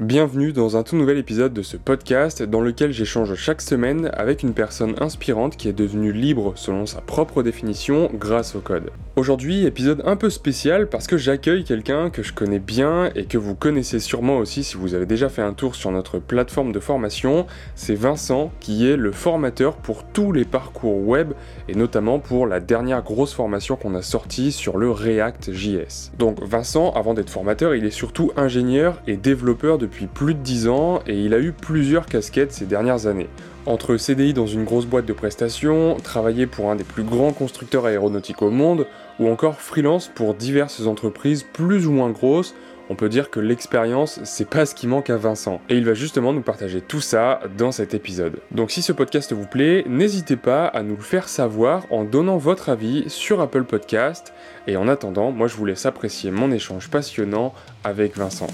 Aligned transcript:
Bienvenue 0.00 0.52
dans 0.52 0.76
un 0.76 0.84
tout 0.84 0.94
nouvel 0.94 1.18
épisode 1.18 1.52
de 1.52 1.62
ce 1.62 1.76
podcast 1.76 2.44
dans 2.44 2.60
lequel 2.60 2.92
j'échange 2.92 3.34
chaque 3.34 3.60
semaine 3.60 4.12
avec 4.12 4.44
une 4.44 4.54
personne 4.54 4.94
inspirante 5.00 5.56
qui 5.56 5.68
est 5.68 5.72
devenue 5.72 6.12
libre 6.12 6.52
selon 6.54 6.86
sa 6.86 7.00
propre 7.00 7.42
définition 7.42 8.08
grâce 8.14 8.54
au 8.54 8.60
code. 8.60 8.92
Aujourd'hui, 9.16 9.66
épisode 9.66 10.00
un 10.04 10.14
peu 10.14 10.30
spécial 10.30 10.88
parce 10.88 11.08
que 11.08 11.16
j'accueille 11.16 11.64
quelqu'un 11.64 12.10
que 12.10 12.22
je 12.22 12.32
connais 12.32 12.60
bien 12.60 13.10
et 13.16 13.24
que 13.24 13.38
vous 13.38 13.56
connaissez 13.56 13.98
sûrement 13.98 14.36
aussi 14.36 14.62
si 14.62 14.76
vous 14.76 14.94
avez 14.94 15.06
déjà 15.06 15.28
fait 15.28 15.42
un 15.42 15.52
tour 15.52 15.74
sur 15.74 15.90
notre 15.90 16.20
plateforme 16.20 16.70
de 16.70 16.78
formation. 16.78 17.46
C'est 17.74 17.96
Vincent 17.96 18.52
qui 18.60 18.88
est 18.88 18.96
le 18.96 19.10
formateur 19.10 19.78
pour 19.78 20.04
tous 20.04 20.30
les 20.30 20.44
parcours 20.44 21.04
web 21.04 21.32
et 21.66 21.74
notamment 21.74 22.20
pour 22.20 22.46
la 22.46 22.60
dernière 22.60 23.02
grosse 23.02 23.34
formation 23.34 23.74
qu'on 23.74 23.96
a 23.96 24.02
sortie 24.02 24.52
sur 24.52 24.76
le 24.76 24.92
React 24.92 25.52
JS. 25.52 26.12
Donc 26.16 26.40
Vincent, 26.40 26.92
avant 26.92 27.14
d'être 27.14 27.30
formateur, 27.30 27.74
il 27.74 27.84
est 27.84 27.90
surtout 27.90 28.30
ingénieur 28.36 29.02
et 29.08 29.16
développeur 29.16 29.78
de 29.78 29.87
plus 29.88 30.34
de 30.34 30.40
10 30.40 30.68
ans 30.68 31.00
et 31.06 31.18
il 31.18 31.34
a 31.34 31.38
eu 31.38 31.52
plusieurs 31.52 32.06
casquettes 32.06 32.52
ces 32.52 32.66
dernières 32.66 33.06
années. 33.06 33.28
Entre 33.66 33.96
CDI 33.96 34.32
dans 34.32 34.46
une 34.46 34.64
grosse 34.64 34.86
boîte 34.86 35.06
de 35.06 35.12
prestations, 35.12 35.96
travailler 36.02 36.46
pour 36.46 36.70
un 36.70 36.76
des 36.76 36.84
plus 36.84 37.02
grands 37.02 37.32
constructeurs 37.32 37.86
aéronautiques 37.86 38.42
au 38.42 38.50
monde, 38.50 38.86
ou 39.18 39.28
encore 39.28 39.60
freelance 39.60 40.10
pour 40.14 40.34
diverses 40.34 40.86
entreprises 40.86 41.44
plus 41.52 41.86
ou 41.86 41.92
moins 41.92 42.10
grosses, 42.10 42.54
on 42.90 42.94
peut 42.94 43.10
dire 43.10 43.30
que 43.30 43.40
l'expérience, 43.40 44.20
c'est 44.24 44.48
pas 44.48 44.64
ce 44.64 44.74
qui 44.74 44.86
manque 44.86 45.10
à 45.10 45.18
Vincent. 45.18 45.60
Et 45.68 45.76
il 45.76 45.84
va 45.84 45.92
justement 45.92 46.32
nous 46.32 46.40
partager 46.40 46.80
tout 46.80 47.02
ça 47.02 47.40
dans 47.58 47.70
cet 47.70 47.92
épisode. 47.92 48.40
Donc 48.50 48.70
si 48.70 48.80
ce 48.80 48.92
podcast 48.92 49.32
vous 49.32 49.46
plaît, 49.46 49.84
n'hésitez 49.86 50.36
pas 50.36 50.66
à 50.66 50.82
nous 50.82 50.96
le 50.96 51.02
faire 51.02 51.28
savoir 51.28 51.84
en 51.90 52.04
donnant 52.04 52.38
votre 52.38 52.70
avis 52.70 53.04
sur 53.08 53.40
Apple 53.40 53.64
Podcast. 53.64 54.32
Et 54.66 54.76
en 54.76 54.88
attendant, 54.88 55.30
moi 55.30 55.48
je 55.48 55.56
vous 55.56 55.66
laisse 55.66 55.84
apprécier 55.84 56.30
mon 56.30 56.50
échange 56.50 56.88
passionnant 56.88 57.52
avec 57.84 58.16
Vincent. 58.16 58.48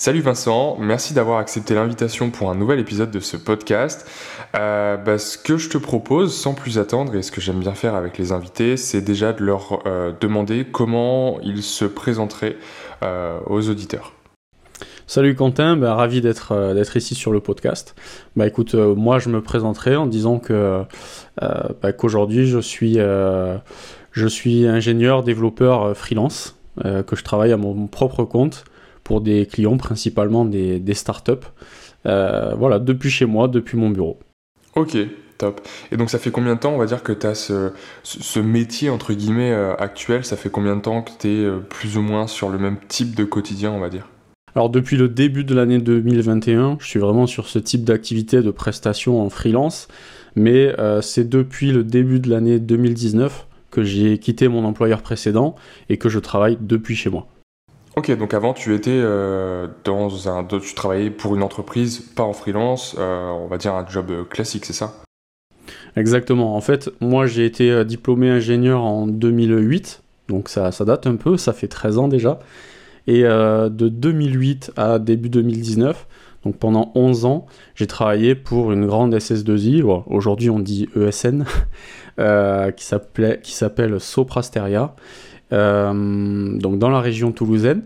Salut 0.00 0.20
Vincent, 0.20 0.76
merci 0.78 1.12
d'avoir 1.12 1.38
accepté 1.38 1.74
l'invitation 1.74 2.30
pour 2.30 2.52
un 2.52 2.54
nouvel 2.54 2.78
épisode 2.78 3.10
de 3.10 3.18
ce 3.18 3.36
podcast. 3.36 4.08
Euh, 4.54 4.96
bah, 4.96 5.18
ce 5.18 5.36
que 5.36 5.56
je 5.56 5.68
te 5.68 5.76
propose, 5.76 6.32
sans 6.32 6.54
plus 6.54 6.78
attendre, 6.78 7.16
et 7.16 7.22
ce 7.22 7.32
que 7.32 7.40
j'aime 7.40 7.58
bien 7.58 7.74
faire 7.74 7.96
avec 7.96 8.16
les 8.16 8.30
invités, 8.30 8.76
c'est 8.76 9.00
déjà 9.00 9.32
de 9.32 9.42
leur 9.42 9.80
euh, 9.86 10.12
demander 10.20 10.64
comment 10.70 11.40
ils 11.40 11.64
se 11.64 11.84
présenteraient 11.84 12.54
euh, 13.02 13.40
aux 13.46 13.68
auditeurs. 13.68 14.12
Salut 15.08 15.34
Quentin, 15.34 15.76
bah, 15.76 15.96
ravi 15.96 16.20
d'être 16.20 16.74
d'être 16.74 16.96
ici 16.96 17.16
sur 17.16 17.32
le 17.32 17.40
podcast. 17.40 17.96
Bah 18.36 18.46
écoute, 18.46 18.74
moi 18.74 19.18
je 19.18 19.30
me 19.30 19.42
présenterai 19.42 19.96
en 19.96 20.06
disant 20.06 20.38
que 20.38 20.84
bah, 21.40 21.92
qu'aujourd'hui 21.92 22.46
je 22.46 22.60
je 24.12 24.26
suis 24.28 24.66
ingénieur 24.68 25.24
développeur 25.24 25.96
freelance, 25.96 26.56
que 26.84 27.16
je 27.16 27.24
travaille 27.24 27.50
à 27.52 27.56
mon 27.56 27.88
propre 27.88 28.22
compte 28.22 28.64
pour 29.08 29.22
des 29.22 29.46
clients, 29.46 29.78
principalement 29.78 30.44
des, 30.44 30.80
des 30.80 30.92
startups. 30.92 31.32
Euh, 32.04 32.54
voilà, 32.58 32.78
depuis 32.78 33.08
chez 33.08 33.24
moi, 33.24 33.48
depuis 33.48 33.78
mon 33.78 33.88
bureau. 33.88 34.18
Ok, 34.76 34.98
top. 35.38 35.62
Et 35.90 35.96
donc 35.96 36.10
ça 36.10 36.18
fait 36.18 36.30
combien 36.30 36.54
de 36.54 36.60
temps, 36.60 36.74
on 36.74 36.76
va 36.76 36.84
dire, 36.84 37.02
que 37.02 37.12
tu 37.12 37.26
as 37.26 37.34
ce, 37.34 37.70
ce, 38.02 38.38
métier, 38.38 38.90
entre 38.90 39.14
guillemets, 39.14 39.50
euh, 39.50 39.74
actuel? 39.76 40.26
Ça 40.26 40.36
fait 40.36 40.50
combien 40.50 40.76
de 40.76 40.82
temps 40.82 41.00
que 41.00 41.12
tu 41.18 41.28
es 41.28 41.36
euh, 41.42 41.58
plus 41.58 41.96
ou 41.96 42.02
moins 42.02 42.26
sur 42.26 42.50
le 42.50 42.58
même 42.58 42.76
type 42.86 43.14
de 43.14 43.24
quotidien, 43.24 43.72
on 43.72 43.80
va 43.80 43.88
dire? 43.88 44.10
Alors 44.54 44.68
depuis 44.68 44.98
le 44.98 45.08
début 45.08 45.44
de 45.44 45.54
l'année 45.54 45.78
2021, 45.78 46.76
je 46.78 46.86
suis 46.86 47.00
vraiment 47.00 47.26
sur 47.26 47.48
ce 47.48 47.58
type 47.58 47.84
d'activité 47.84 48.42
de 48.42 48.50
prestation 48.50 49.22
en 49.22 49.30
freelance, 49.30 49.88
mais 50.36 50.74
c'est 51.00 51.28
depuis 51.28 51.70
le 51.70 51.84
début 51.84 52.18
de 52.18 52.28
l'année 52.28 52.58
2019 52.58 53.46
que 53.70 53.82
j'ai 53.82 54.18
quitté 54.18 54.48
mon 54.48 54.64
employeur 54.64 55.02
précédent 55.02 55.54
et 55.88 55.96
que 55.96 56.08
je 56.08 56.18
travaille 56.18 56.58
depuis 56.60 56.96
chez 56.96 57.10
moi. 57.10 57.26
Ok, 57.98 58.16
donc 58.16 58.32
avant 58.32 58.54
tu 58.54 58.76
étais 58.76 58.92
euh, 58.92 59.66
dans 59.82 60.28
un, 60.28 60.44
tu 60.44 60.74
travaillais 60.74 61.10
pour 61.10 61.34
une 61.34 61.42
entreprise, 61.42 61.98
pas 61.98 62.22
en 62.22 62.32
freelance, 62.32 62.94
euh, 62.96 63.28
on 63.30 63.48
va 63.48 63.58
dire 63.58 63.74
un 63.74 63.84
job 63.88 64.12
euh, 64.12 64.22
classique, 64.22 64.66
c'est 64.66 64.72
ça? 64.72 65.02
Exactement. 65.96 66.54
En 66.54 66.60
fait, 66.60 66.90
moi 67.00 67.26
j'ai 67.26 67.44
été 67.44 67.84
diplômé 67.84 68.30
ingénieur 68.30 68.84
en 68.84 69.08
2008, 69.08 70.04
donc 70.28 70.48
ça, 70.48 70.70
ça 70.70 70.84
date 70.84 71.08
un 71.08 71.16
peu, 71.16 71.36
ça 71.36 71.52
fait 71.52 71.66
13 71.66 71.98
ans 71.98 72.06
déjà. 72.06 72.38
Et 73.08 73.22
de 73.22 73.88
2008 73.88 74.74
à 74.76 75.00
début 75.00 75.28
2019, 75.28 76.06
donc 76.44 76.56
pendant 76.56 76.92
11 76.94 77.24
ans, 77.24 77.46
j'ai 77.74 77.88
travaillé 77.88 78.36
pour 78.36 78.70
une 78.70 78.86
grande 78.86 79.12
SS2I, 79.12 79.82
aujourd'hui 80.06 80.50
on 80.50 80.60
dit 80.60 80.88
ESN, 80.94 81.44
qui 82.76 82.84
s'appelle 83.54 83.98
Soprasteria. 83.98 84.94
Euh, 85.52 86.58
donc 86.58 86.78
dans 86.78 86.90
la 86.90 87.00
région 87.00 87.32
toulousaine. 87.32 87.82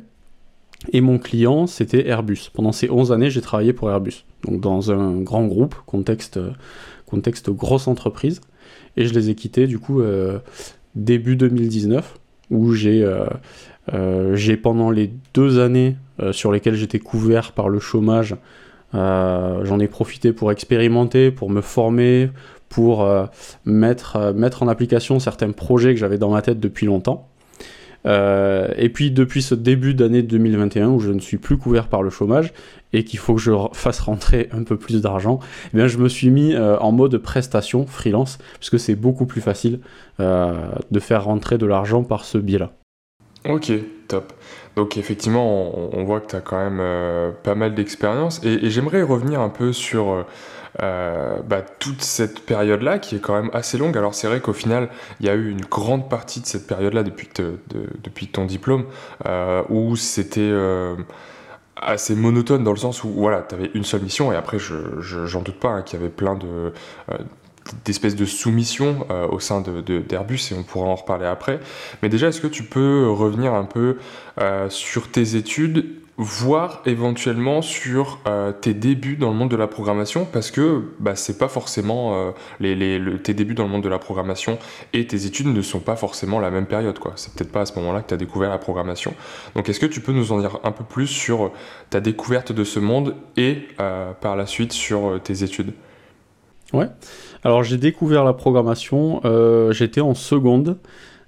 Et 0.92 1.00
mon 1.00 1.18
client, 1.18 1.68
c'était 1.68 2.08
Airbus. 2.08 2.50
Pendant 2.52 2.72
ces 2.72 2.90
11 2.90 3.12
années, 3.12 3.30
j'ai 3.30 3.40
travaillé 3.40 3.72
pour 3.72 3.88
Airbus. 3.90 4.24
Donc 4.44 4.60
dans 4.60 4.90
un 4.90 5.20
grand 5.20 5.46
groupe, 5.46 5.76
contexte, 5.86 6.40
contexte 7.06 7.50
grosse 7.50 7.86
entreprise. 7.86 8.40
Et 8.96 9.06
je 9.06 9.14
les 9.14 9.30
ai 9.30 9.34
quittés 9.36 9.68
du 9.68 9.78
coup 9.78 10.00
euh, 10.00 10.40
début 10.96 11.36
2019, 11.36 12.18
où 12.50 12.72
j'ai 12.72 13.04
euh, 13.04 14.34
j'ai 14.34 14.56
pendant 14.56 14.90
les 14.90 15.12
deux 15.34 15.60
années 15.60 15.96
sur 16.32 16.52
lesquelles 16.52 16.74
j'étais 16.74 16.98
couvert 16.98 17.52
par 17.52 17.68
le 17.68 17.80
chômage, 17.80 18.36
j'en 18.92 19.78
ai 19.80 19.88
profité 19.88 20.32
pour 20.32 20.52
expérimenter, 20.52 21.30
pour 21.30 21.50
me 21.50 21.60
former, 21.60 22.30
pour 22.68 23.08
mettre, 23.64 24.32
mettre 24.34 24.62
en 24.62 24.68
application 24.68 25.18
certains 25.18 25.50
projets 25.50 25.94
que 25.94 26.00
j'avais 26.00 26.18
dans 26.18 26.30
ma 26.30 26.42
tête 26.42 26.60
depuis 26.60 26.86
longtemps. 26.86 27.31
Euh, 28.06 28.68
et 28.76 28.88
puis 28.88 29.10
depuis 29.10 29.42
ce 29.42 29.54
début 29.54 29.94
d'année 29.94 30.22
2021 30.22 30.88
où 30.88 31.00
je 31.00 31.10
ne 31.10 31.20
suis 31.20 31.38
plus 31.38 31.56
couvert 31.56 31.88
par 31.88 32.02
le 32.02 32.10
chômage 32.10 32.52
et 32.92 33.04
qu'il 33.04 33.18
faut 33.18 33.34
que 33.34 33.40
je 33.40 33.52
fasse 33.72 34.00
rentrer 34.00 34.48
un 34.52 34.64
peu 34.64 34.76
plus 34.76 35.00
d'argent, 35.00 35.38
eh 35.72 35.76
bien 35.76 35.86
je 35.86 35.98
me 35.98 36.08
suis 36.08 36.30
mis 36.30 36.54
euh, 36.54 36.78
en 36.78 36.92
mode 36.92 37.16
prestation 37.18 37.86
freelance 37.86 38.38
puisque 38.58 38.78
c'est 38.78 38.96
beaucoup 38.96 39.26
plus 39.26 39.40
facile 39.40 39.80
euh, 40.20 40.52
de 40.90 41.00
faire 41.00 41.24
rentrer 41.24 41.58
de 41.58 41.66
l'argent 41.66 42.02
par 42.02 42.24
ce 42.24 42.38
biais-là. 42.38 42.72
Ok, 43.48 43.72
top. 44.08 44.32
Donc 44.76 44.96
effectivement, 44.96 45.92
on, 45.96 46.04
voit 46.04 46.20
que 46.20 46.28
tu 46.28 46.36
as 46.36 46.40
quand 46.40 46.70
même 46.70 47.32
pas 47.42 47.56
mal 47.56 47.74
d'expérience 47.74 48.40
et, 48.44 48.66
et 48.66 48.70
j'aimerais 48.70 49.02
revenir 49.02 49.40
un 49.40 49.48
peu 49.48 49.72
sur 49.72 50.24
euh, 50.80 51.40
bah, 51.42 51.60
toute 51.60 52.02
cette 52.02 52.46
période-là 52.46 52.98
qui 52.98 53.16
est 53.16 53.18
quand 53.18 53.34
même 53.34 53.50
assez 53.52 53.76
longue. 53.76 53.96
Alors 53.96 54.14
c'est 54.14 54.26
vrai 54.26 54.40
qu'au 54.40 54.52
final, 54.52 54.88
il 55.20 55.26
y 55.26 55.28
a 55.28 55.34
eu 55.34 55.50
une 55.50 55.60
grande 55.60 56.08
partie 56.08 56.40
de 56.40 56.46
cette 56.46 56.66
période-là 56.66 57.02
depuis, 57.02 57.28
depuis 58.02 58.28
ton 58.28 58.46
diplôme 58.46 58.84
euh, 59.26 59.62
où 59.68 59.96
c'était 59.96 60.40
euh, 60.40 60.96
assez 61.76 62.14
monotone 62.14 62.64
dans 62.64 62.72
le 62.72 62.78
sens 62.78 63.04
où 63.04 63.10
voilà, 63.10 63.42
tu 63.42 63.54
avais 63.54 63.70
une 63.74 63.84
seule 63.84 64.02
mission 64.02 64.32
et 64.32 64.36
après, 64.36 64.58
j'en 64.58 65.00
je, 65.00 65.38
doute 65.38 65.60
pas 65.60 65.68
hein, 65.68 65.82
qu'il 65.82 65.98
y 65.98 66.02
avait 66.02 66.12
plein 66.12 66.34
de 66.34 66.72
d'espèces 67.84 68.16
de 68.16 68.24
soumission 68.24 69.06
au 69.30 69.38
sein 69.38 69.60
d'Airbus 69.60 70.48
de, 70.50 70.54
et 70.54 70.58
on 70.58 70.64
pourra 70.64 70.86
en 70.86 70.96
reparler 70.96 71.26
après. 71.26 71.60
Mais 72.02 72.08
déjà, 72.08 72.26
est-ce 72.26 72.40
que 72.40 72.48
tu 72.48 72.64
peux 72.64 73.08
revenir 73.08 73.54
un 73.54 73.64
peu 73.64 73.98
sur 74.68 75.08
tes 75.08 75.36
études 75.36 76.01
voir 76.22 76.82
éventuellement 76.86 77.62
sur 77.62 78.18
euh, 78.26 78.52
tes 78.52 78.74
débuts 78.74 79.16
dans 79.16 79.30
le 79.30 79.36
monde 79.36 79.50
de 79.50 79.56
la 79.56 79.66
programmation 79.66 80.24
parce 80.24 80.50
que 80.50 80.82
bah, 80.98 81.16
c'est 81.16 81.38
pas 81.38 81.48
forcément 81.48 82.14
euh, 82.14 82.30
les, 82.60 83.00
tes 83.22 83.34
débuts 83.34 83.54
dans 83.54 83.64
le 83.64 83.68
monde 83.68 83.82
de 83.82 83.88
la 83.88 83.98
programmation 83.98 84.58
et 84.92 85.06
tes 85.06 85.26
études 85.26 85.48
ne 85.48 85.62
sont 85.62 85.80
pas 85.80 85.96
forcément 85.96 86.40
la 86.40 86.50
même 86.50 86.66
période 86.66 86.98
quoi. 86.98 87.12
C'est 87.16 87.34
peut-être 87.34 87.52
pas 87.52 87.62
à 87.62 87.66
ce 87.66 87.78
moment-là 87.78 88.02
que 88.02 88.08
tu 88.08 88.14
as 88.14 88.18
découvert 88.18 88.50
la 88.50 88.58
programmation. 88.58 89.14
Donc 89.54 89.68
est-ce 89.68 89.80
que 89.80 89.86
tu 89.86 90.00
peux 90.00 90.12
nous 90.12 90.32
en 90.32 90.40
dire 90.40 90.58
un 90.64 90.72
peu 90.72 90.84
plus 90.84 91.06
sur 91.06 91.52
ta 91.90 92.00
découverte 92.00 92.52
de 92.52 92.64
ce 92.64 92.78
monde 92.78 93.14
et 93.36 93.68
euh, 93.80 94.12
par 94.12 94.36
la 94.36 94.46
suite 94.46 94.72
sur 94.72 95.20
tes 95.22 95.42
études? 95.42 95.72
Ouais. 96.72 96.88
Alors 97.44 97.64
j'ai 97.64 97.76
découvert 97.76 98.24
la 98.24 98.32
programmation 98.32 99.20
j'étais 99.72 100.00
en 100.00 100.14
seconde. 100.14 100.78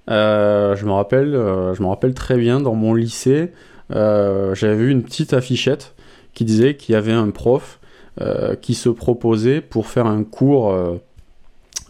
Je 0.08 0.84
me 0.84 0.92
rappelle 0.92 1.32
je 1.32 1.82
me 1.82 1.86
rappelle 1.86 2.14
très 2.14 2.36
bien 2.38 2.60
dans 2.60 2.74
mon 2.74 2.94
lycée 2.94 3.52
euh, 3.52 3.73
j'avais 3.94 4.76
vu 4.76 4.90
une 4.90 5.02
petite 5.02 5.32
affichette 5.32 5.94
qui 6.34 6.44
disait 6.44 6.76
qu'il 6.76 6.94
y 6.94 6.96
avait 6.96 7.12
un 7.12 7.30
prof 7.30 7.80
euh, 8.20 8.54
qui 8.54 8.74
se 8.74 8.88
proposait 8.88 9.60
pour 9.60 9.86
faire 9.86 10.06
un 10.06 10.24
cours 10.24 10.72
euh, 10.72 11.00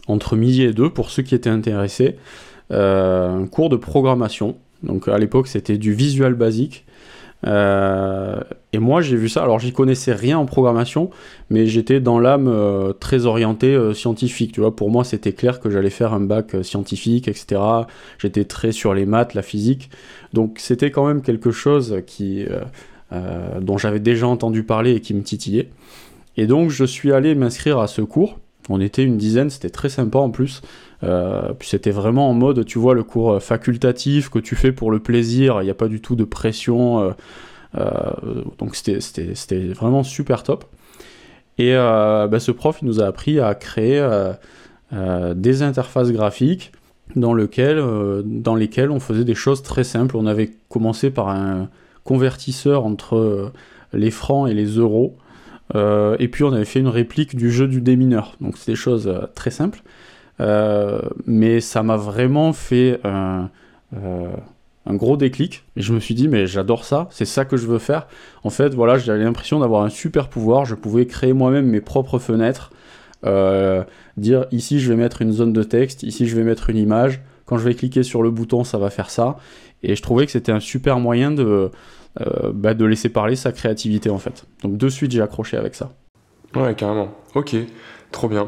entre 0.07 0.35
midi 0.35 0.63
et 0.63 0.73
deux 0.73 0.89
pour 0.89 1.09
ceux 1.09 1.23
qui 1.23 1.35
étaient 1.35 1.49
intéressés, 1.49 2.15
un 2.69 3.45
cours 3.51 3.69
de 3.69 3.75
programmation. 3.75 4.55
Donc 4.83 5.07
à 5.07 5.17
l'époque 5.17 5.47
c'était 5.47 5.77
du 5.77 5.93
visual 5.93 6.33
basique. 6.33 6.84
Et 7.43 8.79
moi 8.79 9.01
j'ai 9.01 9.15
vu 9.15 9.29
ça, 9.29 9.43
alors 9.43 9.59
j'y 9.59 9.71
connaissais 9.71 10.13
rien 10.13 10.39
en 10.39 10.45
programmation, 10.45 11.11
mais 11.49 11.67
j'étais 11.67 11.99
dans 11.99 12.19
l'âme 12.19 12.51
très 12.99 13.27
orienté 13.27 13.93
scientifique. 13.93 14.51
Tu 14.51 14.61
vois, 14.61 14.75
pour 14.75 14.89
moi 14.89 15.03
c'était 15.03 15.33
clair 15.33 15.59
que 15.59 15.69
j'allais 15.69 15.91
faire 15.91 16.13
un 16.13 16.21
bac 16.21 16.55
scientifique, 16.63 17.27
etc. 17.27 17.61
J'étais 18.17 18.45
très 18.45 18.71
sur 18.71 18.93
les 18.93 19.05
maths, 19.05 19.33
la 19.33 19.41
physique. 19.41 19.89
Donc 20.33 20.57
c'était 20.59 20.91
quand 20.91 21.07
même 21.07 21.21
quelque 21.21 21.51
chose 21.51 22.01
qui, 22.05 22.43
euh, 22.43 22.61
euh, 23.13 23.61
dont 23.61 23.77
j'avais 23.77 23.99
déjà 23.99 24.27
entendu 24.27 24.63
parler 24.63 24.91
et 24.91 25.01
qui 25.01 25.13
me 25.13 25.23
titillait. 25.23 25.69
Et 26.37 26.47
donc 26.47 26.69
je 26.69 26.83
suis 26.83 27.13
allé 27.13 27.35
m'inscrire 27.35 27.79
à 27.79 27.87
ce 27.87 28.01
cours 28.01 28.39
On 28.69 28.81
était 28.81 29.03
une 29.03 29.17
dizaine, 29.17 29.49
c'était 29.49 29.69
très 29.69 29.89
sympa 29.89 30.19
en 30.19 30.29
plus. 30.31 30.61
puis 31.01 31.67
c'était 31.69 31.91
vraiment 31.91 32.29
en 32.29 32.33
mode, 32.33 32.65
tu 32.65 32.79
vois, 32.79 32.95
le 32.95 33.03
cours 33.03 33.41
facultatif 33.41 34.29
que 34.29 34.39
tu 34.39 34.55
fais 34.55 34.71
pour 34.71 34.91
le 34.91 34.99
plaisir, 34.99 35.61
il 35.61 35.65
n'y 35.65 35.71
a 35.71 35.75
pas 35.75 35.87
du 35.87 36.01
tout 36.01 36.15
de 36.15 36.23
pression. 36.23 37.13
donc 38.57 38.75
c'était 38.75 39.67
vraiment 39.67 40.03
super 40.03 40.43
top. 40.43 40.65
Et 41.57 41.73
bah, 41.73 42.39
ce 42.39 42.51
prof, 42.51 42.79
il 42.81 42.87
nous 42.87 43.01
a 43.01 43.05
appris 43.05 43.39
à 43.39 43.53
créer 43.53 44.03
des 44.91 45.61
interfaces 45.61 46.11
graphiques 46.11 46.71
dans 47.15 47.35
lesquelles 47.35 47.79
on 47.79 48.99
faisait 48.99 49.25
des 49.25 49.35
choses 49.35 49.61
très 49.61 49.83
simples. 49.83 50.17
On 50.17 50.25
avait 50.25 50.51
commencé 50.69 51.11
par 51.11 51.29
un 51.29 51.69
convertisseur 52.03 52.85
entre 52.85 53.51
les 53.93 54.11
francs 54.11 54.49
et 54.49 54.53
les 54.53 54.65
euros. 54.65 55.17
Euh, 55.73 56.15
et 56.19 56.27
puis 56.27 56.43
on 56.43 56.53
avait 56.53 56.65
fait 56.65 56.79
une 56.79 56.87
réplique 56.87 57.35
du 57.35 57.51
jeu 57.51 57.67
du 57.67 57.81
démineur. 57.81 58.35
Donc 58.41 58.57
c'est 58.57 58.71
des 58.71 58.75
choses 58.75 59.07
euh, 59.07 59.25
très 59.33 59.51
simples. 59.51 59.81
Euh, 60.41 61.01
mais 61.25 61.61
ça 61.61 61.81
m'a 61.81 61.97
vraiment 61.97 62.53
fait 62.53 62.99
un, 63.03 63.49
gros 64.87 65.17
déclic. 65.17 65.63
Et 65.75 65.81
je 65.81 65.93
me 65.93 65.99
suis 65.99 66.13
dit, 66.13 66.27
mais 66.27 66.45
j'adore 66.45 66.85
ça, 66.85 67.07
c'est 67.09 67.25
ça 67.25 67.45
que 67.45 67.57
je 67.57 67.65
veux 67.67 67.79
faire. 67.79 68.07
En 68.43 68.49
fait, 68.49 68.73
voilà, 68.73 68.97
j'avais 68.97 69.23
l'impression 69.23 69.59
d'avoir 69.59 69.83
un 69.83 69.89
super 69.89 70.27
pouvoir. 70.27 70.65
Je 70.65 70.75
pouvais 70.75 71.05
créer 71.05 71.33
moi-même 71.33 71.65
mes 71.65 71.81
propres 71.81 72.19
fenêtres. 72.19 72.71
dire 74.17 74.45
ici 74.51 74.79
je 74.79 74.89
vais 74.91 74.97
mettre 74.97 75.21
une 75.21 75.31
zone 75.31 75.53
de 75.53 75.63
texte, 75.63 76.03
ici 76.03 76.27
je 76.27 76.35
vais 76.35 76.43
mettre 76.43 76.69
une 76.69 76.77
image. 76.77 77.21
Quand 77.45 77.57
je 77.57 77.63
vais 77.63 77.75
cliquer 77.75 78.03
sur 78.03 78.23
le 78.23 78.31
bouton, 78.31 78.63
ça 78.63 78.77
va 78.77 78.89
faire 78.89 79.09
ça. 79.09 79.37
Et 79.83 79.95
je 79.95 80.01
trouvais 80.01 80.25
que 80.25 80.31
c'était 80.31 80.51
un 80.51 80.59
super 80.59 80.99
moyen 80.99 81.31
de, 81.31 81.71
euh, 82.21 82.51
bah, 82.53 82.73
de 82.73 82.85
laisser 82.85 83.09
parler 83.09 83.35
sa 83.35 83.51
créativité 83.51 84.09
en 84.09 84.19
fait. 84.19 84.45
Donc 84.63 84.77
de 84.77 84.89
suite 84.89 85.11
j'ai 85.11 85.21
accroché 85.21 85.57
avec 85.57 85.75
ça. 85.75 85.91
Ouais 86.55 86.73
carrément. 86.75 87.09
Ok, 87.33 87.55
trop 88.11 88.29
bien. 88.29 88.47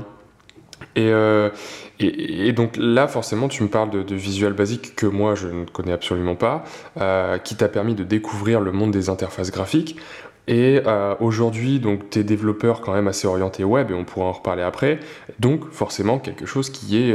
Et, 0.95 1.09
euh, 1.11 1.49
et, 1.99 2.53
donc 2.53 2.77
là, 2.77 3.07
forcément, 3.07 3.47
tu 3.47 3.63
me 3.63 3.67
parles 3.67 3.89
de, 3.89 4.03
de, 4.03 4.15
visual 4.15 4.53
basique 4.53 4.95
que 4.95 5.07
moi 5.07 5.33
je 5.33 5.47
ne 5.47 5.65
connais 5.65 5.91
absolument 5.91 6.35
pas, 6.35 6.63
euh, 7.01 7.39
qui 7.39 7.55
t'a 7.55 7.67
permis 7.67 7.95
de 7.95 8.03
découvrir 8.03 8.61
le 8.61 8.71
monde 8.71 8.91
des 8.91 9.09
interfaces 9.09 9.51
graphiques. 9.51 9.97
Et 10.47 10.81
aujourd'hui, 11.19 11.81
donc, 11.81 12.09
tu 12.09 12.19
es 12.19 12.23
développeur 12.23 12.79
quand 12.79 12.93
même 12.93 13.09
assez 13.09 13.27
orienté 13.27 13.65
web, 13.65 13.91
et 13.91 13.93
on 13.93 14.05
pourra 14.05 14.27
en 14.27 14.31
reparler 14.31 14.63
après. 14.63 15.01
Donc, 15.39 15.69
forcément, 15.71 16.19
quelque 16.19 16.45
chose 16.45 16.69
qui 16.69 16.97
est, 16.97 17.13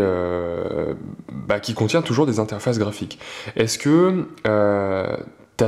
bah, 1.32 1.58
qui 1.58 1.72
contient 1.72 2.02
toujours 2.02 2.26
des 2.26 2.40
interfaces 2.40 2.78
graphiques. 2.78 3.18
Est-ce 3.56 3.78
que 3.78 4.26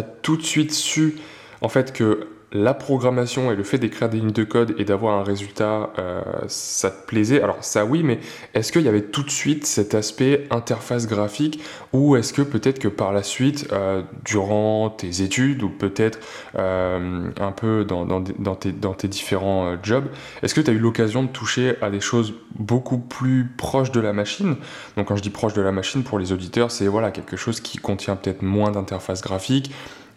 tout 0.03 0.37
de 0.37 0.43
suite 0.43 0.73
su 0.73 1.17
en 1.61 1.69
fait 1.69 1.93
que 1.93 2.29
la 2.55 2.73
programmation 2.73 3.51
et 3.51 3.57
le 3.57 3.65
fait 3.65 3.79
d'écrire 3.79 4.09
des 4.09 4.19
lignes 4.19 4.31
de 4.31 4.45
code 4.45 4.77
et 4.79 4.85
d'avoir 4.85 5.19
un 5.19 5.25
résultat, 5.25 5.91
euh, 5.99 6.23
ça 6.47 6.89
te 6.89 7.05
plaisait? 7.05 7.43
Alors 7.43 7.65
ça 7.65 7.85
oui, 7.85 8.05
mais 8.05 8.21
est-ce 8.55 8.71
qu'il 8.71 8.83
y 8.83 8.89
avait 8.89 9.03
tout 9.03 9.25
de 9.25 9.31
suite 9.31 9.67
cet 9.67 9.95
aspect 9.95 10.47
interface 10.51 11.09
graphique 11.09 11.61
ou 11.93 12.15
est-ce 12.15 12.33
que 12.33 12.43
peut-être 12.43 12.79
que 12.79 12.87
par 12.87 13.13
la 13.13 13.25
suite, 13.25 13.67
euh, 13.73 14.03
durant 14.25 14.89
tes 14.89 15.23
études 15.23 15.65
ou 15.65 15.69
peut-être 15.69 16.21
euh, 16.55 17.29
un 17.41 17.53
peu 17.53 17.85
dans, 17.85 18.07
tes, 18.55 19.09
différents 19.09 19.77
jobs, 19.83 20.07
est-ce 20.43 20.55
que 20.55 20.61
tu 20.61 20.71
as 20.71 20.75
eu 20.75 20.79
l'occasion 20.79 21.25
de 21.25 21.29
toucher 21.29 21.75
à 21.83 21.91
des 21.91 22.01
choses 22.01 22.35
beaucoup 22.57 22.99
plus 22.99 23.51
proches 23.57 23.91
de 23.91 24.01
la 24.01 24.13
machine? 24.13 24.55
Donc 24.97 25.09
quand 25.09 25.17
je 25.17 25.23
dis 25.23 25.31
proche 25.31 25.55
de 25.55 25.63
la 25.63 25.73
machine, 25.73 26.05
pour 26.05 26.21
les 26.21 26.31
auditeurs, 26.31 26.71
c'est 26.71 26.87
voilà 26.87 27.11
quelque 27.11 27.37
chose 27.37 27.61
qui 27.61 27.79
contient 27.79 28.15
peut-être 28.15 28.43
moins 28.43 28.71
d'interface 28.71 29.23
graphique 29.23 29.73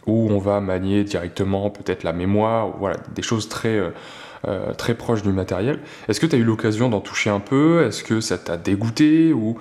où 0.07 0.29
on 0.31 0.39
va 0.39 0.59
manier 0.61 1.03
directement 1.03 1.69
peut-être 1.69 2.03
la 2.03 2.13
mémoire, 2.13 2.69
voilà, 2.79 2.97
des 3.13 3.21
choses 3.21 3.49
très, 3.49 3.77
euh, 3.77 3.89
euh, 4.47 4.73
très 4.73 4.95
proches 4.95 5.21
du 5.21 5.31
matériel. 5.31 5.79
Est-ce 6.07 6.19
que 6.19 6.25
tu 6.25 6.35
as 6.35 6.39
eu 6.39 6.43
l'occasion 6.43 6.89
d'en 6.89 7.01
toucher 7.01 7.29
un 7.29 7.41
peu? 7.41 7.85
Est-ce 7.85 8.03
que 8.03 8.21
ça 8.21 8.37
t'a 8.37 8.57
dégoûté? 8.57 9.33
Ou... 9.33 9.57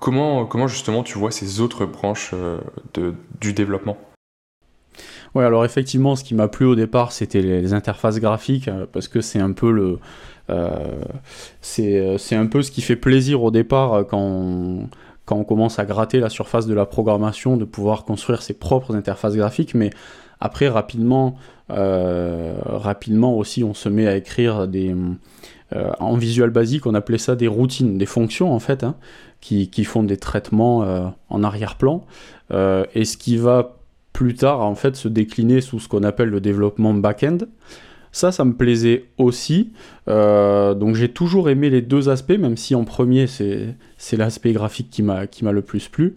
comment, 0.00 0.46
comment 0.46 0.66
justement 0.66 1.02
tu 1.02 1.18
vois 1.18 1.30
ces 1.30 1.60
autres 1.60 1.84
branches 1.84 2.30
euh, 2.32 2.58
du 3.40 3.52
développement? 3.52 3.98
Ouais, 5.34 5.44
alors 5.44 5.64
effectivement, 5.64 6.16
ce 6.16 6.24
qui 6.24 6.34
m'a 6.34 6.48
plu 6.48 6.66
au 6.66 6.74
départ, 6.74 7.12
c'était 7.12 7.40
les, 7.40 7.72
interfaces 7.72 8.20
graphiques, 8.20 8.68
parce 8.92 9.08
que 9.08 9.22
c'est 9.22 9.38
un 9.38 9.52
peu 9.52 9.70
le, 9.70 9.98
c'est 11.62 12.36
un 12.36 12.46
peu 12.46 12.60
ce 12.60 12.70
qui 12.70 12.82
fait 12.82 12.96
plaisir 12.96 13.42
au 13.42 13.50
départ 13.50 14.06
quand 14.06 14.88
on 15.36 15.44
commence 15.44 15.78
à 15.78 15.84
gratter 15.84 16.20
la 16.20 16.28
surface 16.28 16.66
de 16.66 16.74
la 16.74 16.86
programmation, 16.86 17.56
de 17.56 17.64
pouvoir 17.64 18.04
construire 18.04 18.42
ses 18.42 18.54
propres 18.54 18.94
interfaces 18.94 19.34
graphiques, 19.34 19.74
mais 19.74 19.90
après 20.40 20.68
rapidement, 20.68 21.36
euh, 21.70 22.54
rapidement 22.66 23.38
aussi 23.38 23.62
on 23.62 23.74
se 23.74 23.88
met 23.88 24.06
à 24.06 24.16
écrire 24.16 24.66
des... 24.66 24.94
Euh, 25.74 25.90
en 26.00 26.16
visual 26.16 26.50
basique, 26.50 26.84
on 26.84 26.94
appelait 26.94 27.16
ça 27.16 27.34
des 27.34 27.48
routines, 27.48 27.96
des 27.96 28.06
fonctions 28.06 28.52
en 28.52 28.58
fait, 28.58 28.84
hein, 28.84 28.96
qui, 29.40 29.70
qui, 29.70 29.84
font 29.84 30.02
des 30.02 30.18
traitements 30.18 30.82
euh, 30.82 31.06
en 31.30 31.42
arrière-plan, 31.42 32.04
et 32.50 33.04
ce 33.06 33.16
qui 33.16 33.38
va 33.38 33.78
plus 34.12 34.34
tard 34.34 34.60
en 34.60 34.74
fait 34.74 34.96
se 34.96 35.08
décliner 35.08 35.62
sous 35.62 35.80
ce 35.80 35.88
qu'on 35.88 36.02
appelle 36.02 36.28
le 36.28 36.40
développement 36.40 36.92
back-end. 36.92 37.38
Ça, 38.14 38.30
ça 38.30 38.44
me 38.44 38.52
plaisait 38.52 39.06
aussi. 39.16 39.72
Donc 40.06 40.94
j'ai 40.96 41.08
toujours 41.08 41.48
aimé 41.48 41.70
les 41.70 41.80
deux 41.80 42.10
aspects, 42.10 42.38
même 42.38 42.58
si 42.58 42.74
en 42.74 42.84
premier, 42.84 43.26
c'est 43.26 43.74
l'aspect 44.16 44.52
graphique 44.52 44.90
qui 44.90 45.02
m'a 45.02 45.52
le 45.52 45.62
plus 45.62 45.88
plu. 45.88 46.16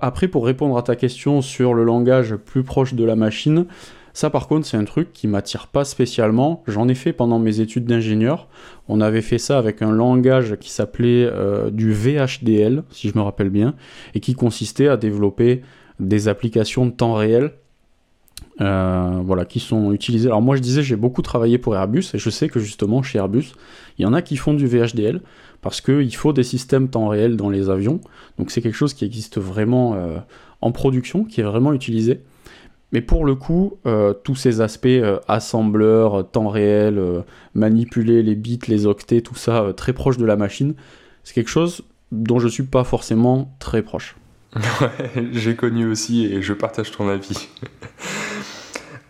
Après, 0.00 0.28
pour 0.28 0.44
répondre 0.44 0.76
à 0.76 0.82
ta 0.82 0.96
question 0.96 1.40
sur 1.40 1.74
le 1.74 1.84
langage 1.84 2.36
plus 2.36 2.64
proche 2.64 2.94
de 2.94 3.04
la 3.04 3.16
machine, 3.16 3.66
ça 4.14 4.28
par 4.28 4.46
contre 4.46 4.66
c'est 4.66 4.76
un 4.76 4.84
truc 4.84 5.12
qui 5.12 5.26
m'attire 5.26 5.68
pas 5.68 5.84
spécialement. 5.84 6.62
J'en 6.66 6.88
ai 6.88 6.94
fait 6.94 7.12
pendant 7.12 7.38
mes 7.38 7.60
études 7.60 7.86
d'ingénieur. 7.86 8.48
On 8.88 9.00
avait 9.00 9.22
fait 9.22 9.38
ça 9.38 9.58
avec 9.58 9.82
un 9.82 9.92
langage 9.92 10.56
qui 10.60 10.70
s'appelait 10.70 11.26
euh, 11.30 11.70
du 11.70 11.92
VHDL, 11.92 12.82
si 12.90 13.08
je 13.08 13.16
me 13.16 13.22
rappelle 13.22 13.50
bien, 13.50 13.74
et 14.14 14.20
qui 14.20 14.34
consistait 14.34 14.88
à 14.88 14.96
développer 14.96 15.62
des 16.00 16.28
applications 16.28 16.86
de 16.86 16.90
temps 16.90 17.14
réel 17.14 17.52
euh, 18.62 19.20
voilà, 19.24 19.44
qui 19.44 19.58
sont 19.58 19.92
utilisés. 19.92 20.28
Alors 20.28 20.40
moi 20.40 20.54
je 20.54 20.60
disais 20.60 20.82
j'ai 20.82 20.94
beaucoup 20.94 21.22
travaillé 21.22 21.58
pour 21.58 21.74
Airbus 21.74 22.04
et 22.14 22.18
je 22.18 22.30
sais 22.30 22.48
que 22.48 22.60
justement 22.60 23.02
chez 23.02 23.18
Airbus, 23.18 23.52
il 23.98 24.02
y 24.02 24.06
en 24.06 24.12
a 24.12 24.22
qui 24.22 24.36
font 24.36 24.54
du 24.54 24.66
VHDL 24.66 25.20
parce 25.62 25.80
qu'il 25.80 26.14
faut 26.14 26.32
des 26.32 26.44
systèmes 26.44 26.88
temps 26.88 27.08
réel 27.08 27.36
dans 27.36 27.50
les 27.50 27.70
avions. 27.70 28.00
Donc 28.38 28.50
c'est 28.50 28.62
quelque 28.62 28.76
chose 28.76 28.94
qui 28.94 29.04
existe 29.04 29.38
vraiment 29.38 29.94
euh, 29.94 30.18
en 30.60 30.70
production, 30.70 31.24
qui 31.24 31.40
est 31.40 31.44
vraiment 31.44 31.72
utilisé. 31.72 32.20
Mais 32.92 33.00
pour 33.00 33.24
le 33.24 33.34
coup, 33.34 33.78
euh, 33.86 34.12
tous 34.12 34.36
ces 34.36 34.60
aspects 34.60 34.86
assembleur, 35.26 36.30
temps 36.30 36.48
réel, 36.48 37.02
manipuler 37.54 38.22
les 38.22 38.36
bits, 38.36 38.60
les 38.68 38.86
octets, 38.86 39.22
tout 39.22 39.34
ça 39.34 39.72
très 39.76 39.92
proche 39.92 40.18
de 40.18 40.26
la 40.26 40.36
machine, 40.36 40.74
c'est 41.24 41.34
quelque 41.34 41.50
chose 41.50 41.82
dont 42.12 42.38
je 42.38 42.48
suis 42.48 42.64
pas 42.64 42.84
forcément 42.84 43.56
très 43.58 43.82
proche. 43.82 44.14
Ouais, 44.80 45.28
j'ai 45.32 45.56
connu 45.56 45.86
aussi 45.86 46.26
et 46.26 46.42
je 46.42 46.52
partage 46.52 46.90
ton 46.90 47.08
avis. 47.08 47.48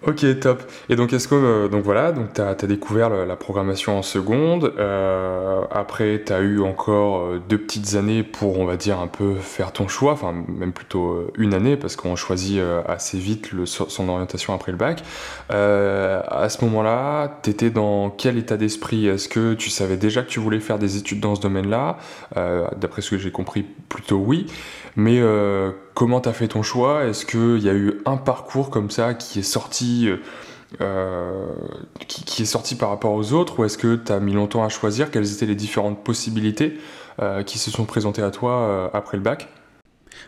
Ok, 0.05 0.27
top. 0.41 0.63
Et 0.89 0.97
donc, 0.97 1.13
est-ce 1.13 1.29
que, 1.29 1.37
euh, 1.37 1.69
donc 1.69 1.85
voilà, 1.85 2.11
donc 2.11 2.33
tu 2.35 2.41
as, 2.41 2.55
découvert 2.55 3.09
la, 3.09 3.37
programmation 3.37 3.99
en 3.99 4.03
seconde. 4.03 4.73
Euh, 4.77 5.63
après, 5.71 6.25
tu 6.27 6.33
as 6.33 6.41
eu 6.41 6.61
encore 6.61 7.21
euh, 7.21 7.41
deux 7.49 7.59
petites 7.59 7.95
années 7.95 8.25
pour, 8.25 8.59
on 8.59 8.65
va 8.65 8.77
dire, 8.77 8.99
un 8.99 9.07
peu 9.07 9.37
faire 9.37 9.71
ton 9.71 9.87
choix, 9.87 10.13
enfin, 10.13 10.35
même 10.49 10.73
plutôt 10.73 11.31
une 11.39 11.55
année, 11.55 11.77
parce 11.77 11.95
qu'on 11.95 12.17
choisit 12.17 12.61
assez 12.89 13.17
vite 13.17 13.53
le, 13.53 13.65
son 13.65 14.09
orientation 14.09 14.55
après 14.55 14.73
le 14.73 14.79
bac. 14.79 15.05
à 15.51 16.49
ce 16.49 16.65
moment-là, 16.65 17.39
tu 17.45 17.51
étais 17.51 17.71
dans 17.71 18.11
quel 18.11 18.39
état 18.39 18.57
d'esprit? 18.57 19.07
Est-ce 19.07 19.29
que 19.29 19.55
tu 19.55 19.71
savais 19.71 19.97
déjà 19.97 20.23
que 20.23 20.31
tu 20.31 20.41
voulais 20.41 20.61
faire 20.61 20.81
des 20.81 20.97
études 20.97 21.21
dans 21.21 21.37
ce 21.37 21.41
domaine-là? 21.41 21.99
D'après 22.77 23.03
ce 23.03 23.11
que 23.11 23.19
j'ai 23.19 23.31
compris, 23.31 23.65
plutôt 23.89 24.17
oui. 24.17 24.47
Mais 24.97 25.21
comment 25.95 26.21
tu 26.21 26.29
as 26.29 26.33
fait 26.33 26.49
ton 26.49 26.63
choix? 26.63 27.05
Est-ce 27.05 27.25
qu'il 27.25 27.65
y 27.65 27.69
a 27.69 27.75
eu 27.75 28.01
un 28.05 28.17
parcours 28.17 28.71
comme 28.71 28.91
ça 28.91 29.15
qui 29.15 29.39
est 29.39 29.43
sorti 29.43 30.09
euh, 30.81 31.49
qui, 32.09 32.43
est 32.43 32.47
sorti 32.47 32.77
par 32.77 32.89
rapport 32.89 33.13
aux 33.13 33.33
autres? 33.33 33.61
Ou 33.61 33.65
est-ce 33.65 33.77
que 33.77 33.97
tu 33.97 34.13
as 34.13 34.21
mis 34.21 34.33
longtemps 34.33 34.65
à 34.65 34.69
choisir? 34.69 35.11
Quelles 35.11 35.33
étaient 35.33 35.47
les 35.47 35.55
différentes 35.55 36.03
possibilités 36.03 36.79
euh, 37.21 37.43
qui 37.43 37.59
se 37.59 37.71
sont 37.71 37.85
présentées 37.85 38.23
à 38.23 38.31
toi 38.31 38.53
euh, 38.53 38.89
après 38.93 39.17
le 39.17 39.23
bac? 39.23 39.49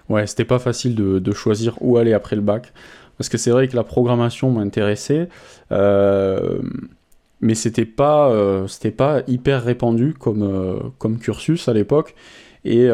Ouais, 0.09 0.27
c'était 0.27 0.45
pas 0.45 0.59
facile 0.59 0.95
de, 0.95 1.33
choisir 1.33 1.77
où 1.81 1.97
aller 1.97 2.13
après 2.13 2.37
le 2.37 2.43
bac. 2.43 2.73
Parce 3.17 3.29
que 3.29 3.39
c'est 3.39 3.51
vrai 3.51 3.69
que 3.69 3.77
la 3.77 3.85
programmation 3.85 4.51
m'intéressait 4.51 5.29
mais 7.41 7.55
c'était 7.55 7.85
pas 7.85 8.33
pas 8.97 9.23
hyper 9.27 9.63
répandu 9.65 10.15
comme 10.15 10.93
comme 10.99 11.19
cursus 11.19 11.69
à 11.69 11.75
l'époque 11.75 12.15
et 12.65 12.91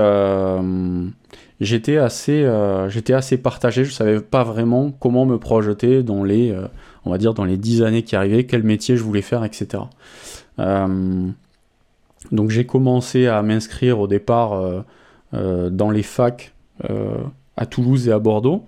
j'étais 1.61 1.99
assez, 1.99 2.43
euh, 2.45 2.89
j'étais 2.89 3.13
assez 3.13 3.37
partagé. 3.39 3.85
Je 3.85 3.93
savais 3.93 4.21
pas 4.21 4.43
vraiment 4.43 4.91
comment 4.91 5.27
me 5.27 5.39
projeter 5.39 6.03
dans 6.03 6.25
les, 6.25 6.51
euh, 6.51 6.67
on 7.05 7.11
va 7.11 7.19
dire, 7.19 7.35
dans 7.35 7.45
les 7.45 7.57
dix 7.57 7.83
années 7.83 8.03
qui 8.03 8.17
arrivaient, 8.17 8.45
quel 8.45 8.63
métier 8.63 8.97
je 8.97 9.03
voulais 9.03 9.23
faire, 9.23 9.45
etc. 9.45 9.85
Euh, 10.59 11.29
donc 12.33 12.51
j'ai 12.51 12.67
commencé 12.67 13.27
à 13.27 13.43
m'inscrire 13.43 13.99
au 14.01 14.07
départ 14.07 14.85
dans 15.33 15.91
les 15.91 16.03
facs 16.03 16.53
à 17.57 17.67
Toulouse 17.67 18.09
et 18.09 18.13
à 18.13 18.19
Bordeaux, 18.19 18.67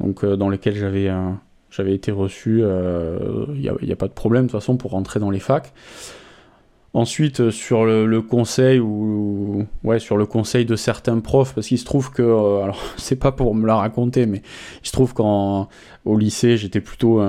donc 0.00 0.24
dans 0.24 0.48
lesquels 0.48 0.74
j'avais 0.74 1.08
j'avais 1.70 1.94
été 1.94 2.10
reçu. 2.10 2.60
Il 2.60 3.60
n'y 3.60 3.68
a, 3.68 3.92
a, 3.92 3.96
pas 3.96 4.08
de 4.08 4.12
problème 4.12 4.46
de 4.46 4.50
toute 4.50 4.60
façon 4.60 4.76
pour 4.76 4.90
rentrer 4.90 5.20
dans 5.20 5.30
les 5.30 5.38
facs. 5.38 5.72
Ensuite, 6.94 7.50
sur 7.50 7.84
le, 7.84 8.22
conseil 8.22 8.80
ou 8.80 9.66
ouais, 9.84 9.98
sur 9.98 10.16
le 10.16 10.24
conseil 10.26 10.64
de 10.64 10.74
certains 10.74 11.20
profs, 11.20 11.54
parce 11.54 11.68
qu'il 11.68 11.78
se 11.78 11.84
trouve 11.84 12.10
que, 12.10 12.22
alors 12.62 12.80
c'est 12.96 13.16
pas 13.16 13.30
pour 13.30 13.54
me 13.54 13.66
la 13.66 13.76
raconter, 13.76 14.26
mais 14.26 14.42
il 14.82 14.86
se 14.86 14.92
trouve 14.92 15.12
qu'au 15.14 15.68
lycée, 16.06 16.56
j'étais 16.56 16.80
plutôt 16.80 17.22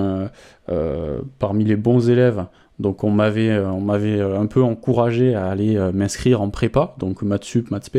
parmi 1.40 1.66
les 1.66 1.76
bons 1.76 2.10
élèves. 2.10 2.46
Donc 2.80 3.04
on 3.04 3.12
m'avait, 3.12 3.60
on 3.60 3.82
m'avait 3.82 4.22
un 4.22 4.46
peu 4.46 4.64
encouragé 4.64 5.36
à 5.36 5.48
aller 5.48 5.78
m'inscrire 5.94 6.42
en 6.42 6.50
prépa, 6.50 6.96
donc 6.98 7.22
maths 7.22 7.44
sup, 7.44 7.70
maths 7.70 7.92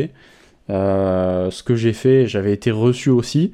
ce 0.67 1.63
que 1.63 1.75
j'ai 1.75 1.93
fait, 1.93 2.25
j'avais 2.25 2.53
été 2.53 2.71
reçu 2.71 3.09
aussi, 3.09 3.51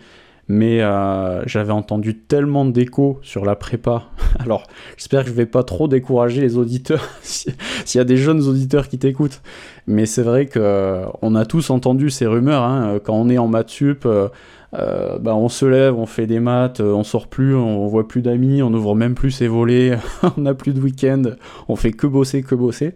mais 0.49 0.81
euh, 0.81 1.43
j'avais 1.45 1.73
entendu 1.73 2.15
tellement 2.15 2.65
d'échos 2.65 3.19
sur 3.21 3.43
la 3.43 3.55
prépa. 3.55 4.05
Alors, 4.39 4.63
j'espère 4.95 5.23
que 5.23 5.29
je 5.29 5.33
vais 5.33 5.45
pas 5.45 5.63
trop 5.63 5.87
décourager 5.87 6.41
les 6.41 6.57
auditeurs 6.57 7.05
s'il 7.21 7.53
y 7.95 7.99
a 7.99 8.05
des 8.05 8.17
jeunes 8.17 8.41
auditeurs 8.47 8.87
qui 8.87 8.97
t'écoutent. 8.97 9.41
Mais 9.87 10.05
c'est 10.05 10.23
vrai 10.23 10.45
que 10.45 10.59
euh, 10.59 11.05
on 11.21 11.35
a 11.35 11.45
tous 11.45 11.69
entendu 11.69 12.09
ces 12.09 12.27
rumeurs. 12.27 12.63
Hein, 12.63 12.99
quand 13.03 13.15
on 13.15 13.29
est 13.29 13.37
en 13.37 13.47
maths 13.47 13.69
sup, 13.69 14.05
euh, 14.05 14.29
bah, 14.71 15.35
on 15.35 15.49
se 15.49 15.65
lève, 15.65 15.97
on 15.97 16.05
fait 16.05 16.27
des 16.27 16.39
maths, 16.39 16.79
on 16.79 17.03
sort 17.03 17.27
plus, 17.27 17.55
on 17.55 17.85
voit 17.87 18.07
plus 18.07 18.21
d'amis, 18.21 18.61
on 18.61 18.73
ouvre 18.73 18.95
même 18.95 19.15
plus 19.15 19.31
ses 19.31 19.47
volets, 19.47 19.97
on 20.37 20.41
n'a 20.41 20.53
plus 20.53 20.73
de 20.73 20.79
week-end, 20.79 21.23
on 21.67 21.75
fait 21.75 21.91
que 21.91 22.07
bosser, 22.07 22.41
que 22.41 22.55
bosser. 22.55 22.95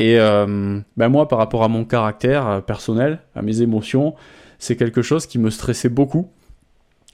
Et 0.00 0.16
bah, 0.16 1.08
moi, 1.08 1.26
par 1.26 1.40
rapport 1.40 1.64
à 1.64 1.68
mon 1.68 1.84
caractère 1.84 2.62
personnel, 2.64 3.18
à 3.34 3.42
mes 3.42 3.62
émotions, 3.62 4.14
c'est 4.60 4.76
quelque 4.76 5.02
chose 5.02 5.26
qui 5.26 5.40
me 5.40 5.50
stressait 5.50 5.88
beaucoup 5.88 6.28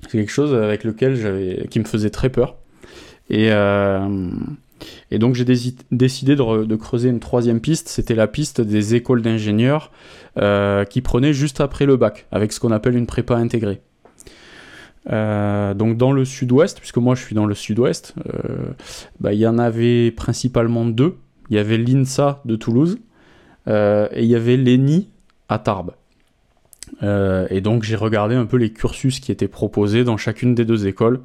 c'est 0.02 0.18
quelque 0.18 0.32
chose 0.32 0.54
avec 0.54 0.84
lequel 0.84 1.16
j'avais, 1.16 1.66
qui 1.70 1.78
me 1.78 1.84
faisait 1.84 2.10
très 2.10 2.30
peur. 2.30 2.56
Et, 3.30 3.48
euh, 3.50 4.30
donc 5.12 5.34
j'ai 5.34 5.44
décidé 5.44 6.36
de, 6.36 6.76
creuser 6.76 7.08
une 7.08 7.20
troisième 7.20 7.60
piste. 7.60 7.88
C'était 7.88 8.14
la 8.14 8.26
piste 8.26 8.60
des 8.60 8.94
écoles 8.94 9.22
d'ingénieurs 9.22 9.90
euh, 10.38 10.84
qui 10.84 11.00
prenaient 11.00 11.32
juste 11.32 11.60
après 11.60 11.86
le 11.86 11.96
bac, 11.96 12.26
avec 12.30 12.52
ce 12.52 12.60
qu'on 12.60 12.72
appelle 12.72 12.96
une 12.96 13.06
prépa 13.06 13.36
intégrée. 13.36 13.80
Euh, 15.10 15.74
donc 15.74 15.96
dans 15.98 16.12
le 16.12 16.24
sud-ouest, 16.24 16.78
puisque 16.78 16.96
moi 16.96 17.14
je 17.14 17.22
suis 17.22 17.34
dans 17.34 17.46
le 17.46 17.54
sud-ouest, 17.54 18.14
bah, 19.20 19.32
il 19.32 19.38
y 19.38 19.46
en 19.46 19.58
avait 19.58 20.10
principalement 20.10 20.84
deux. 20.84 21.16
Il 21.50 21.56
y 21.56 21.58
avait 21.58 21.78
l'INSA 21.78 22.42
de 22.44 22.56
Toulouse 22.56 22.98
et 23.66 24.22
il 24.22 24.26
y 24.26 24.34
avait 24.34 24.56
l'ENI 24.56 25.08
à 25.48 25.58
Tarbes. 25.58 25.92
Euh, 27.02 27.46
et 27.50 27.60
donc 27.60 27.82
j'ai 27.82 27.96
regardé 27.96 28.34
un 28.34 28.46
peu 28.46 28.56
les 28.56 28.72
cursus 28.72 29.20
qui 29.20 29.32
étaient 29.32 29.48
proposés 29.48 30.04
dans 30.04 30.16
chacune 30.16 30.54
des 30.54 30.64
deux 30.64 30.86
écoles. 30.86 31.20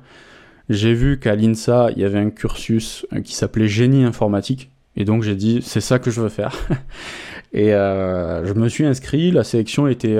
J'ai 0.70 0.94
vu 0.94 1.20
qu'à 1.20 1.36
l'INSA, 1.36 1.90
il 1.96 2.02
y 2.02 2.06
avait 2.06 2.20
un 2.20 2.30
cursus 2.30 3.06
euh, 3.14 3.22
qui 3.22 3.36
s'appelait 3.36 3.68
génie 3.68 4.04
informatique. 4.04 4.72
Et 4.96 5.06
donc 5.06 5.24
j'ai 5.24 5.36
dit, 5.36 5.62
c'est 5.64 5.82
ça 5.82 6.00
que 6.00 6.12
je 6.12 6.22
veux 6.22 6.30
faire. 6.30 6.56
et 7.54 7.74
euh, 7.74 8.46
je 8.46 8.54
me 8.54 8.68
suis 8.68 8.86
inscrit. 8.86 9.32
La 9.32 9.44
sélection 9.44 9.88
était 9.88 10.18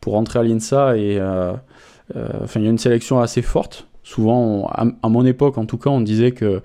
pour 0.00 0.16
entrer 0.16 0.40
à 0.40 0.42
l'INSA. 0.42 0.96
Et 0.96 1.20
enfin, 1.22 2.60
il 2.60 2.64
y 2.64 2.66
a 2.66 2.70
une 2.70 2.78
sélection 2.78 3.20
assez 3.20 3.42
forte. 3.42 3.88
Souvent, 4.02 4.66
à, 4.68 5.08
mon 5.08 5.24
époque 5.24 5.56
en 5.56 5.64
tout 5.64 5.78
cas, 5.78 5.90
on 5.90 6.02
disait 6.02 6.32
que 6.32 6.60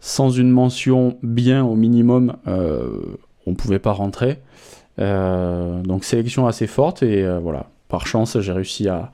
sans 0.00 0.30
une 0.30 0.50
mention 0.50 1.16
bien 1.22 1.64
au 1.64 1.74
minimum, 1.74 2.36
on 2.44 3.50
ne 3.50 3.56
pouvait 3.56 3.78
pas 3.78 3.92
rentrer. 3.92 4.40
Euh, 5.00 5.82
donc 5.82 6.04
sélection 6.04 6.46
assez 6.46 6.66
forte 6.66 7.02
et 7.02 7.24
euh, 7.24 7.40
voilà, 7.40 7.66
par 7.88 8.06
chance 8.06 8.38
j'ai 8.38 8.52
réussi 8.52 8.88
à, 8.88 9.10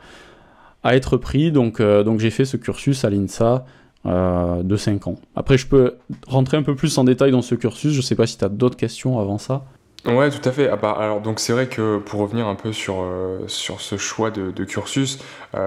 à, 0.82 0.94
être 0.94 1.16
pris, 1.16 1.52
donc, 1.52 1.80
euh, 1.80 2.02
donc 2.02 2.20
j'ai 2.20 2.30
fait 2.30 2.44
ce 2.44 2.56
cursus 2.56 3.04
à 3.04 3.10
l'INSA 3.10 3.64
de 4.04 4.76
5 4.76 5.06
ans. 5.08 5.16
Après 5.36 5.58
je 5.58 5.66
peux 5.66 5.96
rentrer 6.26 6.56
un 6.56 6.62
peu 6.62 6.74
plus 6.74 6.96
en 6.98 7.04
détail 7.04 7.32
dans 7.32 7.42
ce 7.42 7.54
cursus, 7.54 7.92
je 7.92 8.00
sais 8.00 8.14
pas 8.14 8.26
si 8.26 8.38
tu 8.38 8.44
as 8.44 8.48
d'autres 8.48 8.76
questions 8.76 9.18
avant 9.18 9.38
ça. 9.38 9.64
Ouais, 10.06 10.30
tout 10.30 10.48
à 10.48 10.52
fait. 10.52 10.70
Ah 10.70 10.76
bah, 10.76 10.96
alors 10.98 11.20
donc 11.20 11.38
c'est 11.38 11.52
vrai 11.52 11.66
que 11.66 11.98
pour 11.98 12.20
revenir 12.20 12.46
un 12.46 12.54
peu 12.54 12.72
sur, 12.72 13.04
sur 13.46 13.82
ce 13.82 13.98
choix 13.98 14.30
de, 14.30 14.64
cursus, 14.64 15.18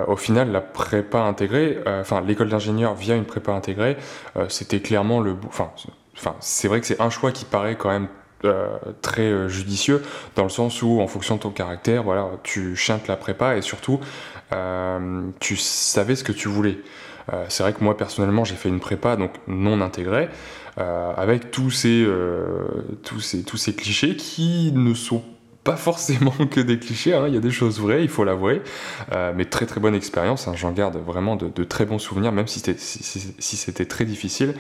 au 0.08 0.16
final 0.16 0.52
la 0.52 0.62
prépa 0.62 1.20
intégrée, 1.20 1.78
enfin 1.86 2.22
l'école 2.22 2.50
d'ingénieur 2.50 2.96
via 2.96 3.16
une 3.16 3.26
prépa 3.26 3.52
intégrée, 3.52 3.98
c'était 4.48 4.80
clairement 4.80 5.20
le, 5.20 5.36
enfin 5.46 5.70
c'est 6.40 6.68
vrai 6.68 6.80
que 6.82 6.88
c'est 6.88 7.00
un 7.00 7.12
choix 7.12 7.32
qui 7.32 7.46
paraît 7.46 7.76
quand 7.76 7.90
même 7.90 8.08
euh, 8.46 8.68
très 9.02 9.22
euh, 9.22 9.48
judicieux 9.48 10.04
dans 10.36 10.44
le 10.44 10.50
sens 10.50 10.82
où 10.82 11.00
en 11.00 11.08
fonction 11.08 11.38
de 11.38 11.40
ton 11.40 11.50
caractère 11.50 12.04
voilà 12.04 12.28
tu 12.44 12.76
chantes 12.76 13.08
la 13.08 13.16
prépa 13.16 13.56
et 13.56 13.62
surtout 13.62 14.02
euh, 14.52 15.22
tu 15.40 15.56
savais 15.56 16.18
ce 16.18 16.26
que 16.26 16.34
tu 16.34 16.50
voulais 16.50 16.80
c'est 17.48 17.64
vrai 17.64 17.72
que 17.72 17.82
moi 17.82 17.96
personnellement 17.96 18.44
j'ai 18.44 18.56
fait 18.56 18.68
une 18.68 18.82
prépa 18.82 19.16
donc 19.16 19.32
non 19.48 19.80
intégrée 19.80 20.28
avec 20.76 21.52
tous 21.52 21.72
ces, 21.72 22.06
tous 23.04 23.22
ces 23.22 23.44
tous 23.44 23.56
ces 23.56 23.74
clichés 23.74 24.18
qui 24.18 24.74
ne 24.74 24.94
sont 24.94 25.24
pas 25.64 25.78
forcément 25.78 26.32
que 26.52 26.60
des 26.60 26.80
clichés, 26.80 27.14
hein. 27.14 27.30
il 27.30 27.34
y 27.34 27.38
a 27.38 27.40
des 27.40 27.50
choses 27.50 27.80
vraies, 27.80 28.04
il 28.04 28.10
faut 28.10 28.26
l'avouer, 28.26 28.62
mais 29.36 29.46
très 29.46 29.66
très 29.66 29.80
bonne 29.80 29.96
expérience, 29.96 30.50
hein. 30.50 30.54
j'en 30.58 30.74
garde 30.74 30.98
vraiment 30.98 31.38
de, 31.38 31.64
très 31.64 31.86
bons 31.86 31.98
souvenirs, 31.98 32.34
même 32.34 32.48
si 32.48 32.60
c'était 32.60 32.76
si, 32.78 33.86
très 33.88 34.04
difficile. 34.04 34.54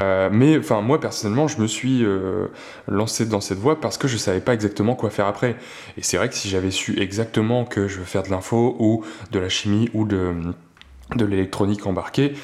Euh, 0.00 0.28
mais 0.32 0.58
enfin, 0.58 0.80
moi 0.80 1.00
personnellement, 1.00 1.48
je 1.48 1.60
me 1.60 1.66
suis 1.66 2.04
euh, 2.04 2.48
lancé 2.88 3.26
dans 3.26 3.40
cette 3.40 3.58
voie 3.58 3.80
parce 3.80 3.98
que 3.98 4.08
je 4.08 4.16
savais 4.16 4.40
pas 4.40 4.54
exactement 4.54 4.94
quoi 4.94 5.10
faire 5.10 5.26
après. 5.26 5.56
Et 5.96 6.02
c'est 6.02 6.16
vrai 6.16 6.28
que 6.28 6.34
si 6.34 6.48
j'avais 6.48 6.70
su 6.70 7.00
exactement 7.00 7.64
que 7.64 7.88
je 7.88 7.98
veux 7.98 8.04
faire 8.04 8.22
de 8.22 8.30
l'info 8.30 8.76
ou 8.78 9.04
de 9.30 9.38
la 9.38 9.48
chimie 9.48 9.88
ou 9.94 10.04
de, 10.04 10.32
de 11.14 11.24
l'électronique 11.24 11.86
embarquée, 11.86 12.34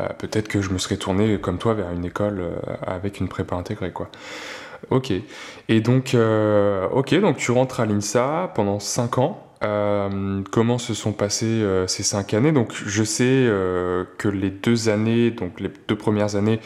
euh, 0.00 0.08
peut-être 0.18 0.48
que 0.48 0.60
je 0.60 0.70
me 0.70 0.78
serais 0.78 0.96
tourné 0.96 1.38
comme 1.40 1.58
toi 1.58 1.74
vers 1.74 1.90
une 1.92 2.04
école 2.04 2.42
avec 2.86 3.20
une 3.20 3.28
prépa 3.28 3.56
intégrée, 3.56 3.92
quoi. 3.92 4.10
Ok. 4.90 5.12
Et 5.68 5.80
donc, 5.80 6.14
ok, 6.92 7.14
donc 7.20 7.36
tu 7.36 7.50
rentres 7.50 7.80
à 7.80 7.86
l'INSA 7.86 8.52
pendant 8.54 8.78
5 8.78 9.18
ans. 9.18 9.47
Euh, 9.64 10.42
comment 10.52 10.78
se 10.78 10.94
sont 10.94 11.12
passées 11.12 11.46
euh, 11.46 11.86
ces 11.88 12.02
cinq 12.02 12.32
années? 12.32 12.52
Donc, 12.52 12.72
je 12.74 13.02
sais 13.02 13.24
euh, 13.24 14.04
que 14.16 14.28
les 14.28 14.50
deux 14.50 14.88
années, 14.88 15.32
donc 15.32 15.58
les 15.60 15.70
deux 15.88 15.96
premières 15.96 16.36
années, 16.36 16.60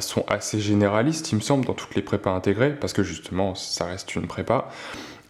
sont 0.00 0.24
assez 0.28 0.60
généralistes, 0.60 1.32
il 1.32 1.36
me 1.36 1.40
semble, 1.40 1.64
dans 1.64 1.74
toutes 1.74 1.94
les 1.96 2.02
prépas 2.02 2.30
intégrées, 2.30 2.74
parce 2.74 2.92
que 2.92 3.02
justement, 3.02 3.54
ça 3.54 3.86
reste 3.86 4.14
une 4.14 4.26
prépa. 4.28 4.68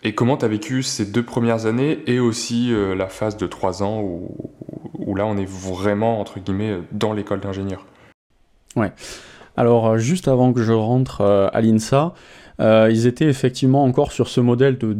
Et 0.02 0.14
comment 0.14 0.36
tu 0.36 0.44
as 0.44 0.48
vécu 0.48 0.82
ces 0.82 1.06
deux 1.06 1.22
premières 1.22 1.64
années 1.64 2.02
et 2.06 2.18
aussi 2.20 2.70
la 2.96 3.06
phase 3.06 3.38
de 3.38 3.46
trois 3.46 3.82
ans 3.82 4.00
où, 4.02 4.50
où, 4.94 5.14
là, 5.14 5.24
on 5.24 5.38
est 5.38 5.48
vraiment, 5.48 6.20
entre 6.20 6.38
guillemets, 6.38 6.78
dans 6.92 7.14
l'école 7.14 7.40
d'ingénieur? 7.40 7.86
Ouais. 8.76 8.92
Alors, 9.56 9.96
juste 9.96 10.28
avant 10.28 10.52
que 10.52 10.62
je 10.62 10.72
rentre 10.72 11.22
à 11.22 11.60
l'INSA, 11.62 12.12
ils 12.58 13.06
étaient 13.06 13.28
effectivement 13.28 13.84
encore 13.84 14.12
sur 14.12 14.28
ce 14.28 14.42
modèle 14.42 14.76
de 14.76 14.96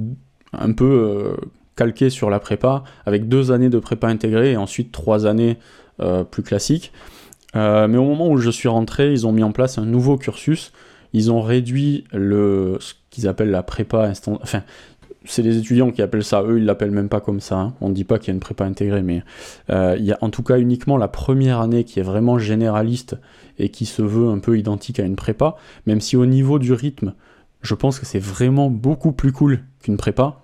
un 0.55 0.73
peu 0.73 1.37
calqué 1.77 2.11
sur 2.11 2.31
la 2.31 2.41
prépa, 2.41 2.85
avec 3.07 3.29
deux 3.29 3.53
années 3.53 3.71
de 3.71 3.79
prépa 3.79 4.09
intégrée 4.09 4.53
et 4.53 4.57
ensuite 4.57 4.93
trois 4.93 5.27
années 5.27 5.59
euh, 6.01 6.25
plus 6.25 6.43
classiques. 6.43 6.93
Euh, 7.55 7.87
mais 7.89 7.99
au 7.99 8.05
moment 8.05 8.29
où 8.29 8.39
je 8.39 8.51
suis 8.51 8.69
rentré, 8.69 9.13
ils 9.13 9.27
ont 9.27 9.33
mis 9.33 9.43
en 9.43 9.53
place 9.53 9.79
un 9.79 9.85
nouveau 9.85 10.17
cursus. 10.17 10.73
Ils 11.13 11.31
ont 11.31 11.43
réduit 11.43 12.05
ce 12.13 12.95
qu'ils 13.11 13.29
appellent 13.29 13.51
la 13.51 13.63
prépa 13.63 14.05
instant. 14.05 14.39
Enfin, 14.43 14.63
c'est 15.25 15.43
les 15.43 15.57
étudiants 15.57 15.91
qui 15.91 16.03
appellent 16.03 16.25
ça, 16.25 16.43
eux 16.43 16.59
ils 16.59 16.65
l'appellent 16.65 16.91
même 16.91 17.09
pas 17.09 17.21
comme 17.21 17.41
ça. 17.41 17.59
Hein. 17.59 17.75
On 17.81 17.89
ne 17.89 17.95
dit 17.95 18.05
pas 18.05 18.19
qu'il 18.19 18.29
y 18.29 18.31
a 18.31 18.35
une 18.35 18.41
prépa 18.41 18.65
intégrée, 18.65 19.03
mais 19.03 19.23
euh, 19.71 19.97
il 19.99 20.05
y 20.05 20.13
a 20.13 20.19
en 20.21 20.31
tout 20.31 20.43
cas 20.43 20.59
uniquement 20.59 20.97
la 20.97 21.09
première 21.09 21.61
année 21.61 21.85
qui 21.85 22.01
est 22.01 22.05
vraiment 22.05 22.39
généraliste 22.39 23.17
et 23.59 23.69
qui 23.69 23.87
se 23.87 24.03
veut 24.03 24.29
un 24.29 24.39
peu 24.39 24.59
identique 24.59 25.01
à 25.01 25.05
une 25.05 25.17
prépa, 25.17 25.57
même 25.87 26.01
si 26.01 26.17
au 26.17 26.27
niveau 26.27 26.59
du 26.59 26.73
rythme, 26.73 27.15
je 27.63 27.75
pense 27.75 27.99
que 27.99 28.07
c'est 28.07 28.19
vraiment 28.19 28.71
beaucoup 28.71 29.13
plus 29.13 29.33
cool 29.33 29.61
qu'une 29.83 29.97
prépa. 29.97 30.41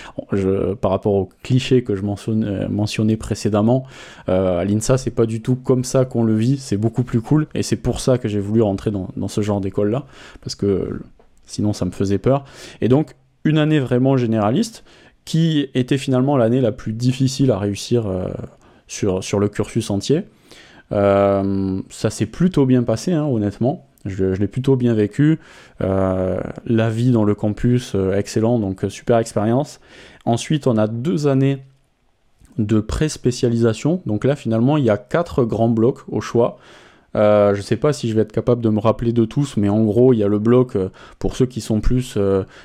par 0.80 0.90
rapport 0.90 1.14
aux 1.14 1.28
clichés 1.42 1.82
que 1.82 1.94
je 1.94 2.02
euh, 2.02 2.68
mentionnais, 2.68 3.16
précédemment, 3.16 3.84
euh, 4.28 4.58
à 4.58 4.64
l'INSA, 4.64 4.98
c'est 4.98 5.10
pas 5.10 5.26
du 5.26 5.42
tout 5.42 5.56
comme 5.56 5.84
ça 5.84 6.04
qu'on 6.04 6.24
le 6.24 6.34
vit, 6.34 6.58
c'est 6.58 6.76
beaucoup 6.76 7.02
plus 7.02 7.20
cool, 7.20 7.46
et 7.54 7.62
c'est 7.62 7.76
pour 7.76 8.00
ça 8.00 8.18
que 8.18 8.28
j'ai 8.28 8.40
voulu 8.40 8.62
rentrer 8.62 8.90
dans, 8.90 9.28
ce 9.28 9.40
genre 9.40 9.60
d'école-là, 9.60 10.04
parce 10.42 10.54
que 10.54 11.00
sinon 11.46 11.72
ça 11.72 11.84
me 11.84 11.90
faisait 11.90 12.18
peur. 12.18 12.44
Et 12.80 12.88
donc, 12.88 13.14
une 13.44 13.58
année 13.58 13.80
vraiment 13.80 14.16
généraliste, 14.16 14.84
qui 15.24 15.68
était 15.74 15.98
finalement 15.98 16.36
l'année 16.36 16.60
la 16.60 16.72
plus 16.72 16.92
difficile 16.92 17.50
à 17.50 17.58
réussir 17.58 18.06
euh, 18.06 18.28
sur, 18.88 19.22
sur 19.22 19.38
le 19.38 19.48
cursus 19.48 19.90
entier. 19.90 20.24
ça 20.90 22.10
s'est 22.10 22.26
plutôt 22.26 22.66
bien 22.66 22.82
passé, 22.82 23.12
hein, 23.12 23.24
honnêtement. 23.24 23.86
Je, 24.04 24.24
l'ai 24.34 24.48
plutôt 24.48 24.76
bien 24.76 24.94
vécu. 24.94 25.38
Euh, 25.80 26.40
la 26.66 26.90
vie 26.90 27.10
dans 27.10 27.24
le 27.24 27.34
campus, 27.34 27.92
euh, 27.94 28.16
excellent, 28.16 28.58
donc 28.58 28.84
euh, 28.84 28.88
super 28.88 29.18
expérience. 29.18 29.80
Ensuite, 30.24 30.66
on 30.66 30.76
a 30.76 30.86
deux 30.86 31.26
années 31.26 31.58
de 32.58 32.80
pré-spécialisation. 32.80 34.02
Donc 34.06 34.24
là, 34.24 34.36
finalement, 34.36 34.76
il 34.76 34.84
y 34.84 34.90
a 34.90 34.96
quatre 34.96 35.44
grands 35.44 35.68
blocs 35.68 36.00
au 36.08 36.20
choix. 36.20 36.58
je 37.14 37.56
ne 37.56 37.62
sais 37.62 37.76
pas 37.76 37.92
si 37.92 38.08
je 38.08 38.14
vais 38.14 38.22
être 38.22 38.32
capable 38.32 38.60
de 38.60 38.68
me 38.68 38.78
rappeler 38.78 39.12
de 39.12 39.24
tous, 39.24 39.56
mais 39.56 39.68
en 39.68 39.82
gros, 39.84 40.12
il 40.12 40.18
y 40.18 40.24
a 40.24 40.28
le 40.28 40.38
bloc 40.38 40.76
pour 41.18 41.36
ceux 41.36 41.46
qui 41.46 41.60
sont 41.60 41.80
plus 41.80 42.18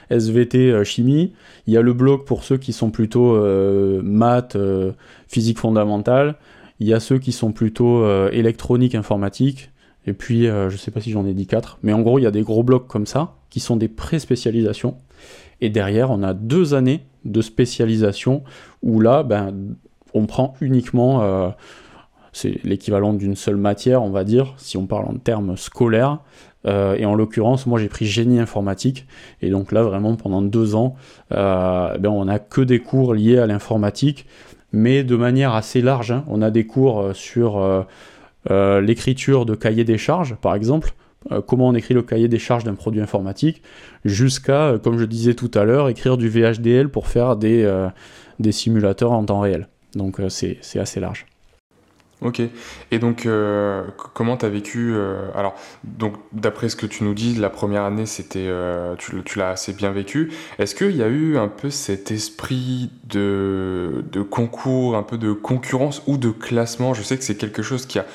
SVT 0.09 0.83
chimie. 0.83 1.33
Il 1.67 1.73
y 1.73 1.77
a 1.77 1.81
le 1.81 1.93
bloc 1.93 2.25
pour 2.25 2.43
ceux 2.43 2.57
qui 2.57 2.73
sont 2.73 2.89
plutôt 2.89 3.39
maths, 4.03 4.57
physique 5.27 5.59
fondamentale. 5.59 6.35
Il 6.79 6.87
y 6.87 6.93
a 6.93 6.99
ceux 6.99 7.17
qui 7.17 7.31
sont 7.31 7.53
plutôt 7.53 8.05
électronique 8.31 8.93
informatique. 8.93 9.69
Et 10.07 10.13
puis, 10.13 10.47
euh, 10.47 10.69
je 10.69 10.77
sais 10.77 10.89
pas 10.89 11.01
si 11.01 11.11
j'en 11.11 11.25
ai 11.25 11.33
dit 11.33 11.45
4, 11.45 11.79
mais 11.83 11.93
en 11.93 12.01
gros, 12.01 12.17
il 12.17 12.23
y 12.23 12.27
a 12.27 12.31
des 12.31 12.41
gros 12.41 12.63
blocs 12.63 12.87
comme 12.87 13.05
ça. 13.05 13.35
qui 13.49 13.61
sont 13.61 13.77
des 13.77 13.87
pré-spécialisations. 13.87 14.97
Et 15.61 15.69
derrière, 15.69 16.11
on 16.11 16.21
a 16.21 16.33
deux 16.33 16.73
années 16.73 17.05
de 17.25 17.41
spécialisation 17.41 18.43
où 18.83 18.99
là, 18.99 19.23
ben, 19.23 19.53
on 20.13 20.25
prend 20.25 20.53
uniquement, 20.61 21.21
euh, 21.21 21.49
c'est 22.33 22.63
l'équivalent 22.63 23.13
d'une 23.13 23.35
seule 23.35 23.55
matière, 23.57 24.03
on 24.03 24.09
va 24.09 24.23
dire, 24.23 24.53
si 24.57 24.77
on 24.77 24.85
parle 24.85 25.05
en 25.05 25.15
termes 25.15 25.57
scolaires. 25.57 26.19
Euh, 26.65 26.95
et 26.95 27.05
en 27.05 27.15
l'occurrence, 27.15 27.65
moi 27.65 27.79
j'ai 27.79 27.87
pris 27.87 28.05
génie 28.05 28.39
informatique. 28.39 29.07
Et 29.41 29.49
donc 29.49 29.71
là, 29.71 29.83
vraiment, 29.83 30.15
pendant 30.15 30.41
deux 30.41 30.75
ans, 30.75 30.95
euh, 31.31 31.97
ben, 31.97 32.09
on 32.09 32.25
n'a 32.25 32.39
que 32.39 32.61
des 32.61 32.79
cours 32.79 33.13
liés 33.13 33.37
à 33.37 33.47
l'informatique, 33.47 34.25
mais 34.71 35.03
de 35.03 35.15
manière 35.15 35.53
assez 35.53 35.81
large. 35.81 36.11
Hein. 36.11 36.25
On 36.27 36.41
a 36.41 36.51
des 36.51 36.65
cours 36.65 37.11
sur 37.13 37.85
l'écriture 38.49 39.45
de 39.45 39.55
cahiers 39.55 39.83
des 39.83 39.97
charges, 39.97 40.35
par 40.35 40.55
exemple. 40.55 40.93
comment 41.47 41.67
on 41.67 41.75
écrit 41.75 41.93
le 41.93 42.01
cahier 42.01 42.27
des 42.27 42.39
charges 42.39 42.63
d'un 42.63 42.75
produit 42.75 43.01
informatique, 43.01 43.61
jusqu'à, 44.05 44.75
comme 44.83 44.97
je 44.97 45.05
disais 45.05 45.33
tout 45.33 45.51
à 45.53 45.63
l'heure, 45.63 45.89
écrire 45.89 46.17
du 46.17 46.29
VHDL 46.29 46.89
pour 46.89 47.07
faire 47.07 47.35
des, 47.35 47.65
des 48.39 48.51
simulateurs 48.51 49.11
en 49.11 49.23
temps 49.25 49.39
réel. 49.39 49.67
Donc 49.95 50.19
euh, 50.19 50.29
c'est 50.29 50.79
assez 50.79 50.99
large. 50.99 51.25
Ok. 52.21 52.41
Et 52.89 52.97
donc, 52.97 53.27
euh, 53.27 53.83
comment 54.15 54.37
tu 54.37 54.45
as 54.45 54.49
vécu 54.49 54.91
euh, 54.95 55.29
Alors, 55.35 55.53
donc, 55.83 56.15
d'après 56.33 56.67
ce 56.67 56.75
que 56.75 56.87
tu 56.87 57.03
nous 57.03 57.13
dis, 57.13 57.35
la 57.35 57.51
première 57.51 57.83
année, 57.83 58.07
c'était, 58.07 58.49
tu, 58.97 59.37
l'as 59.37 59.51
assez 59.51 59.71
bien 59.71 59.91
vécu. 59.91 60.31
Est-ce 60.57 60.73
qu'il 60.73 60.95
y 60.95 61.03
a 61.03 61.09
eu 61.09 61.37
un 61.37 61.47
peu 61.47 61.69
cet 61.69 62.09
esprit 62.09 62.89
de, 63.03 64.03
de 64.11 64.23
concours, 64.23 64.95
un 64.95 65.03
peu 65.03 65.19
de 65.19 65.31
concurrence 65.31 66.01
ou 66.07 66.17
de 66.17 66.31
classement? 66.31 66.95
Je 66.95 67.03
sais 67.03 67.17
que 67.17 67.23
c'est 67.23 67.37
quelque 67.37 67.61
chose 67.61 67.85
qui 67.85 67.99
a 67.99 68.05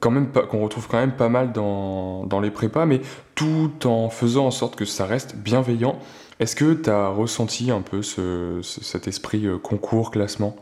quand 0.00 0.10
même 0.10 0.30
qu'on 0.30 0.62
retrouve 0.62 0.86
quand 0.88 0.98
même 0.98 1.16
pas 1.16 1.28
mal 1.28 1.52
dans, 1.52 2.40
les 2.42 2.50
prépas, 2.50 2.86
mais 2.86 3.00
tout 3.34 3.86
en 3.86 4.10
faisant 4.10 4.46
en 4.46 4.50
sorte 4.50 4.76
que 4.76 4.84
ça 4.84 5.06
reste 5.06 5.36
bienveillant. 5.36 5.98
Est-ce 6.40 6.54
que 6.54 6.74
tu 6.74 6.90
as 6.90 7.08
ressenti 7.08 7.70
un 7.70 7.80
peu 7.80 8.02
ce, 8.02 8.60
cet 8.62 9.08
esprit 9.08 9.46
concours, 9.62 10.10
classement? 10.10 10.56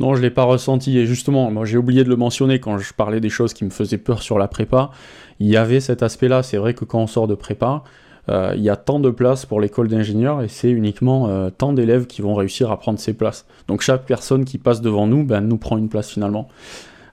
Non, 0.00 0.14
je 0.14 0.18
ne 0.18 0.22
l'ai 0.22 0.30
pas 0.30 0.44
ressenti. 0.44 0.98
Et 0.98 1.06
justement, 1.06 1.50
moi 1.50 1.64
j'ai 1.64 1.76
oublié 1.76 2.04
de 2.04 2.08
le 2.08 2.16
mentionner 2.16 2.60
quand 2.60 2.78
je 2.78 2.92
parlais 2.92 3.20
des 3.20 3.28
choses 3.28 3.52
qui 3.52 3.64
me 3.64 3.70
faisaient 3.70 3.98
peur 3.98 4.22
sur 4.22 4.38
la 4.38 4.48
prépa. 4.48 4.90
Il 5.38 5.48
y 5.48 5.56
avait 5.56 5.80
cet 5.80 6.02
aspect-là. 6.02 6.42
C'est 6.42 6.56
vrai 6.56 6.74
que 6.74 6.84
quand 6.84 7.00
on 7.00 7.06
sort 7.06 7.28
de 7.28 7.34
prépa, 7.34 7.84
euh, 8.28 8.54
il 8.56 8.62
y 8.62 8.70
a 8.70 8.76
tant 8.76 9.00
de 9.00 9.10
places 9.10 9.46
pour 9.46 9.60
l'école 9.60 9.88
d'ingénieurs 9.88 10.42
et 10.42 10.48
c'est 10.48 10.70
uniquement 10.70 11.28
euh, 11.28 11.50
tant 11.50 11.72
d'élèves 11.72 12.06
qui 12.06 12.22
vont 12.22 12.34
réussir 12.34 12.70
à 12.70 12.78
prendre 12.78 12.98
ces 12.98 13.14
places. 13.14 13.46
Donc 13.68 13.80
chaque 13.80 14.04
personne 14.04 14.44
qui 14.44 14.58
passe 14.58 14.80
devant 14.80 15.06
nous 15.06 15.24
ben, 15.24 15.40
nous 15.40 15.58
prend 15.58 15.76
une 15.76 15.88
place 15.88 16.10
finalement. 16.10 16.48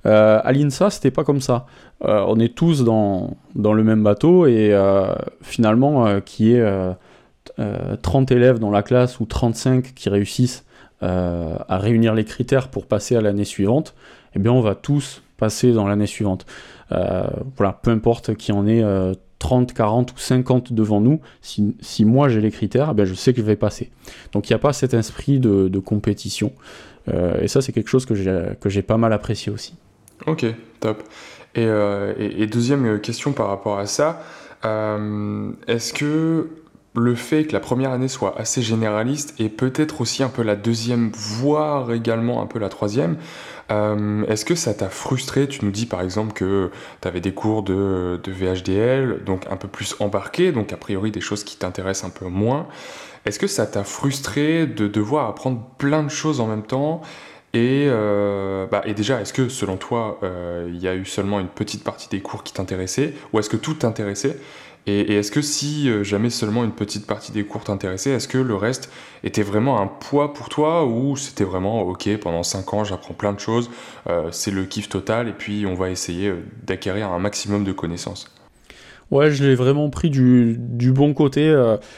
Euh, 0.06 0.40
à 0.44 0.52
l'INSA, 0.52 0.90
c'était 0.90 1.12
pas 1.12 1.24
comme 1.24 1.42
ça. 1.42 1.66
Euh, 2.06 2.24
on 2.28 2.40
est 2.40 2.56
tous 2.56 2.84
dans, 2.84 3.38
dans, 3.56 3.74
le 3.74 3.84
même 3.84 4.04
bateau 4.04 4.46
et 4.46 4.76
finalement, 5.42 6.22
qui 6.22 6.54
est 6.54 6.64
30 8.02 8.32
élèves 8.32 8.60
dans 8.60 8.72
la 8.72 8.84
classe 8.84 9.20
ou 9.20 9.26
35 9.26 9.94
qui 9.94 10.10
réussissent 10.10 10.66
euh, 11.02 11.56
à 11.70 11.78
réunir 11.78 12.14
les 12.14 12.26
critères 12.26 12.68
pour 12.68 12.86
passer 12.86 13.16
à 13.16 13.22
l'année 13.22 13.46
suivante, 13.46 13.96
eh 14.36 14.40
bien 14.40 14.52
on 14.52 14.60
va 14.60 14.76
tous 14.76 15.24
passer 15.38 15.72
dans 15.72 15.88
l'année 15.88 16.08
suivante. 16.08 16.46
Euh, 16.92 17.24
voilà, 17.56 17.80
peu 17.82 17.92
importe 17.92 18.36
qui 18.36 18.52
en 18.52 18.68
est 18.68 18.84
30, 19.40 19.74
40 19.74 20.12
ou 20.12 20.18
50 20.18 20.74
devant 20.74 21.00
nous, 21.00 21.22
si, 21.42 21.76
si 21.80 22.04
moi 22.04 22.28
j'ai 22.28 22.42
les 22.42 22.52
critères, 22.52 22.90
eh 22.92 22.94
bien 22.94 23.06
je 23.06 23.14
sais 23.14 23.34
que 23.34 23.40
je 23.40 23.46
vais 23.46 23.56
passer. 23.56 23.92
Donc 24.34 24.50
il 24.50 24.54
n'y 24.54 24.56
a 24.56 24.60
pas 24.60 24.74
cet 24.74 24.94
esprit 24.94 25.40
de, 25.40 25.70
de 25.70 25.80
compétition. 25.80 26.52
Euh, 27.08 27.42
et 27.42 27.48
ça 27.48 27.62
c'est 27.62 27.72
quelque 27.72 27.90
chose 27.90 28.06
que 28.06 28.14
j'ai 28.70 28.82
pas 28.82 28.98
mal 28.98 29.14
apprécié 29.14 29.52
aussi. 29.52 29.76
Ok, 30.28 30.46
top. 30.80 31.04
Et, 31.56 32.48
deuxième 32.48 33.02
question 33.02 33.34
par 33.34 33.48
rapport 33.48 33.80
à 33.80 33.86
ça, 33.86 34.22
est-ce 34.64 35.94
que 35.94 36.50
le 36.96 37.16
fait 37.16 37.46
que 37.46 37.54
la 37.54 37.60
première 37.60 37.92
année 37.92 38.08
soit 38.08 38.38
assez 38.38 38.62
généraliste 38.62 39.36
et 39.40 39.50
peut-être 39.50 40.02
aussi 40.02 40.24
un 40.24 40.30
peu 40.30 40.42
la 40.42 40.56
deuxième, 40.56 41.12
voire 41.14 41.92
également 41.94 42.42
un 42.42 42.46
peu 42.46 42.60
la 42.60 42.70
troisième, 42.70 43.18
euh, 43.72 44.26
est-ce 44.28 44.46
que 44.46 44.56
ça 44.56 44.74
t'a 44.74 44.90
frustré? 44.90 45.48
Tu 45.48 45.64
nous 45.64 45.72
dis 45.72 45.86
par 45.86 46.02
exemple 46.02 46.34
que 46.34 46.72
tu 47.02 47.08
avais 47.08 47.22
des 47.22 47.34
cours 47.34 47.64
de, 47.64 48.20
VHDL, 48.26 49.24
donc 49.24 49.46
un 49.50 49.56
peu 49.56 49.68
plus 49.68 49.96
embarqués, 50.00 50.52
donc 50.52 50.74
a 50.74 50.78
priori 50.78 51.12
des 51.12 51.22
choses 51.22 51.44
qui 51.44 51.58
t'intéressent 51.58 52.10
un 52.10 52.14
peu 52.14 52.26
moins. 52.26 52.68
Est-ce 53.26 53.38
que 53.38 53.48
ça 53.48 53.68
t'a 53.68 53.84
frustré 53.84 54.66
de 54.66 54.88
devoir 54.88 55.28
apprendre 55.30 55.62
plein 55.78 56.04
de 56.04 56.10
choses 56.10 56.40
en 56.40 56.48
même 56.48 56.64
temps? 56.64 57.02
Et, 57.54 57.88
euh, 57.88 58.68
bah, 58.68 58.84
et 58.86 58.94
déjà, 58.94 59.22
est-ce 59.22 59.34
que 59.34 59.50
selon 59.50 59.78
toi, 59.78 60.20
euh, 60.22 60.70
il 60.72 60.80
y 60.80 60.88
a 60.88 60.96
eu 60.96 61.06
seulement 61.06 61.40
une 61.40 61.48
petite 61.48 61.84
partie 61.84 62.08
des 62.10 62.20
cours 62.20 62.44
qui 62.44 62.54
t'intéressait, 62.54 63.14
ou 63.34 63.40
est-ce 63.40 63.50
que 63.50 63.58
tout 63.58 63.74
t'intéressait? 63.74 64.38
Et, 64.86 65.16
est-ce 65.16 65.32
que 65.32 65.42
si 65.42 65.90
euh, 65.90 66.04
jamais 66.04 66.30
seulement 66.30 66.64
une 66.64 66.72
petite 66.72 67.08
partie 67.08 67.32
des 67.32 67.44
cours 67.44 67.64
t'intéressait, 67.64 68.12
est-ce 68.12 68.28
que 68.28 68.38
le 68.38 68.56
reste 68.56 68.92
était 69.24 69.42
vraiment 69.42 69.82
un 69.82 69.88
poids 69.88 70.34
pour 70.34 70.50
toi 70.50 70.86
ou 70.86 71.18
c'était 71.18 71.44
vraiment 71.44 71.82
ok 71.82 72.18
pendant 72.18 72.44
5 72.44 72.74
ans 72.74 72.84
j'apprends 72.84 73.14
plein 73.14 73.34
de 73.34 73.40
choses, 73.40 73.70
c'est 74.32 74.52
le 74.52 74.64
kiff 74.64 74.88
total 74.88 75.28
et 75.28 75.34
puis 75.34 75.66
on 75.68 75.76
va 75.76 75.90
essayer 75.90 76.34
d'acquérir 76.66 77.12
un 77.12 77.20
maximum 77.20 77.66
de 77.66 77.72
connaissances? 77.72 78.34
Ouais, 79.12 79.32
je 79.32 79.44
l'ai 79.44 79.56
vraiment 79.56 79.90
pris 79.90 80.10
du, 80.10 80.58
bon 80.94 81.14
côté. 81.14 81.52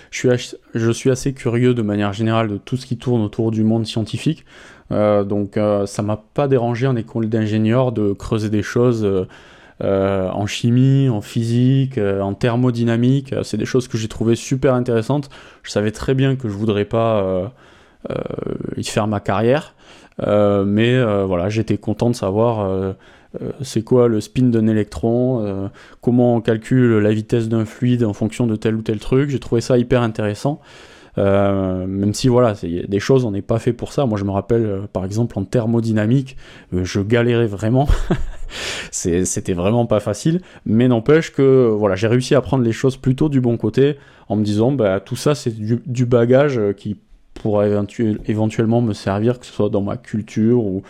je, 0.10 0.18
suis, 0.18 0.58
je 0.74 0.92
suis 0.92 1.12
assez 1.12 1.34
curieux 1.34 1.74
de 1.74 1.82
manière 1.82 2.14
générale 2.14 2.48
de 2.48 2.58
tout 2.58 2.78
ce 2.78 2.86
qui 2.86 2.98
tourne 2.98 3.22
autour 3.22 3.52
du 3.52 3.64
monde 3.64 3.86
scientifique. 3.86 4.44
Donc 4.92 5.58
ça 5.86 6.02
m'a 6.02 6.22
pas 6.34 6.48
dérangé 6.48 6.86
en 6.86 6.96
école 6.96 7.30
d'ingénieur 7.30 7.92
de 7.92 8.14
creuser 8.14 8.50
des 8.50 8.64
choses 8.64 9.28
euh, 9.84 10.30
en 10.30 10.46
chimie, 10.46 11.10
en 11.10 11.22
physique, 11.22 11.98
euh, 11.98 12.22
en 12.22 12.36
thermodynamique. 12.36 13.34
C'est 13.44 13.58
des 13.58 13.66
choses 13.66 13.88
que 13.88 13.98
j'ai 13.98 14.08
trouvées 14.08 14.36
super 14.36 14.76
intéressantes. 14.76 15.30
Je 15.64 15.72
savais 15.72 15.92
très 15.92 16.14
bien 16.14 16.36
que 16.36 16.48
je 16.50 16.54
voudrais 16.54 16.86
pas 16.86 17.24
euh, 17.24 17.48
y 18.78 18.84
faire 18.84 19.08
ma 19.08 19.20
carrière, 19.20 19.74
mais 20.20 21.04
voilà, 21.24 21.50
j'étais 21.50 21.78
content 21.78 22.10
de 22.10 22.16
savoir 22.16 22.96
c'est 23.62 23.84
quoi 23.84 24.08
le 24.08 24.22
spin 24.22 24.44
d'un 24.44 24.68
électron, 24.68 25.70
comment 26.02 26.36
on 26.36 26.42
calcule 26.42 26.98
la 26.98 27.12
vitesse 27.12 27.48
d'un 27.48 27.66
fluide 27.66 28.04
en 28.04 28.14
fonction 28.14 28.48
de 28.48 28.56
tel 28.56 28.76
ou 28.76 28.82
tel 28.82 29.00
truc. 29.00 29.30
J'ai 29.30 29.40
trouvé 29.40 29.62
ça 29.62 29.78
hyper 29.78 30.02
intéressant. 30.02 30.62
Euh, 31.18 31.86
même 31.88 32.14
si 32.14 32.28
voilà, 32.28 32.56
c'est 32.56 32.88
des 32.88 33.00
choses, 33.00 33.26
on 33.26 33.32
n'est 33.32 33.42
pas 33.42 33.60
fait 33.60 33.74
pour 33.74 33.92
ça. 33.94 34.06
Moi, 34.06 34.18
je 34.18 34.24
me 34.24 34.32
rappelle, 34.32 34.66
euh, 34.66 34.82
par 34.92 35.06
exemple, 35.06 35.38
en 35.38 35.44
thermodynamique, 35.44 36.38
euh, 36.74 36.84
je 36.84 37.02
galérais 37.02 37.48
vraiment. 37.48 37.88
C'était 38.92 39.54
vraiment 39.54 39.86
pas 39.86 40.00
facile, 40.00 40.42
mais 40.66 40.88
n'empêche 40.88 41.32
que 41.32 41.70
voilà, 41.70 41.96
j'ai 41.96 42.08
réussi 42.08 42.36
à 42.36 42.42
prendre 42.42 42.64
les 42.64 42.74
choses 42.74 42.98
plutôt 42.98 43.30
du 43.30 43.40
bon 43.40 43.56
côté 43.58 43.98
en 44.28 44.36
me 44.36 44.44
disant, 44.44 44.72
bah, 44.72 45.00
tout 45.00 45.16
ça, 45.16 45.36
c'est 45.36 45.52
du, 45.52 46.06
bagage 46.06 46.60
qui 46.76 46.98
pourrait 47.34 47.72
éventuellement 48.26 48.82
me 48.82 48.94
servir, 48.94 49.40
que 49.40 49.46
ce 49.46 49.54
soit 49.54 49.70
dans 49.70 49.82
ma 49.82 49.96
culture 49.96 50.64
ou, 50.66 50.84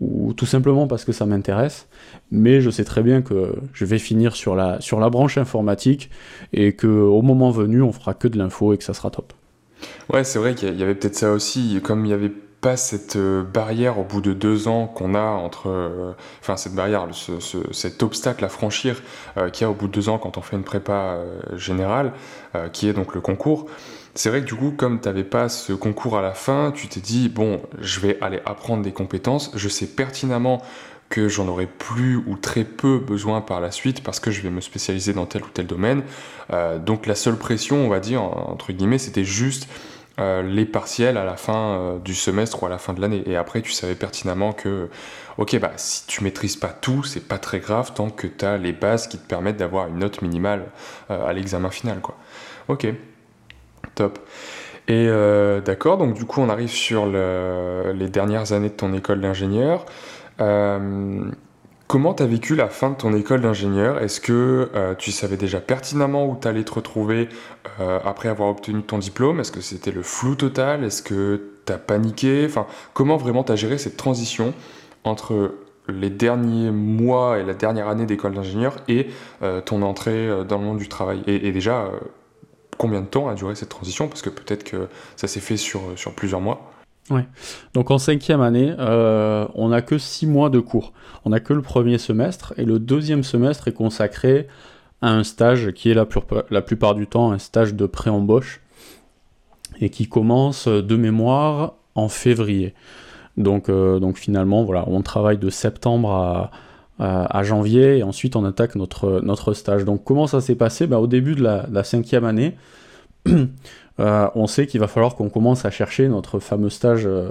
ou 0.00 0.32
tout 0.32 0.46
simplement 0.46 0.88
parce 0.88 1.04
que 1.04 1.12
ça 1.12 1.26
m'intéresse. 1.26 1.86
Mais 2.32 2.60
je 2.60 2.70
sais 2.70 2.84
très 2.84 3.02
bien 3.02 3.22
que 3.22 3.54
je 3.72 3.84
vais 3.84 3.98
finir 3.98 4.34
sur 4.34 4.56
la, 4.56 4.80
sur 4.80 4.98
la 4.98 5.08
branche 5.08 5.38
informatique 5.38 6.10
et 6.52 6.72
qu'au 6.74 7.22
moment 7.22 7.50
venu, 7.50 7.82
on 7.82 7.92
fera 7.92 8.14
que 8.14 8.26
de 8.26 8.36
l'info 8.38 8.72
et 8.72 8.78
que 8.78 8.84
ça 8.84 8.94
sera 8.94 9.10
top. 9.10 9.32
Ouais, 10.12 10.24
c'est 10.24 10.38
vrai 10.38 10.54
qu'il 10.54 10.78
y 10.78 10.82
avait 10.82 10.94
peut-être 10.94 11.16
ça 11.16 11.32
aussi, 11.32 11.80
comme 11.82 12.04
il 12.04 12.08
n'y 12.08 12.14
avait 12.14 12.32
pas 12.60 12.76
cette 12.76 13.16
euh, 13.16 13.42
barrière 13.42 13.98
au 13.98 14.04
bout 14.04 14.22
de 14.22 14.32
deux 14.32 14.68
ans 14.68 14.86
qu'on 14.86 15.14
a 15.14 15.20
entre, 15.20 15.68
euh, 15.68 16.12
enfin 16.40 16.56
cette 16.56 16.74
barrière, 16.74 17.06
cet 17.72 18.02
obstacle 18.02 18.42
à 18.42 18.48
franchir 18.48 19.02
euh, 19.36 19.50
qu'il 19.50 19.64
y 19.64 19.66
a 19.66 19.70
au 19.70 19.74
bout 19.74 19.86
de 19.86 19.92
deux 19.92 20.08
ans 20.08 20.16
quand 20.16 20.38
on 20.38 20.40
fait 20.40 20.56
une 20.56 20.64
prépa 20.64 21.18
générale, 21.56 22.12
qui 22.72 22.88
est 22.88 22.92
donc 22.92 23.14
le 23.14 23.20
concours. 23.20 23.66
C'est 24.14 24.30
vrai 24.30 24.40
que 24.40 24.46
du 24.46 24.54
coup, 24.54 24.70
comme 24.70 25.00
tu 25.00 25.08
n'avais 25.08 25.24
pas 25.24 25.48
ce 25.48 25.72
concours 25.72 26.16
à 26.16 26.22
la 26.22 26.32
fin, 26.32 26.72
tu 26.74 26.86
t'es 26.86 27.00
dit, 27.00 27.28
bon, 27.28 27.60
je 27.80 28.00
vais 28.00 28.16
aller 28.20 28.40
apprendre 28.46 28.82
des 28.82 28.92
compétences, 28.92 29.50
je 29.54 29.68
sais 29.68 29.86
pertinemment 29.86 30.62
que 31.10 31.28
j'en 31.28 31.46
aurai 31.48 31.66
plus 31.66 32.16
ou 32.16 32.36
très 32.36 32.64
peu 32.64 32.98
besoin 32.98 33.40
par 33.40 33.60
la 33.60 33.70
suite 33.70 34.02
parce 34.02 34.20
que 34.20 34.30
je 34.30 34.40
vais 34.40 34.50
me 34.50 34.60
spécialiser 34.60 35.12
dans 35.12 35.26
tel 35.26 35.42
ou 35.42 35.48
tel 35.52 35.66
domaine. 35.66 36.02
Euh, 36.52 36.78
donc 36.78 37.06
la 37.06 37.14
seule 37.14 37.36
pression, 37.36 37.84
on 37.84 37.88
va 37.88 38.00
dire, 38.00 38.22
entre 38.22 38.72
guillemets, 38.72 38.98
c'était 38.98 39.24
juste 39.24 39.68
euh, 40.20 40.42
les 40.42 40.64
partiels 40.64 41.16
à 41.16 41.24
la 41.24 41.36
fin 41.36 41.56
euh, 41.56 41.98
du 41.98 42.14
semestre 42.14 42.62
ou 42.62 42.66
à 42.66 42.68
la 42.68 42.78
fin 42.78 42.92
de 42.92 43.00
l'année. 43.00 43.22
Et 43.26 43.36
après, 43.36 43.62
tu 43.62 43.72
savais 43.72 43.94
pertinemment 43.94 44.52
que, 44.52 44.88
ok, 45.38 45.58
bah, 45.58 45.72
si 45.76 46.06
tu 46.06 46.22
maîtrises 46.22 46.56
pas 46.56 46.68
tout, 46.68 47.02
c'est 47.02 47.26
pas 47.26 47.38
très 47.38 47.58
grave 47.60 47.92
tant 47.94 48.10
que 48.10 48.26
tu 48.26 48.44
as 48.44 48.56
les 48.56 48.72
bases 48.72 49.06
qui 49.06 49.18
te 49.18 49.26
permettent 49.26 49.56
d'avoir 49.56 49.88
une 49.88 49.98
note 49.98 50.22
minimale 50.22 50.66
à 51.08 51.32
l'examen 51.32 51.70
final. 51.70 52.00
Quoi. 52.00 52.16
Ok, 52.68 52.86
top. 53.94 54.18
Et 54.86 55.08
d'accord, 55.64 55.96
donc 55.96 56.14
du 56.14 56.26
coup, 56.26 56.40
on 56.40 56.48
arrive 56.48 56.70
sur 56.70 57.06
les 57.06 58.08
dernières 58.08 58.52
années 58.52 58.68
de 58.68 58.74
ton 58.74 58.92
école 58.92 59.20
d'ingénieur. 59.20 59.86
Euh, 61.84 61.94
comment 61.94 62.14
tu 62.14 62.22
as 62.22 62.26
vécu 62.26 62.54
la 62.56 62.68
fin 62.68 62.90
de 62.90 62.96
ton 62.96 63.14
école 63.14 63.40
d'ingénieur? 63.40 63.98
Est-ce 63.98 64.20
que 64.20 64.70
euh, 64.74 64.94
tu 64.94 65.12
savais 65.12 65.36
déjà 65.36 65.60
pertinemment 65.60 66.26
où 66.26 66.36
tu 66.40 66.48
allais 66.48 66.64
te 66.64 66.72
retrouver 66.72 67.28
euh, 67.80 67.98
après 68.04 68.28
avoir 68.28 68.48
obtenu 68.48 68.82
ton 68.82 68.98
diplôme? 68.98 69.40
Est-ce 69.40 69.52
que 69.52 69.60
c'était 69.60 69.92
le 69.92 70.02
flou 70.02 70.34
total? 70.34 70.84
Est-ce 70.84 71.02
que 71.02 71.50
tu 71.66 71.72
as 71.72 71.78
paniqué 71.78 72.48
Comment 72.92 73.16
vraiment 73.16 73.44
tu 73.44 73.52
as 73.52 73.56
géré 73.56 73.78
cette 73.78 73.96
transition 73.96 74.54
entre 75.04 75.54
les 75.88 76.10
derniers 76.10 76.70
mois 76.70 77.38
et 77.38 77.44
la 77.44 77.54
dernière 77.54 77.88
année 77.88 78.06
d'école 78.06 78.34
d'ingénieur 78.34 78.76
et 78.88 79.08
ton 79.66 79.82
entrée 79.82 80.44
dans 80.48 80.58
le 80.58 80.64
monde 80.64 80.78
du 80.78 80.88
travail? 80.88 81.22
Et, 81.26 81.52
déjà, 81.52 81.90
combien 82.78 83.00
de 83.00 83.06
temps 83.06 83.28
a 83.28 83.34
duré 83.34 83.54
cette 83.54 83.68
transition? 83.68 84.08
Parce 84.08 84.22
que 84.22 84.30
peut-être 84.30 84.64
que 84.64 84.88
ça 85.16 85.26
s'est 85.26 85.40
fait 85.40 85.56
sur 85.56 86.14
plusieurs 86.14 86.40
mois. 86.40 86.73
Ouais. 87.10 87.26
Donc 87.74 87.90
en 87.90 87.98
cinquième 87.98 88.40
année, 88.40 88.74
on 88.78 89.68
n'a 89.68 89.82
que 89.82 89.98
six 89.98 90.26
mois 90.26 90.50
de 90.50 90.60
cours. 90.60 90.92
On 91.24 91.30
n'a 91.30 91.40
que 91.40 91.52
le 91.52 91.62
premier 91.62 91.98
semestre 91.98 92.54
et 92.56 92.64
le 92.64 92.78
deuxième 92.78 93.24
semestre 93.24 93.68
est 93.68 93.72
consacré 93.72 94.48
à 95.02 95.10
un 95.10 95.22
stage 95.22 95.72
qui 95.72 95.90
est 95.90 95.94
la, 95.94 96.06
la 96.50 96.62
plupart 96.62 96.94
du 96.94 97.06
temps 97.06 97.30
un 97.30 97.38
stage 97.38 97.74
de 97.74 97.86
pré-embauche 97.86 98.62
et 99.80 99.90
qui 99.90 100.08
commence 100.08 100.66
de 100.66 100.96
mémoire 100.96 101.74
en 101.94 102.08
février. 102.08 102.74
Donc, 103.36 103.68
euh, 103.68 103.98
donc 103.98 104.16
finalement, 104.16 104.64
voilà, 104.64 104.84
on 104.86 105.02
travaille 105.02 105.38
de 105.38 105.50
septembre 105.50 106.10
à, 106.10 106.50
à, 106.98 107.42
janvier 107.42 107.98
et 107.98 108.02
ensuite 108.02 108.36
on 108.36 108.44
attaque 108.44 108.76
notre, 108.76 109.20
notre 109.22 109.52
stage. 109.52 109.84
Donc 109.84 110.04
comment 110.04 110.26
ça 110.26 110.40
s'est 110.40 110.54
passé? 110.54 110.86
Bah, 110.86 111.00
Au 111.00 111.06
début 111.06 111.34
de 111.34 111.42
la, 111.42 111.84
cinquième 111.84 112.24
année, 112.24 112.56
euh, 114.00 114.28
on 114.34 114.46
sait 114.46 114.66
qu'il 114.66 114.80
va 114.80 114.88
falloir 114.88 115.14
qu'on 115.14 115.28
commence 115.28 115.64
à 115.64 115.70
chercher 115.70 116.08
notre 116.08 116.38
fameux 116.38 116.70
stage 116.70 117.06
euh, 117.06 117.30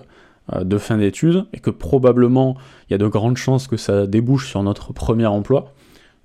de 0.62 0.78
fin 0.78 0.98
d'études 0.98 1.46
et 1.54 1.60
que 1.60 1.70
probablement 1.70 2.56
il 2.90 2.94
y 2.94 2.96
a 2.96 2.98
de 2.98 3.08
grandes 3.08 3.38
chances 3.38 3.68
que 3.68 3.78
ça 3.78 4.08
débouche 4.08 4.50
sur 4.50 4.62
notre 4.64 4.94
premier 4.94 5.26
emploi. 5.26 5.74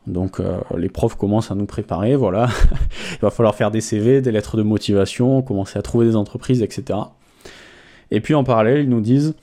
Donc 0.07 0.41
les 0.75 0.89
profs 0.89 1.17
commencent 1.17 1.51
à 1.51 1.55
nous 1.55 1.67
préparer, 1.67 2.17
voilà. 2.17 2.49
il 3.13 3.19
va 3.21 3.29
falloir 3.31 3.55
faire 3.55 3.71
des 3.71 3.83
CV, 3.83 4.23
des 4.23 4.33
lettres 4.33 4.57
de 4.57 4.63
motivation, 4.63 5.43
commencer 5.43 5.79
à 5.79 5.83
trouver 5.83 6.07
des 6.07 6.17
entreprises, 6.17 6.63
etc. 6.63 6.99
Et 8.11 8.21
puis 8.21 8.35
en 8.35 8.43
parallèle, 8.43 8.81
ils 8.81 8.89
nous 8.89 9.03
disent, 9.03 9.35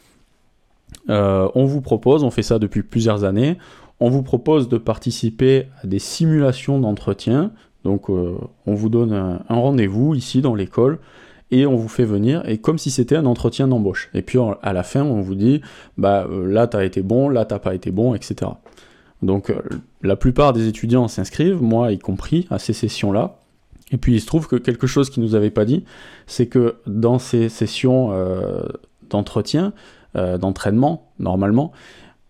euh, 1.09 1.49
on 1.55 1.65
vous 1.65 1.81
propose, 1.81 2.23
on 2.23 2.31
fait 2.31 2.43
ça 2.43 2.59
depuis 2.59 2.83
plusieurs 2.83 3.23
années, 3.23 3.57
on 3.99 4.09
vous 4.09 4.23
propose 4.23 4.67
de 4.69 4.77
participer 4.77 5.67
à 5.81 5.87
des 5.87 5.99
simulations 5.99 6.79
d'entretien. 6.79 7.51
Donc 7.85 8.09
euh, 8.09 8.35
on 8.65 8.73
vous 8.73 8.89
donne 8.89 9.13
un, 9.13 9.39
rendez-vous 9.47 10.15
ici 10.15 10.41
dans 10.41 10.55
l'école 10.55 10.99
et 11.51 11.65
on 11.65 11.75
vous 11.75 11.87
fait 11.87 12.03
venir 12.03 12.43
et 12.49 12.57
comme 12.57 12.77
si 12.77 12.91
c'était 12.91 13.15
un 13.15 13.25
entretien 13.25 13.67
d'embauche. 13.69 14.09
Et 14.13 14.21
puis 14.21 14.39
à 14.61 14.73
la 14.73 14.83
fin 14.83 15.03
on 15.03 15.21
vous 15.21 15.35
dit 15.35 15.61
bah 15.97 16.27
euh, 16.29 16.45
là 16.51 16.67
t'as 16.67 16.83
été 16.83 17.01
bon, 17.01 17.29
là 17.29 17.45
t'as 17.45 17.59
pas 17.59 17.73
été 17.75 17.91
bon, 17.91 18.15
etc. 18.15 18.51
Donc 19.21 19.53
la 20.01 20.15
plupart 20.17 20.51
des 20.51 20.67
étudiants 20.67 21.07
s'inscrivent, 21.07 21.61
moi 21.61 21.91
y 21.91 21.99
compris, 21.99 22.47
à 22.49 22.59
ces 22.59 22.73
sessions-là. 22.73 23.39
Et 23.91 23.97
puis 23.97 24.15
il 24.15 24.19
se 24.19 24.25
trouve 24.25 24.47
que 24.47 24.57
quelque 24.57 24.87
chose 24.87 25.09
qui 25.09 25.19
nous 25.19 25.35
avait 25.35 25.51
pas 25.51 25.63
dit, 25.63 25.85
c'est 26.27 26.47
que 26.47 26.75
dans 26.85 27.17
ces 27.17 27.49
sessions 27.49 28.11
d'entretien, 29.09 29.73
euh, 30.15 30.37
d'entraînement, 30.37 31.11
normalement. 31.19 31.73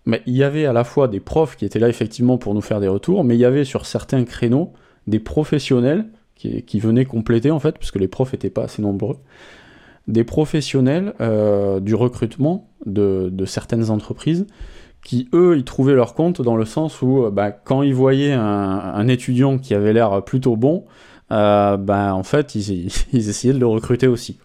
Il 0.08 0.36
y 0.36 0.44
avait 0.44 0.66
à 0.66 0.74
la 0.74 0.84
fois 0.84 1.08
des 1.08 1.20
profs 1.20 1.56
qui 1.56 1.66
étaient 1.66 1.78
là 1.78 1.88
effectivement 1.88 2.40
pour 2.40 2.56
nous 2.56 2.62
faire 2.62 2.80
des 2.80 2.88
retours, 2.88 3.24
mais 3.24 3.36
il 3.36 3.40
y 3.40 3.46
avait 3.46 3.64
sur 3.64 3.86
certains 3.86 4.24
créneaux 4.24 4.74
des 5.08 5.20
professionnels 5.20 6.06
qui, 6.36 6.80
venaient 6.80 7.06
compléter 7.06 7.50
en 7.50 7.60
fait, 7.60 7.78
puisque 7.78 7.96
les 7.96 8.08
profs 8.08 8.34
n'étaient 8.34 8.50
pas 8.50 8.64
assez 8.64 8.82
nombreux, 8.82 9.18
des 10.08 10.24
professionnels 10.24 11.14
euh, 11.20 11.80
du 11.80 11.96
recrutement 11.96 12.70
de, 12.86 13.32
certaines 13.46 13.90
entreprises 13.90 14.46
qui 15.04 15.28
eux 15.34 15.56
ils 15.58 15.64
trouvaient 15.64 15.94
leur 15.94 16.14
compte 16.14 16.42
dans 16.42 16.56
le 16.56 16.66
sens 16.66 17.02
où 17.02 17.30
bah, 17.32 17.52
quand 17.52 17.84
ils 17.84 17.94
voyaient 17.94 18.34
un, 18.34 19.08
étudiant 19.08 19.58
qui 19.58 19.74
avait 19.74 19.94
l'air 19.94 20.24
plutôt 20.24 20.56
bon, 20.56 20.86
euh, 21.32 21.78
bah, 21.78 22.14
en 22.14 22.24
fait 22.24 22.56
ils, 22.56 22.88
essayaient 23.14 23.54
de 23.54 23.60
le 23.60 23.68
recruter 23.68 24.08
aussi. 24.08 24.38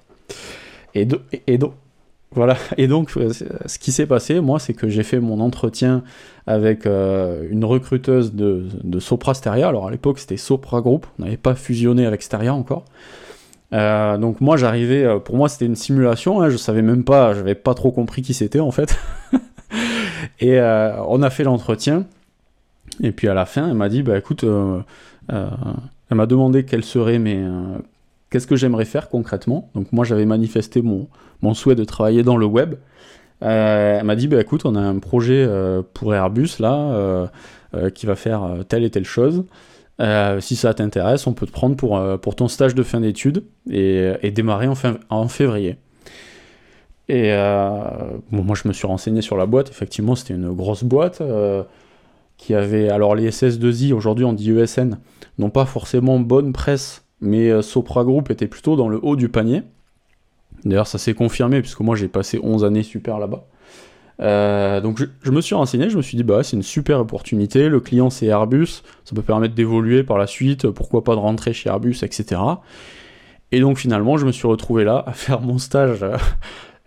Et, 0.95 1.07
et, 1.47 1.59
donc, 1.59 1.73
voilà, 2.33 2.57
et 2.77 2.87
donc 2.87 3.17
euh, 3.17 3.33
ce 3.33 3.79
qui 3.79 3.91
s'est 3.91 4.07
passé, 4.07 4.41
moi, 4.41 4.61
c'est 4.61 4.73
que 4.73 4.89
j'ai 4.89 5.03
fait 5.03 5.19
mon 5.19 5.41
entretien 5.41 6.05
avec 6.47 6.87
euh, 6.87 7.47
une 7.51 7.65
recruteuse 7.65 8.35
de, 8.35 8.67
de, 8.85 9.01
Sopra 9.01 9.35
Steria. 9.35 9.67
Alors 9.67 9.89
à 9.89 9.91
l'époque, 9.91 10.21
c'était 10.21 10.37
Sopra 10.37 10.81
Group, 10.81 11.07
on 11.19 11.25
n'avait 11.25 11.37
pas 11.37 11.57
fusionné 11.57 12.07
avec 12.07 12.23
Steria 12.23 12.55
encore. 12.55 12.85
Euh, 13.73 14.17
donc 14.17 14.41
moi, 14.41 14.57
j'arrivais, 14.57 15.19
pour 15.25 15.37
moi, 15.37 15.49
c'était 15.49 15.67
une 15.67 15.75
simulation, 15.75 16.41
hein, 16.41 16.51
je 16.51 16.57
savais 16.57 16.83
même 16.83 17.03
pas, 17.03 17.35
j'avais 17.35 17.57
pas 17.57 17.75
trop 17.75 17.91
compris 17.91 18.23
qui 18.23 18.33
c'était 18.33 18.61
en 18.61 18.71
fait. 18.71 18.97
et 20.41 20.61
on 20.61 21.23
a 21.23 21.31
fait 21.31 21.43
l'entretien, 21.43 22.05
et 23.03 23.11
puis 23.11 23.27
à 23.27 23.35
la 23.35 23.45
fin, 23.45 23.69
elle 23.69 23.75
m'a 23.75 23.89
dit, 23.89 24.05
bah 24.05 24.17
écoute, 24.17 24.45
elle 25.29 26.17
m'a 26.17 26.27
demandé 26.27 26.65
quelles 26.65 26.85
seraient 26.85 27.19
mes, 27.19 27.45
qu'est-ce 28.31 28.47
que 28.47 28.57
j'aimerais 28.57 28.85
faire 28.85 29.09
concrètement 29.09 29.69
Donc 29.75 29.93
moi 29.93 30.05
j'avais 30.05 30.27
manifesté 30.27 30.83
mon, 30.83 31.09
mon, 31.43 31.55
souhait 31.55 31.75
de 31.75 31.85
travailler 31.85 32.23
dans 32.23 32.37
le 32.37 32.47
web. 32.47 32.75
Euh, 33.43 34.03
m'a 34.03 34.17
dit 34.17 34.29
bah 34.29 34.41
écoute 34.41 34.67
on 34.67 34.75
a 34.75 34.81
un 34.81 34.99
projet 34.99 35.47
euh, 35.49 35.81
pour 35.95 36.15
Airbus 36.15 36.59
là 36.59 36.75
euh, 36.75 37.89
qui 37.89 38.05
va 38.05 38.15
faire 38.15 38.43
telle 38.69 38.85
et 38.85 38.91
telle 38.91 39.05
chose. 39.05 39.45
si 40.41 40.57
ça 40.57 40.75
t'intéresse, 40.75 41.27
on 41.27 41.33
peut 41.33 41.47
te 41.47 41.53
prendre 41.53 41.77
pour, 41.77 42.01
pour 42.21 42.37
ton 42.37 42.49
stage 42.49 42.75
de 42.75 42.83
fin 42.83 43.01
d'études 43.01 43.45
et, 43.71 44.31
démarrer 44.31 44.67
en, 44.67 44.75
fin, 44.75 44.99
en 45.09 45.29
février. 45.29 45.77
Et 47.09 47.31
moi 48.31 48.55
je 48.55 48.69
me 48.69 48.73
suis 48.73 48.87
renseigné 48.87 49.23
sur 49.23 49.37
la 49.37 49.47
boîte, 49.47 49.71
effectivement 49.71 50.15
c'était 50.15 50.35
une 50.35 50.53
grosse 50.53 50.85
boîte 50.85 51.23
qui 52.37 52.55
avait, 52.55 52.89
alors 52.89 53.15
les 53.15 53.31
SS2I, 53.31 53.93
aujourd'hui 53.93 54.25
on 54.25 54.33
dit 54.33 54.51
ESN, 54.51 54.99
n'ont 55.39 55.51
pas 55.51 55.67
forcément 55.67 56.19
bonne 56.19 56.53
presse 56.53 57.05
mais 57.21 57.63
Sopra 57.63 58.03
Group 58.05 58.31
était 58.31 58.47
plutôt 58.47 58.77
dans 58.77 58.89
le 58.89 58.99
haut 59.03 59.17
du 59.17 59.29
panier. 59.29 59.63
D'ailleurs, 60.65 60.87
ça 60.87 60.99
s'est 60.99 61.15
confirmé, 61.15 61.61
puisque 61.61 61.81
moi 61.81 61.97
j'ai 61.97 62.09
passé 62.09 62.39
11 62.43 62.65
années 62.65 62.83
super 62.83 63.19
là-bas. 63.19 63.47
Euh, 64.21 64.81
donc 64.83 65.03
je, 65.23 65.31
me 65.31 65.41
suis 65.41 65.55
renseigné, 65.55 65.89
je 65.89 65.97
me 65.97 66.03
suis 66.03 66.17
dit, 66.17 66.23
bah 66.23 66.43
c'est 66.43 66.57
une 66.57 66.63
super 66.63 67.01
opportunité, 67.01 67.71
le 67.71 67.81
client 67.81 68.11
c'est 68.11 68.27
Airbus, 68.27 68.83
ça 69.05 69.15
peut 69.15 69.23
permettre 69.23 69.55
d'évoluer 69.55 70.03
par 70.03 70.19
la 70.19 70.27
suite, 70.27 70.69
pourquoi 70.69 71.03
pas 71.05 71.15
de 71.15 71.21
rentrer 71.21 71.55
chez 71.55 71.71
Airbus, 71.71 71.97
etc. 72.03 72.39
Et 73.51 73.61
donc 73.61 73.79
finalement, 73.79 74.19
je 74.19 74.27
me 74.27 74.33
suis 74.33 74.47
retrouvé 74.47 74.85
là 74.85 75.03
à 75.07 75.13
faire 75.13 75.41
mon 75.41 75.57
stage 75.57 76.05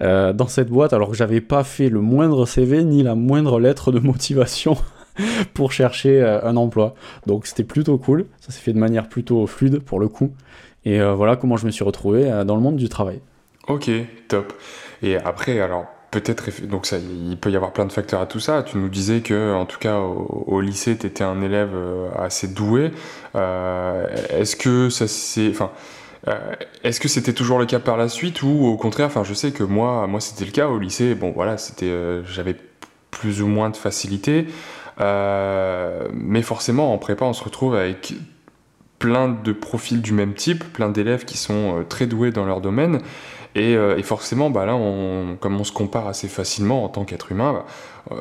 euh, 0.01 0.31
dans 0.31 0.47
cette 0.47 0.69
boîte, 0.69 0.93
alors 0.93 1.09
que 1.09 1.15
j'avais 1.15 1.41
pas 1.41 1.63
fait 1.63 1.89
le 1.89 2.01
moindre 2.01 2.45
CV 2.45 2.83
ni 2.83 3.01
la 3.01 3.15
moindre 3.15 3.59
lettre 3.59 3.91
de 3.91 3.99
motivation 3.99 4.77
pour 5.53 5.71
chercher 5.71 6.21
euh, 6.21 6.43
un 6.43 6.57
emploi. 6.57 6.95
Donc 7.25 7.47
c'était 7.47 7.63
plutôt 7.63 7.97
cool, 7.97 8.27
ça 8.39 8.51
s'est 8.51 8.61
fait 8.61 8.73
de 8.73 8.79
manière 8.79 9.09
plutôt 9.09 9.47
fluide 9.47 9.79
pour 9.79 9.99
le 9.99 10.07
coup. 10.07 10.31
Et 10.85 10.99
euh, 10.99 11.13
voilà 11.13 11.35
comment 11.35 11.57
je 11.57 11.65
me 11.65 11.71
suis 11.71 11.83
retrouvé 11.83 12.29
euh, 12.29 12.43
dans 12.43 12.55
le 12.55 12.61
monde 12.61 12.75
du 12.75 12.89
travail. 12.89 13.21
Ok, 13.67 13.89
top. 14.27 14.53
Et 15.01 15.17
après, 15.17 15.59
alors 15.59 15.85
peut-être, 16.11 16.45
donc 16.67 16.85
ça, 16.85 16.97
il 16.97 17.37
peut 17.37 17.49
y 17.49 17.55
avoir 17.55 17.73
plein 17.73 17.85
de 17.85 17.91
facteurs 17.91 18.21
à 18.21 18.25
tout 18.25 18.39
ça. 18.39 18.63
Tu 18.63 18.77
nous 18.77 18.89
disais 18.89 19.21
que, 19.21 19.53
en 19.53 19.65
tout 19.65 19.79
cas, 19.79 19.99
au, 19.99 20.61
lycée, 20.61 20.97
tu 20.97 21.07
étais 21.07 21.23
un 21.23 21.41
élève 21.41 21.75
assez 22.17 22.47
doué. 22.47 22.91
est-ce 23.33 24.55
que 24.55 24.89
ça 24.89 25.07
c'est, 25.07 25.49
enfin, 25.49 25.71
est-ce 26.83 26.99
que 26.99 27.07
c'était 27.07 27.33
toujours 27.33 27.57
le 27.57 27.65
cas 27.65 27.79
par 27.79 27.97
la 27.97 28.09
suite 28.09 28.43
ou 28.43 28.65
au 28.65 28.77
contraire, 28.77 29.07
enfin, 29.07 29.23
je 29.23 29.33
sais 29.33 29.51
que 29.51 29.63
moi, 29.63 30.07
moi, 30.07 30.19
c'était 30.19 30.45
le 30.45 30.51
cas 30.51 30.67
au 30.67 30.77
lycée. 30.77 31.15
Bon, 31.15 31.31
voilà, 31.31 31.57
c'était, 31.57 31.91
j'avais 32.25 32.55
plus 33.11 33.41
ou 33.41 33.47
moins 33.47 33.69
de 33.69 33.77
facilité. 33.77 34.47
Euh, 34.99 36.07
mais 36.13 36.41
forcément, 36.41 36.93
en 36.93 36.97
prépa, 36.97 37.25
on 37.25 37.33
se 37.33 37.43
retrouve 37.43 37.75
avec 37.75 38.13
plein 38.99 39.29
de 39.29 39.51
profils 39.51 40.01
du 40.01 40.13
même 40.13 40.33
type, 40.33 40.63
plein 40.63 40.89
d'élèves 40.89 41.25
qui 41.25 41.37
sont 41.37 41.79
euh, 41.79 41.83
très 41.83 42.05
doués 42.05 42.31
dans 42.31 42.45
leur 42.45 42.61
domaine. 42.61 43.01
Et, 43.55 43.75
euh, 43.75 44.01
forcément, 44.03 44.49
bah 44.49 44.65
là, 44.65 44.73
comme 45.39 45.59
on 45.59 45.63
se 45.63 45.71
compare 45.71 46.07
assez 46.07 46.27
facilement 46.27 46.83
en 46.83 46.89
tant 46.89 47.05
qu'être 47.05 47.31
humain, 47.31 47.63
bah, 48.09 48.17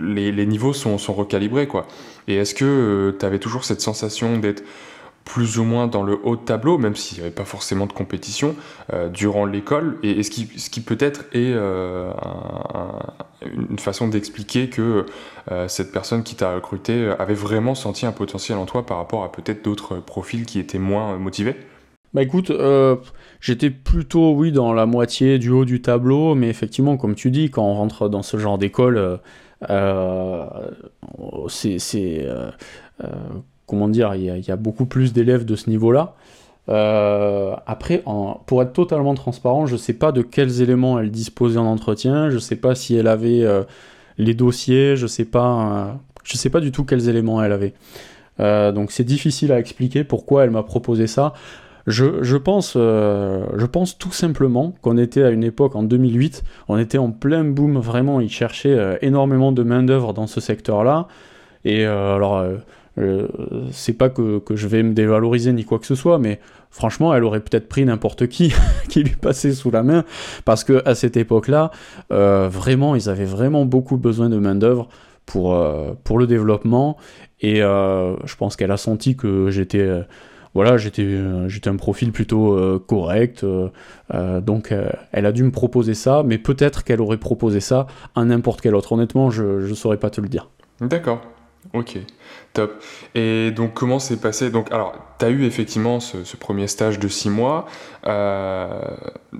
les, 0.00 0.46
niveaux 0.46 0.72
sont, 0.72 0.96
recalibrés. 0.96 1.66
Quoi. 1.66 1.86
Et 2.28 2.36
est-ce 2.36 2.54
que 2.54 3.16
tu 3.18 3.26
avais 3.26 3.38
toujours 3.38 3.64
cette 3.64 3.80
sensation 3.80 4.38
d'être 4.38 4.62
plus 5.24 5.58
ou 5.58 5.64
moins 5.64 5.86
dans 5.86 6.02
le 6.02 6.18
haut 6.22 6.36
de 6.36 6.42
tableau, 6.42 6.78
même 6.78 6.94
s'il 6.94 7.18
n'y 7.18 7.24
avait 7.24 7.34
pas 7.34 7.44
forcément 7.44 7.86
de 7.86 7.92
compétition 7.92 8.54
euh, 8.92 9.08
durant 9.08 9.46
l'école, 9.46 9.98
et, 10.02 10.22
ce, 10.22 10.30
qui, 10.30 10.48
ce 10.58 10.70
qui 10.70 10.80
peut-être 10.80 11.24
est 11.32 11.52
euh, 11.54 12.12
une 13.42 13.78
façon 13.78 14.08
d'expliquer 14.08 14.68
que 14.68 15.06
euh, 15.50 15.68
cette 15.68 15.92
personne 15.92 16.22
qui 16.22 16.34
t'a 16.34 16.54
recruté 16.54 17.12
avait 17.18 17.34
vraiment 17.34 17.74
senti 17.74 18.06
un 18.06 18.12
potentiel 18.12 18.58
en 18.58 18.66
toi 18.66 18.84
par 18.84 18.98
rapport 18.98 19.24
à 19.24 19.32
peut-être 19.32 19.64
d'autres 19.64 19.96
profils 19.96 20.44
qui 20.44 20.58
étaient 20.58 20.78
moins 20.78 21.16
motivés? 21.16 21.56
Bah 22.12 22.22
écoute, 22.22 22.52
j'étais 23.44 23.70
plutôt 23.70 24.32
oui 24.32 24.52
dans 24.52 24.72
la 24.72 24.86
moitié 24.86 25.38
du 25.38 25.50
haut 25.50 25.66
du 25.66 25.82
tableau, 25.82 26.34
mais 26.34 26.48
effectivement, 26.48 26.96
comme 26.96 27.14
tu 27.14 27.30
dis, 27.30 27.50
quand 27.50 27.64
on 27.64 27.74
rentre 27.74 28.08
dans 28.08 28.22
ce 28.22 28.38
genre 28.38 28.56
d'école, 28.56 29.20
c'est 31.48 31.78
comment 33.66 33.88
dire, 33.88 34.14
il 34.14 34.24
y, 34.24 34.50
a, 34.50 34.56
beaucoup 34.56 34.86
plus 34.86 35.12
d'élèves 35.12 35.44
de 35.44 35.56
ce 35.56 35.70
niveau-là. 35.70 36.14
Euh, 36.68 37.54
après, 37.66 38.02
pour 38.46 38.62
être 38.62 38.72
totalement 38.72 39.14
transparent, 39.14 39.66
je 39.66 39.74
ne 39.74 39.78
sais 39.78 39.92
pas 39.92 40.12
de 40.12 40.22
quels 40.22 40.62
éléments 40.62 40.98
elle 40.98 41.10
disposait 41.10 41.58
en 41.58 41.66
entretien, 41.66 42.30
je 42.30 42.36
ne 42.36 42.40
sais 42.40 42.56
pas 42.56 42.74
si 42.74 42.94
elle 42.96 43.06
avait 43.06 43.42
euh, 43.42 43.64
les 44.18 44.34
dossiers, 44.34 44.96
je 44.96 45.02
ne 45.02 45.08
sais, 45.08 45.24
pas, 45.24 45.88
euh, 45.88 45.92
je 46.24 46.36
sais 46.36 46.50
pas 46.50 46.60
du 46.60 46.72
tout 46.72 46.84
quels 46.84 47.08
éléments 47.08 47.42
elle 47.42 47.52
avait. 47.52 47.74
donc 48.72 48.92
c'est 48.92 49.04
difficile 49.04 49.52
à 49.52 49.58
expliquer 49.58 50.04
pourquoi 50.04 50.44
elle 50.44 50.50
m'a 50.50 50.62
proposé 50.62 51.06
ça. 51.06 51.34
Je, 51.86 52.36
pense, 52.36 52.74
je 52.74 53.66
pense 53.66 53.98
tout 53.98 54.12
simplement 54.12 54.74
qu'on 54.82 54.96
était 54.96 55.22
à 55.22 55.30
une 55.30 55.44
époque, 55.44 55.76
en 55.76 55.82
2008, 55.82 56.42
on 56.68 56.78
était 56.78 56.98
en 56.98 57.10
plein 57.10 57.44
boom, 57.44 57.78
vraiment, 57.78 58.20
ils 58.20 58.30
cherchaient 58.30 58.98
énormément 59.02 59.52
de 59.52 59.62
main-d'œuvre 59.62 60.14
dans 60.14 60.26
ce 60.26 60.40
secteur-là. 60.40 61.08
Et 61.64 61.84
alors, 61.84 62.44
c'est 63.70 63.92
pas 63.92 64.08
que, 64.08 64.38
que, 64.38 64.56
je 64.56 64.66
vais 64.68 64.82
me 64.82 64.92
dévaloriser 64.92 65.52
ni 65.52 65.64
quoi 65.64 65.78
que 65.78 65.86
ce 65.86 65.94
soit, 65.94 66.18
mais 66.18 66.40
franchement, 66.70 67.14
elle 67.14 67.24
aurait 67.24 67.40
peut-être 67.40 67.68
pris 67.68 67.84
n'importe 67.84 68.26
qui 68.26 68.52
qui 68.88 69.02
lui 69.02 69.14
passait 69.14 69.52
sous 69.52 69.70
la 69.70 69.82
main, 69.82 70.04
parce 70.44 70.64
que 70.64 70.82
à 70.84 70.94
cette 70.94 71.16
époque-là, 71.16 71.70
euh, 72.12 72.48
vraiment, 72.50 72.94
ils 72.94 73.08
avaient 73.08 73.24
vraiment 73.24 73.64
beaucoup 73.64 73.96
besoin 73.96 74.28
de 74.28 74.38
main 74.38 74.56
d'œuvre 74.56 74.88
pour 75.24 75.54
euh, 75.54 75.92
pour 76.02 76.18
le 76.18 76.26
développement, 76.26 76.96
et 77.40 77.62
euh, 77.62 78.16
je 78.24 78.36
pense 78.36 78.56
qu'elle 78.56 78.72
a 78.72 78.76
senti 78.76 79.16
que 79.16 79.50
j'étais 79.50 79.88
voilà, 80.54 80.76
j'étais 80.76 81.18
j'étais 81.48 81.68
un 81.68 81.76
profil 81.76 82.12
plutôt 82.12 82.80
correct, 82.86 83.44
donc 84.12 84.72
elle 85.12 85.26
a 85.26 85.32
dû 85.32 85.42
me 85.42 85.50
proposer 85.50 85.94
ça, 85.94 86.22
mais 86.24 86.38
peut-être 86.38 86.84
qu'elle 86.84 87.00
aurait 87.00 87.18
proposé 87.18 87.60
ça 87.60 87.86
à 88.14 88.24
n'importe 88.24 88.60
quel 88.60 88.74
autre. 88.74 88.92
Honnêtement, 88.92 89.30
je 89.30 89.68
ne 89.68 89.74
saurais 89.74 89.98
pas 89.98 90.10
te 90.10 90.20
le 90.20 90.28
dire. 90.28 90.50
D'accord. 90.80 91.20
Ok, 91.72 91.98
top. 92.54 92.82
Et 93.14 93.50
donc, 93.50 93.74
comment 93.74 93.98
s'est 93.98 94.16
passé? 94.16 94.50
Donc, 94.50 94.72
alors, 94.72 94.94
tu 95.18 95.26
as 95.26 95.30
eu 95.30 95.44
effectivement 95.44 96.00
ce, 96.00 96.36
premier 96.36 96.66
stage 96.68 96.98
de 96.98 97.08
six 97.08 97.28
mois. 97.28 97.66
Euh, 98.06 98.80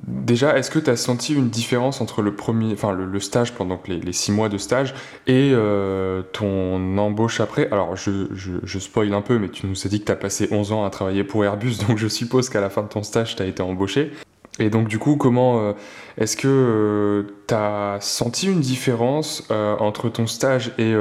déjà, 0.07 0.59
est-ce 0.59 0.70
que 0.70 0.79
tu 0.79 0.90
as 0.90 0.96
senti 0.96 1.35
une 1.35 1.48
différence 1.48 2.00
entre 2.00 2.20
le, 2.20 2.35
premier, 2.35 2.74
enfin, 2.74 2.92
le, 2.92 3.20
stage 3.20 3.55
pendant 3.55 3.81
les, 3.87 4.12
six 4.12 4.33
mois 4.33 4.48
de 4.48 4.59
stage 4.59 4.94
et 5.27 5.53
euh, 5.55 6.22
ton 6.33 6.98
embauche 6.98 7.40
après? 7.40 7.68
Alors, 7.70 7.96
je, 7.96 8.27
je, 8.35 8.79
spoil 8.79 9.14
un 9.14 9.22
peu, 9.22 9.38
mais 9.38 9.48
tu 9.48 9.66
nous 9.66 9.87
as 9.87 9.88
dit 9.88 10.00
que 10.00 10.07
tu 10.07 10.12
as 10.12 10.16
passé 10.16 10.48
11 10.50 10.72
ans 10.72 10.85
à 10.85 10.90
travailler 10.90 11.24
pour 11.24 11.44
Airbus, 11.44 11.77
donc 11.88 11.96
je 11.96 12.09
suppose 12.09 12.50
qu'à 12.50 12.61
la 12.61 12.68
fin 12.68 12.83
de 12.83 12.88
ton 12.88 13.03
stage, 13.03 13.37
tu 13.37 13.42
as 13.42 13.46
été 13.46 13.62
embauché. 13.62 14.12
Et 14.61 14.70
donc 14.70 14.87
du 14.87 14.98
coup, 14.98 15.16
comment 15.16 15.59
euh, 15.61 15.72
est-ce 16.16 16.37
que 16.37 17.27
tu 17.48 17.55
as 17.55 17.98
senti 18.00 18.46
une 18.46 18.61
différence 18.61 19.48
entre 19.50 20.09
ton 20.09 20.27
stage 20.27 20.72
et 20.79 20.94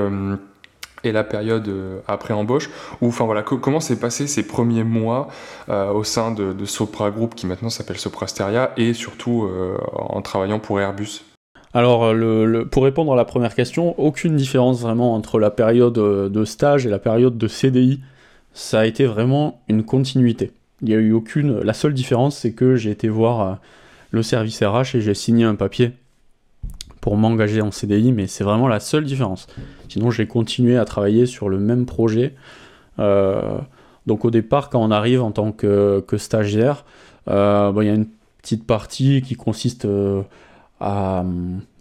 et 1.03 1.11
la 1.11 1.23
période 1.23 1.67
euh, 1.67 1.99
après 2.07 2.33
embauche 2.33 2.69
ou 3.01 3.07
enfin 3.07 3.25
voilà 3.25 3.43
comment 3.43 3.79
s'est 3.79 3.99
passé 3.99 4.27
ces 4.27 4.43
premiers 4.43 4.83
mois 4.83 5.27
euh, 5.69 5.91
au 5.91 6.03
sein 6.03 6.31
de, 6.31 6.65
Sopra 6.65 7.11
Group 7.11 7.35
qui 7.35 7.45
maintenant 7.45 7.69
s'appelle 7.69 7.97
Soprasteria 7.97 8.71
et 8.77 8.93
surtout 8.93 9.43
euh, 9.43 9.77
en 9.93 10.21
travaillant 10.21 10.59
pour 10.59 10.79
Airbus? 10.79 11.21
Alors, 11.75 12.13
pour 12.69 12.83
répondre 12.83 13.13
à 13.13 13.15
la 13.15 13.25
première 13.25 13.55
question, 13.55 13.99
aucune 13.99 14.35
différence 14.35 14.81
vraiment 14.81 15.15
entre 15.15 15.39
la 15.39 15.49
période 15.49 15.95
de 15.95 16.45
stage 16.45 16.85
et 16.85 16.89
la 16.89 16.99
période 16.99 17.35
de 17.35 17.47
CDI. 17.47 17.99
Ça 18.53 18.81
a 18.81 18.85
été 18.85 19.05
vraiment 19.05 19.59
une 19.67 19.83
continuité. 19.83 20.51
Il 20.83 20.89
n'y 20.89 20.93
a 20.93 20.99
eu 20.99 21.13
aucune. 21.13 21.61
La 21.61 21.73
seule 21.73 21.95
différence, 21.95 22.37
c'est 22.37 22.53
que 22.53 22.75
j'ai 22.75 22.91
été 22.91 23.09
voir 23.09 23.57
le 24.11 24.21
service 24.21 24.61
RH 24.61 24.95
et 24.97 25.01
j'ai 25.01 25.15
signé 25.15 25.45
un 25.45 25.55
papier 25.55 25.93
pour 27.03 27.17
m'engager 27.17 27.59
en 27.59 27.69
CDI, 27.69 28.13
mais 28.13 28.27
c'est 28.27 28.45
vraiment 28.45 28.69
la 28.69 28.79
seule 28.79 29.03
différence. 29.03 29.47
Sinon, 29.89 30.09
j'ai 30.09 30.25
continué 30.25 30.77
à 30.77 30.85
travailler 30.85 31.25
sur 31.25 31.49
le 31.49 31.59
même 31.59 31.85
projet. 31.85 32.33
Euh, 32.97 33.57
donc 34.07 34.23
au 34.23 34.31
départ, 34.31 34.69
quand 34.69 34.81
on 34.81 34.89
arrive 34.89 35.21
en 35.21 35.31
tant 35.31 35.51
que, 35.51 36.01
stagiaire, 36.15 36.85
euh, 37.27 37.73
il 37.81 37.87
y 37.87 37.89
a 37.89 37.93
une 37.93 38.07
petite 38.41 38.65
partie 38.65 39.21
qui 39.21 39.35
consiste 39.35 39.83
euh, 39.83 40.21
à... 40.79 41.25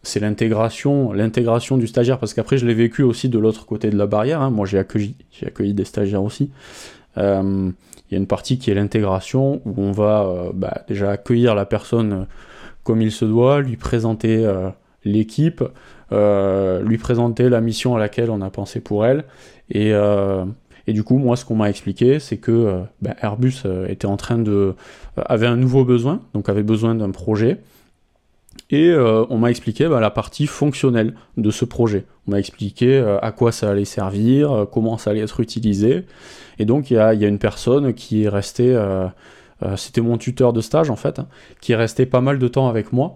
C'est 0.03 0.19
l'intégration, 0.19 1.13
l'intégration 1.13 1.77
du 1.77 1.87
stagiaire, 1.87 2.19
parce 2.19 2.35
qu'après 2.35 2.59
je 2.59 2.67
l'ai 2.67 2.75
vécu 2.75 3.05
aussi 3.05 3.29
de 3.29 3.39
l'autre 3.39 3.65
côté 3.65 3.91
de 3.91 3.97
la 3.97 4.09
barrière. 4.09 4.43
Hein. 4.43 4.51
Moi 4.51 4.67
j'ai 4.67 4.81
accueilli, 4.81 5.15
j'ai 5.31 5.47
accueilli 5.47 5.73
des 5.73 5.85
stagiaires 5.85 6.25
aussi. 6.25 6.51
Il 7.17 7.23
y 7.23 8.15
a 8.15 8.19
une 8.19 8.27
partie 8.27 8.59
qui 8.59 8.73
est 8.73 8.75
l'intégration, 8.75 9.63
où 9.65 9.75
on 9.77 9.93
va 9.93 10.51
bah, 10.53 10.83
déjà 10.89 11.13
accueillir 11.13 11.55
la 11.55 11.65
personne 11.65 12.27
comme 12.83 13.01
il 13.01 13.13
se 13.13 13.25
doit, 13.25 13.61
lui 13.61 13.77
présenter 13.77 14.45
l'équipe, 15.05 15.63
euh, 16.13 16.83
lui 16.83 16.99
présenter 16.99 17.49
la 17.49 17.61
mission 17.61 17.97
à 17.97 17.99
laquelle 17.99 18.31
on 18.31 18.41
a 18.41 18.51
pensé 18.51 18.81
pour 18.81 19.07
elle. 19.07 19.25
Et, 19.71 19.93
euh, 19.93 20.45
et 20.87 20.93
du 20.93 21.05
coup, 21.05 21.17
moi, 21.17 21.37
ce 21.37 21.45
qu'on 21.45 21.57
m'a 21.57 21.71
expliqué, 21.71 22.19
c'est 22.19 22.39
que 22.39 22.51
euh, 22.51 22.81
ben, 23.01 23.15
Airbus 23.23 23.63
était 23.89 24.07
en 24.07 24.17
train 24.17 24.39
de. 24.39 24.75
avait 25.17 25.47
un 25.47 25.57
nouveau 25.57 25.85
besoin, 25.85 26.21
donc 26.35 26.49
avait 26.49 26.63
besoin 26.63 26.95
d'un 26.95 27.11
projet. 27.11 27.59
Et 28.69 28.95
on 28.95 29.39
m'a 29.39 29.51
expliqué 29.51 29.87
ben, 29.89 30.01
la 30.01 30.11
partie 30.11 30.47
fonctionnelle 30.47 31.15
de 31.37 31.51
ce 31.51 31.65
projet. 31.65 32.05
On 32.27 32.33
m'a 32.33 32.39
expliqué 32.39 32.99
à 33.21 33.33
quoi 33.33 33.53
ça 33.53 33.71
allait 33.71 33.87
servir, 33.87 34.67
comment 34.71 34.97
ça 34.97 35.11
allait 35.11 35.21
être 35.21 35.41
utilisé. 35.41 36.05
Et 36.59 36.65
donc 36.65 36.91
il 36.91 36.95
y 36.95 36.99
a, 36.99 37.13
une 37.13 37.39
personne 37.39 37.93
qui 37.93 38.25
est 38.25 38.29
restée, 38.29 38.75
c'était 39.77 40.01
mon 40.01 40.17
tuteur 40.17 40.55
de 40.55 40.61
stage 40.63 40.91
en 40.91 40.97
fait, 40.97 41.19
hein, 41.19 41.29
qui 41.61 41.73
est 41.73 41.77
resté 41.77 42.07
pas 42.07 42.23
mal 42.23 42.39
de 42.39 42.49
temps 42.49 42.69
avec 42.69 42.93
moi 42.93 43.15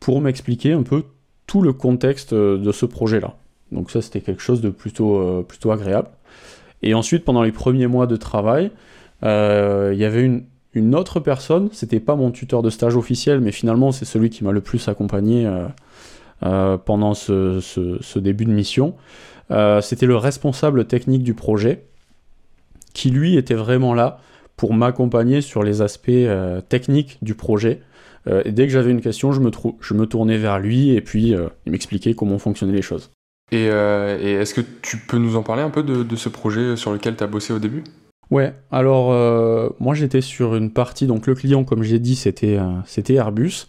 pour 0.00 0.20
m'expliquer 0.20 0.72
un 0.72 0.82
peu 0.82 1.04
tout 1.46 1.62
le 1.62 1.72
contexte 1.72 2.32
euh, 2.32 2.58
de 2.58 2.72
ce 2.72 2.86
projet-là. 2.86 3.34
Donc 3.72 3.90
ça, 3.90 4.02
c'était 4.02 4.20
quelque 4.20 4.42
chose 4.42 4.60
de 4.60 4.70
plutôt, 4.70 5.16
euh, 5.16 5.70
agréable. 5.70 6.08
Et 6.82 6.94
ensuite, 6.94 7.24
pendant 7.24 7.42
les 7.42 7.52
premiers 7.52 7.86
mois 7.86 8.06
de 8.06 8.16
travail, 8.16 8.70
euh, 9.22 9.90
il 9.92 9.98
y 9.98 10.04
avait 10.04 10.22
une, 10.74 10.94
autre 10.94 11.20
personne, 11.20 11.68
c'était 11.72 12.00
pas 12.00 12.16
mon 12.16 12.30
tuteur 12.30 12.62
de 12.62 12.70
stage 12.70 12.96
officiel, 12.96 13.40
mais 13.40 13.52
finalement 13.52 13.92
c'est 13.92 14.04
celui 14.04 14.28
qui 14.28 14.42
m'a 14.42 14.50
le 14.50 14.60
plus 14.60 14.88
accompagné 14.88 15.48
pendant 16.40 17.14
ce, 17.14 18.18
début 18.18 18.44
de 18.44 18.50
mission. 18.50 18.96
c'était 19.82 20.06
le 20.06 20.16
responsable 20.16 20.86
technique 20.86 21.22
du 21.22 21.32
projet, 21.32 21.84
qui 22.92 23.10
lui 23.10 23.36
était 23.36 23.54
vraiment 23.54 23.94
là 23.94 24.18
pour 24.56 24.74
m'accompagner 24.74 25.42
sur 25.42 25.62
les 25.62 25.80
aspects 25.80 26.10
techniques 26.68 27.18
du 27.22 27.36
projet, 27.36 27.80
euh, 28.26 28.42
et 28.44 28.52
dès 28.52 28.66
que 28.66 28.72
j'avais 28.72 28.90
une 28.90 29.00
question, 29.00 29.32
je 29.32 29.40
me, 29.40 29.50
je 29.80 29.94
me 29.94 30.06
tournais 30.06 30.38
vers 30.38 30.58
lui 30.58 30.90
et 30.90 31.00
puis 31.00 31.34
euh, 31.34 31.48
il 31.66 31.72
m'expliquait 31.72 32.14
comment 32.14 32.38
fonctionnaient 32.38 32.72
les 32.72 32.82
choses. 32.82 33.10
Et, 33.52 33.68
euh, 33.70 34.18
et 34.20 34.32
est-ce 34.32 34.54
que 34.54 34.62
tu 34.82 34.96
peux 34.96 35.18
nous 35.18 35.36
en 35.36 35.42
parler 35.42 35.62
un 35.62 35.70
peu 35.70 35.82
de, 35.82 36.02
de 36.02 36.16
ce 36.16 36.28
projet 36.28 36.76
sur 36.76 36.92
lequel 36.92 37.16
tu 37.16 37.24
as 37.24 37.26
bossé 37.26 37.52
au 37.52 37.58
début? 37.58 37.84
Ouais, 38.30 38.54
alors 38.72 39.12
moi 39.78 39.94
j'étais 39.94 40.22
sur 40.22 40.56
une 40.56 40.70
partie, 40.70 41.06
donc 41.06 41.26
le 41.26 41.34
client 41.34 41.62
comme 41.62 41.82
j'ai 41.82 41.98
dit 41.98 42.16
c'était 42.16 42.58
c'était 42.86 43.14
Airbus. 43.14 43.66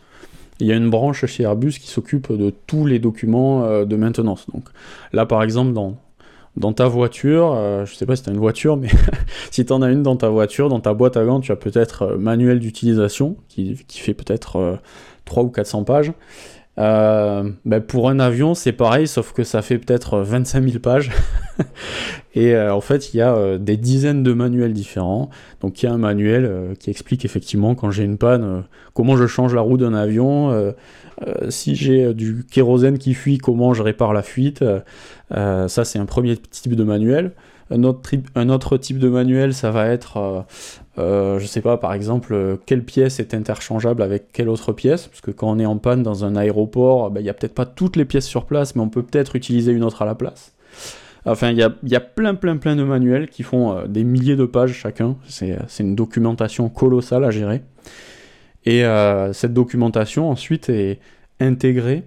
Il 0.62 0.68
y 0.68 0.72
a 0.72 0.76
une 0.76 0.90
branche 0.90 1.26
chez 1.26 1.44
Airbus 1.44 1.74
qui 1.74 1.88
s'occupe 1.88 2.32
de 2.32 2.54
tous 2.66 2.86
les 2.86 2.98
documents 2.98 3.84
de 3.84 3.96
maintenance. 3.98 4.48
Donc 4.54 4.64
là 5.12 5.26
par 5.26 5.44
exemple 5.44 5.74
dans, 5.74 5.98
dans 6.58 6.74
ta 6.74 6.88
voiture, 6.88 7.54
euh, 7.54 7.86
je 7.86 7.96
sais 7.96 8.06
pas 8.06 8.16
si 8.16 8.24
tu 8.24 8.30
as 8.30 8.34
une 8.34 8.40
voiture, 8.40 8.78
mais 8.78 8.90
si 9.52 9.66
tu 9.66 9.74
en 9.74 9.82
as 9.82 9.92
une 9.92 10.04
dans 10.04 10.16
ta 10.16 10.30
voiture, 10.30 10.70
dans 10.70 10.80
ta 10.80 10.94
boîte 10.94 11.18
à 11.18 11.26
gants, 11.26 11.42
tu 11.42 11.52
as 11.52 11.56
peut-être 11.56 12.04
euh, 12.04 12.18
manuel 12.18 12.60
d'utilisation 12.60 13.38
qui, 13.50 13.76
fait 13.90 14.14
peut-être 14.14 14.56
euh, 14.58 14.76
3 15.26 15.44
ou 15.44 15.50
400 15.50 15.84
pages. 15.84 16.14
Euh, 16.78 17.50
ben 17.64 17.80
pour 17.80 18.10
un 18.10 18.20
avion, 18.20 18.54
c'est 18.54 18.74
pareil, 18.74 19.08
sauf 19.08 19.32
que 19.32 19.44
ça 19.44 19.62
fait 19.62 19.78
peut-être 19.78 20.20
25 20.20 20.64
000 20.64 20.80
pages. 20.80 21.12
et 22.36 22.58
en 22.58 22.82
fait, 22.82 23.14
il 23.14 23.18
y 23.18 23.22
a 23.22 23.58
des 23.58 23.78
dizaines 23.78 24.24
de 24.24 24.34
manuels 24.34 24.74
différents. 24.74 25.30
Donc, 25.62 25.82
il 25.82 25.86
y 25.86 25.90
a 25.90 25.94
un 25.94 25.98
manuel 25.98 26.76
qui 26.80 26.90
explique 26.90 27.24
effectivement 27.24 27.76
quand 27.76 27.92
j'ai 27.92 28.04
une 28.04 28.18
panne, 28.18 28.64
comment 28.94 29.16
je 29.16 29.26
change 29.26 29.54
la 29.56 29.62
roue 29.62 29.78
d'un 29.78 29.94
avion, 29.94 30.74
euh, 31.26 31.50
si 31.50 31.76
j'ai 31.76 32.06
euh, 32.06 32.14
du 32.14 32.44
kérosène 32.44 32.98
qui 32.98 33.14
fuit, 33.14 33.38
comment 33.38 33.74
je 33.74 33.82
répare 33.84 34.14
la 34.14 34.22
fuite 34.22 34.64
euh, 35.32 35.68
Ça, 35.68 35.86
c'est 35.86 36.00
un 36.00 36.06
premier 36.06 36.38
type 36.38 36.76
de 36.76 36.84
manuel. 36.84 37.32
Un 37.72 37.84
autre, 37.84 38.78
type 38.78 39.00
de 39.00 39.10
manuel, 39.10 39.54
ça 39.54 39.72
va 39.72 39.88
être, 39.88 40.46
euh, 40.98 41.40
je 41.40 41.46
sais 41.46 41.62
pas, 41.62 41.78
par 41.78 41.94
exemple, 41.94 42.58
quelle 42.66 42.84
pièce 42.84 43.20
est 43.20 43.34
interchangeable 43.34 44.02
avec 44.02 44.32
quelle 44.32 44.50
autre 44.50 44.74
pièce, 44.74 45.08
parce 45.08 45.22
que 45.22 45.32
quand 45.32 45.50
on 45.50 45.60
est 45.60 45.66
en 45.66 45.78
panne 45.78 46.04
dans 46.04 46.26
un 46.26 46.36
aéroport, 46.36 47.12
ben, 47.12 47.22
il 47.22 47.24
n'y 47.24 47.30
a 47.30 47.34
peut-être 47.34 47.54
pas 47.54 47.66
toutes 47.66 47.96
les 47.96 48.06
pièces 48.06 48.28
sur 48.28 48.46
place, 48.46 48.76
mais 48.76 48.82
on 48.82 48.90
peut 48.90 49.04
peut-être 49.04 49.36
utiliser 49.36 49.72
une 49.72 49.84
autre 49.84 50.02
à 50.02 50.06
la 50.06 50.16
place. 50.16 50.54
Enfin, 51.26 51.50
il 51.50 51.58
y 51.58 51.96
a, 51.96 52.00
plein, 52.00 52.36
plein, 52.36 52.58
plein 52.58 52.76
de 52.76 52.84
manuels 52.84 53.30
qui 53.30 53.42
font 53.42 53.88
des 53.88 54.04
milliers 54.04 54.36
de 54.36 54.46
pages 54.46 54.74
chacun. 54.74 55.16
C'est 55.28 55.58
une 55.80 55.96
documentation 55.96 56.70
colossale 56.70 57.24
à 57.24 57.32
gérer. 57.32 57.64
Et 58.66 58.84
euh, 58.84 59.32
cette 59.34 59.54
documentation 59.54 60.30
ensuite 60.30 60.70
est 60.70 61.00
intégrée 61.40 62.04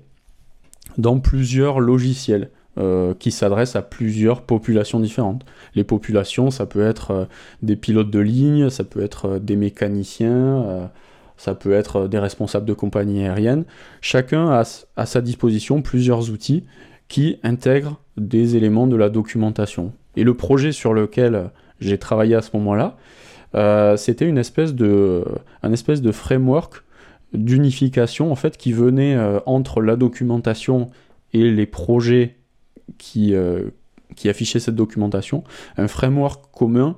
dans 0.98 1.20
plusieurs 1.20 1.80
logiciels 1.80 2.50
euh, 2.78 3.14
qui 3.14 3.30
s'adressent 3.30 3.76
à 3.76 3.82
plusieurs 3.82 4.42
populations 4.42 5.00
différentes. 5.00 5.44
Les 5.74 5.84
populations, 5.84 6.50
ça 6.50 6.66
peut 6.66 6.86
être 6.86 7.10
euh, 7.10 7.24
des 7.62 7.76
pilotes 7.76 8.10
de 8.10 8.18
ligne, 8.18 8.70
ça 8.70 8.84
peut 8.84 9.02
être 9.02 9.38
des 9.38 9.56
mécaniciens, 9.56 10.90
ça 11.36 11.54
peut 11.54 11.72
être 11.72 12.08
des 12.08 12.18
responsables 12.18 12.66
de 12.66 12.74
compagnies 12.74 13.24
aériennes. 13.24 13.64
Chacun 14.00 14.50
a 14.50 14.62
à 14.96 15.06
sa 15.06 15.20
disposition 15.20 15.82
plusieurs 15.82 16.30
outils 16.30 16.64
qui 17.08 17.38
intègrent 17.42 18.00
des 18.16 18.56
éléments 18.56 18.86
de 18.86 18.96
la 18.96 19.08
documentation. 19.08 19.92
Et 20.16 20.24
le 20.24 20.34
projet 20.34 20.72
sur 20.72 20.92
lequel 20.92 21.50
j'ai 21.80 21.98
travaillé 21.98 22.34
à 22.34 22.42
ce 22.42 22.50
moment-là, 22.56 22.96
euh, 23.54 23.96
c'était 23.96 24.28
une 24.28 24.38
espèce 24.38 24.74
de, 24.74 25.24
un 25.62 25.72
espèce 25.72 26.02
de 26.02 26.12
framework 26.12 26.84
d'unification 27.32 28.32
en 28.32 28.34
fait 28.34 28.56
qui 28.56 28.72
venait 28.72 29.14
euh, 29.14 29.40
entre 29.46 29.80
la 29.80 29.96
documentation 29.96 30.90
et 31.32 31.50
les 31.50 31.66
projets 31.66 32.36
qui, 32.96 33.34
euh, 33.34 33.70
qui 34.16 34.28
affichaient 34.28 34.60
cette 34.60 34.74
documentation, 34.74 35.44
un 35.76 35.88
framework 35.88 36.44
commun 36.52 36.96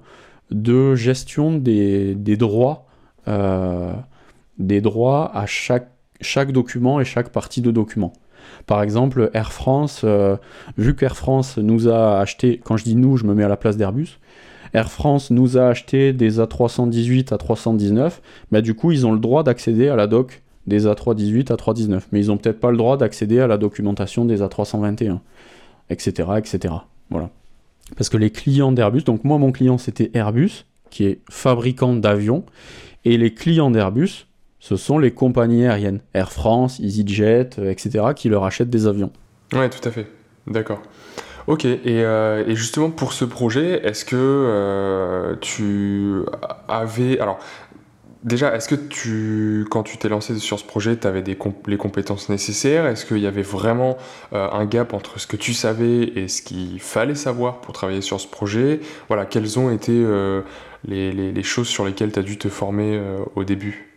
de 0.50 0.94
gestion 0.94 1.56
des, 1.56 2.14
droits 2.36 2.86
des 4.58 4.80
droits 4.80 5.30
à 5.36 5.46
chaque, 5.46 5.88
document 6.50 7.00
et 7.00 7.04
chaque 7.04 7.30
partie 7.30 7.60
de 7.60 7.70
document. 7.70 8.12
Par 8.66 8.82
exemple, 8.82 9.30
Air 9.32 9.52
France, 9.52 10.04
vu 10.76 10.96
qu'Air 10.96 11.16
France 11.16 11.56
nous 11.58 11.88
a 11.88 12.18
acheté, 12.18 12.60
quand 12.64 12.76
je 12.76 12.84
dis 12.84 12.96
nous, 12.96 13.16
je 13.16 13.24
me 13.24 13.34
mets 13.34 13.44
à 13.44 13.48
la 13.48 13.56
place 13.56 13.76
d'Airbus, 13.76 14.18
Air 14.72 14.90
France 14.90 15.30
nous 15.30 15.58
a 15.58 15.66
acheté 15.66 16.12
des 16.12 16.38
A318 16.38 17.34
à 17.34 17.38
319, 17.38 18.22
bah, 18.52 18.60
du 18.60 18.74
coup, 18.74 18.92
ils 18.92 19.06
ont 19.06 19.12
le 19.12 19.18
droit 19.18 19.42
d'accéder 19.42 19.88
à 19.88 19.96
la 19.96 20.06
doc 20.06 20.42
des 20.66 20.86
A318 20.86 21.52
à 21.52 21.56
319, 21.56 22.08
mais 22.12 22.20
ils 22.20 22.28
n'ont 22.28 22.36
peut-être 22.36 22.60
pas 22.60 22.70
le 22.70 22.76
droit 22.76 22.96
d'accéder 22.96 23.40
à 23.40 23.46
la 23.46 23.58
documentation 23.58 24.24
des 24.24 24.42
A321, 24.42 25.18
etc., 25.90 26.30
etc. 26.38 26.74
Voilà. 27.10 27.30
Parce 27.96 28.08
que 28.08 28.16
les 28.16 28.30
clients 28.30 28.72
d'Airbus, 28.72 29.02
donc 29.02 29.24
moi, 29.24 29.38
mon 29.38 29.52
client, 29.52 29.78
c'était 29.78 30.10
Airbus, 30.14 30.64
qui 30.90 31.04
est 31.04 31.20
fabricant 31.28 31.94
d'avions, 31.94 32.44
et 33.04 33.16
les 33.16 33.34
clients 33.34 33.70
d'Airbus, 33.70 34.26
ce 34.58 34.76
sont 34.76 34.98
les 34.98 35.10
compagnies 35.10 35.66
aériennes, 35.66 36.00
Air 36.14 36.32
France, 36.32 36.78
EasyJet, 36.80 37.50
etc., 37.64 38.06
qui 38.14 38.28
leur 38.28 38.44
achètent 38.44 38.70
des 38.70 38.86
avions. 38.86 39.10
Ouais, 39.52 39.68
tout 39.70 39.86
à 39.88 39.90
fait. 39.90 40.06
D'accord. 40.46 40.82
Ok, 41.46 41.64
euh, 41.64 42.44
et, 42.46 42.54
justement 42.54 42.90
pour 42.90 43.12
ce 43.12 43.24
projet, 43.24 43.84
est-ce 43.84 44.04
que 44.04 44.16
euh, 44.16 45.34
tu 45.40 46.20
avais... 46.68 47.18
Alors, 47.18 47.38
déjà, 48.24 48.54
est-ce 48.54 48.68
que 48.68 48.74
tu, 48.74 49.66
quand 49.70 49.82
tu 49.82 49.96
t'es 49.98 50.08
lancé 50.08 50.38
sur 50.38 50.58
ce 50.58 50.64
projet, 50.64 50.96
tu 50.96 51.06
avais 51.06 51.22
les 51.22 51.76
compétences 51.76 52.28
nécessaires? 52.28 52.86
Est-ce 52.86 53.04
qu'il 53.06 53.18
y 53.18 53.26
avait 53.26 53.42
vraiment 53.42 53.96
euh, 54.32 54.48
un 54.50 54.64
gap 54.64 54.94
entre 54.94 55.18
ce 55.20 55.26
que 55.26 55.36
tu 55.36 55.54
savais 55.54 56.02
et 56.16 56.28
ce 56.28 56.42
qu'il 56.42 56.80
fallait 56.80 57.14
savoir 57.14 57.60
pour 57.60 57.74
travailler 57.74 58.02
sur 58.02 58.20
ce 58.20 58.26
projet? 58.28 58.80
Voilà, 59.08 59.26
quelles 59.26 59.58
ont 59.58 59.70
été 59.70 59.92
les, 60.86 61.12
les, 61.12 61.42
choses 61.42 61.68
sur 61.68 61.84
lesquelles 61.84 62.12
tu 62.12 62.18
as 62.18 62.22
dû 62.22 62.38
te 62.38 62.48
former 62.48 63.00
au 63.34 63.44
début? 63.44 63.90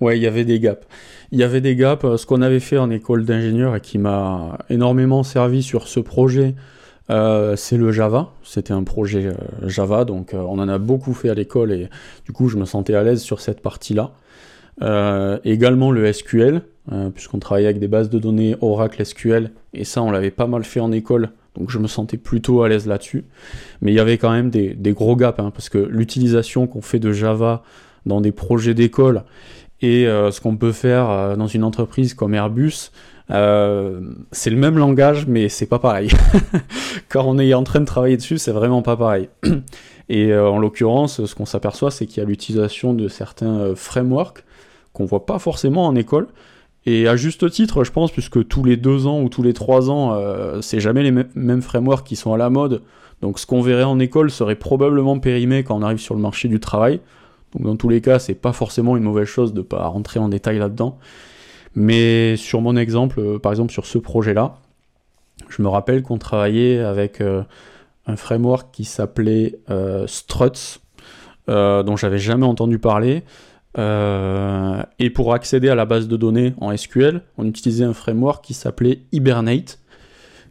Ouais, 0.00 0.18
il 0.18 0.22
y 0.22 0.26
avait 0.26 0.44
des 0.44 0.60
gaps. 0.60 0.86
Il 1.32 1.38
y 1.38 1.42
avait 1.42 1.60
des 1.60 1.76
gaps. 1.76 2.16
Ce 2.16 2.26
qu'on 2.26 2.42
avait 2.42 2.60
fait 2.60 2.78
en 2.78 2.90
école 2.90 3.24
d'ingénieur 3.24 3.76
et 3.76 3.80
qui 3.80 3.98
m'a 3.98 4.58
énormément 4.68 5.22
servi 5.22 5.62
sur 5.62 5.88
ce 5.88 6.00
projet, 6.00 6.54
euh, 7.10 7.54
c'est 7.56 7.76
le 7.76 7.92
Java. 7.92 8.30
C'était 8.42 8.72
un 8.72 8.82
projet 8.82 9.26
euh, 9.26 9.68
Java, 9.68 10.04
donc 10.04 10.34
euh, 10.34 10.38
on 10.38 10.58
en 10.58 10.68
a 10.68 10.78
beaucoup 10.78 11.14
fait 11.14 11.28
à 11.28 11.34
l'école 11.34 11.72
et 11.72 11.88
du 12.24 12.32
coup 12.32 12.48
je 12.48 12.56
me 12.56 12.64
sentais 12.64 12.94
à 12.94 13.02
l'aise 13.02 13.22
sur 13.22 13.40
cette 13.40 13.60
partie-là. 13.60 14.12
également 15.44 15.90
le 15.90 16.12
SQL, 16.12 16.62
puisqu'on 17.14 17.38
travaillait 17.38 17.68
avec 17.68 17.80
des 17.80 17.88
bases 17.88 18.10
de 18.10 18.18
données 18.18 18.56
Oracle 18.60 19.04
SQL, 19.04 19.50
et 19.72 19.84
ça 19.84 20.02
on 20.02 20.10
l'avait 20.10 20.30
pas 20.30 20.46
mal 20.46 20.64
fait 20.64 20.80
en 20.80 20.92
école, 20.92 21.30
donc 21.56 21.70
je 21.70 21.78
me 21.78 21.86
sentais 21.86 22.18
plutôt 22.18 22.62
à 22.62 22.68
l'aise 22.68 22.86
là-dessus. 22.86 23.24
Mais 23.80 23.92
il 23.92 23.94
y 23.94 24.00
avait 24.00 24.18
quand 24.18 24.30
même 24.30 24.50
des, 24.50 24.92
gros 24.92 25.16
gaps, 25.16 25.38
hein, 25.40 25.50
parce 25.50 25.70
que 25.70 25.78
l'utilisation 25.78 26.66
qu'on 26.66 26.82
fait 26.82 26.98
de 26.98 27.12
Java 27.12 27.62
dans 28.04 28.20
des 28.20 28.32
projets 28.32 28.74
d'école 28.74 29.24
et 29.80 30.04
ce 30.04 30.40
qu'on 30.40 30.56
peut 30.56 30.72
faire 30.72 31.36
dans 31.36 31.46
une 31.46 31.64
entreprise 31.64 32.12
comme 32.14 32.34
Airbus, 32.34 32.90
euh, 33.30 34.00
c'est 34.32 34.50
le 34.50 34.56
même 34.56 34.78
langage, 34.78 35.26
mais 35.26 35.48
c'est 35.48 35.66
pas 35.66 35.78
pareil. 35.78 36.10
Quand 37.08 37.24
on 37.26 37.38
est 37.38 37.54
en 37.54 37.64
train 37.64 37.80
de 37.80 37.84
travailler 37.84 38.16
dessus, 38.16 38.38
c'est 38.38 38.52
vraiment 38.52 38.82
pas 38.82 38.96
pareil. 38.96 39.28
Et 40.08 40.32
euh, 40.32 40.48
en 40.48 40.58
l'occurrence, 40.58 41.24
ce 41.24 41.34
qu'on 41.34 41.46
s'aperçoit, 41.46 41.90
c'est 41.90 42.06
qu'il 42.06 42.22
y 42.22 42.26
a 42.26 42.28
l'utilisation 42.28 42.94
de 42.94 43.08
certains 43.08 43.58
euh, 43.58 43.74
frameworks 43.74 44.44
qu'on 44.92 45.04
voit 45.04 45.26
pas 45.26 45.38
forcément 45.38 45.86
en 45.86 45.96
école. 45.96 46.28
Et 46.86 47.08
à 47.08 47.16
juste 47.16 47.50
titre, 47.50 47.82
je 47.82 47.90
pense, 47.90 48.12
puisque 48.12 48.46
tous 48.46 48.62
les 48.62 48.76
deux 48.76 49.08
ans 49.08 49.20
ou 49.20 49.28
tous 49.28 49.42
les 49.42 49.52
trois 49.52 49.90
ans, 49.90 50.16
c'est 50.62 50.78
jamais 50.78 51.02
les 51.02 51.10
mêmes 51.10 51.60
frameworks 51.60 52.06
qui 52.06 52.14
sont 52.14 52.32
à 52.32 52.36
la 52.36 52.48
mode. 52.48 52.80
Donc 53.22 53.40
ce 53.40 53.46
qu'on 53.46 53.60
verrait 53.60 53.82
en 53.82 53.98
école 53.98 54.30
serait 54.30 54.54
probablement 54.54 55.18
périmé 55.18 55.64
quand 55.64 55.76
on 55.76 55.82
arrive 55.82 55.98
sur 55.98 56.14
le 56.14 56.20
marché 56.20 56.46
du 56.46 56.60
travail. 56.60 57.00
Donc 57.54 57.64
dans 57.64 57.76
tous 57.76 57.88
les 57.88 58.00
cas, 58.00 58.20
c'est 58.20 58.34
pas 58.34 58.52
forcément 58.52 58.96
une 58.96 59.02
mauvaise 59.02 59.26
chose 59.26 59.52
de 59.52 59.62
pas 59.62 59.84
rentrer 59.88 60.20
en 60.20 60.28
détail 60.28 60.58
là-dedans. 60.58 60.96
Mais 61.76 62.36
sur 62.36 62.62
mon 62.62 62.74
exemple, 62.74 63.20
euh, 63.20 63.38
par 63.38 63.52
exemple 63.52 63.70
sur 63.70 63.84
ce 63.84 63.98
projet-là, 63.98 64.56
je 65.50 65.60
me 65.60 65.68
rappelle 65.68 66.02
qu'on 66.02 66.16
travaillait 66.16 66.80
avec 66.80 67.20
euh, 67.20 67.42
un 68.06 68.16
framework 68.16 68.70
qui 68.72 68.84
s'appelait 68.84 69.60
euh, 69.70 70.06
Struts, 70.06 70.80
dont 71.46 71.96
j'avais 71.96 72.18
jamais 72.18 72.46
entendu 72.46 72.80
parler. 72.80 73.22
et 73.78 75.10
pour 75.10 75.32
accéder 75.32 75.68
à 75.68 75.76
la 75.76 75.84
base 75.84 76.08
de 76.08 76.16
données 76.16 76.54
en 76.60 76.76
SQL, 76.76 77.22
on 77.38 77.46
utilisait 77.46 77.84
un 77.84 77.92
framework 77.92 78.44
qui 78.44 78.52
s'appelait 78.52 79.02
Hibernate, 79.12 79.78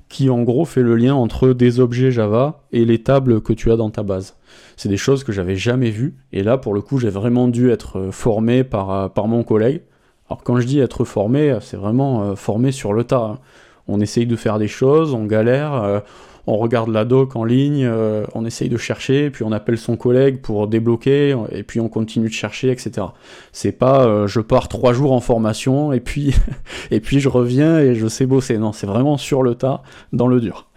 qui 0.07 0.29
en 0.29 0.43
gros 0.43 0.63
fait 0.63 0.83
le 0.83 0.95
lien 0.95 1.15
entre 1.15 1.51
des 1.51 1.81
objets 1.81 2.11
Java 2.11 2.63
et 2.71 2.85
les 2.85 3.03
tables 3.03 3.41
que 3.41 3.51
tu 3.51 3.73
as 3.73 3.75
dans 3.75 3.89
ta 3.89 4.03
base. 4.03 4.37
C'est 4.77 4.87
des 4.87 4.95
choses 4.95 5.25
que 5.25 5.33
j'avais 5.33 5.57
jamais 5.57 5.89
vues, 5.89 6.15
et 6.31 6.43
là 6.43 6.57
pour 6.57 6.73
le 6.73 6.79
coup 6.79 6.97
j'ai 6.97 7.09
vraiment 7.09 7.49
dû 7.49 7.71
être 7.71 8.09
formé 8.11 8.63
par, 8.63 9.11
par 9.11 9.27
mon 9.27 9.43
collègue. 9.43 9.81
Alors 10.29 10.43
quand 10.43 10.59
je 10.59 10.65
dis 10.65 10.79
être 10.79 11.05
formé, 11.05 11.57
c'est 11.61 11.77
vraiment 11.77 12.23
euh, 12.23 12.35
formé 12.35 12.71
sur 12.71 12.93
le 12.93 13.03
tas. 13.03 13.33
Hein. 13.33 13.39
On 13.87 14.01
essaye 14.01 14.25
de 14.25 14.35
faire 14.35 14.57
des 14.57 14.67
choses, 14.67 15.13
on 15.13 15.25
galère, 15.25 15.73
euh, 15.75 15.99
on 16.47 16.57
regarde 16.57 16.89
la 16.89 17.05
doc 17.05 17.35
en 17.35 17.43
ligne, 17.43 17.85
euh, 17.85 18.25
on 18.33 18.45
essaye 18.45 18.69
de 18.69 18.77
chercher, 18.77 19.29
puis 19.29 19.43
on 19.43 19.51
appelle 19.51 19.77
son 19.77 19.97
collègue 19.97 20.41
pour 20.41 20.67
débloquer, 20.67 21.35
et 21.51 21.61
puis 21.61 21.79
on 21.79 21.89
continue 21.89 22.27
de 22.27 22.33
chercher, 22.33 22.71
etc. 22.71 23.07
C'est 23.51 23.71
pas 23.71 24.25
je 24.25 24.39
pars 24.41 24.67
trois 24.67 24.93
jours 24.93 25.11
en 25.11 25.19
formation 25.21 25.93
et 25.93 25.99
puis 25.99 26.35
et 26.91 26.99
puis 26.99 27.19
je 27.19 27.29
reviens 27.29 27.79
et 27.79 27.93
je 27.93 28.07
sais 28.07 28.25
bosser. 28.25 28.57
Non, 28.57 28.73
c'est 28.73 28.87
vraiment 28.87 29.17
sur 29.17 29.43
le 29.43 29.53
tas, 29.53 29.83
dans 30.11 30.27
le 30.27 30.39
dur. 30.39 30.67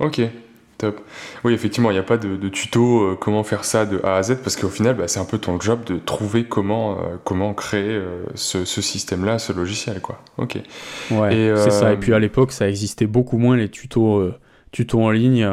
Ok, 0.00 0.20
Top. 0.78 1.00
Oui, 1.44 1.54
effectivement, 1.54 1.90
il 1.90 1.94
n'y 1.94 2.00
a 2.00 2.02
pas 2.02 2.18
de, 2.18 2.48
tuto 2.48 3.02
euh, 3.02 3.16
comment 3.18 3.42
faire 3.44 3.64
ça 3.64 3.86
de 3.86 3.98
A 4.04 4.16
à 4.16 4.22
Z 4.22 4.36
parce 4.42 4.56
qu'au 4.56 4.68
final, 4.68 4.94
bah, 4.94 5.08
c'est 5.08 5.20
un 5.20 5.24
peu 5.24 5.38
ton 5.38 5.58
job 5.58 5.84
de 5.84 5.96
trouver 5.96 6.44
comment, 6.44 6.92
euh, 6.92 7.16
comment 7.24 7.54
créer 7.54 7.92
euh, 7.92 8.24
ce, 8.34 8.64
système-là, 8.64 9.38
ce 9.38 9.54
logiciel, 9.54 10.00
quoi. 10.00 10.20
Ok. 10.36 10.58
Ouais, 11.10 11.52
c'est 11.56 11.70
ça. 11.70 11.92
Et 11.92 11.96
puis 11.96 12.12
à 12.12 12.18
l'époque, 12.18 12.52
ça 12.52 12.68
existait 12.68 13.06
beaucoup 13.06 13.38
moins 13.38 13.56
les 13.56 13.70
tutos, 13.70 14.30
tutos 14.70 15.00
en 15.00 15.10
ligne 15.10 15.48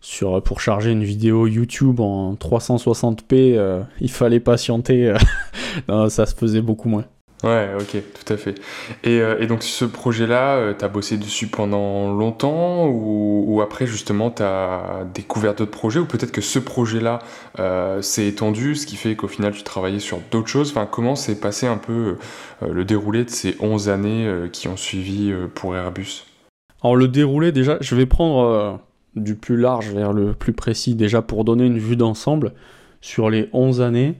sur, 0.00 0.42
pour 0.42 0.60
charger 0.60 0.92
une 0.92 1.04
vidéo 1.04 1.46
YouTube 1.46 2.00
en 2.00 2.34
360p. 2.34 3.84
il 4.00 4.10
fallait 4.10 4.40
patienter. 4.40 5.14
non, 5.88 6.08
ça 6.08 6.24
se 6.24 6.34
faisait 6.34 6.62
beaucoup 6.62 6.88
moins. 6.88 7.04
Ouais, 7.44 7.68
ok, 7.78 8.02
tout 8.14 8.32
à 8.32 8.38
fait. 8.38 8.54
Et, 9.02 9.20
euh, 9.20 9.46
donc 9.46 9.62
ce 9.62 9.84
projet-là, 9.84 10.56
euh, 10.56 10.74
tu 10.76 10.82
as 10.82 10.88
bossé 10.88 11.18
dessus 11.18 11.46
pendant 11.46 12.10
longtemps 12.10 12.86
ou, 12.88 13.60
après 13.62 13.86
justement 13.86 14.30
tu 14.30 14.42
as 14.42 15.06
découvert 15.14 15.54
d'autres 15.54 15.70
projets 15.70 16.00
ou 16.00 16.06
peut-être 16.06 16.32
que 16.32 16.40
ce 16.40 16.58
projet-là 16.58 17.18
euh, 17.58 18.00
s'est 18.02 18.26
étendu, 18.26 18.74
ce 18.74 18.86
qui 18.86 18.96
fait 18.96 19.14
qu'au 19.14 19.28
final 19.28 19.52
tu 19.52 19.62
travaillais 19.62 19.98
sur 19.98 20.20
d'autres 20.30 20.48
choses? 20.48 20.70
Enfin, 20.70 20.88
comment 20.90 21.16
s'est 21.16 21.38
passé 21.38 21.66
un 21.66 21.76
peu 21.76 22.16
le 22.66 22.84
déroulé 22.84 23.24
de 23.24 23.30
ces 23.30 23.56
11 23.60 23.90
années 23.90 24.48
qui 24.52 24.66
ont 24.68 24.76
suivi 24.76 25.32
pour 25.54 25.76
Airbus? 25.76 26.24
Alors 26.82 26.96
le 26.96 27.08
déroulé 27.08 27.52
déjà, 27.52 27.76
je 27.80 27.94
vais 27.94 28.06
prendre 28.06 28.80
du 29.16 29.34
plus 29.34 29.56
large 29.56 29.90
vers 29.90 30.12
le 30.12 30.32
plus 30.32 30.52
précis 30.52 30.94
déjà 30.94 31.20
pour 31.20 31.44
donner 31.44 31.66
une 31.66 31.78
vue 31.78 31.96
d'ensemble 31.96 32.52
sur 33.00 33.28
les 33.28 33.50
11 33.52 33.82
années. 33.82 34.14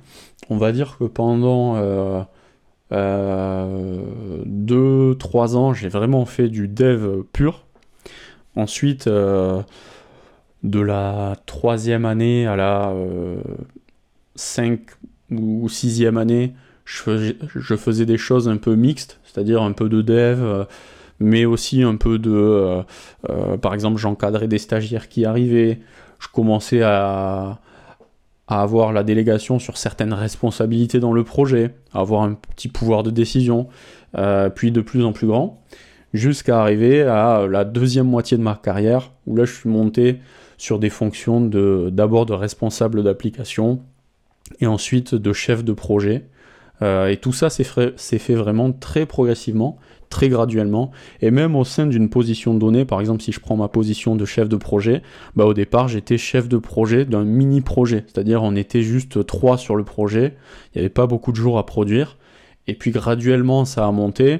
On 0.50 0.58
va 0.58 0.72
dire 0.72 0.96
que 0.98 1.04
pendant 1.04 2.26
euh, 2.94 4.42
deux, 4.46 5.16
trois 5.18 5.56
ans, 5.56 5.74
j'ai 5.74 5.88
vraiment 5.88 6.24
fait 6.26 6.48
du 6.48 6.68
dev 6.68 7.22
pur. 7.32 7.64
Ensuite, 8.56 9.08
euh, 9.08 9.62
de 10.62 10.80
la 10.80 11.36
troisième 11.46 12.04
année 12.04 12.46
à 12.46 12.56
la 12.56 12.90
euh, 12.90 13.36
cinq 14.36 14.80
ou 15.30 15.68
sixième 15.68 16.16
année, 16.16 16.54
je 16.84 16.98
faisais, 16.98 17.36
je 17.54 17.74
faisais, 17.74 18.06
des 18.06 18.18
choses 18.18 18.48
un 18.48 18.58
peu 18.58 18.76
mixtes, 18.76 19.20
c'est-à-dire 19.24 19.62
un 19.62 19.72
peu 19.72 19.88
de 19.88 20.02
dev, 20.02 20.66
mais 21.18 21.44
aussi 21.46 21.82
un 21.82 21.96
peu 21.96 22.18
de... 22.18 22.82
par 23.62 23.74
exemple, 23.74 23.98
j'encadrais 23.98 24.48
des 24.48 24.58
stagiaires 24.58 25.08
qui 25.08 25.24
arrivaient, 25.24 25.80
je 26.20 26.28
commençais 26.28 26.82
à, 26.82 27.58
à 28.46 28.60
avoir 28.60 28.92
la 28.92 29.02
délégation 29.02 29.58
sur 29.58 29.76
certaines 29.76 30.12
responsabilités 30.12 31.00
dans 31.00 31.12
le 31.12 31.24
projet, 31.24 31.74
à 31.92 32.00
avoir 32.00 32.22
un 32.22 32.34
petit 32.34 32.68
pouvoir 32.68 33.02
de 33.02 33.10
décision, 33.10 33.68
euh, 34.16 34.50
puis 34.50 34.70
de 34.70 34.80
plus 34.80 35.04
en 35.04 35.12
plus 35.12 35.26
grand, 35.26 35.62
jusqu'à 36.12 36.60
arriver 36.60 37.02
à 37.02 37.46
la 37.46 37.64
deuxième 37.64 38.06
moitié 38.06 38.36
de 38.36 38.42
ma 38.42 38.54
carrière, 38.54 39.12
où 39.26 39.36
là 39.36 39.44
je 39.44 39.52
suis 39.52 39.68
monté 39.68 40.20
sur 40.58 40.78
des 40.78 40.90
fonctions 40.90 41.40
d'abord 41.40 42.26
de 42.26 42.34
responsable 42.34 43.02
d'application, 43.02 43.80
et 44.60 44.66
ensuite 44.66 45.14
de 45.14 45.32
chef 45.32 45.64
de 45.64 45.72
projet. 45.72 46.26
Euh, 46.82 47.08
et 47.08 47.16
tout 47.16 47.32
ça 47.32 47.50
s'est 47.50 47.64
fait 47.64 48.34
vraiment 48.34 48.72
très 48.72 49.06
progressivement, 49.06 49.78
très 50.14 50.28
graduellement, 50.28 50.92
et 51.20 51.32
même 51.32 51.56
au 51.56 51.64
sein 51.64 51.86
d'une 51.88 52.08
position 52.08 52.54
donnée, 52.54 52.84
par 52.84 53.00
exemple 53.00 53.20
si 53.20 53.32
je 53.32 53.40
prends 53.40 53.56
ma 53.56 53.66
position 53.66 54.14
de 54.14 54.24
chef 54.24 54.48
de 54.48 54.54
projet, 54.54 55.02
bah 55.34 55.44
au 55.44 55.54
départ 55.54 55.88
j'étais 55.88 56.18
chef 56.18 56.48
de 56.48 56.56
projet 56.56 57.04
d'un 57.04 57.24
mini 57.24 57.62
projet, 57.62 58.04
c'est-à-dire 58.06 58.44
on 58.44 58.54
était 58.54 58.82
juste 58.82 59.26
trois 59.26 59.58
sur 59.58 59.74
le 59.74 59.82
projet, 59.82 60.36
il 60.72 60.78
n'y 60.78 60.80
avait 60.82 60.88
pas 60.88 61.08
beaucoup 61.08 61.32
de 61.32 61.36
jours 61.36 61.58
à 61.58 61.66
produire, 61.66 62.16
et 62.68 62.74
puis 62.74 62.92
graduellement 62.92 63.64
ça 63.64 63.86
a 63.88 63.90
monté. 63.90 64.38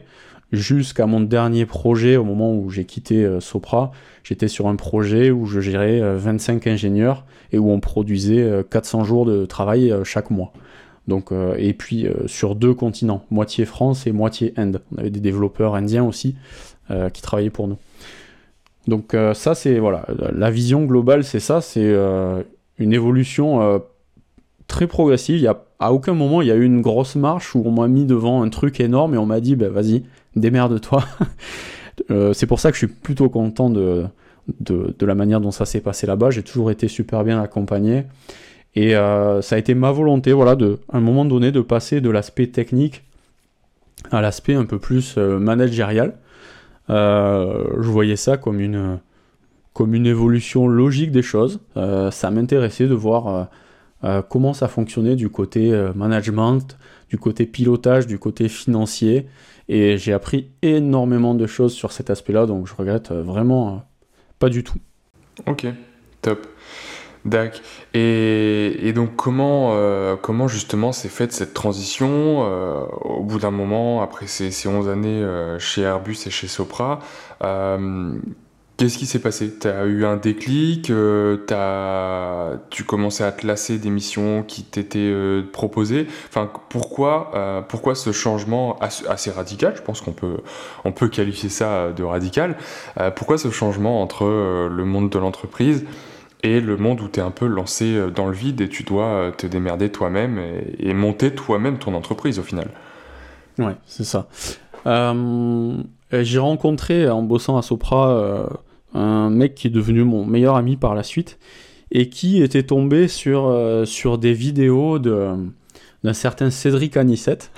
Jusqu'à 0.53 1.07
mon 1.07 1.21
dernier 1.21 1.67
projet, 1.67 2.17
au 2.17 2.23
moment 2.23 2.55
où 2.55 2.71
j'ai 2.71 2.85
quitté 2.85 3.29
Sopra, 3.41 3.91
j'étais 4.23 4.47
sur 4.47 4.69
un 4.69 4.77
projet 4.77 5.33
où 5.33 5.47
je 5.47 5.59
gérais 5.59 6.01
25 6.17 6.69
ingénieurs 6.69 7.25
et 7.51 7.59
où 7.59 7.73
on 7.73 7.81
produisait 7.81 8.63
400 8.71 9.03
jours 9.03 9.27
de 9.27 9.47
travail 9.47 9.93
chaque 10.05 10.31
mois. 10.31 10.53
Donc, 11.07 11.33
et 11.59 11.75
puis 11.75 12.07
sur 12.27 12.55
deux 12.55 12.73
continents, 12.73 13.25
moitié 13.31 13.67
France 13.67 14.07
et 14.07 14.13
moitié 14.13 14.55
Inde. 14.57 14.81
On 14.95 14.99
avait 14.99 15.11
des 15.11 15.21
développeurs 15.21 15.75
indiens 15.75 16.05
aussi 16.05 16.35
qui 17.13 17.21
travaillaient 17.21 17.51
pour 17.51 17.69
nous. 17.69 17.77
Donc 18.87 19.15
ça 19.35 19.55
c'est 19.55 19.79
voilà, 19.79 20.07
la 20.33 20.51
vision 20.51 20.85
globale 20.85 21.23
c'est 21.23 21.41
ça, 21.41 21.61
c'est 21.61 21.95
une 22.79 22.93
évolution 22.93 23.83
très 24.67 24.87
progressive. 24.87 25.37
Il 25.37 25.43
y 25.43 25.47
a, 25.47 25.63
à 25.79 25.93
aucun 25.93 26.15
moment 26.15 26.43
il 26.43 26.49
y 26.49 26.51
a 26.51 26.55
eu 26.55 26.65
une 26.65 26.81
grosse 26.81 27.17
marche 27.17 27.55
où 27.55 27.63
on 27.65 27.71
m'a 27.71 27.89
mis 27.89 28.07
devant 28.07 28.43
un 28.43 28.49
truc 28.49 28.81
énorme 28.81 29.15
et 29.15 29.19
on 29.19 29.27
m'a 29.27 29.41
dit 29.41 29.57
bah, 29.57 29.69
vas-y, 29.69 30.05
démerde-toi. 30.37 31.05
Euh, 32.11 32.33
c'est 32.33 32.49
pour 32.49 32.59
ça 32.59 32.71
que 32.71 32.75
je 32.75 32.87
suis 32.87 32.93
plutôt 32.93 33.29
content 33.29 33.71
de, 33.71 34.07
de, 34.61 35.07
la 35.07 35.15
manière 35.15 35.41
dont 35.41 35.53
ça 35.53 35.65
s'est 35.65 35.81
passé 35.81 36.09
là-bas. 36.09 36.31
J'ai 36.31 36.43
toujours 36.43 36.73
été 36.73 36.89
super 36.89 37.23
bien 37.23 37.41
accompagné. 37.41 38.05
Et 38.77 38.97
euh, 38.97 39.41
ça 39.43 39.57
a 39.57 39.59
été 39.59 39.75
ma 39.75 39.93
volonté, 39.93 40.33
voilà, 40.33 40.57
de, 40.57 40.81
à 40.93 40.99
un 40.99 41.01
moment 41.01 41.25
donné, 41.25 41.53
de 41.53 41.61
passer 41.61 42.01
de 42.01 42.11
l'aspect 42.11 42.49
technique 42.49 43.05
à 44.11 44.21
l'aspect 44.21 44.55
un 44.55 44.65
peu 44.65 44.79
plus 44.79 45.15
euh, 45.17 45.39
managérial. 45.39 46.15
je 46.89 47.89
voyais 47.89 48.17
ça 48.17 48.37
comme 48.37 48.61
une, 48.61 48.99
comme 49.73 49.95
une 49.95 50.07
évolution 50.07 50.67
logique 50.69 51.13
des 51.13 51.23
choses. 51.23 51.61
ça 51.75 52.31
m'intéressait 52.31 52.87
de 52.87 52.95
voir 52.95 53.49
euh, 54.05 54.21
comment 54.23 54.53
ça 54.53 54.69
fonctionnait 54.69 55.17
du 55.17 55.31
côté 55.31 55.73
euh, 55.73 55.93
management, 55.95 56.77
du 57.09 57.17
côté 57.17 57.47
pilotage, 57.47 58.07
du 58.07 58.19
côté 58.19 58.49
financier. 58.49 59.27
Et 59.69 59.97
j'ai 59.97 60.13
appris 60.13 60.51
énormément 60.61 61.35
de 61.35 61.47
choses 61.47 61.73
sur 61.73 61.91
cet 61.91 62.11
aspect-là, 62.11 62.45
donc 62.45 62.67
je 62.67 62.75
regrette 62.75 63.13
euh, 63.13 63.23
vraiment 63.23 63.83
pas 64.39 64.51
du 64.51 64.63
tout. 64.63 64.77
Ok, 65.47 65.67
top. 66.21 66.47
Dac. 67.25 67.63
Et, 67.95 68.93
donc 68.95 69.17
comment, 69.17 69.75
comment 70.23 70.47
justement 70.47 70.93
s'est 70.93 71.09
faite 71.09 71.33
cette 71.33 71.55
transition 71.55 72.43
au 73.01 73.23
bout 73.23 73.39
d'un 73.39 73.51
moment, 73.51 74.03
après 74.03 74.27
ces, 74.27 74.51
ces 74.51 74.69
11 74.69 74.89
années 74.89 75.27
chez 75.59 75.83
Airbus 75.83 76.17
et 76.27 76.31
chez 76.31 76.49
Sopra 76.49 77.01
Qu'est-ce 78.77 78.99
qui 78.99 79.07
s'est 79.07 79.21
passé? 79.21 79.57
Tu 79.57 79.69
as 79.69 79.85
eu 79.85 80.05
un 80.05 80.17
déclic 80.17 80.91
euh, 80.91 81.47
as... 81.51 82.59
Tu 82.71 82.83
commençais 82.83 83.23
à 83.23 83.31
te 83.31 83.47
lasser 83.47 83.79
des 83.79 83.89
missions 83.89 84.43
qui 84.43 84.65
t'étaient 84.65 84.99
euh, 84.99 85.45
proposées? 85.53 86.09
Enfin, 86.29 86.51
pourquoi, 86.71 87.31
euh, 87.35 87.63
pourquoi 87.63 87.95
ce 87.95 88.11
changement 88.11 88.77
assez, 88.81 89.31
radical? 89.31 89.75
Je 89.77 89.83
pense 89.83 90.01
qu'on 90.01 90.13
peut, 90.13 90.39
on 90.85 90.91
peut 90.91 91.07
qualifier 91.07 91.51
ça 91.51 91.93
de 91.93 92.03
radical. 92.03 92.57
pourquoi 93.15 93.39
ce 93.39 93.51
changement 93.51 94.03
entre 94.03 94.25
le 94.25 94.85
monde 94.85 95.09
de 95.09 95.19
l'entreprise 95.21 95.85
et 96.45 96.61
le 96.61 96.77
monde 96.77 97.01
où 97.01 97.09
tu 97.09 97.19
es 97.19 97.23
un 97.23 97.33
peu 97.33 97.47
lancé 97.47 97.99
dans 98.15 98.29
le 98.29 98.35
vide 98.35 98.61
et 98.61 98.69
tu 98.69 98.85
dois 98.85 99.33
te 99.37 99.47
démerder 99.47 99.91
toi-même 99.91 100.39
et, 100.79 100.95
monter 100.95 101.35
toi-même 101.35 101.79
ton 101.79 101.95
entreprise 101.95 102.39
au 102.39 102.43
final 102.43 102.69
Ouais, 103.59 103.75
c'est 103.87 104.05
ça. 104.05 104.29
J'ai 104.87 106.39
rencontré 106.39 107.09
en 107.09 107.23
bossant 107.23 107.57
à 107.57 107.63
Sopra 107.63 108.49
un 108.95 109.31
mec 109.31 109.55
qui 109.55 109.67
est 109.67 109.71
devenu 109.71 110.05
mon 110.05 110.25
meilleur 110.25 110.57
ami 110.57 110.77
par 110.77 110.95
la 110.95 111.03
suite, 111.03 111.39
et 111.91 112.09
qui 112.09 112.43
était 112.43 112.63
tombé 112.63 113.09
sur, 113.09 113.47
euh, 113.47 113.85
sur 113.85 114.19
des 114.19 114.33
vidéos 114.33 114.99
d'un 114.99 116.13
certain 116.13 116.51
Cédric 116.51 116.97
Anissette. 116.97 117.51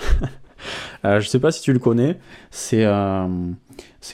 euh, 1.05 1.21
je 1.21 1.29
sais 1.29 1.39
pas 1.39 1.53
si 1.53 1.63
tu 1.63 1.73
le 1.73 1.79
connais, 1.79 2.19
c'est 2.51 2.85
euh, 2.85 3.27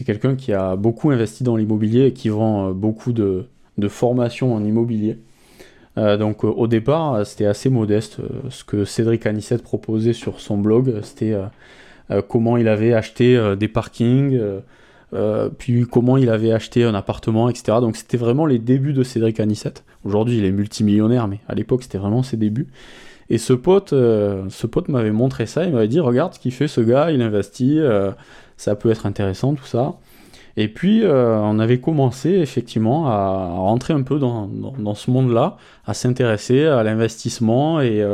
quelqu'un 0.05 0.37
qui 0.37 0.53
a 0.53 0.77
beaucoup 0.77 1.11
investi 1.11 1.45
dans 1.45 1.57
l'immobilier 1.57 2.07
et 2.07 2.13
qui 2.13 2.29
vend 2.29 2.69
euh, 2.69 2.73
beaucoup 2.73 3.13
de, 3.13 3.47
de 3.79 3.89
formations 3.89 4.55
en 4.55 4.65
immobilier. 4.65 5.19
donc 5.97 6.45
au 6.45 6.67
départ, 6.67 7.27
c'était 7.27 7.47
assez 7.47 7.71
modeste. 7.71 8.19
ce 8.51 8.65
que 8.65 8.85
Cédric 8.85 9.27
Anissette 9.27 9.63
proposait 9.63 10.13
sur 10.13 10.41
son 10.41 10.59
blog, 10.59 11.01
c'était 11.03 11.37
comment 12.29 12.57
il 12.57 12.69
avait 12.69 12.93
acheté 12.93 13.55
des 13.59 13.69
parkings, 13.69 14.39
euh, 15.15 15.51
puis 15.57 15.85
comment 15.85 16.17
il 16.17 16.31
avait 16.31 16.53
acheté 16.53 16.85
un 16.85 16.95
appartement, 16.95 17.49
etc. 17.51 17.79
Donc 17.81 17.97
c'était 17.97 18.17
vraiment 18.17 18.47
les 18.47 18.59
débuts 18.59 18.93
de 18.93 19.03
Cédric 19.03 19.41
Anissette. 19.41 19.85
Aujourd'hui, 20.05 20.39
il 20.39 20.45
est 20.45 20.53
multimillionnaire, 20.53 21.29
mais 21.29 21.41
à 21.49 21.55
l'époque, 21.55 21.83
c'était 21.83 21.99
vraiment 21.99 22.23
ses 22.23 22.37
débuts. 22.37 22.69
Et 23.29 23.39
ce 23.39 23.53
pote, 23.53 23.93
euh, 23.93 24.45
ce 24.49 24.67
pote 24.67 24.89
m'avait 24.89 25.13
montré 25.13 25.47
ça, 25.47 25.65
il 25.65 25.73
m'avait 25.73 25.89
dit, 25.89 26.01
regarde 26.01 26.35
ce 26.35 26.39
qu'il 26.39 26.53
fait 26.53 26.69
ce 26.69 26.81
gars, 26.81 27.11
il 27.11 27.23
investit, 27.23 27.79
euh, 27.79 28.11
ça 28.57 28.75
peut 28.75 28.91
être 28.91 29.07
intéressant, 29.07 29.55
tout 29.55 29.65
ça. 29.65 29.95
Et 30.57 30.69
puis, 30.69 31.03
on 31.07 31.59
avait 31.59 31.81
commencé 31.81 32.31
effectivement 32.31 33.09
à, 33.09 33.49
rentrer 33.57 33.95
un 33.95 34.03
peu 34.03 34.19
dans, 34.19 34.95
ce 34.95 35.11
monde-là, 35.11 35.57
à 35.87 35.95
s'intéresser 35.95 36.67
à 36.67 36.83
l'investissement 36.83 37.81
et 37.81 38.05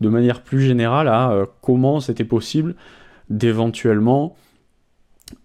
de 0.00 0.08
manière 0.08 0.42
plus 0.42 0.60
générale 0.62 1.08
à 1.08 1.46
comment 1.62 2.00
c'était 2.00 2.24
possible 2.24 2.74
d'éventuellement 3.30 4.36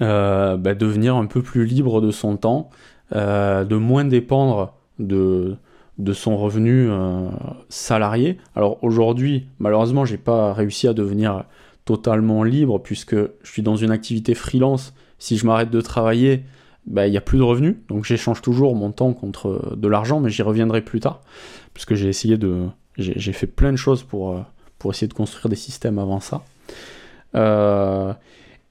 euh, 0.02 0.58
bah, 0.58 0.76
devenir 0.76 1.16
un 1.16 1.26
peu 1.26 1.42
plus 1.42 1.66
libre 1.66 2.02
de 2.02 2.12
son 2.12 2.38
temps, 2.38 2.70
euh, 3.16 3.64
de 3.64 3.76
moins 3.76 4.06
dépendre 4.06 4.76
de, 5.00 5.56
de 5.98 6.14
son 6.14 6.38
revenu 6.38 6.88
euh, 6.90 7.30
salarié. 7.70 8.38
Alors 8.56 8.84
aujourd'hui, 8.84 9.48
malheureusement, 9.60 10.06
j'ai 10.06 10.18
pas 10.18 10.54
réussi 10.54 10.88
à 10.88 10.94
devenir 10.94 11.46
totalement 11.86 12.44
libre 12.44 12.80
puisque 12.80 13.16
je 13.16 13.52
suis 13.52 13.64
dans 13.64 13.76
une 13.76 13.92
activité 13.92 14.36
freelance. 14.36 14.94
Si 15.22 15.38
je 15.38 15.46
m'arrête 15.46 15.70
de 15.70 15.82
travailler, 15.82 16.44
bah, 16.88 17.08
il 17.08 17.12
n'y 17.12 17.18
a 17.18 17.22
plus 17.22 17.38
de 17.38 17.44
revenus. 17.44 17.76
Donc 17.90 18.06
j'échange 18.06 18.42
toujours 18.42 18.76
mon 18.76 18.92
temps 18.92 19.14
contre 19.14 19.76
de 19.78 19.88
l'argent, 19.88 20.20
mais 20.20 20.32
j'y 20.32 20.42
reviendrai 20.42 20.82
plus 20.82 21.00
tard. 21.00 21.22
Puisque 21.76 21.94
j'ai 21.94 22.10
essayé 22.10 22.38
de. 22.38 22.66
J'ai 22.98 23.32
fait 23.32 23.48
plein 23.48 23.72
de 23.72 23.78
choses 23.78 24.04
pour, 24.04 24.44
pour 24.78 24.92
essayer 24.92 25.08
de 25.08 25.14
construire 25.14 25.48
des 25.48 25.56
systèmes 25.56 26.00
avant 26.00 26.20
ça. 26.20 26.44
Euh, 27.36 28.14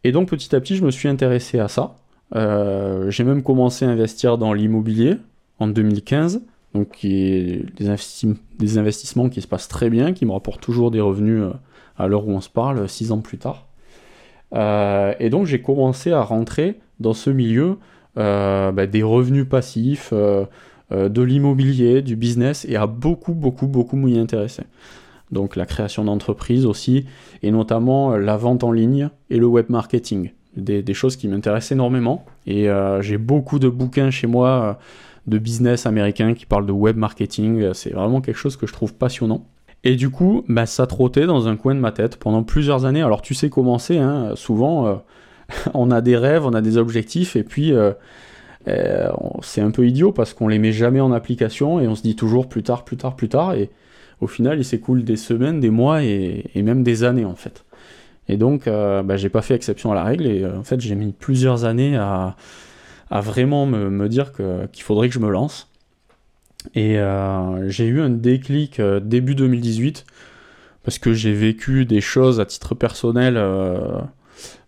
et 0.04 0.12
donc 0.12 0.28
petit 0.28 0.54
à 0.56 0.60
petit, 0.60 0.76
je 0.76 0.84
me 0.84 0.90
suis 0.90 1.08
intéressé 1.08 1.60
à 1.60 1.68
ça. 1.68 1.96
Euh, 2.34 3.10
j'ai 3.10 3.24
même 3.24 3.42
commencé 3.42 3.84
à 3.84 3.88
investir 3.88 4.36
dans 4.36 4.52
l'immobilier 4.52 5.16
en 5.58 5.68
2015, 5.68 6.42
donc 6.74 6.98
des, 7.02 7.64
investissements 7.88 9.28
qui 9.28 9.40
se 9.40 9.46
passent 9.46 9.68
très 9.68 9.88
bien, 9.88 10.12
qui 10.12 10.26
me 10.26 10.32
rapportent 10.32 10.60
toujours 10.60 10.90
des 10.90 11.00
revenus 11.00 11.42
euh, 11.42 11.52
à 11.96 12.08
l'heure 12.08 12.26
où 12.26 12.32
on 12.32 12.40
se 12.40 12.48
parle, 12.48 12.88
six 12.88 13.12
ans 13.12 13.20
plus 13.20 13.38
tard. 13.38 13.66
Euh, 14.54 15.14
et 15.20 15.30
donc 15.30 15.46
j'ai 15.46 15.60
commencé 15.60 16.12
à 16.12 16.22
rentrer 16.22 16.80
dans 16.98 17.14
ce 17.14 17.30
milieu 17.30 17.78
bah, 18.16 18.86
des 18.86 19.02
revenus 19.02 19.48
passifs, 19.48 20.12
de 20.12 21.22
l'immobilier, 21.22 22.02
du 22.02 22.16
business, 22.16 22.66
et 22.68 22.76
à 22.76 22.86
beaucoup, 22.86 23.32
beaucoup, 23.32 23.66
beaucoup 23.66 23.96
m'y 23.96 24.18
intéresser 24.18 24.64
donc 25.32 25.56
la 25.56 25.66
création 25.66 26.04
d'entreprises 26.04 26.66
aussi, 26.66 27.06
et 27.42 27.50
notamment 27.50 28.12
euh, 28.12 28.18
la 28.18 28.36
vente 28.36 28.64
en 28.64 28.72
ligne 28.72 29.10
et 29.30 29.38
le 29.38 29.46
web 29.46 29.66
marketing. 29.68 30.30
Des, 30.56 30.94
choses 30.94 31.14
qui 31.16 31.28
m'intéressent 31.28 31.72
énormément. 31.72 32.24
Et 32.44 32.68
euh, 32.68 33.00
j'ai 33.02 33.18
beaucoup 33.18 33.60
de 33.60 33.68
bouquins 33.68 34.10
chez 34.10 34.26
moi 34.26 34.48
euh, 34.48 34.74
de 35.28 35.38
business 35.38 35.86
américain 35.86 36.34
qui 36.34 36.44
parlent 36.44 36.66
de 36.66 36.72
web 36.72 36.96
marketing. 36.96 37.72
C'est 37.72 37.90
vraiment 37.90 38.20
quelque 38.20 38.36
chose 38.36 38.56
que 38.56 38.66
je 38.66 38.72
trouve 38.72 38.92
passionnant. 38.92 39.46
Et 39.84 39.96
du 39.96 40.10
coup, 40.10 40.44
bah, 40.48 40.66
ça 40.66 40.86
trottait 40.86 41.26
dans 41.26 41.48
un 41.48 41.56
coin 41.56 41.74
de 41.74 41.80
ma 41.80 41.92
tête 41.92 42.16
pendant 42.16 42.42
plusieurs 42.42 42.84
années. 42.84 43.02
Alors 43.02 43.22
tu 43.22 43.34
sais 43.34 43.48
comment 43.48 43.78
c'est, 43.78 43.98
hein, 43.98 44.32
souvent 44.34 45.02
on 45.74 45.90
a 45.90 46.00
des 46.00 46.16
rêves, 46.16 46.44
on 46.44 46.52
a 46.52 46.60
des 46.60 46.76
objectifs, 46.76 47.36
et 47.36 47.42
puis 47.42 47.72
c'est 48.66 49.60
un 49.60 49.70
peu 49.70 49.86
idiot 49.86 50.12
parce 50.12 50.34
qu'on 50.34 50.48
les 50.48 50.58
met 50.58 50.72
jamais 50.72 51.00
en 51.00 51.12
application 51.12 51.80
et 51.80 51.88
on 51.88 51.94
se 51.94 52.02
dit 52.02 52.16
toujours 52.16 52.48
plus 52.48 52.62
tard, 52.62 52.84
plus 52.84 52.96
tard, 52.96 53.16
plus 53.16 53.28
tard. 53.28 53.54
Et 53.54 53.70
au 54.20 54.26
final, 54.26 54.58
il 54.58 54.64
s'écoule 54.64 55.04
des 55.04 55.16
semaines, 55.16 55.60
des 55.60 55.70
mois 55.70 56.02
et, 56.02 56.44
même 56.54 56.82
des 56.82 57.04
années 57.04 57.24
en 57.24 57.34
fait. 57.34 57.64
Et 58.28 58.36
donc, 58.36 58.66
euh, 58.66 59.02
bah, 59.02 59.16
j'ai 59.16 59.28
pas 59.28 59.42
fait 59.42 59.54
exception 59.54 59.90
à 59.92 59.94
la 59.94 60.04
règle 60.04 60.26
et 60.26 60.44
euh, 60.44 60.58
en 60.58 60.62
fait, 60.62 60.80
j'ai 60.80 60.94
mis 60.94 61.12
plusieurs 61.12 61.64
années 61.64 61.96
à, 61.96 62.36
vraiment 63.10 63.66
me, 63.66 64.08
dire 64.08 64.32
qu'il 64.32 64.82
faudrait 64.82 65.08
que 65.08 65.14
je 65.14 65.18
me 65.18 65.30
lance. 65.30 65.69
Et 66.74 66.98
euh, 66.98 67.68
j'ai 67.68 67.86
eu 67.86 68.00
un 68.00 68.10
déclic 68.10 68.80
début 69.02 69.34
2018 69.34 70.04
parce 70.82 70.98
que 70.98 71.12
j'ai 71.12 71.32
vécu 71.32 71.84
des 71.84 72.00
choses 72.00 72.40
à 72.40 72.46
titre 72.46 72.74
personnel 72.74 73.38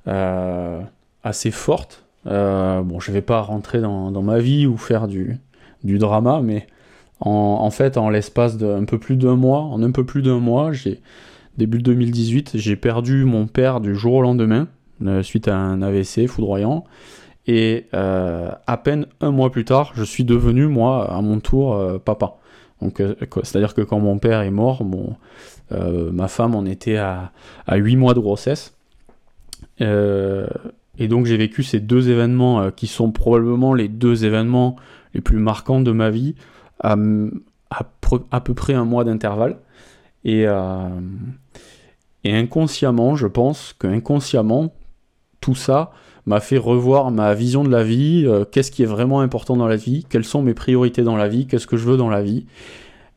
assez 0.07 1.51
fortes. 1.51 2.05
bon, 2.25 3.01
je 3.01 3.13
vais 3.13 3.23
pas 3.23 3.41
rentrer 3.41 3.81
dans, 3.81 4.23
ma 4.23 4.39
vie 4.39 4.67
ou 4.67 4.77
faire 4.77 5.09
du, 5.09 5.39
du 5.85 5.99
drama, 5.99 6.41
mais 6.43 6.67
en, 7.21 7.71
fait, 7.71 7.97
en 7.97 8.11
l'espace 8.11 8.57
d'un 8.59 8.85
peu 8.85 8.99
plus 8.99 9.17
d'un 9.17 9.37
mois, 9.37 9.61
en 9.61 9.83
un 9.83 9.93
peu 9.93 10.05
plus 10.05 10.23
d'un 10.23 10.39
mois, 10.39 10.73
début 11.57 11.79
2018, 11.79 12.53
j'ai 12.55 12.77
perdu 12.77 13.25
mon 13.25 13.47
père 13.47 13.81
du 13.81 13.95
jour 13.95 14.15
au 14.15 14.23
lendemain 14.23 14.69
euh, 15.07 15.23
suite 15.23 15.49
à 15.49 15.57
un 15.57 15.83
AVC 15.83 16.27
foudroyant. 16.27 16.85
Et 17.47 17.87
euh, 17.93 18.51
à 18.67 18.77
peine 18.77 19.07
un 19.21 19.31
mois 19.31 19.51
plus 19.51 19.65
tard, 19.65 19.93
je 19.95 20.05
suis 20.05 20.25
devenu 20.25 20.67
moi 20.67 21.13
à 21.13 21.21
mon 21.21 21.41
tour 21.41 21.75
euh, 21.75 21.99
papa. 21.99 22.35
Donc, 22.81 23.01
c'est-à-dire 23.45 23.75
que 23.75 23.81
quand 23.81 24.01
mon 24.01 24.19
père 24.19 24.41
est 24.41 24.51
mort, 24.51 24.85
ma 25.71 26.27
femme 26.27 26.57
en 26.57 26.65
était 26.65 26.97
à, 26.97 27.31
à 27.65 27.77
8 27.77 27.95
mois 27.95 28.13
de 28.13 28.19
grossesse. 28.19 28.77
Et 29.79 31.09
donc 31.09 31.27
j'ai 31.27 31.37
vécu 31.37 31.63
ces 31.63 31.79
deux 31.79 32.11
événements 32.11 32.73
qui 32.73 32.89
sont 32.89 33.13
probablement 33.13 33.73
les 33.73 33.87
deux 33.87 34.25
événements 34.25 34.75
les 35.15 35.21
plus 35.21 35.39
marquants 35.39 35.81
de 35.81 35.93
ma 35.93 36.11
vie 36.11 36.35
à, 36.81 36.97
à, 37.71 38.41
peu 38.41 38.55
près 38.55 38.75
un 38.75 38.85
mois 38.85 39.05
d'intervalle. 39.05 39.59
Et, 40.25 40.45
et 42.25 42.37
inconsciemment, 42.37 43.15
je 43.15 43.29
pense 43.29 43.77
que 43.79 43.87
inconsciemment, 43.87 44.75
tout 45.41 45.55
ça 45.55 45.93
m'a 46.27 46.41
fait 46.41 46.59
revoir 46.59 47.11
ma 47.11 47.35
vision 47.35 47.65
de 47.65 47.71
la 47.71 47.83
vie, 47.83 48.25
euh, 48.27 48.45
qu'est-ce 48.45 48.71
qui 48.71 48.83
est 48.83 48.87
vraiment 48.87 49.21
important 49.21 49.57
dans 49.57 49.67
la 49.67 49.77
vie, 49.77 50.05
quelles 50.09 50.25
sont 50.25 50.43
mes 50.43 50.55
priorités 50.55 51.03
dans 51.03 51.17
la 51.17 51.29
vie, 51.29 51.47
qu'est-ce 51.47 51.67
que 51.67 51.77
je 51.77 51.85
veux 51.85 51.97
dans 51.97 52.11
la 52.11 52.23
vie. 52.23 52.47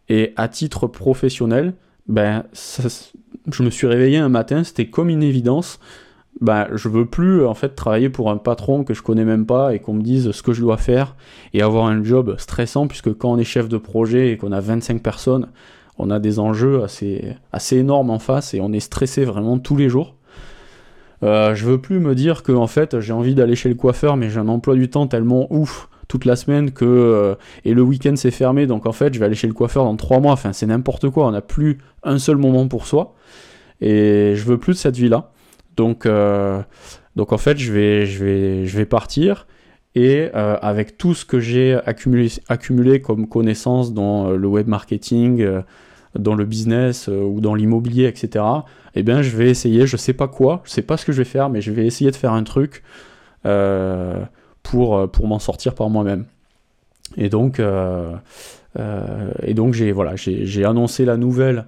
Et 0.10 0.34
à 0.36 0.47
titre 0.47 0.88
professionnel, 0.88 1.74
ben, 2.08 2.43
je 3.51 3.64
me 3.64 3.70
suis 3.70 3.88
réveillé 3.88 4.18
un 4.18 4.30
matin, 4.30 4.64
c'était 4.64 4.88
comme 4.88 5.10
une 5.10 5.24
évidence. 5.24 5.80
Ben, 6.41 6.68
je 6.74 6.89
veux 6.89 7.06
plus 7.06 7.45
en 7.45 7.53
fait 7.53 7.76
travailler 7.76 8.10
pour 8.10 8.30
un 8.30 8.38
patron 8.38 8.84
que 8.84 8.93
je 8.93 9.01
connais 9.01 9.24
même 9.24 9.45
pas 9.45 9.74
et 9.74 9.80
qu'on 9.80 9.93
me 9.93 10.01
dise 10.01 10.32
ce 10.32 10.43
que 10.43 10.51
je 10.51 10.60
dois 10.60 10.78
faire 10.78 11.16
et 11.53 11.62
avoir 11.62 11.86
un 11.86 12.03
job 12.03 12.36
stressant 12.38 12.88
puisque 12.88 13.14
quand 13.18 13.32
on 13.32 13.38
est 13.38 13.45
chef 13.45 13.70
de 13.70 13.78
projet 13.78 14.32
et 14.32 14.38
qu'on 14.38 14.51
a 14.51 14.60
25 14.60 15.01
personnes, 15.01 15.47
on 15.97 16.10
a 16.10 16.20
des 16.20 16.39
enjeux 16.39 16.84
assez, 16.84 17.36
assez 17.53 17.78
énormes 17.78 18.10
en 18.10 18.20
face 18.20 18.53
et 18.53 18.60
on 18.60 18.74
est 18.74 18.82
stressé 18.82 19.24
vraiment 19.24 19.60
tous 19.60 19.78
les 19.78 19.88
jours. 19.88 20.14
Euh, 21.24 21.55
je 21.55 21.66
veux 21.66 21.80
plus 21.80 21.99
me 21.99 22.16
dire 22.16 22.43
que 22.43 22.51
en 22.51 22.68
fait 22.68 22.99
j'ai 22.99 23.13
envie 23.13 23.36
d'aller 23.36 23.55
chez 23.55 23.70
le 23.70 23.76
coiffeur, 23.76 24.18
mais 24.18 24.30
j'ai 24.30 24.39
un 24.39 24.47
emploi 24.47 24.76
du 24.76 24.89
temps 24.89 25.07
tellement 25.07 25.47
ouf 25.49 25.89
toute 26.07 26.26
la 26.26 26.36
semaine 26.36 26.72
que 26.72 26.86
euh, 26.86 27.36
et 27.63 27.74
le 27.74 27.82
week-end 27.82 28.13
c'est 28.16 28.32
fermé, 28.32 28.68
donc 28.68 28.86
en 28.86 28.91
fait 28.91 29.13
je 29.13 29.20
vais 29.20 29.26
aller 29.26 29.36
chez 29.36 29.47
le 29.47 29.53
coiffeur 29.53 29.84
dans 29.86 29.95
trois 29.95 30.20
mois. 30.20 30.34
Enfin 30.34 30.53
c'est 30.53 30.68
n'importe 30.68 31.09
quoi. 31.09 31.28
On 31.28 31.32
n'a 31.32 31.41
plus 31.41 31.80
un 32.03 32.20
seul 32.20 32.38
moment 32.38 32.68
pour 32.68 32.86
soi 32.86 33.16
et 33.82 34.34
je 34.36 34.43
veux 34.45 34.57
plus 34.57 34.74
de 34.74 34.78
cette 34.78 34.97
vie 34.97 35.09
là. 35.09 35.32
Donc 35.78 36.05
euh, 36.05 36.61
donc 37.16 37.34
en 37.34 37.38
fait 37.38 37.57
je 37.57 37.72
vais 37.72 38.05
je 38.05 38.24
vais 38.24 38.66
je 38.66 38.78
vais 38.78 38.86
partir 38.86 39.47
et 39.97 40.30
avec 40.34 40.97
tout 40.97 41.13
ce 41.13 41.24
que 41.24 41.39
j'ai 41.39 41.80
accumulé, 41.86 42.30
accumulé 42.49 43.01
comme 43.01 43.30
connaissances 43.30 43.93
dans 43.93 44.32
le 44.32 44.45
web 44.45 44.68
marketing, 44.68 45.47
dans 46.18 46.36
le 46.36 46.45
business 46.45 47.07
ou 47.07 47.41
dans 47.41 47.55
l'immobilier, 47.55 48.05
etc 48.05 48.43
eh 48.95 49.03
bien 49.03 49.22
je 49.22 49.36
vais 49.36 49.49
essayer, 49.49 49.86
je 49.86 49.97
sais 49.97 50.13
pas 50.13 50.28
quoi, 50.28 50.61
je 50.63 50.72
sais 50.72 50.82
pas 50.82 50.97
ce 50.97 51.05
que 51.05 51.11
je 51.11 51.20
vais 51.20 51.30
faire, 51.30 51.49
mais 51.49 51.61
je 51.61 51.72
vais 51.72 51.86
essayer 51.86 52.11
de 52.11 52.16
faire 52.16 52.32
un 52.32 52.43
truc 52.43 52.82
euh, 53.45 54.24
pour, 54.63 54.97
euh, 54.97 55.07
pour 55.07 55.28
m'en 55.28 55.39
sortir 55.39 55.76
par 55.76 55.89
moi-même. 55.89 56.26
Et 57.18 57.30
donc, 57.30 57.59
euh, 57.59 58.16
donc 59.49 59.74
j'ai 59.74 59.91
voilà, 59.91 60.16
annoncé 60.66 61.05
la 61.05 61.18
nouvelle 61.18 61.66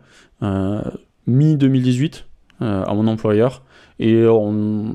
mi 1.27 1.57
2018 1.57 2.25
à 2.59 2.93
mon 2.93 3.07
employeur 3.07 3.61
et 3.99 4.25
on, 4.25 4.93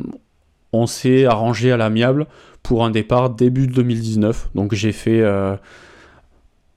on 0.73 0.87
s'est 0.87 1.27
arrangé 1.27 1.71
à 1.71 1.77
l'amiable 1.77 2.27
pour 2.63 2.85
un 2.85 2.91
départ 2.91 3.31
début 3.31 3.67
2019. 3.67 4.51
Donc 4.55 4.75
j'ai 4.75 4.93
fait, 4.93 5.21
je 5.21 5.57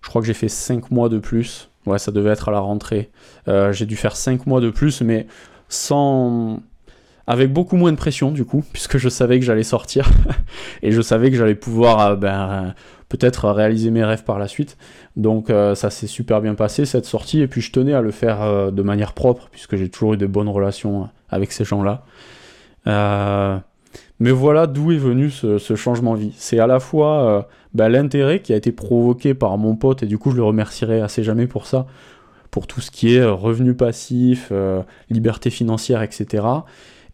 crois 0.08 0.22
que 0.22 0.28
j'ai 0.28 0.34
fait 0.34 0.50
5 0.50 0.92
mois 0.92 1.10
de 1.10 1.18
plus 1.18 1.70
Ouais, 1.86 2.00
ça 2.00 2.12
devait 2.12 2.32
être 2.32 2.50
à 2.50 2.52
la 2.52 2.60
rentrée. 2.60 3.12
Euh, 3.48 3.72
j'ai 3.72 3.86
dû 3.86 3.96
faire 3.96 4.16
5 4.16 4.48
mois 4.48 4.62
de 4.62 4.70
plus, 4.70 5.02
mais 5.02 5.28
sans. 5.70 6.60
Avec 7.28 7.52
beaucoup 7.52 7.76
moins 7.76 7.92
de 7.92 7.98
pression, 7.98 8.32
du 8.32 8.46
coup, 8.46 8.64
puisque 8.74 8.98
je 8.98 9.10
savais 9.10 9.40
que 9.40 9.46
j'allais 9.46 9.64
sortir. 9.64 10.10
et 10.84 10.92
je 10.92 11.02
savais 11.02 11.32
que 11.32 11.38
j'allais 11.38 11.56
pouvoir 11.56 12.00
euh, 12.02 12.16
ben, 12.16 12.74
peut-être 13.10 13.50
réaliser 13.50 13.92
mes 13.92 14.04
rêves 14.04 14.24
par 14.24 14.40
la 14.40 14.48
suite. 14.48 14.78
Donc 15.16 15.50
euh, 15.50 15.76
ça 15.76 15.90
s'est 15.90 16.08
super 16.08 16.42
bien 16.42 16.56
passé, 16.56 16.86
cette 16.86 17.06
sortie. 17.06 17.42
Et 17.42 17.48
puis 17.48 17.62
je 17.62 17.72
tenais 17.72 17.94
à 17.94 18.02
le 18.02 18.12
faire 18.12 18.72
de 18.72 18.82
manière 18.82 19.14
propre, 19.14 19.50
puisque 19.52 19.76
j'ai 19.76 19.90
toujours 19.90 20.14
eu 20.14 20.18
de 20.18 20.28
bonnes 20.28 20.50
relations 20.50 21.10
avec 21.30 21.52
ces 21.52 21.66
gens-là. 21.66 22.04
Mais 24.20 24.32
voilà 24.32 24.66
d'où 24.68 24.92
est 24.92 24.98
venu 24.98 25.30
ce, 25.30 25.76
changement 25.76 26.16
de 26.16 26.20
vie. 26.20 26.34
C'est 26.38 26.60
à 26.60 26.68
la 26.68 26.80
fois 26.80 27.48
bah, 27.76 27.90
l'intérêt 27.90 28.40
qui 28.40 28.54
a 28.54 28.56
été 28.56 28.72
provoqué 28.72 29.34
par 29.34 29.58
mon 29.58 29.76
pote, 29.76 30.02
et 30.02 30.06
du 30.06 30.18
coup 30.18 30.32
je 30.32 30.38
le 30.38 30.44
remercierai 30.44 31.02
assez 31.02 31.24
jamais 31.24 31.46
pour 31.46 31.68
ça, 31.68 31.86
pour 32.50 32.68
tout 32.68 32.82
ce 32.82 32.90
qui 32.90 33.16
est 33.16 33.20
euh, 33.20 33.34
revenu 33.34 33.74
passif, 33.76 34.50
euh, 34.52 34.82
liberté 35.10 35.50
financière, 35.50 36.02
etc. 36.02 36.46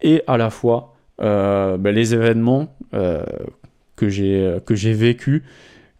Et 0.01 0.23
à 0.27 0.37
la 0.37 0.49
fois 0.49 0.95
bah, 1.19 1.91
les 1.91 2.15
événements 2.15 2.75
que 2.91 4.09
j'ai 4.09 4.93
vécus 4.93 5.43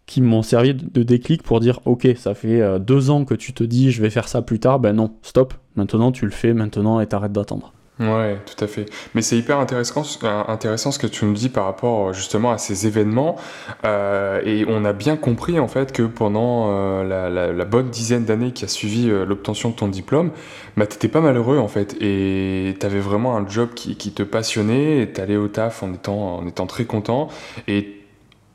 qui 0.06 0.20
m'ont 0.20 0.42
servi 0.42 0.74
de 0.74 1.02
déclic 1.04 1.44
pour 1.44 1.60
dire 1.60 1.78
ok 1.84 2.08
ça 2.16 2.34
fait 2.34 2.80
deux 2.80 3.10
ans 3.10 3.24
que 3.24 3.34
tu 3.34 3.52
te 3.52 3.62
dis 3.62 3.92
je 3.92 4.02
vais 4.02 4.10
faire 4.10 4.26
ça 4.26 4.42
plus 4.42 4.58
tard 4.58 4.80
ben 4.80 4.94
non 4.94 5.12
stop 5.22 5.54
maintenant 5.76 6.10
tu 6.10 6.24
le 6.24 6.32
fais 6.32 6.54
maintenant 6.54 6.98
et 6.98 7.06
t'arrêtes 7.06 7.30
d'attendre 7.30 7.72
Ouais, 8.00 8.38
tout 8.46 8.64
à 8.64 8.66
fait. 8.66 8.86
Mais 9.14 9.20
c'est 9.20 9.36
hyper 9.36 9.58
intéressant, 9.58 10.02
euh, 10.24 10.42
intéressant 10.48 10.92
ce 10.92 10.98
que 10.98 11.06
tu 11.06 11.26
nous 11.26 11.34
dis 11.34 11.50
par 11.50 11.66
rapport 11.66 12.08
euh, 12.08 12.12
justement 12.14 12.50
à 12.50 12.56
ces 12.56 12.86
événements. 12.86 13.36
Euh, 13.84 14.40
et 14.44 14.64
on 14.66 14.84
a 14.86 14.94
bien 14.94 15.16
compris 15.16 15.58
en 15.60 15.68
fait 15.68 15.92
que 15.92 16.02
pendant 16.02 17.02
la, 17.02 17.64
bonne 17.66 17.90
dizaine 17.90 18.24
d'années 18.24 18.52
qui 18.52 18.64
a 18.64 18.68
suivi 18.68 19.08
l'obtention 19.08 19.70
de 19.70 19.74
ton 19.76 19.88
diplôme, 19.88 20.30
bah, 20.76 20.86
t'étais 20.86 21.08
pas 21.08 21.20
malheureux 21.20 21.58
en 21.58 21.68
fait. 21.68 21.96
Et 22.00 22.74
t'avais 22.80 23.00
vraiment 23.00 23.36
un 23.36 23.46
job 23.46 23.70
qui, 23.74 23.96
te 23.96 24.22
passionnait. 24.22 25.02
Et 25.02 25.12
t'allais 25.12 25.36
au 25.36 25.48
taf 25.48 25.82
en 25.82 25.92
étant, 25.92 26.38
en 26.38 26.46
étant 26.46 26.66
très 26.66 26.86
content. 26.86 27.28
Et 27.68 28.00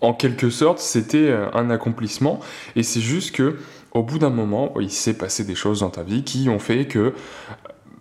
en 0.02 0.14
quelque 0.14 0.50
sorte, 0.50 0.80
c'était 0.80 1.32
un 1.54 1.70
accomplissement. 1.70 2.40
Et 2.76 2.82
c'est 2.82 3.02
juste 3.02 3.36
que 3.36 3.58
au 3.94 4.04
bout 4.04 4.20
d'un 4.20 4.30
moment, 4.30 4.74
il 4.80 4.92
s'est 4.92 5.18
passé 5.18 5.44
des 5.44 5.56
choses 5.56 5.80
dans 5.80 5.90
ta 5.90 6.04
vie 6.04 6.24
qui 6.24 6.50
ont 6.50 6.60
fait 6.60 6.86
que 6.86 7.14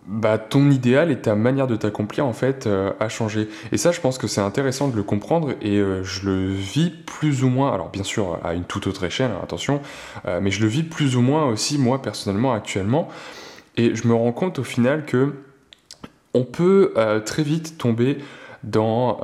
bah, 0.06 0.38
ton 0.38 0.70
idéal 0.70 1.10
et 1.10 1.20
ta 1.20 1.34
manière 1.34 1.66
de 1.66 1.74
t'accomplir 1.74 2.26
en 2.26 2.32
fait 2.32 2.66
euh, 2.66 2.92
a 3.00 3.08
changé. 3.08 3.48
Et 3.72 3.76
ça, 3.76 3.90
je 3.90 4.00
pense 4.00 4.18
que 4.18 4.28
c'est 4.28 4.40
intéressant 4.40 4.86
de 4.86 4.94
le 4.94 5.02
comprendre 5.02 5.54
et 5.60 5.78
euh, 5.78 6.04
je 6.04 6.30
le 6.30 6.46
vis 6.46 6.90
plus 6.90 7.42
ou 7.42 7.48
moins, 7.48 7.72
alors 7.72 7.90
bien 7.90 8.04
sûr 8.04 8.38
à 8.44 8.54
une 8.54 8.64
toute 8.64 8.86
autre 8.86 9.02
échelle, 9.04 9.32
hein, 9.32 9.40
attention, 9.42 9.80
euh, 10.26 10.38
mais 10.40 10.52
je 10.52 10.62
le 10.62 10.68
vis 10.68 10.84
plus 10.84 11.16
ou 11.16 11.22
moins 11.22 11.46
aussi 11.46 11.76
moi 11.76 12.02
personnellement 12.02 12.52
actuellement. 12.52 13.08
Et 13.76 13.96
je 13.96 14.06
me 14.06 14.14
rends 14.14 14.32
compte 14.32 14.60
au 14.60 14.64
final 14.64 15.04
que 15.04 15.34
on 16.34 16.44
peut 16.44 16.92
très 17.24 17.42
vite 17.42 17.78
tomber 17.78 18.18
dans 18.62 19.20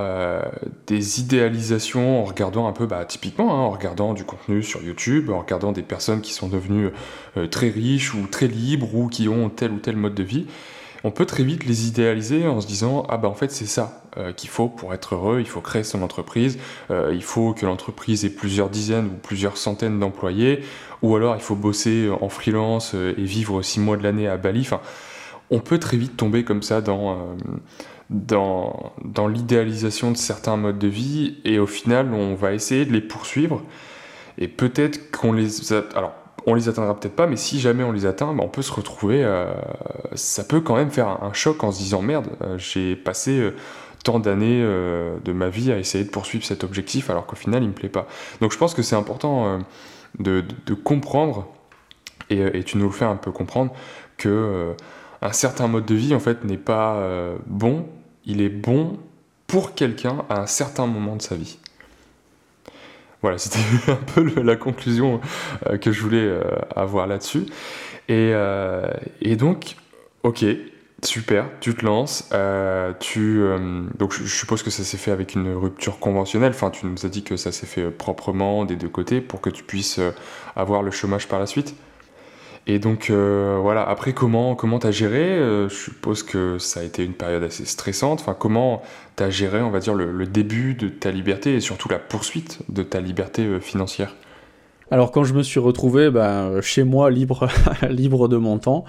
des 0.87 1.21
idéalisations 1.21 2.21
en 2.21 2.25
regardant 2.25 2.67
un 2.67 2.73
peu, 2.73 2.87
bah, 2.87 3.05
typiquement, 3.05 3.55
hein, 3.55 3.61
en 3.61 3.71
regardant 3.71 4.15
du 4.15 4.25
contenu 4.25 4.63
sur 4.63 4.83
YouTube, 4.83 5.31
en 5.31 5.41
regardant 5.41 5.73
des 5.73 5.83
personnes 5.83 6.23
qui 6.23 6.33
sont 6.33 6.49
devenues 6.49 6.91
très 7.51 7.69
riches 7.69 8.15
ou 8.15 8.27
très 8.27 8.47
libres 8.47 8.95
ou 8.95 9.09
qui 9.09 9.29
ont 9.29 9.49
tel 9.51 9.73
ou 9.73 9.79
tel 9.79 9.97
mode 9.97 10.15
de 10.15 10.23
vie 10.23 10.47
on 11.05 11.11
peut 11.11 11.27
très 11.27 11.43
vite 11.43 11.65
les 11.65 11.89
idéaliser 11.89 12.47
en 12.47 12.61
se 12.61 12.67
disant 12.67 13.05
ah 13.09 13.17
bah 13.17 13.29
en 13.29 13.35
fait 13.35 13.51
c'est 13.51 13.67
ça 13.67 14.03
euh, 14.17 14.33
qu'il 14.33 14.51
faut 14.51 14.69
pour 14.69 14.95
être 14.95 15.15
heureux, 15.15 15.41
il 15.41 15.47
faut 15.47 15.61
créer 15.61 15.85
son 15.85 16.03
entreprise, 16.03 16.59
euh, 16.91 17.13
il 17.15 17.23
faut 17.23 17.55
que 17.55 17.67
l'entreprise 17.67 18.25
ait 18.25 18.31
plusieurs 18.31 18.69
dizaines 18.69 19.07
ou 19.07 19.19
plusieurs 19.23 19.57
centaines 19.57 19.99
d'employés, 19.99 20.63
ou 21.03 21.17
alors 21.17 21.35
il 21.37 21.43
faut 21.43 21.57
bosser 21.57 22.09
en 22.21 22.29
freelance 22.29 22.93
euh, 22.95 23.15
et 23.17 23.25
vivre 23.25 23.63
six 23.63 23.81
mois 23.81 23.97
de 23.97 24.03
l'année 24.03 24.29
à 24.29 24.37
Bali. 24.37 24.61
Enfin, 24.61 24.81
on 25.51 25.61
peut 25.61 25.79
très 25.79 25.97
vite 25.97 26.17
tomber 26.17 26.45
comme 26.45 26.63
ça 26.63 26.81
dans 26.81 27.37
dans, 28.11 28.93
dans 29.05 29.27
l'idéalisation 29.27 30.11
de 30.11 30.17
certains 30.17 30.57
modes 30.59 30.79
de 30.79 30.89
vie 30.89 31.39
et 31.45 31.59
au 31.59 31.67
final 31.67 32.13
on 32.13 32.35
va 32.35 32.53
essayer 32.53 32.85
de 32.85 32.93
les 32.93 33.01
poursuivre 33.01 33.63
et 34.37 34.49
peut-être 34.49 35.11
qu'on 35.11 35.33
les 35.33 35.73
alors 35.73 36.15
on 36.47 36.55
les 36.55 36.69
atteindra 36.69 36.99
peut-être 36.99 37.17
pas, 37.17 37.27
mais 37.27 37.37
si 37.37 37.61
jamais 37.61 37.85
on 37.85 37.93
les 37.93 38.07
atteint, 38.07 38.33
bah, 38.33 38.43
on 38.45 38.49
peut 38.49 38.63
se 38.63 38.73
retrouver. 38.73 39.23
Euh, 39.25 39.53
ça 40.15 40.45
peut 40.45 40.61
quand 40.61 40.77
même 40.77 40.91
faire 40.91 41.23
un, 41.23 41.33
choc 41.33 41.63
en 41.65 41.73
se 41.73 41.79
disant 41.79 42.03
merde, 42.03 42.29
euh, 42.43 42.59
j'ai 42.59 42.97
passé 42.97 43.39
euh, 43.39 43.55
tant 44.05 44.19
d'années 44.19 44.61
de 44.61 45.33
ma 45.33 45.49
vie 45.49 45.71
à 45.71 45.79
essayer 45.79 46.03
de 46.03 46.11
poursuivre 46.11 46.45
cet 46.45 46.65
objectif 46.65 47.09
alors 47.09 47.25
qu'au 47.25 47.37
final 47.37 47.63
il 47.63 47.69
me 47.69 47.73
plaît 47.73 47.89
pas. 47.89 48.09
Donc 48.41 48.51
je 48.51 48.59
pense 48.59 48.75
que 48.75 48.83
c'est 48.83 48.97
important 48.97 49.61
de, 50.19 50.45
comprendre, 50.83 51.47
et, 52.29 52.65
tu 52.65 52.79
nous 52.79 52.87
le 52.87 52.93
fais 52.93 53.05
un 53.05 53.15
peu 53.15 53.31
comprendre, 53.31 53.73
que 54.17 54.75
un 55.21 55.33
certain 55.33 55.69
mode 55.69 55.87
de 55.87 55.95
vie 55.95 56.17
en 56.17 56.19
fait 56.19 56.43
n'est 56.43 56.57
pas 56.57 57.01
bon, 57.47 57.87
il 58.27 58.41
est 58.41 58.49
bon 58.49 58.99
pour 59.47 59.75
quelqu'un 59.75 60.25
à 60.29 60.41
un 60.41 60.47
certain 60.47 60.89
moment 60.89 61.15
de 61.15 61.23
sa 61.23 61.37
vie. 61.37 61.59
Voilà, 63.23 63.39
c'était 63.39 63.61
un 63.91 63.97
peu 63.97 64.43
la 64.43 64.57
conclusion 64.57 65.21
euh, 65.69 65.79
que 65.79 65.93
je 65.93 66.03
voulais 66.03 66.19
euh, 66.19 66.43
avoir 66.75 67.07
là-dessus. 67.07 67.47
Et, 68.09 68.33
euh, 68.35 68.87
et, 69.21 69.37
donc, 69.37 69.77
ok, 70.25 70.45
super, 71.03 71.47
tu 71.61 71.75
te 71.75 71.87
lances. 71.87 72.29
tu, 73.01 73.41
donc, 73.97 74.13
je, 74.13 74.25
suppose 74.27 74.63
que 74.63 74.71
ça 74.71 74.83
s'est 74.83 74.97
fait 74.97 75.13
avec 75.13 75.35
une 75.35 75.55
rupture 75.55 75.99
conventionnelle. 75.99 76.53
Enfin, 76.55 76.71
tu 76.71 76.85
nous 76.87 77.07
as 77.07 77.09
dit 77.09 77.23
que 77.23 77.37
ça 77.37 77.53
s'est 77.53 77.67
fait 77.67 77.91
proprement 77.91 78.65
des 78.65 78.77
deux 78.77 78.89
côtés 78.89 79.21
pour 79.21 79.41
que 79.41 79.51
tu 79.51 79.63
puisses 79.63 80.01
avoir 80.57 80.83
le 80.83 80.91
chômage 80.91 81.29
par 81.29 81.39
la 81.39 81.47
suite. 81.47 81.75
Et 82.67 82.79
donc 82.79 83.11
euh, 83.11 83.59
voilà, 83.61 83.83
après 83.83 84.13
comment 84.13 84.55
comment 84.55 84.79
t'as 84.79 84.93
géré 84.93 85.23
euh, 85.23 85.69
Je 85.69 85.75
suppose 85.75 86.23
que 86.23 86.59
ça 86.59 86.81
a 86.81 86.83
été 86.85 87.05
une 87.05 87.15
période 87.15 87.43
assez 87.43 87.65
stressante. 87.65 88.21
Enfin, 88.21 88.37
comment 88.39 88.83
t'as 89.17 89.31
géré, 89.31 89.61
on 89.61 89.71
va 89.71 89.81
dire, 89.81 89.95
le, 89.95 90.27
début 90.27 90.75
de 90.75 90.89
ta 90.89 91.11
liberté 91.11 91.55
et 91.55 91.61
surtout 91.61 91.89
la 91.89 91.99
poursuite 91.99 92.61
de 92.69 92.83
ta 92.83 93.01
liberté 93.01 93.43
euh, 93.43 93.59
financière? 93.59 94.15
Alors 94.93 95.11
quand 95.11 95.25
je 95.25 95.35
me 95.35 95.43
suis 95.43 95.59
retrouvé 95.59 96.11
ben, 96.11 96.61
chez 96.61 96.85
moi 96.85 97.11
libre 97.11 97.49
libre 97.91 98.29
de 98.29 98.37
mon 98.37 98.59
temps, 98.59 98.85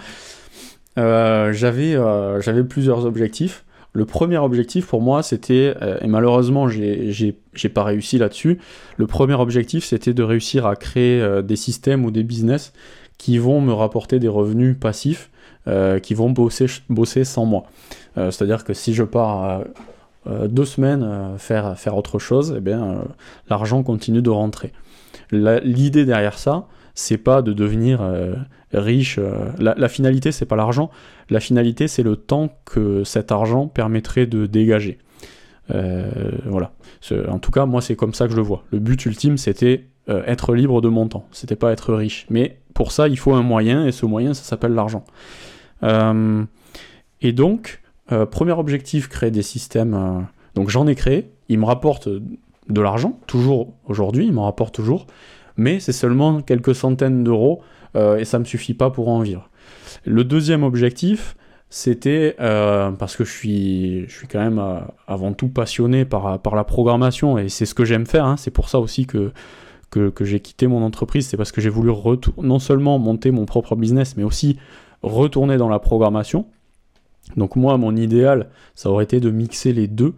j'avais 0.97 1.97
j'avais 2.41 2.63
plusieurs 2.63 3.05
objectifs. 3.05 3.63
le 3.93 4.05
premier 4.05 4.37
objectif 4.37 4.85
pour 4.85 5.01
moi, 5.01 5.23
c'était, 5.23 5.73
et 6.01 6.07
malheureusement, 6.07 6.67
j'ai 6.67 7.69
pas 7.73 7.83
réussi 7.83 8.17
là-dessus. 8.17 8.59
Le 8.97 9.07
premier 9.07 9.35
objectif, 9.35 9.85
c'était 9.85 10.13
de 10.13 10.23
réussir 10.23 10.65
à 10.65 10.75
créer 10.75 11.41
des 11.41 11.55
systèmes 11.55 12.03
ou 12.03 12.11
des 12.11 12.23
business 12.23 12.73
qui 13.17 13.37
vont 13.37 13.61
me 13.61 13.73
rapporter 13.73 14.19
des 14.19 14.27
revenus 14.27 14.77
passifs, 14.79 15.29
qui 16.01 16.13
vont 16.13 16.29
bosser, 16.31 17.23
sans 17.23 17.45
moi. 17.45 17.63
C'est-à-dire 18.15 18.63
que 18.65 18.73
si 18.73 18.93
je 18.93 19.03
pars 19.03 19.63
deux 20.27 20.65
semaines 20.65 21.35
faire, 21.37 21.75
autre 21.95 22.19
chose, 22.19 22.55
eh 22.57 22.61
bien, 22.61 23.05
l'argent 23.49 23.81
continue 23.81 24.21
de 24.21 24.29
rentrer. 24.29 24.73
L'idée 25.31 26.05
derrière 26.05 26.37
ça, 26.37 26.67
c'est 26.95 27.17
pas 27.17 27.41
de 27.41 27.53
devenir 27.53 28.01
euh, 28.01 28.35
riche. 28.71 29.17
Euh, 29.19 29.51
la, 29.59 29.89
finalité, 29.89 30.31
c'est 30.31 30.45
pas 30.45 30.55
l'argent. 30.55 30.91
La 31.29 31.39
finalité, 31.39 31.87
c'est 31.87 32.03
le 32.03 32.15
temps 32.15 32.49
que 32.65 33.03
cet 33.03 33.31
argent 33.31 33.67
permettrait 33.67 34.25
de 34.25 34.45
dégager. 34.45 34.99
Euh, 35.73 36.09
voilà. 36.45 36.73
En 37.29 37.39
tout 37.39 37.51
cas, 37.51 37.65
moi, 37.65 37.81
c'est 37.81 37.95
comme 37.95 38.13
ça 38.13 38.25
que 38.25 38.31
je 38.31 38.37
le 38.37 38.43
vois. 38.43 38.63
Le 38.71 38.79
but 38.79 39.05
ultime, 39.05 39.37
c'était 39.37 39.87
être 40.07 40.53
libre 40.53 40.81
de 40.81 40.89
mon 40.89 41.07
temps. 41.07 41.27
C'était 41.31 41.55
pas 41.55 41.71
être 41.71 41.93
riche. 41.93 42.25
Mais 42.29 42.59
pour 42.73 42.91
ça, 42.91 43.07
il 43.07 43.17
faut 43.17 43.33
un 43.33 43.43
moyen, 43.43 43.85
et 43.85 43.91
ce 43.91 44.05
moyen, 44.05 44.33
ça 44.33 44.43
s'appelle 44.43 44.73
l'argent. 44.73 45.03
et 47.21 47.31
donc, 47.31 47.81
premier 48.31 48.53
objectif, 48.53 49.07
créer 49.09 49.31
des 49.31 49.41
systèmes. 49.41 50.27
donc, 50.55 50.69
j'en 50.69 50.87
ai 50.87 50.95
créé. 50.95 51.31
Il 51.49 51.59
me 51.59 51.65
rapporte 51.65 52.07
de 52.07 52.81
l'argent, 52.81 53.19
toujours 53.27 53.73
aujourd'hui, 53.85 54.25
il 54.25 54.33
m'en 54.33 54.45
rapporte 54.45 54.73
toujours 54.73 55.05
mais 55.57 55.79
c'est 55.79 55.91
seulement 55.91 56.41
quelques 56.41 56.75
centaines 56.75 57.23
d'euros 57.23 57.61
euh, 57.95 58.17
et 58.17 58.25
ça 58.25 58.39
me 58.39 58.45
suffit 58.45 58.73
pas 58.73 58.89
pour 58.89 59.09
en 59.09 59.19
vivre. 59.19 59.49
Le 60.05 60.23
deuxième 60.23 60.63
objectif, 60.63 61.35
c'était 61.69 62.35
euh, 62.39 62.91
parce 62.91 63.15
que 63.15 63.23
je 63.23 63.31
suis, 63.31 64.07
quand 64.29 64.39
même 64.39 64.59
euh, 64.59 64.79
avant 65.07 65.33
tout 65.33 65.49
passionné 65.49 66.05
par, 66.05 66.39
par 66.39 66.55
la 66.55 66.63
programmation 66.63 67.37
et 67.37 67.49
c'est 67.49 67.65
ce 67.65 67.73
que 67.73 67.85
j'aime 67.85 68.05
faire. 68.05 68.25
Hein. 68.25 68.37
c'est 68.37 68.51
pour 68.51 68.69
ça 68.69 68.79
aussi 68.79 69.05
que, 69.05 69.31
que, 69.93 70.09
que 70.09 70.25
j'ai 70.25 70.39
quitté 70.39 70.67
mon 70.67 70.81
entreprise. 70.83 71.27
C'est 71.27 71.37
parce 71.37 71.51
que 71.51 71.61
j'ai 71.61 71.69
voulu 71.69 71.91
non 72.41 72.59
seulement 72.59 72.99
monter 72.99 73.31
mon 73.31 73.45
propre 73.45 73.75
business, 73.75 74.17
mais 74.17 74.23
aussi 74.23 74.57
retourner 75.01 75.57
dans 75.57 75.69
la 75.69 75.79
programmation. 75.79 76.45
Donc 77.37 77.55
moi, 77.55 77.77
mon 77.77 77.95
idéal, 77.95 78.49
ça 78.75 78.89
aurait 78.89 79.05
été 79.05 79.19
de 79.19 79.29
mixer 79.29 79.71
les 79.71 79.87
deux, 79.87 80.13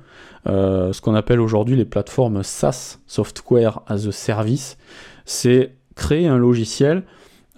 ce 0.45 0.99
qu'on 1.01 1.13
appelle 1.13 1.39
aujourd'hui 1.39 1.75
les 1.75 1.85
plateformes 1.85 2.41
SaaS, 2.43 2.99
Software 3.05 3.81
as 3.87 4.07
a 4.07 4.11
Service 4.11 4.77
c'est 5.25 5.75
créer 5.95 6.27
un 6.27 6.37
logiciel 6.37 7.03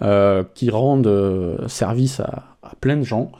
euh, 0.02 0.42
qui 0.54 0.70
rende 0.70 1.06
euh, 1.06 1.68
service 1.68 2.20
à, 2.20 2.56
plein 2.80 2.96
de 2.96 3.02
gens, 3.02 3.30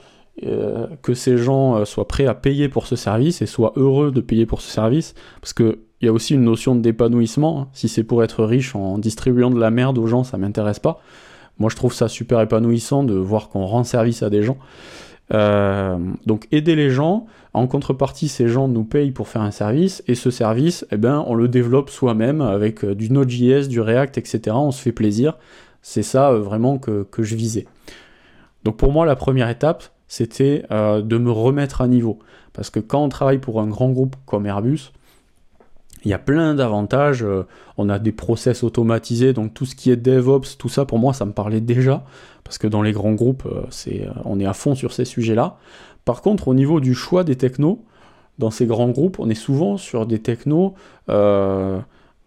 euh, 0.45 0.87
que 1.03 1.15
ces 1.15 1.37
gens 1.37 1.85
soient 1.85 2.09
prêts 2.09 2.27
à 2.27 2.35
payer 2.35 2.69
pour 2.69 2.87
ce 2.87 2.97
service 2.97 3.43
et 3.43 3.47
soient 3.47 3.73
heureux 3.77 4.11
de 4.11 4.21
payer 4.21 4.47
pour 4.47 4.61
ce 4.61 4.71
service, 4.71 5.15
parce 5.41 5.53
qu'il 5.99 6.07
y 6.07 6.09
a 6.09 6.13
aussi 6.13 6.35
une 6.35 6.45
notion 6.45 6.75
d'épanouissement. 6.75 7.61
Hein. 7.61 7.69
Si 7.73 7.89
c'est 7.89 8.05
pour 8.05 8.23
être 8.23 8.45
riche 8.45 8.75
en 8.75 8.99
distribuant 8.99 9.51
de 9.51 9.59
la 9.59 9.71
merde 9.71 9.99
aux 9.99 10.07
gens, 10.07 10.25
ça 10.25 10.39
m'intéresse 10.39 10.79
pas. 10.79 11.01
Moi, 11.59 11.71
je 11.71 11.77
trouve 11.77 11.93
ça 11.93 12.09
super 12.09 12.41
épanouissant 12.41 13.03
de 13.03 13.15
voir 13.15 13.49
qu'on 13.49 13.67
rend 13.67 13.85
service 13.85 14.23
à 14.23 14.31
des 14.31 14.43
gens. 14.43 14.59
donc, 15.31 16.47
aider 16.53 16.77
les 16.77 16.91
gens, 16.91 17.27
en 17.55 17.67
contrepartie, 17.67 18.29
ces 18.29 18.47
gens 18.47 18.69
nous 18.69 18.85
payent 18.85 19.11
pour 19.11 19.29
faire 19.29 19.43
un 19.43 19.51
service, 19.51 20.03
et 20.07 20.15
ce 20.15 20.31
service, 20.31 20.87
eh 20.93 20.97
ben, 20.97 21.25
on 21.27 21.35
le 21.35 21.49
développe 21.49 21.91
soi-même 21.91 22.41
avec 22.41 22.85
euh, 22.85 22.95
du 22.95 23.11
Node.js, 23.11 23.69
du 23.69 23.81
React, 23.81 24.19
etc. 24.19 24.41
On 24.55 24.71
se 24.71 24.81
fait 24.81 24.93
plaisir. 24.93 25.37
C'est 25.83 26.03
ça 26.03 26.31
euh, 26.31 26.39
vraiment 26.39 26.79
que, 26.79 27.07
je 27.19 27.35
visais. 27.35 27.67
Donc 28.65 28.77
pour 28.77 28.93
moi, 28.93 29.07
la 29.07 29.17
première 29.17 29.49
étape, 29.49 29.85
c'était 30.07 30.65
euh, 30.71 31.03
de 31.03 31.19
me 31.19 31.31
remettre 31.31 31.81
à 31.81 31.89
niveau. 31.89 32.19
Parce 32.53 32.71
que 32.71 32.81
quand 32.81 33.03
on 33.03 33.09
travaille 33.09 33.39
pour 33.39 33.61
un 33.61 33.67
grand 33.67 33.91
groupe 33.91 34.17
comme 34.27 34.47
Airbus, 34.47 34.93
il 36.05 36.11
y 36.11 36.15
a 36.15 36.19
plein 36.19 36.55
d'avantages. 36.55 37.25
on 37.77 37.89
a 37.89 37.99
des 37.99 38.13
process 38.13 38.63
automatisés, 38.63 39.33
donc 39.33 39.55
tout 39.55 39.67
ce 39.67 39.75
qui 39.75 39.91
est 39.91 39.97
DevOps, 39.97 40.57
tout 40.59 40.69
ça, 40.69 40.85
pour 40.85 40.99
moi, 40.99 41.13
ça 41.13 41.25
me 41.25 41.33
parlait 41.33 41.61
déjà. 41.61 42.05
Parce 42.45 42.59
que 42.59 42.67
dans 42.67 42.83
les 42.83 42.93
grands 42.93 43.13
groupes, 43.13 43.47
c'est, 43.71 44.09
on 44.25 44.41
est 44.41 44.47
à 44.47 44.53
fond 44.55 44.75
sur 44.75 44.93
ces 44.93 45.05
sujets-là. 45.05 45.57
Par 46.05 46.23
contre, 46.23 46.49
au 46.49 46.55
niveau 46.55 46.81
du 46.81 46.95
choix 46.95 47.25
des 47.25 47.37
technos, 47.37 47.85
dans 48.39 48.51
ces 48.51 48.67
grands 48.67 48.89
groupes, 48.89 49.19
on 49.19 49.29
est 49.29 49.35
souvent 49.35 49.77
sur 49.77 50.07
des 50.07 50.21
technos 50.21 50.75
euh, 51.09 51.81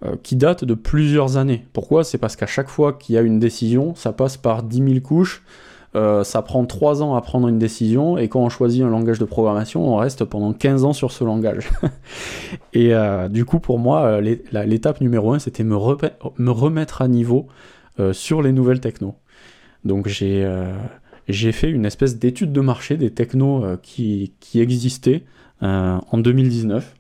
euh, 0.06 0.16
qui 0.22 0.36
datent 0.36 0.66
de 0.66 0.74
plusieurs 0.74 1.38
années. 1.38 1.66
Pourquoi? 1.74 2.04
C'est 2.04 2.18
parce 2.18 2.36
qu'à 2.36 2.48
chaque 2.48 2.70
fois 2.70 2.94
qu'il 2.94 3.16
y 3.16 3.18
a 3.18 3.22
une 3.22 3.40
décision, 3.40 3.96
ça 3.96 4.12
passe 4.12 4.38
par 4.38 4.64
10 4.64 4.78
000 4.78 5.00
couches, 5.00 5.44
euh, 5.96 6.24
ça 6.24 6.42
prend 6.42 6.66
3 6.66 7.04
ans 7.04 7.16
à 7.16 7.22
prendre 7.22 7.48
une 7.48 7.60
décision, 7.60 8.18
et 8.18 8.28
quand 8.28 8.42
on 8.42 8.50
choisit 8.50 8.84
un 8.84 8.90
langage 8.90 9.20
de 9.20 9.26
programmation, 9.26 9.94
on 9.94 9.98
reste 9.98 10.26
pendant 10.26 10.54
15 10.54 10.86
ans 10.86 10.94
sur 10.94 11.12
ce 11.12 11.24
langage. 11.24 11.70
et 12.74 12.94
du 13.30 13.46
coup, 13.46 13.60
pour 13.60 13.80
moi, 13.80 14.22
l'étape 14.22 15.02
numéro 15.02 15.34
1, 15.34 15.40
c'était 15.40 15.64
me, 15.64 15.76
me 16.38 16.52
remettre 16.52 17.02
à 17.02 17.08
niveau 17.08 17.48
sur 18.14 18.42
les 18.42 18.52
nouvelles 18.52 18.80
technos. 18.80 19.16
Donc 19.86 20.08
j'ai 20.08 21.52
fait 21.52 21.70
une 21.70 21.86
espèce 21.86 22.18
d'étude 22.18 22.52
de 22.52 22.62
marché 22.62 22.98
des 22.98 23.12
technos 23.12 23.64
euh, 23.64 23.78
qui, 23.82 24.32
existaient 24.56 25.24
euh, 25.64 25.98
en 26.12 26.18
2019. 26.18 26.96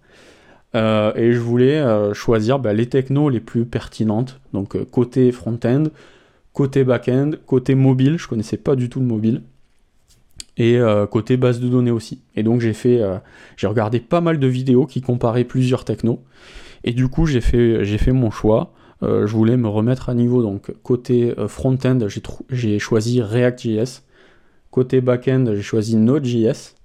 Euh, 0.73 1.11
et 1.15 1.33
je 1.33 1.39
voulais 1.39 1.83
choisir 2.13 2.59
bah, 2.59 2.73
les 2.73 2.87
technos 2.87 3.29
les 3.29 3.41
plus 3.41 3.65
pertinentes, 3.65 4.39
donc 4.53 4.81
côté 4.89 5.31
front-end, 5.31 5.83
côté 6.53 6.83
back-end, 6.83 7.31
côté 7.45 7.75
mobile, 7.75 8.17
je 8.17 8.27
connaissais 8.27 8.57
pas 8.57 8.75
du 8.75 8.89
tout 8.89 8.99
le 8.99 9.05
mobile, 9.05 9.41
et 10.57 10.79
côté 11.09 11.37
base 11.37 11.59
de 11.59 11.67
données 11.69 11.91
aussi. 11.91 12.21
Et 12.35 12.43
donc 12.43 12.59
j'ai 12.59 12.73
fait, 12.73 13.01
j'ai 13.55 13.67
regardé 13.67 13.99
pas 13.99 14.21
mal 14.21 14.37
de 14.37 14.47
vidéos 14.47 14.85
qui 14.85 15.01
comparaient 15.01 15.45
plusieurs 15.45 15.85
technos, 15.85 16.21
et 16.83 16.91
du 16.91 17.07
coup 17.07 17.25
j'ai 17.25 17.41
fait, 17.41 18.11
mon 18.11 18.31
choix. 18.31 18.73
je 19.01 19.25
voulais 19.25 19.55
me 19.55 19.69
remettre 19.69 20.09
à 20.09 20.13
niveau, 20.13 20.43
donc 20.43 20.71
côté 20.83 21.33
front-end, 21.47 21.99
j'ai 22.49 22.79
choisi 22.79 23.21
React.js, 23.21 24.01
Côté 24.71 25.01
back-end, 25.01 25.45
j'ai 25.53 25.61
choisi 25.61 25.97
Node.js. 25.97 26.75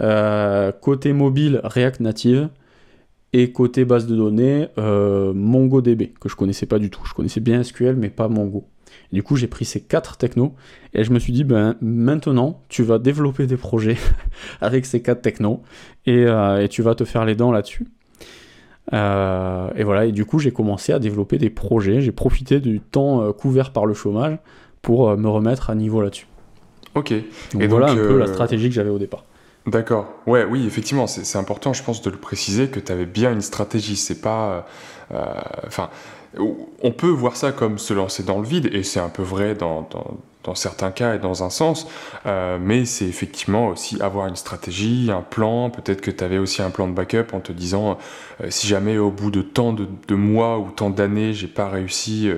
Euh, 0.00 0.72
côté 0.72 1.12
mobile, 1.12 1.60
React 1.62 2.00
Native. 2.00 2.48
Et 3.32 3.52
côté 3.52 3.84
base 3.84 4.08
de 4.08 4.16
données, 4.16 4.68
euh, 4.78 5.32
MongoDB, 5.34 6.14
que 6.18 6.28
je 6.28 6.34
connaissais 6.34 6.66
pas 6.66 6.80
du 6.80 6.90
tout. 6.90 7.02
Je 7.04 7.14
connaissais 7.14 7.38
bien 7.38 7.62
SQL, 7.62 7.94
mais 7.94 8.08
pas 8.08 8.26
Mongo. 8.26 8.64
Du 9.12 9.22
coup, 9.22 9.36
j'ai 9.36 9.46
pris 9.46 9.64
ces 9.64 9.80
quatre 9.80 10.16
technos 10.16 10.54
et 10.94 11.04
je 11.04 11.12
me 11.12 11.18
suis 11.18 11.32
dit, 11.32 11.44
ben, 11.44 11.76
maintenant, 11.80 12.62
tu 12.68 12.82
vas 12.82 12.98
développer 12.98 13.46
des 13.46 13.56
projets 13.56 13.96
avec 14.60 14.86
ces 14.86 15.02
quatre 15.02 15.22
technos 15.22 15.62
et, 16.06 16.24
euh, 16.26 16.62
et, 16.62 16.68
tu 16.68 16.82
vas 16.82 16.94
te 16.94 17.04
faire 17.04 17.24
les 17.24 17.34
dents 17.34 17.52
là-dessus. 17.52 17.86
et 18.92 19.84
voilà, 19.84 20.06
et 20.06 20.12
du 20.12 20.24
coup, 20.24 20.38
j'ai 20.38 20.52
commencé 20.52 20.92
à 20.92 20.98
développer 20.98 21.38
des 21.38 21.50
projets. 21.50 22.00
J'ai 22.00 22.12
profité 22.12 22.60
du 22.60 22.80
temps 22.80 23.32
couvert 23.32 23.72
par 23.72 23.86
le 23.86 23.94
chômage 23.94 24.38
pour 24.82 25.16
me 25.16 25.28
remettre 25.28 25.70
à 25.70 25.74
niveau 25.74 26.00
là-dessus. 26.00 26.26
Ok. 26.94 27.12
et 27.12 27.66
voilà 27.66 27.90
un 27.90 27.96
peu 27.96 28.18
la 28.18 28.24
euh, 28.24 28.32
stratégie 28.32 28.68
que 28.68 28.74
j'avais 28.74 28.90
au 28.90 28.98
départ. 28.98 29.24
D'accord. 29.66 30.08
Ouais, 30.26 30.44
oui, 30.44 30.66
effectivement, 30.66 31.06
c'est 31.06 31.38
important, 31.38 31.72
je 31.72 31.82
pense, 31.82 32.02
de 32.02 32.10
le 32.10 32.16
préciser 32.16 32.68
que 32.68 32.80
tu 32.80 32.90
avais 32.90 33.06
bien 33.06 33.30
une 33.32 33.42
stratégie. 33.42 33.96
C'est 33.96 34.20
pas. 34.20 34.66
Euh, 35.12 35.24
enfin. 35.66 35.90
On 36.38 36.92
peut 36.92 37.08
voir 37.08 37.36
ça 37.36 37.52
comme 37.52 37.78
se 37.78 37.92
lancer 37.94 38.22
dans 38.22 38.38
le 38.38 38.46
vide, 38.46 38.70
et 38.72 38.82
c'est 38.82 39.00
un 39.00 39.08
peu 39.08 39.22
vrai 39.22 39.54
dans, 39.54 39.88
certains 40.54 40.90
cas 40.90 41.14
et 41.14 41.18
dans 41.18 41.44
un 41.44 41.50
sens, 41.50 41.86
euh, 42.26 42.58
mais 42.60 42.84
c'est 42.84 43.06
effectivement 43.06 43.68
aussi 43.68 44.00
avoir 44.00 44.26
une 44.26 44.36
stratégie, 44.36 45.10
un 45.12 45.22
plan, 45.22 45.70
peut-être 45.70 46.00
que 46.00 46.10
tu 46.10 46.24
avais 46.24 46.38
aussi 46.38 46.62
un 46.62 46.70
plan 46.70 46.88
de 46.88 46.94
backup 46.94 47.32
en 47.32 47.40
te 47.40 47.52
disant 47.52 47.98
euh, 48.42 48.46
si 48.48 48.66
jamais 48.66 48.98
au 48.98 49.10
bout 49.10 49.30
de 49.30 49.42
tant 49.42 49.72
de, 49.72 50.14
mois 50.14 50.58
ou 50.58 50.70
tant 50.70 50.90
d'années 50.90 51.34
j'ai 51.34 51.46
pas 51.46 51.68
réussi 51.68 52.30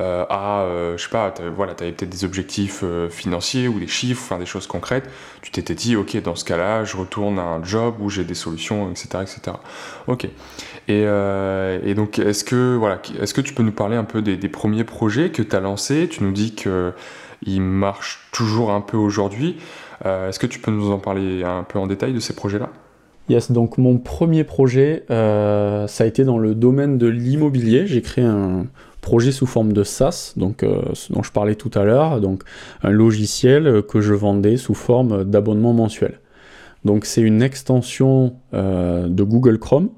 euh, 0.00 0.24
à, 0.28 0.66
je 0.96 1.02
sais 1.02 1.10
pas, 1.10 1.34
voilà, 1.54 1.74
tu 1.74 1.82
avais 1.82 1.92
peut-être 1.92 2.10
des 2.10 2.24
objectifs 2.24 2.84
financiers 3.10 3.68
ou 3.68 3.80
des 3.80 3.86
chiffres, 3.86 4.22
enfin 4.24 4.38
des 4.38 4.46
choses 4.46 4.66
concrètes, 4.66 5.08
tu 5.42 5.50
t'étais 5.50 5.74
dit 5.74 5.96
ok 5.96 6.20
dans 6.22 6.36
ce 6.36 6.44
cas-là 6.44 6.84
je 6.84 6.96
retourne 6.96 7.38
à 7.38 7.42
un 7.42 7.64
job 7.64 7.96
où 8.00 8.10
j'ai 8.10 8.24
des 8.24 8.34
solutions, 8.34 8.90
etc. 8.90 9.08
etc. 9.22 9.56
Ok. 10.06 10.28
Et, 10.88 11.02
et 11.02 11.94
donc 11.94 12.18
est-ce 12.18 12.44
que, 12.44 12.76
voilà, 12.76 13.00
est-ce 13.20 13.34
que 13.34 13.40
tu 13.40 13.54
peux 13.54 13.62
nous 13.62 13.72
parler 13.72 13.96
un 13.96 14.04
peu 14.04 14.22
des, 14.22 14.36
des 14.36 14.48
premiers 14.48 14.84
projets 14.84 15.30
que 15.30 15.42
tu 15.42 15.56
as 15.56 15.60
lancés? 15.60 16.08
Tu 16.08 16.22
nous 16.22 16.32
dis 16.32 16.54
que 16.54 16.92
il 17.42 17.60
marche 17.60 18.20
toujours 18.32 18.70
un 18.70 18.80
peu 18.80 18.96
aujourd'hui. 18.96 19.56
Euh, 20.04 20.28
est-ce 20.28 20.38
que 20.38 20.46
tu 20.46 20.58
peux 20.58 20.70
nous 20.70 20.90
en 20.90 20.98
parler 20.98 21.42
un 21.42 21.62
peu 21.62 21.78
en 21.78 21.86
détail 21.86 22.12
de 22.12 22.20
ces 22.20 22.34
projets-là? 22.34 22.70
Yes, 23.28 23.50
donc 23.50 23.78
mon 23.78 23.98
premier 23.98 24.44
projet, 24.44 25.04
euh, 25.10 25.86
ça 25.88 26.04
a 26.04 26.06
été 26.06 26.24
dans 26.24 26.38
le 26.38 26.54
domaine 26.54 26.96
de 26.96 27.08
l'immobilier. 27.08 27.86
J'ai 27.86 28.02
créé 28.02 28.24
un 28.24 28.66
projet 29.00 29.32
sous 29.32 29.46
forme 29.46 29.72
de 29.72 29.82
SaaS, 29.82 30.34
donc, 30.36 30.62
euh, 30.62 30.82
dont 31.10 31.22
je 31.22 31.32
parlais 31.32 31.56
tout 31.56 31.70
à 31.74 31.84
l'heure, 31.84 32.20
donc 32.20 32.42
un 32.82 32.90
logiciel 32.90 33.82
que 33.88 34.00
je 34.00 34.14
vendais 34.14 34.56
sous 34.56 34.74
forme 34.74 35.24
d'abonnement 35.24 35.72
mensuel. 35.72 36.20
Donc 36.84 37.04
c'est 37.04 37.20
une 37.20 37.42
extension 37.42 38.34
de 38.52 39.22
Google 39.22 39.58
Chrome 39.58 39.88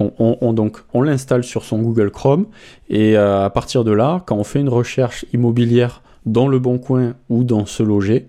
on, 0.00 0.52
donc, 0.52 0.78
on 0.92 1.02
l'installe 1.02 1.44
sur 1.44 1.64
son 1.64 1.78
Google 1.78 2.10
Chrome 2.10 2.46
et 2.88 3.16
euh, 3.16 3.44
à 3.44 3.50
partir 3.50 3.84
de 3.84 3.92
là, 3.92 4.22
quand 4.26 4.36
on 4.36 4.44
fait 4.44 4.60
une 4.60 4.68
recherche 4.68 5.24
immobilière 5.32 6.02
dans 6.26 6.48
le 6.48 6.58
bon 6.58 6.78
coin 6.78 7.14
ou 7.28 7.44
dans 7.44 7.66
ce 7.66 7.82
loger, 7.82 8.26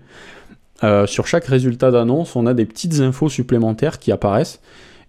sur 1.06 1.26
chaque 1.26 1.44
résultat 1.44 1.90
d'annonce, 1.90 2.36
on 2.36 2.46
a 2.46 2.54
des 2.54 2.64
petites 2.64 3.00
infos 3.00 3.28
supplémentaires 3.28 3.98
qui 3.98 4.12
apparaissent 4.12 4.62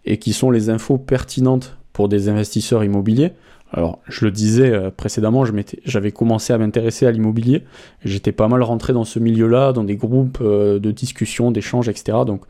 et 0.03 0.17
qui 0.17 0.33
sont 0.33 0.51
les 0.51 0.69
infos 0.69 0.97
pertinentes 0.97 1.77
pour 1.93 2.09
des 2.09 2.27
investisseurs 2.27 2.83
immobiliers. 2.83 3.31
Alors, 3.73 3.99
je 4.07 4.25
le 4.25 4.31
disais 4.31 4.69
euh, 4.69 4.91
précédemment, 4.91 5.45
j'avais 5.85 6.11
commencé 6.11 6.51
à 6.51 6.57
m'intéresser 6.57 7.05
à 7.05 7.11
l'immobilier. 7.11 7.63
J'étais 8.03 8.33
pas 8.33 8.49
mal 8.49 8.63
rentré 8.63 8.91
dans 8.91 9.05
ce 9.05 9.17
milieu-là, 9.17 9.71
dans 9.71 9.85
des 9.85 9.95
groupes 9.95 10.39
euh, 10.41 10.77
de 10.79 10.91
discussion, 10.91 11.51
d'échanges, 11.51 11.87
etc. 11.87 12.19
Donc, 12.25 12.41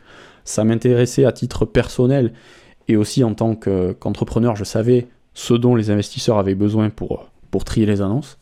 ça 0.45 0.64
m'intéressait 0.64 1.26
à 1.26 1.32
titre 1.32 1.66
personnel 1.66 2.34
et 2.91 2.97
aussi 2.97 3.23
en 3.23 3.33
tant 3.33 3.55
qu'entrepreneur, 3.55 4.55
je 4.55 4.63
savais 4.63 5.07
ce 5.33 5.53
dont 5.53 5.75
les 5.75 5.89
investisseurs 5.89 6.37
avaient 6.37 6.55
besoin 6.55 6.89
pour, 6.89 7.29
pour 7.49 7.63
trier 7.63 7.85
les 7.85 8.01
annonces. 8.01 8.37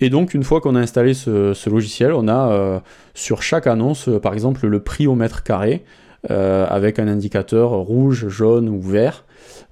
Et 0.00 0.10
donc, 0.10 0.34
une 0.34 0.44
fois 0.44 0.60
qu'on 0.60 0.76
a 0.76 0.80
installé 0.80 1.14
ce, 1.14 1.68
logiciel, 1.68 2.12
on 2.12 2.28
a 2.28 2.52
euh, 2.52 2.80
sur 3.14 3.42
chaque 3.42 3.66
annonce, 3.66 4.08
par 4.22 4.32
exemple, 4.32 4.66
le 4.66 4.80
prix 4.80 5.06
au 5.06 5.14
mètre 5.14 5.42
carré, 5.42 5.84
avec 6.28 6.98
un 6.98 7.08
indicateur 7.08 7.70
rouge, 7.70 8.28
jaune 8.28 8.68
ou 8.68 8.80
vert. 8.80 9.24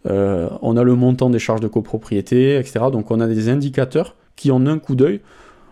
Euh, 0.08 0.48
on 0.62 0.76
a 0.76 0.82
le 0.82 0.94
montant 0.94 1.30
des 1.30 1.38
charges 1.38 1.60
de 1.60 1.68
copropriété, 1.68 2.56
etc. 2.58 2.86
Donc 2.92 3.10
on 3.10 3.20
a 3.20 3.26
des 3.26 3.48
indicateurs 3.48 4.14
qui 4.36 4.50
en 4.50 4.66
un 4.66 4.78
coup 4.78 4.94
d'œil 4.94 5.20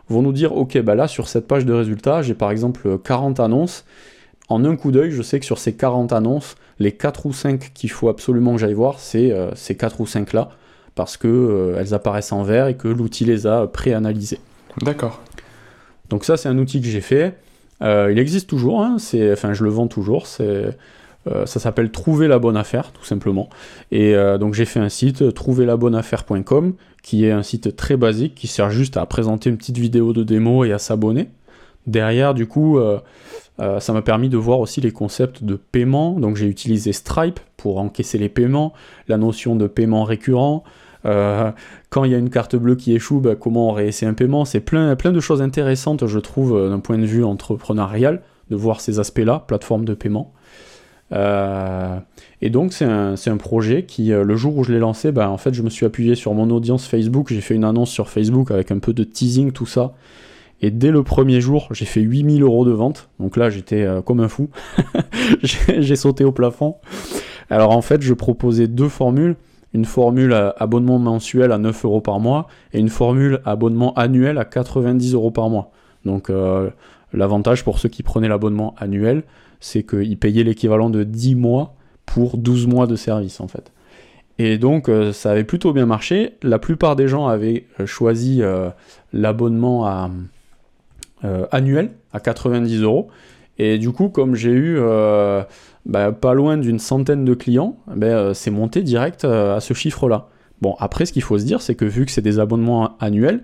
vont 0.09 0.23
nous 0.23 0.33
dire 0.33 0.57
ok 0.57 0.81
bah 0.83 0.95
là 0.95 1.09
sur 1.09 1.29
cette 1.29 1.47
page 1.47 1.65
de 1.65 1.73
résultats 1.73 2.21
j'ai 2.21 2.35
par 2.35 2.51
exemple 2.51 2.99
40 2.99 3.41
annonces 3.41 3.85
en 4.49 4.65
un 4.65 4.77
coup 4.77 4.93
d'œil 4.93 5.11
je 5.11 5.23
sais 5.23 5.41
que 5.41 5.47
sur 5.47 5.59
ces 5.59 5.75
40 5.75 6.13
annonces 6.13 6.57
les 6.79 6.93
4 6.93 7.27
ou 7.27 7.33
5 7.33 7.73
qu'il 7.75 7.91
faut 7.91 8.09
absolument 8.09 8.55
que 8.55 8.61
j'aille 8.61 8.75
voir 8.75 8.99
c'est 8.99 9.33
euh, 9.33 9.55
ces 9.55 9.77
4 9.77 10.01
ou 10.01 10.07
5 10.07 10.33
là 10.33 10.51
parce 10.95 11.17
que 11.17 11.29
euh, 11.29 11.77
elles 11.79 11.95
apparaissent 11.95 12.33
en 12.33 12.43
vert 12.43 12.69
et 12.69 12.77
que 12.77 12.89
l'outil 12.89 13.25
les 13.25 13.49
a 13.49 13.67
préanalysées. 13.67 14.39
D'accord. 14.81 15.21
Donc 16.09 16.25
ça 16.25 16.37
c'est 16.37 16.49
un 16.49 16.59
outil 16.59 16.81
que 16.81 16.87
j'ai 16.87 17.01
fait. 17.01 17.35
il 17.81 18.19
existe 18.19 18.49
toujours, 18.49 18.83
hein, 18.83 18.97
enfin 19.33 19.53
je 19.53 19.65
le 19.65 19.71
vends 19.71 19.89
toujours, 19.89 20.27
c'est 20.27 20.77
euh, 21.27 21.47
ça 21.47 21.61
s'appelle 21.61 21.91
Trouver 21.91 22.29
la 22.29 22.39
bonne 22.39 22.57
affaire, 22.57 22.93
tout 22.93 23.05
simplement. 23.05 23.49
Et 23.91 24.15
euh, 24.15 24.39
donc 24.39 24.55
j'ai 24.55 24.65
fait 24.65 24.81
un 24.81 24.89
site, 24.89 25.33
trouverlabonneaffaire.com, 25.35 26.75
qui 27.03 27.25
est 27.25 27.31
un 27.31 27.43
site 27.43 27.77
très 27.77 27.97
basique, 27.97 28.35
qui 28.35 28.47
sert 28.47 28.71
juste 28.71 28.97
à 28.97 29.07
présenter 29.07 29.51
une 29.51 29.57
petite 29.57 29.79
vidéo 29.79 30.13
de 30.13 30.23
démo 30.23 30.65
et 30.65 30.73
à 30.73 30.79
s'abonner. 30.79 31.29
Derrière, 31.87 32.33
du 32.33 32.47
coup, 32.47 32.79
euh, 33.61 33.81
ça 33.81 33.93
m'a 33.93 34.03
permis 34.03 34.29
de 34.29 34.37
voir 34.37 34.61
aussi 34.61 34.81
les 34.81 34.91
concepts 34.91 35.45
de 35.45 35.57
paiement. 35.57 36.19
Donc 36.19 36.37
j'ai 36.37 36.47
utilisé 36.47 36.93
Stripe 36.93 37.41
pour 37.57 37.79
encaisser 37.79 38.19
les 38.19 38.29
paiements, 38.29 38.73
la 39.09 39.17
notion 39.17 39.57
de 39.57 39.67
paiement 39.67 40.05
récurrent. 40.05 40.65
quand 41.05 42.05
il 42.05 42.11
y 42.11 42.15
a 42.15 42.19
une 42.19 42.31
carte 42.31 42.57
bleue 42.57 42.77
qui 42.77 42.95
échoue, 42.95 43.21
bah, 43.21 43.35
comment 43.35 43.69
on 43.71 43.73
réessaie 43.73 44.07
un 44.07 44.15
paiement? 44.15 44.45
C'est 44.45 44.61
plein, 44.61 44.95
de 44.95 45.21
choses 45.21 45.43
intéressantes, 45.43 46.07
je 46.07 46.19
trouve, 46.19 46.71
d'un 46.71 46.81
point 46.81 46.99
de 46.99 47.07
vue 47.07 47.25
entrepreneurial, 47.25 48.23
de 48.51 48.57
voir 48.57 48.81
ces 48.81 48.99
aspects-là, 48.99 49.45
plateforme 49.47 49.85
de 49.85 49.95
paiement. 49.95 50.33
Euh, 51.13 51.99
et 52.41 52.51
donc 52.51 52.73
c'est 52.73 52.85
un, 52.85 53.37
projet 53.37 53.85
qui, 53.85 54.13
euh, 54.13 54.25
le 54.25 54.37
jour 54.37 54.57
où 54.57 54.65
je 54.65 54.73
l'ai 54.73 54.79
lancé, 54.79 55.13
bah, 55.13 55.31
en 55.31 55.37
fait 55.37 55.55
je 55.55 55.63
me 55.63 55.71
suis 55.71 55.87
appuyé 55.87 56.15
sur 56.15 56.35
mon 56.35 56.51
audience 56.51 56.87
Facebook, 56.87 57.29
j'ai 57.33 57.41
fait 57.41 57.55
une 57.55 57.65
annonce 57.65 57.91
sur 57.91 58.09
Facebook 58.09 58.51
avec 58.51 58.71
un 58.71 58.79
peu 58.79 58.93
de 58.93 59.05
teasing, 59.05 59.53
tout 59.53 59.67
ça. 59.67 59.93
Et 60.61 60.71
dès 60.71 60.91
le 60.91 61.03
premier 61.03 61.41
jour, 61.41 61.69
j'ai 61.73 61.85
fait 61.85 62.01
8000 62.01 62.43
euros 62.43 62.65
de 62.65 62.71
vente. 62.71 63.09
Donc 63.21 63.37
là, 63.37 63.51
j'étais 63.51 63.83
euh, 63.83 64.03
comme 64.03 64.21
un 64.21 64.29
fou. 64.29 64.49
j'ai 65.43 65.97
sauté 65.97 66.25
au 66.25 66.33
plafond. 66.33 66.77
Alors 67.51 67.77
en 67.77 67.83
fait, 67.83 68.03
je 68.03 68.15
proposais 68.15 68.67
deux 68.67 68.89
formules. 68.89 69.37
Une 69.75 69.85
formule 69.85 70.33
abonnement 70.57 71.01
mensuel 71.01 71.51
à 71.51 71.59
9 71.59 71.85
euros 71.85 72.01
par 72.01 72.21
mois 72.21 72.47
et 72.73 72.79
une 72.79 72.89
formule 72.89 73.41
abonnement 73.45 73.93
annuel 73.95 74.39
à 74.39 74.45
90 74.45 75.15
euros 75.15 75.33
par 75.33 75.51
mois. 75.51 75.73
Donc 76.05 76.31
l'avantage 77.13 77.65
pour 77.65 77.81
ceux 77.81 77.89
qui 77.89 78.05
prenaient 78.05 78.29
l'abonnement 78.29 78.77
annuel, 78.79 79.25
c'est 79.59 79.83
qu'ils 79.83 80.17
payaient 80.17 80.45
l'équivalent 80.45 80.91
de 80.91 81.03
10 81.03 81.35
mois 81.35 81.75
pour 82.07 82.39
12 82.39 82.69
mois 82.69 82.87
de 82.87 82.95
service 82.95 83.41
en 83.41 83.49
fait. 83.49 83.73
Et 84.39 84.59
donc 84.59 84.89
euh, 84.89 85.13
ça 85.13 85.31
avait 85.31 85.45
plutôt 85.45 85.73
bien 85.73 85.87
marché. 85.87 86.35
La 86.43 86.59
plupart 86.59 86.97
des 86.97 87.09
gens 87.09 87.27
avaient 87.27 87.67
euh, 87.81 87.87
choisi 87.87 88.43
euh, 88.43 88.71
l'abonnement 89.13 89.87
à, 89.87 90.11
annuel 91.51 91.91
à 92.13 92.21
90 92.21 92.83
euros. 92.83 93.09
Et 93.59 93.79
du 93.79 93.91
coup, 93.91 94.09
comme 94.09 94.35
j'ai 94.35 94.51
eu 94.51 94.79
bah, 95.87 96.13
pas 96.13 96.35
loin 96.35 96.57
d'une 96.57 96.79
centaine 96.79 97.25
de 97.25 97.35
clients, 97.35 97.77
ben, 97.95 98.35
c'est 98.35 98.51
monté 98.51 98.83
direct 98.83 99.25
à 99.25 99.61
ce 99.61 99.75
chiffre-là. 99.75 100.29
Bon, 100.61 100.77
après, 100.79 101.07
ce 101.07 101.13
qu'il 101.13 101.23
faut 101.23 101.39
se 101.39 101.45
dire, 101.45 101.63
c'est 101.63 101.75
que 101.75 101.85
vu 101.85 102.05
que 102.07 102.11
c'est 102.11 102.23
des 102.23 102.39
abonnements 102.39 102.97
annuels, 102.99 103.43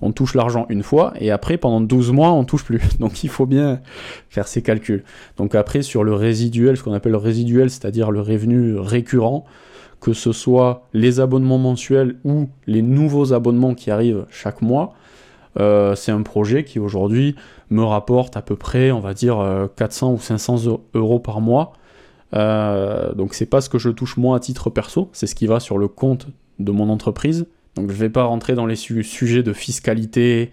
on 0.00 0.12
touche 0.12 0.34
l'argent 0.34 0.66
une 0.68 0.82
fois 0.82 1.12
et 1.18 1.30
après 1.30 1.56
pendant 1.56 1.80
12 1.80 2.12
mois 2.12 2.30
on 2.32 2.44
touche 2.44 2.64
plus. 2.64 2.80
Donc 3.00 3.24
il 3.24 3.30
faut 3.30 3.46
bien 3.46 3.80
faire 4.28 4.48
ces 4.48 4.62
calculs. 4.62 5.04
Donc 5.36 5.54
après 5.54 5.82
sur 5.82 6.04
le 6.04 6.14
résiduel, 6.14 6.76
ce 6.76 6.82
qu'on 6.82 6.92
appelle 6.92 7.12
le 7.12 7.18
résiduel, 7.18 7.70
c'est-à-dire 7.70 8.10
le 8.10 8.20
revenu 8.20 8.76
récurrent, 8.78 9.44
que 10.00 10.12
ce 10.12 10.32
soit 10.32 10.86
les 10.92 11.20
abonnements 11.20 11.58
mensuels 11.58 12.16
ou 12.24 12.48
les 12.66 12.82
nouveaux 12.82 13.32
abonnements 13.32 13.74
qui 13.74 13.90
arrivent 13.90 14.26
chaque 14.30 14.62
mois, 14.62 14.94
euh, 15.58 15.94
c'est 15.94 16.12
un 16.12 16.22
projet 16.22 16.64
qui 16.64 16.78
aujourd'hui 16.78 17.36
me 17.70 17.82
rapporte 17.82 18.36
à 18.36 18.42
peu 18.42 18.56
près, 18.56 18.90
on 18.90 19.00
va 19.00 19.14
dire, 19.14 19.68
400 19.76 20.10
euh, 20.10 20.14
ou 20.14 20.18
500 20.18 20.80
euros 20.94 21.20
par 21.20 21.40
mois. 21.40 21.72
Euh, 22.34 23.14
donc 23.14 23.34
c'est 23.34 23.46
pas 23.46 23.60
ce 23.60 23.68
que 23.68 23.78
je 23.78 23.88
touche 23.88 24.16
moi 24.16 24.36
à 24.36 24.40
titre 24.40 24.68
perso, 24.70 25.08
c'est 25.12 25.26
ce 25.26 25.34
qui 25.34 25.46
va 25.46 25.60
sur 25.60 25.78
le 25.78 25.88
compte 25.88 26.26
de 26.58 26.72
mon 26.72 26.90
entreprise 26.90 27.46
donc 27.78 27.90
je 27.92 27.96
vais 27.96 28.10
pas 28.10 28.24
rentrer 28.24 28.54
dans 28.54 28.66
les 28.66 28.76
sujets 28.76 29.42
de 29.42 29.52
fiscalité 29.52 30.50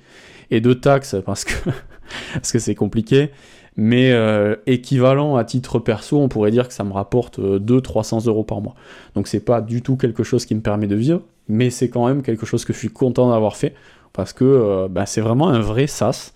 et 0.52 0.62
de 0.62 0.74
taxes 0.74 1.16
parce 1.26 1.44
que 1.44 1.54
parce 2.34 2.52
que 2.52 2.60
c'est 2.60 2.76
compliqué. 2.76 3.32
Mais 3.78 4.12
euh, 4.14 4.56
équivalent 4.68 5.36
à 5.36 5.44
titre 5.44 5.80
perso, 5.80 6.18
on 6.22 6.30
pourrait 6.30 6.52
dire 6.52 6.70
que 6.70 6.74
ça 6.74 6.86
me 6.86 6.94
rapporte 6.94 7.40
200-300 7.40 8.28
euh, 8.28 8.30
euros 8.30 8.46
par 8.46 8.62
mois. 8.62 8.74
Donc 9.16 9.28
c'est 9.28 9.42
pas 9.42 9.60
du 9.60 9.82
tout 9.82 9.98
quelque 9.98 10.24
chose 10.24 10.46
qui 10.46 10.56
me 10.56 10.62
permet 10.62 10.88
de 10.88 10.96
vivre, 10.96 11.24
mais 11.50 11.70
c'est 11.70 11.90
quand 11.90 12.08
même 12.08 12.22
quelque 12.22 12.46
chose 12.46 12.64
que 12.64 12.72
je 12.72 12.78
suis 12.78 12.90
content 12.90 13.30
d'avoir 13.32 13.58
fait 13.58 13.76
parce 14.16 14.34
que 14.34 14.46
euh, 14.46 14.88
bah, 14.90 15.06
c'est 15.06 15.22
vraiment 15.22 15.50
un 15.50 15.60
vrai 15.60 15.88
SaaS, 15.88 16.34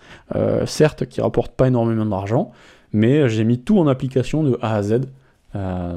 certes 0.66 1.06
qui 1.06 1.20
rapporte 1.20 1.52
pas 1.52 1.68
énormément 1.68 2.06
d'argent, 2.06 2.52
mais 2.92 3.28
j'ai 3.28 3.44
mis 3.44 3.58
tout 3.58 3.78
en 3.78 3.88
application 3.88 4.42
de 4.42 4.58
A 4.62 4.76
à 4.76 4.82
Z. 4.82 5.00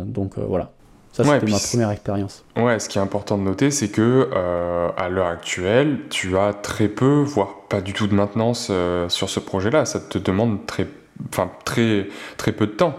donc 0.07 0.37
voilà, 0.39 0.71
ça, 1.13 1.23
c'était 1.23 1.51
ma 1.51 1.59
première 1.59 1.91
expérience. 1.91 2.43
Ouais, 2.57 2.79
ce 2.79 2.89
qui 2.89 2.97
est 2.97 3.01
important 3.01 3.37
de 3.37 3.43
noter, 3.43 3.69
c'est 3.69 3.89
que 3.89 4.29
euh, 4.33 4.89
à 4.97 5.09
l'heure 5.09 5.27
actuelle, 5.27 5.99
tu 6.09 6.35
as 6.37 6.53
très 6.53 6.87
peu, 6.87 7.21
voire 7.21 7.67
pas 7.69 7.81
du 7.81 7.93
tout 7.93 8.07
de 8.07 8.15
maintenance 8.15 8.69
euh, 8.71 9.07
sur 9.09 9.29
ce 9.29 9.39
projet-là. 9.39 9.85
Ça 9.85 9.99
te 9.99 10.17
demande 10.17 10.65
très, 10.65 10.87
enfin, 11.29 11.51
très, 11.65 12.07
très 12.37 12.51
peu 12.51 12.65
de 12.65 12.71
temps. 12.71 12.95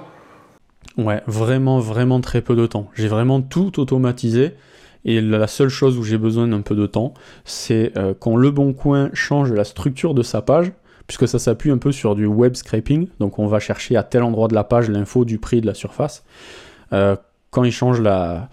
Ouais, 0.96 1.22
vraiment, 1.26 1.80
vraiment 1.80 2.20
très 2.20 2.40
peu 2.40 2.54
de 2.54 2.66
temps. 2.66 2.88
J'ai 2.94 3.08
vraiment 3.08 3.40
tout 3.40 3.80
automatisé. 3.80 4.54
Et 5.04 5.20
la 5.20 5.46
seule 5.46 5.68
chose 5.68 5.98
où 5.98 6.02
j'ai 6.02 6.18
besoin 6.18 6.48
d'un 6.48 6.62
peu 6.62 6.74
de 6.74 6.86
temps, 6.86 7.14
c'est 7.44 7.92
euh, 7.96 8.14
quand 8.18 8.36
Le 8.36 8.50
Bon 8.50 8.72
Coin 8.72 9.10
change 9.12 9.52
la 9.52 9.64
structure 9.64 10.14
de 10.14 10.22
sa 10.22 10.40
page, 10.42 10.72
puisque 11.06 11.28
ça 11.28 11.38
s'appuie 11.38 11.70
un 11.70 11.78
peu 11.78 11.92
sur 11.92 12.14
du 12.14 12.26
web 12.26 12.54
scraping. 12.54 13.08
Donc 13.20 13.38
on 13.38 13.46
va 13.46 13.58
chercher 13.60 13.96
à 13.96 14.02
tel 14.02 14.22
endroit 14.22 14.48
de 14.48 14.54
la 14.54 14.64
page 14.64 14.88
l'info 14.88 15.24
du 15.24 15.38
prix 15.38 15.60
de 15.60 15.66
la 15.66 15.74
surface 15.74 16.24
quand 17.54 17.62
il 17.62 17.70
change 17.70 18.00
la, 18.00 18.48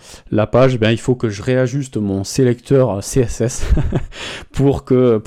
page, 0.52 0.78
ben, 0.78 0.92
il 0.92 1.00
faut 1.00 1.16
que 1.16 1.28
je 1.28 1.42
réajuste 1.42 1.98
mon 1.98 2.24
sélecteur 2.24 3.00
CSS 3.00 3.66
pour, 4.54 4.86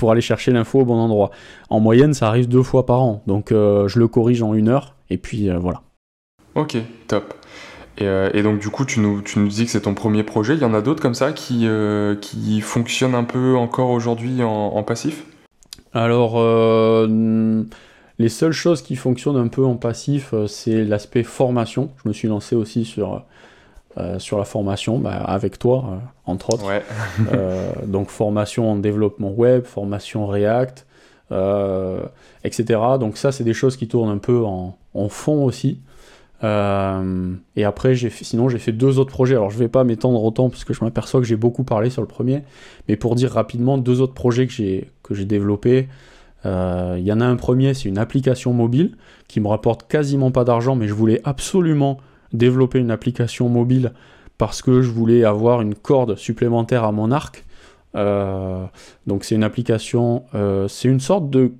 aller 0.09 0.21
chercher 0.21 0.51
l'info 0.51 0.79
au 0.79 0.85
bon 0.85 0.95
endroit. 0.95 1.29
En 1.69 1.81
moyenne, 1.81 2.13
ça 2.13 2.29
arrive 2.29 2.47
deux 2.47 2.63
fois 2.63 2.85
par 2.85 3.01
an, 3.01 3.21
donc 3.27 3.51
euh, 3.51 3.89
je 3.89 3.99
le 3.99 4.07
corrige 4.07 4.41
en 4.41 4.53
une 4.53 4.69
heure, 4.69 4.95
et 5.09 5.17
puis 5.17 5.49
euh, 5.49 5.57
voilà. 5.57 5.81
Ok, 6.55 6.77
top. 7.07 7.33
Euh, 8.01 8.29
et, 8.33 8.43
donc 8.43 8.59
du 8.59 8.69
coup, 8.69 8.85
tu 8.85 8.99
nous, 8.99 9.21
tu 9.21 9.39
nous 9.39 9.47
dis 9.47 9.65
que 9.65 9.71
c'est 9.71 9.81
ton 9.81 9.93
premier 9.93 10.23
projet. 10.23 10.55
Il 10.55 10.61
y 10.61 10.65
en 10.65 10.73
a 10.73 10.81
d'autres 10.81 11.01
comme 11.01 11.13
ça 11.13 11.31
qui, 11.31 11.67
qui 12.21 12.61
fonctionnent 12.61 13.15
un 13.15 13.23
peu 13.23 13.55
encore 13.55 13.91
aujourd'hui 13.91 14.43
en, 14.43 14.49
en, 14.49 14.83
passif? 14.83 15.23
Alors, 15.93 16.41
les 17.07 18.29
seules 18.29 18.51
choses 18.51 18.81
qui 18.81 18.95
fonctionnent 18.95 19.37
un 19.37 19.47
peu 19.47 19.63
en 19.63 19.75
passif, 19.75 20.33
c'est 20.47 20.83
l'aspect 20.83 21.23
formation. 21.23 21.91
Je 22.03 22.09
me 22.09 22.13
suis 22.13 22.27
lancé 22.27 22.55
aussi 22.55 22.85
sur 22.85 23.23
euh, 23.97 24.19
sur 24.19 24.37
la 24.37 24.43
formation 24.43 24.99
bah, 24.99 25.15
avec 25.15 25.57
toi, 25.57 25.85
euh, 25.87 25.95
entre 26.25 26.53
autres. 26.53 26.65
Euh, 27.31 27.71
donc 27.85 28.09
formation 28.09 28.69
en 28.69 28.75
développement 28.75 29.31
web, 29.31 29.63
formation 29.63 30.27
React, 30.27 30.85
etc. 32.43 32.65
Donc 32.99 33.15
ça, 33.15 33.31
c'est 33.31 33.45
des 33.45 33.53
choses 33.53 33.77
qui 33.77 33.87
tournent 33.87 34.09
un 34.09 34.17
peu 34.17 34.43
en, 34.43 34.75
fond 35.07 35.45
aussi. 35.45 35.79
Et 36.43 37.63
après, 37.63 37.95
sinon, 37.95 38.49
j'ai 38.49 38.59
fait 38.59 38.71
deux 38.71 38.99
autres 38.99 39.11
projets. 39.11 39.35
Alors, 39.35 39.49
je 39.49 39.57
vais 39.57 39.67
pas 39.67 39.83
m'étendre 39.83 40.23
autant 40.23 40.49
parce 40.49 40.63
que 40.63 40.73
je 40.73 40.83
m'aperçois 40.83 41.19
que 41.19 41.25
j'ai 41.25 41.35
beaucoup 41.35 41.63
parlé 41.63 41.89
sur 41.89 42.01
le 42.01 42.07
premier. 42.07 42.43
Mais 42.87 42.95
pour 42.95 43.15
dire 43.15 43.31
rapidement, 43.31 43.77
deux 43.77 44.01
autres 44.01 44.13
projets 44.13 44.45
que 44.45 44.53
j'ai, 44.53 44.91
que 45.01 45.15
j'ai 45.15 45.25
développés. 45.25 45.87
Il 46.43 47.01
y 47.03 47.11
en 47.11 47.21
a 47.21 47.25
un 47.25 47.35
premier, 47.35 47.73
c'est 47.73 47.89
une 47.89 47.97
application 47.97 48.53
mobile 48.53 48.95
qui 49.27 49.39
me 49.39 49.47
rapporte 49.47 49.87
quasiment 49.87 50.29
pas 50.29 50.43
d'argent, 50.43 50.75
mais 50.75 50.87
je 50.87 50.93
voulais 50.93 51.21
absolument 51.23 51.97
développer 52.33 52.79
une 52.79 52.91
application 52.91 53.49
mobile 53.49 53.93
parce 54.37 54.61
que 54.61 54.81
je 54.81 54.89
voulais 54.89 55.23
avoir 55.23 55.61
une 55.61 55.75
corde 55.75 56.15
supplémentaire 56.17 56.83
à 56.83 56.91
mon 56.91 57.11
arc. 57.11 57.45
Euh, 57.95 58.65
donc 59.07 59.23
c'est 59.23 59.35
une 59.35 59.43
application, 59.43 60.23
euh, 60.35 60.67
c'est 60.67 60.89
une 60.89 60.99
sorte 60.99 61.29
de 61.29 61.53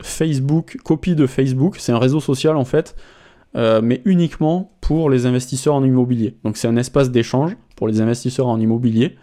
Facebook, 0.00 0.78
copie 0.84 1.14
de 1.14 1.26
Facebook, 1.26 1.76
c'est 1.78 1.92
un 1.92 1.98
réseau 1.98 2.20
social 2.20 2.56
en 2.56 2.64
fait, 2.64 2.96
mais 3.54 4.00
uniquement 4.04 4.72
pour 4.80 5.10
les 5.10 5.26
investisseurs 5.26 5.74
en 5.74 5.84
immobilier. 5.84 6.36
Donc 6.44 6.56
c'est 6.56 6.68
un 6.68 6.76
espace 6.76 7.10
d'échange 7.10 7.56
pour 7.76 7.88
les 7.88 8.00
investisseurs 8.00 8.48
en 8.48 8.58
immobilier. 8.58 9.16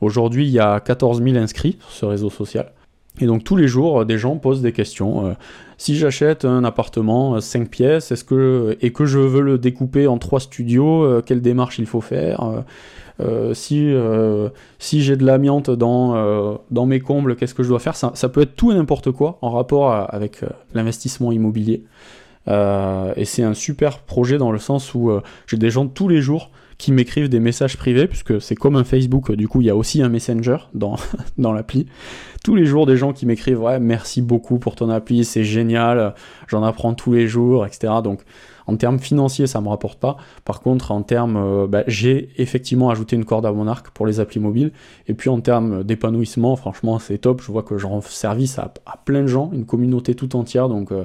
Aujourd'hui, 0.00 0.46
il 0.46 0.52
y 0.52 0.58
a 0.58 0.80
14 0.80 1.22
000 1.22 1.36
inscrits 1.36 1.76
sur 1.80 1.90
ce 1.90 2.06
réseau 2.06 2.30
social. 2.30 2.72
Et 3.20 3.26
donc 3.26 3.44
tous 3.44 3.56
les 3.56 3.68
jours, 3.68 4.04
des 4.04 4.18
gens 4.18 4.36
posent 4.36 4.62
des 4.62 4.72
questions. 4.72 5.36
si 5.78 5.96
j'achète 5.96 6.44
un 6.44 6.64
appartement 6.64 7.40
5 7.40 7.68
pièces 7.68 8.10
est-ce 8.10 8.24
que, 8.24 8.76
et 8.80 8.92
que 8.92 9.04
je 9.04 9.18
veux 9.18 9.42
le 9.42 9.58
découper 9.58 10.06
en 10.06 10.18
3 10.18 10.40
studios, 10.40 11.22
quelle 11.22 11.42
démarche 11.42 11.78
il 11.78 11.86
faut 11.86 12.00
faire 12.00 12.64
euh, 13.20 13.54
si, 13.54 13.92
euh, 13.92 14.48
si 14.78 15.02
j'ai 15.02 15.16
de 15.16 15.24
l'amiante 15.24 15.70
dans, 15.70 16.16
euh, 16.16 16.54
dans 16.70 16.86
mes 16.86 17.00
combles, 17.00 17.36
qu'est-ce 17.36 17.54
que 17.54 17.62
je 17.62 17.68
dois 17.68 17.78
faire? 17.78 17.94
Ça, 17.96 18.28
peut 18.28 18.42
être 18.42 18.56
tout 18.56 18.72
et 18.72 18.74
n'importe 18.74 19.10
quoi 19.12 19.38
en 19.42 19.50
rapport 19.50 19.92
avec 19.92 20.40
l'investissement 20.74 21.32
immobilier. 21.32 21.84
Et 22.46 23.24
c'est 23.24 23.42
un 23.42 23.54
super 23.54 23.98
projet 24.00 24.38
dans 24.38 24.52
le 24.52 24.58
sens 24.58 24.94
où 24.94 25.10
j'ai 25.46 25.56
des 25.56 25.70
gens 25.70 25.86
tous 25.86 26.08
les 26.08 26.20
jours 26.20 26.50
qui 26.76 26.92
m'écrivent 26.92 27.28
des 27.28 27.40
messages 27.40 27.76
privés, 27.76 28.06
puisque 28.06 28.40
c'est 28.40 28.56
comme 28.56 28.76
un 28.76 28.84
Facebook, 28.84 29.32
du 29.32 29.48
coup 29.48 29.60
il 29.60 29.66
y 29.66 29.70
a 29.70 29.76
aussi 29.76 30.02
un 30.02 30.08
Messenger 30.08 30.58
dans, 30.74 30.96
dans 31.38 31.52
l'appli. 31.52 31.86
Tous 32.42 32.54
les 32.54 32.66
jours 32.66 32.84
des 32.86 32.96
gens 32.96 33.12
qui 33.12 33.26
m'écrivent 33.26 33.62
ouais 33.62 33.78
merci 33.78 34.20
beaucoup 34.20 34.58
pour 34.58 34.74
ton 34.74 34.90
appli, 34.90 35.24
c'est 35.24 35.44
génial, 35.44 36.14
j'en 36.48 36.62
apprends 36.62 36.94
tous 36.94 37.12
les 37.12 37.26
jours, 37.26 37.64
etc. 37.64 37.94
Donc 38.02 38.20
en 38.66 38.76
termes 38.76 38.98
financiers, 38.98 39.46
ça 39.46 39.60
me 39.60 39.68
rapporte 39.68 39.98
pas. 39.98 40.16
Par 40.44 40.60
contre, 40.60 40.90
en 40.90 41.02
termes, 41.02 41.36
euh, 41.36 41.66
bah, 41.66 41.84
j'ai 41.86 42.30
effectivement 42.38 42.90
ajouté 42.90 43.16
une 43.16 43.24
corde 43.24 43.46
à 43.46 43.52
mon 43.52 43.66
arc 43.66 43.90
pour 43.90 44.06
les 44.06 44.20
applis 44.20 44.40
mobiles. 44.40 44.72
Et 45.06 45.14
puis 45.14 45.28
en 45.28 45.40
termes 45.40 45.84
d'épanouissement, 45.84 46.56
franchement, 46.56 46.98
c'est 46.98 47.18
top. 47.18 47.42
Je 47.42 47.52
vois 47.52 47.62
que 47.62 47.76
je 47.78 47.86
rends 47.86 48.00
service 48.00 48.58
à, 48.58 48.72
plein 49.04 49.22
de 49.22 49.26
gens, 49.26 49.50
une 49.52 49.66
communauté 49.66 50.14
tout 50.14 50.34
entière. 50.36 50.68
Donc 50.68 50.92
euh, 50.92 51.04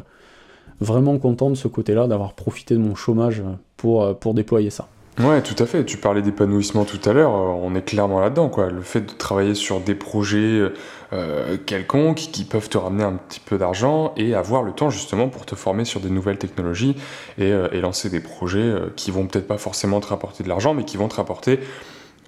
vraiment 0.82 1.18
content 1.18 1.50
de 1.50 1.56
ce 1.56 1.68
côté-là, 1.68 2.08
d'avoir 2.08 2.34
profité 2.34 2.76
de 2.76 2.80
mon 2.80 2.96
chômage 2.96 3.44
pour, 3.78 4.04
euh, 4.04 4.14
pour 4.14 4.34
déployer 4.34 4.70
ça. 4.70 4.88
Ouais, 5.20 5.42
tout 5.42 5.62
à 5.62 5.66
fait. 5.66 5.84
Tu 5.84 5.98
parlais 5.98 6.22
d'épanouissement 6.22 6.86
tout 6.86 7.00
à 7.04 7.12
l'heure. 7.12 7.36
Euh, 7.36 7.62
on 7.62 7.76
est 7.76 7.82
clairement 7.82 8.22
là-dedans, 8.22 8.48
quoi. 8.48 8.70
Le 8.70 8.82
fait 8.82 9.02
de 9.02 9.12
travailler 9.12 9.54
sur 9.54 9.82
des 9.82 9.94
projets 9.94 10.72
euh, 11.12 11.58
quelconques 11.66 12.20
qui 12.32 12.46
peuvent 12.46 12.70
te 12.70 12.78
ramener 12.78 13.04
un 13.04 13.16
petit 13.28 13.42
peu 13.42 13.58
d'argent 13.58 14.14
et 14.16 14.34
avoir 14.34 14.64
le 14.64 14.72
temps 14.72 14.90
justement 14.90 15.28
pour 15.28 15.46
te 15.46 15.56
former 15.56 15.84
sur 15.84 16.00
des 16.00 16.10
nouvelles 16.10 16.38
technologies 16.38 16.96
et, 17.38 17.52
euh, 17.52 17.68
lancer 17.82 18.10
des 18.10 18.22
projets 18.22 18.76
qui 18.96 19.12
vont 19.12 19.28
peut-être 19.28 19.48
pas 19.48 19.58
forcément 19.58 20.00
te 20.00 20.08
rapporter 20.08 20.44
de 20.44 20.50
l'argent, 20.50 20.74
mais 20.74 20.86
qui 20.86 20.96
vont 20.96 21.10
te 21.10 21.16
rapporter 21.16 21.60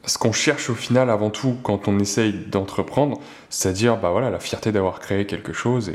ce 0.06 0.18
qu'on 0.18 0.32
cherche 0.32 0.70
au 0.70 0.76
final 0.76 1.10
avant 1.10 1.30
tout 1.30 1.58
quand 1.64 1.88
on 1.88 2.00
essaye 2.00 2.34
d'entreprendre, 2.34 3.20
c'est-à-dire 3.50 3.98
bah 3.98 4.12
voilà 4.12 4.30
la 4.30 4.40
fierté 4.40 4.72
d'avoir 4.72 5.00
créé 5.00 5.26
quelque 5.26 5.54
chose 5.54 5.92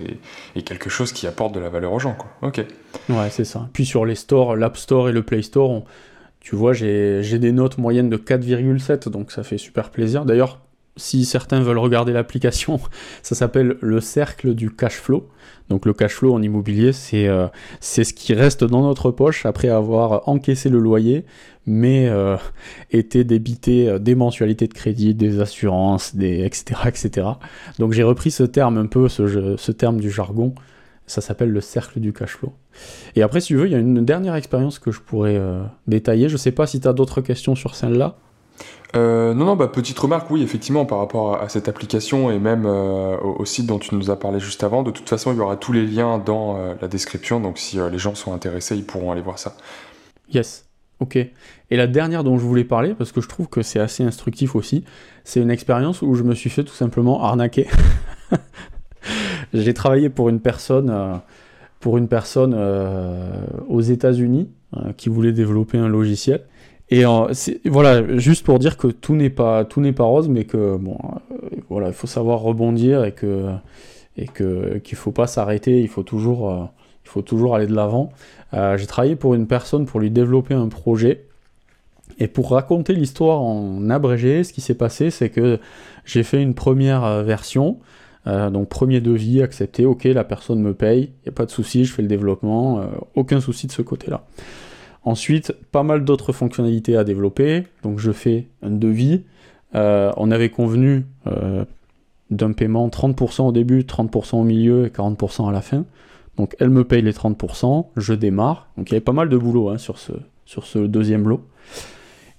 et, 0.55 0.63
quelque 0.63 0.91
chose 0.91 1.13
qui 1.13 1.27
apporte 1.27 1.55
de 1.55 1.61
la 1.61 1.69
valeur 1.69 1.93
aux 1.93 1.99
gens, 1.99 2.15
quoi. 2.15 2.29
Ok. 2.43 2.65
Ouais, 3.09 3.31
c'est 3.31 3.45
ça. 3.45 3.69
Puis 3.73 3.85
sur 3.85 4.05
les 4.05 4.15
stores, 4.15 4.57
l'App 4.57 4.77
Store 4.77 5.09
et 5.09 5.13
le 5.13 5.23
Play 5.23 5.43
Store, 5.43 5.71
on 5.71 5.85
tu 6.47 6.55
vois, 6.55 6.73
j'ai 6.73 7.39
des 7.41 7.51
notes 7.51 7.77
moyennes 7.77 8.09
de 8.09 8.17
4,7, 8.17 9.09
donc 9.09 9.33
ça 9.33 9.43
fait 9.43 9.59
super 9.59 9.91
plaisir. 9.91 10.25
D'ailleurs, 10.25 10.61
si 10.97 11.25
certains 11.25 11.61
veulent 11.61 11.79
regarder 11.79 12.13
l'application, 12.13 12.81
ça 13.23 13.35
s'appelle 13.35 13.77
le 13.81 14.01
cercle 14.01 14.55
du 14.55 14.71
cash 14.71 14.95
flow. 14.95 15.29
Donc 15.69 15.85
le 15.85 15.93
cash 15.93 16.15
flow 16.15 16.33
en 16.33 16.43
immobilier, 16.43 16.93
c'est 16.93 17.27
euh, 17.27 17.49
ce 17.81 18.01
qui 18.13 18.35
reste 18.35 18.65
dans 18.65 18.83
notre 18.83 19.11
poche 19.11 19.47
après 19.47 19.69
avoir 19.69 20.29
encaissé 20.29 20.69
le 20.69 20.79
loyer, 20.79 21.25
mais 21.67 22.07
euh, 22.09 22.37
été 22.93 23.25
débité 23.25 23.89
euh, 23.89 23.99
des 23.99 24.15
mensualités 24.15 24.69
de 24.69 24.75
crédit, 24.75 25.15
des 25.15 25.41
assurances, 25.41 26.15
des, 26.15 26.45
etc. 26.45 26.81
etc. 26.87 27.27
Donc 27.79 27.93
j'ai 27.93 28.05
repris 28.05 28.31
ce 28.31 28.45
terme 28.45 28.79
un 28.79 28.87
peu, 28.87 29.09
ce, 29.09 29.73
terme 29.73 30.01
du 30.01 30.11
jargon, 30.11 30.55
ça 31.09 31.21
s'appelle 31.21 31.51
le 31.51 31.61
cercle 31.61 31.99
du 31.99 32.13
cash 32.13 32.37
flow. 32.37 32.53
Et 33.17 33.23
après, 33.23 33.41
si 33.41 33.49
tu 33.49 33.57
veux, 33.57 33.67
il 33.67 33.73
y 33.73 33.77
a 33.77 33.79
une 33.79 34.05
dernière 34.05 34.37
expérience 34.37 34.79
que 34.79 34.91
je 34.91 35.01
pourrais 35.01 35.41
détailler. 35.87 36.29
Je 36.29 36.37
sais 36.37 36.53
pas 36.53 36.67
si 36.67 36.81
tu 36.81 36.89
as 36.89 36.93
d'autres 36.93 37.21
questions 37.21 37.55
sur 37.55 37.75
celle-là. 37.75 38.19
Euh, 38.95 39.34
non, 39.34 39.45
non, 39.45 39.57
bah, 39.57 39.68
petite 39.68 39.99
remarque, 39.99 40.30
oui, 40.30 40.43
effectivement, 40.43 40.87
par 40.87 40.99
rapport 40.99 41.41
à, 41.43 41.49
cette 41.49 41.68
application 41.68 42.30
et 42.30 42.39
même 42.39 42.64
euh, 42.66 43.16
au, 43.18 43.45
site 43.45 43.66
dont 43.66 43.78
tu 43.78 43.95
nous 43.95 44.11
as 44.11 44.18
parlé 44.18 44.39
juste 44.39 44.62
avant. 44.62 44.82
De 44.82 44.91
toute 44.91 45.09
façon, 45.09 45.32
il 45.32 45.39
y 45.39 45.41
aura 45.41 45.57
tous 45.57 45.72
les 45.72 45.87
liens 45.87 46.18
dans 46.18 46.57
la 46.80 46.89
description, 46.89 47.41
donc 47.41 47.59
si 47.59 47.78
les 47.91 47.99
gens 47.99 48.14
sont 48.14 48.32
intéressés, 48.32 48.76
ils 48.76 48.84
pourront 48.84 49.11
aller 49.11 49.20
voir 49.20 49.39
ça. 49.39 49.57
Yes, 50.32 50.66
ok. 51.01 51.16
Et 51.16 51.76
la 51.76 51.87
dernière 51.87 52.22
dont 52.22 52.39
je 52.39 52.45
voulais 52.45 52.64
parler, 52.64 52.95
parce 52.95 53.12
que 53.12 53.20
je 53.20 53.28
trouve 53.28 53.49
que 53.49 53.62
c'est 53.62 53.80
assez 53.80 54.05
instructif 54.05 54.55
aussi, 54.55 54.84
c'est 55.24 55.41
une 55.41 55.51
expérience 55.51 56.03
où 56.03 56.14
je 56.14 56.22
me 56.22 56.34
suis 56.34 56.51
fait 56.51 56.64
tout 56.64 56.74
simplement 56.74 57.22
arnaquer. 57.24 57.66
J'ai 59.53 59.74
travaillé 59.74 60.11
pour 60.11 60.28
une 60.28 60.41
personne 60.41 61.20
pour 61.80 61.99
une 61.99 62.09
personne 62.09 62.55
euh, 62.57 63.47
aux 63.68 63.80
États-Unis 63.80 64.51
euh, 64.76 64.93
qui 64.97 65.09
voulait 65.09 65.32
développer 65.32 65.78
un 65.78 65.89
logiciel. 65.89 66.43
Et 66.91 67.05
voilà, 67.64 68.16
juste 68.18 68.45
pour 68.45 68.59
dire 68.59 68.76
que 68.76 68.89
tout 68.89 69.16
n'est 69.16 69.30
pas 69.30 69.64
tout 69.64 69.80
n'est 69.80 69.93
pas 69.93 70.05
rose, 70.05 70.28
mais 70.28 70.45
que 70.45 70.76
bon, 70.76 70.99
euh, 71.32 71.49
voilà, 71.68 71.89
il 71.89 71.95
faut 71.95 72.07
savoir 72.07 72.41
rebondir 72.41 73.05
et 73.05 73.12
que 73.12 73.51
et 74.16 74.26
que 74.26 74.78
qu'il 74.78 74.97
faut 74.97 75.12
pas 75.12 75.26
s'arrêter, 75.26 75.80
il 75.80 75.89
faut 75.89 76.05
toujours 76.05 76.70
il 77.05 77.09
faut 77.09 77.22
toujours 77.22 77.57
aller 77.57 77.66
de 77.66 77.74
l'avant. 77.74 78.12
J'ai 78.53 78.87
travaillé 78.87 79.16
pour 79.16 79.34
une 79.34 79.47
personne 79.47 79.87
pour 79.87 80.01
lui 80.01 80.11
développer 80.11 80.55
un 80.55 80.68
projet. 80.68 81.24
Et 82.18 82.28
pour 82.28 82.51
raconter 82.53 82.95
l'histoire 82.95 83.43
en 83.43 83.91
abrégé, 83.91 84.43
ce 84.45 84.53
qui 84.53 84.62
s'est 84.62 84.76
passé, 84.76 85.11
c'est 85.11 85.28
que 85.28 85.59
j'ai 86.07 86.22
fait 86.22 86.41
une 86.41 86.55
première 86.55 87.22
version 87.24 87.78
euh, 88.26 88.51
donc 88.51 88.68
premier 88.68 89.01
devis, 89.01 89.43
accepté, 89.43 89.87
ok, 89.87 90.05
la 90.05 90.24
personne 90.24 90.61
me 90.61 90.74
paye, 90.74 91.03
il 91.05 91.26
n'y 91.26 91.28
a 91.28 91.32
pas 91.32 91.47
de 91.47 91.51
souci, 91.51 91.84
je 91.84 91.93
fais 91.93 92.03
le 92.03 92.09
développement, 92.09 92.80
euh, 92.80 92.87
aucun 93.14 93.41
souci 93.41 93.66
de 93.66 93.72
ce 93.72 93.82
côté-là. 93.82 94.24
Ensuite, 95.07 95.55
pas 95.73 95.83
mal 95.83 96.05
d'autres 96.05 96.33
fonctionnalités 96.33 96.97
à 96.97 97.05
développer, 97.05 97.65
donc 97.83 97.99
je 97.99 98.13
fais 98.13 98.49
un 98.61 98.71
devis. 98.71 99.23
Euh, 99.75 100.13
on 100.19 100.31
avait 100.31 100.51
convenu 100.51 101.07
d'un 102.31 102.53
paiement 102.53 102.89
30% 102.89 103.49
au 103.49 103.53
début, 103.53 103.83
30% 103.83 104.37
au 104.37 104.45
milieu 104.45 104.87
et 104.87 104.91
40% 104.91 105.49
à 105.49 105.53
la 105.53 105.63
fin. 105.63 105.85
Donc 106.37 106.55
elle 106.59 106.71
me 106.71 106.85
paye 106.85 107.03
les 107.03 107.13
30%, 107.13 107.87
je 107.97 108.15
démarre. 108.15 108.69
Donc 108.77 108.91
il 108.91 108.93
y 108.93 108.97
avait 108.97 109.05
pas 109.05 109.13
mal 109.13 109.29
de 109.29 109.37
boulot 109.37 109.71
hein, 109.71 109.79
sur, 109.79 109.99
ce, 109.99 110.79
deuxième 110.79 111.29
lot. 111.29 111.47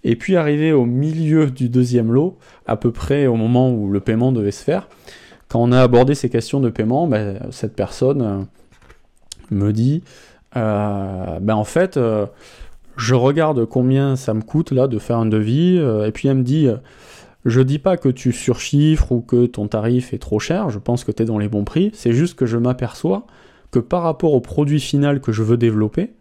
Et 0.04 0.16
puis 0.16 0.36
arrivé 0.36 0.72
au 0.72 0.86
milieu 0.86 1.50
du 1.50 1.70
deuxième 1.70 2.12
lot, 2.12 2.38
à 2.68 2.76
peu 2.76 2.92
près 2.92 3.28
au 3.28 3.36
moment 3.36 3.72
où 3.72 3.90
le 3.90 4.00
paiement 4.00 4.32
devait 4.32 4.52
se 4.52 4.64
faire, 4.64 4.88
quand 5.48 5.62
on 5.62 5.72
a 5.72 5.82
abordé 5.82 6.14
ces 6.14 6.30
questions 6.30 6.60
de 6.60 6.70
paiement, 6.70 7.08
ben, 7.08 7.40
cette 7.52 7.76
personne 7.76 8.22
euh, 8.22 8.40
me 9.50 9.72
dit, 9.72 10.04
euh, 10.04 10.37
ben, 10.56 11.56
en 11.56 11.64
fait, 11.64 11.98
euh, 11.98 12.26
je 12.98 13.16
regarde 13.16 13.66
combien 13.66 14.16
ça 14.16 14.34
me 14.34 14.42
coûte 14.42 14.72
là 14.72 14.88
de 14.88 14.98
faire 15.00 15.18
un 15.18 15.26
devis, 15.26 15.78
et 15.78 16.12
puis 16.12 16.28
elle 16.28 16.38
me 16.38 16.44
dit, 16.44 16.68
je 17.46 17.62
dis 17.62 17.80
pas 17.80 17.98
que 17.98 18.10
tu 18.10 18.32
surchiffres 18.32 19.12
ou 19.12 19.22
que 19.22 19.46
ton 19.46 19.68
tarif 19.68 20.14
est 20.14 20.18
trop 20.18 20.40
cher, 20.40 20.70
je 20.70 20.80
pense 20.80 21.04
que 21.04 21.12
tu 21.12 21.24
es 21.24 21.26
dans 21.26 21.38
les 21.38 21.48
bons 21.48 21.64
prix, 21.64 21.92
c'est 21.94 22.14
juste 22.14 22.36
que 22.36 22.46
je 22.46 22.58
m'aperçois 22.58 23.28
que 23.72 23.80
par 23.80 24.02
rapport 24.02 24.34
au 24.34 24.42
produit 24.42 24.80
final 24.80 25.22
que 25.22 25.32
je 25.32 25.44
veux 25.44 25.58
développer, 25.58 26.14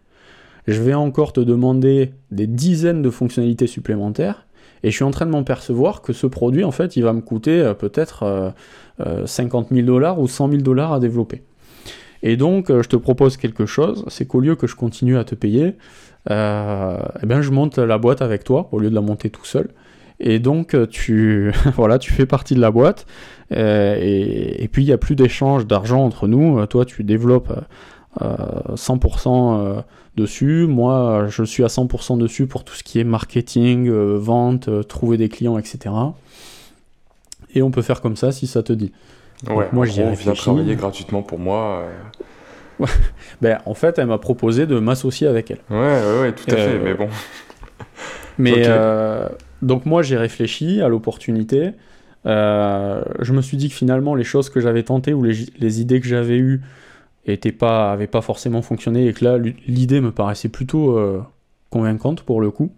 je 0.67 0.81
vais 0.81 0.93
encore 0.93 1.33
te 1.33 1.39
demander 1.39 2.11
des 2.29 2.45
dizaines 2.45 3.01
de 3.01 3.09
fonctionnalités 3.09 3.67
supplémentaires, 3.67 4.45
et 4.83 4.91
je 4.91 4.95
suis 4.95 5.03
en 5.03 5.11
train 5.11 5.25
de 5.25 5.31
m'en 5.31 5.43
percevoir 5.43 6.01
que 6.03 6.13
ce 6.13 6.27
produit, 6.27 6.63
en 6.63 6.71
fait, 6.71 6.95
il 6.95 7.03
va 7.03 7.13
me 7.13 7.21
coûter 7.21 7.73
peut-être 7.79 8.53
50 9.25 9.69
000 9.71 9.87
dollars 9.87 10.19
ou 10.19 10.27
100 10.27 10.49
000 10.49 10.61
dollars 10.61 10.93
à 10.93 10.99
développer. 10.99 11.41
Et 12.27 12.35
donc, 12.35 12.69
euh, 12.69 12.83
je 12.83 12.89
te 12.89 12.97
propose 12.97 13.37
quelque 13.37 13.65
chose, 13.65 14.03
c'est 14.09 14.27
qu'au 14.27 14.41
lieu 14.41 14.57
que 14.57 14.67
je 14.67 14.75
continue 14.75 15.17
à 15.17 15.23
te 15.23 15.33
payer, 15.33 15.75
euh, 16.29 16.97
eh 17.23 17.25
bien, 17.25 17.41
je 17.41 17.51
monte 17.51 17.77
la 17.77 17.97
boîte 17.97 18.21
avec 18.21 18.43
toi 18.43 18.67
au 18.73 18.79
lieu 18.79 18.89
de 18.89 18.95
la 18.95 18.99
monter 18.99 19.29
tout 19.29 19.45
seul. 19.45 19.69
Et 20.19 20.39
donc, 20.39 20.73
euh, 20.73 20.85
tu, 20.85 21.53
voilà, 21.77 21.99
tu 21.99 22.11
fais 22.11 22.25
partie 22.25 22.53
de 22.53 22.59
la 22.59 22.69
boîte. 22.69 23.05
et, 23.49 24.67
puis, 24.73 24.83
il 24.83 24.87
n'y 24.87 24.91
a 24.91 24.97
plus 24.97 25.15
d'échange 25.15 25.67
d'argent 25.67 26.03
entre 26.03 26.27
nous. 26.27 26.65
Toi, 26.65 26.83
tu 26.83 27.05
développes 27.05 27.53
100% 28.19 29.83
dessus. 30.17 30.67
Moi, 30.67 31.27
je 31.29 31.43
suis 31.43 31.63
à 31.63 31.67
100% 31.67 32.17
dessus 32.17 32.45
pour 32.45 32.65
tout 32.65 32.73
ce 32.73 32.83
qui 32.83 32.99
est 32.99 33.05
marketing, 33.05 33.89
vente, 34.17 34.69
trouver 34.89 35.15
des 35.15 35.29
clients, 35.29 35.57
etc 35.57 35.91
et 37.55 37.61
on 37.61 37.71
peut 37.71 37.81
faire 37.81 38.01
comme 38.01 38.15
ça 38.15 38.31
si 38.31 38.47
ça 38.47 38.63
te 38.63 38.73
dit. 38.73 38.91
Ouais, 39.49 39.67
moi 39.71 39.85
j'y 39.85 40.01
viens 40.01 40.33
travailler 40.33 40.75
gratuitement 40.75 41.21
pour 41.21 41.39
moi. 41.39 41.83
Euh. 42.81 42.85
ben, 43.41 43.59
en 43.65 43.73
fait, 43.73 43.99
elle 43.99 44.07
m'a 44.07 44.17
proposé 44.17 44.65
de 44.65 44.79
m'associer 44.79 45.27
avec 45.27 45.51
elle. 45.51 45.59
Ouais, 45.69 45.77
ouais, 45.77 46.21
ouais 46.21 46.31
tout 46.33 46.45
à 46.49 46.55
fait, 46.55 46.75
euh, 46.75 46.81
mais 46.83 46.93
bon. 46.93 47.07
mais 48.37 48.53
euh, 48.65 49.27
donc 49.61 49.85
moi 49.85 50.01
j'ai 50.01 50.17
réfléchi 50.17 50.81
à 50.81 50.87
l'opportunité. 50.87 51.71
je 52.25 53.33
me 53.33 53.41
suis 53.41 53.57
dit 53.57 53.69
que 53.69 53.75
finalement 53.75 54.15
les 54.15 54.23
choses 54.23 54.49
que 54.49 54.59
j'avais 54.59 54.83
tentées 54.83 55.13
ou 55.13 55.23
les, 55.23 55.81
idées 55.81 56.01
que 56.01 56.07
j'avais 56.07 56.37
eues 56.37 56.61
n'avaient 57.27 57.51
pas, 57.51 57.91
avaient 57.91 58.07
pas 58.07 58.21
forcément 58.21 58.61
fonctionné 58.61 59.07
et 59.07 59.13
que 59.13 59.23
là 59.23 59.37
l'idée 59.67 60.01
me 60.01 60.11
paraissait 60.11 60.49
plutôt 60.49 60.99
convaincante 61.69 62.23
pour 62.23 62.41
le 62.41 62.51
coup. 62.51 62.71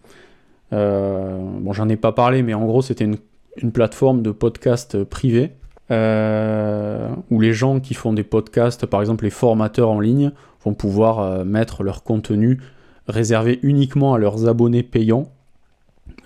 bon, 0.71 1.73
j'en 1.73 1.89
ai 1.89 1.97
pas 1.97 2.11
parlé, 2.11 2.43
mais 2.43 2.53
en 2.53 2.65
gros 2.65 2.81
c'était 2.81 3.05
une 3.05 3.17
une 3.61 3.71
plateforme 3.71 4.21
de 4.21 4.31
podcast 4.31 5.03
privé 5.03 5.51
où 5.89 7.39
les 7.39 7.53
gens 7.53 7.79
qui 7.79 7.93
font 7.93 8.13
des 8.13 8.23
podcasts, 8.23 8.85
par 8.85 9.01
exemple 9.01 9.23
les 9.23 9.29
formateurs 9.29 9.89
en 9.89 9.99
ligne, 9.99 10.31
vont 10.63 10.73
pouvoir 10.73 11.45
mettre 11.45 11.83
leur 11.83 12.03
contenu 12.03 12.59
réservé 13.07 13.59
uniquement 13.63 14.13
à 14.13 14.19
leurs 14.19 14.47
abonnés 14.47 14.83
payants. 14.83 15.31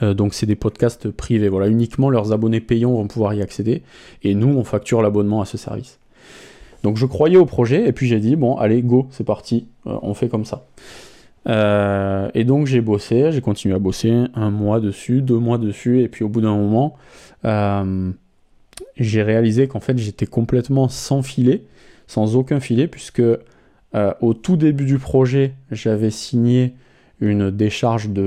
donc 0.02 0.34
c'est 0.34 0.46
des 0.46 0.56
podcasts 0.56 1.10
privés. 1.10 1.50
Voilà, 1.50 1.68
uniquement 1.68 2.10
leurs 2.10 2.34
abonnés 2.34 2.60
payants 2.62 2.92
vont 2.92 3.08
pouvoir 3.08 3.34
y 3.34 3.42
accéder. 3.42 3.84
Et 4.22 4.36
nous, 4.36 4.50
on 4.50 4.64
facture 4.64 5.02
l'abonnement 5.02 5.42
à 5.42 5.46
ce 5.46 5.58
service. 5.58 6.00
Donc 6.84 6.98
je 6.98 7.06
croyais 7.06 7.38
au 7.38 7.46
projet 7.46 7.88
et 7.88 7.94
puis 7.94 8.08
j'ai 8.08 8.20
dit 8.20 8.36
bon 8.36 8.56
allez 8.58 8.82
go 8.82 9.08
c'est 9.10 9.24
parti 9.24 9.68
euh, 9.88 9.98
on 10.02 10.14
fait 10.14 10.28
comme 10.28 10.46
ça. 10.46 10.66
Euh, 11.48 12.30
et 12.34 12.46
donc 12.46 12.68
j'ai 12.68 12.80
bossé, 12.80 13.32
j'ai 13.32 13.42
continué 13.42 13.76
à 13.76 13.80
bosser 13.80 14.14
un 14.34 14.50
mois 14.50 14.80
dessus, 14.80 15.22
deux 15.22 15.40
mois 15.40 15.58
dessus 15.58 16.02
et 16.02 16.08
puis 16.08 16.24
au 16.24 16.30
bout 16.30 16.42
d'un 16.42 16.56
moment 16.56 16.96
euh, 17.46 18.12
j'ai 18.98 19.24
réalisé 19.24 19.68
qu'en 19.68 19.80
fait 19.80 19.98
j'étais 19.98 20.26
complètement 20.26 20.88
sans 20.88 21.22
filet, 21.22 21.64
sans 22.08 22.36
aucun 22.36 22.60
filet 22.60 22.88
puisque 22.88 23.24
au 24.22 24.34
tout 24.34 24.58
début 24.58 24.86
du 24.86 24.98
projet 24.98 25.54
j'avais 25.72 26.10
signé 26.10 26.74
une 27.20 27.52
décharge 27.52 28.10
de, 28.10 28.24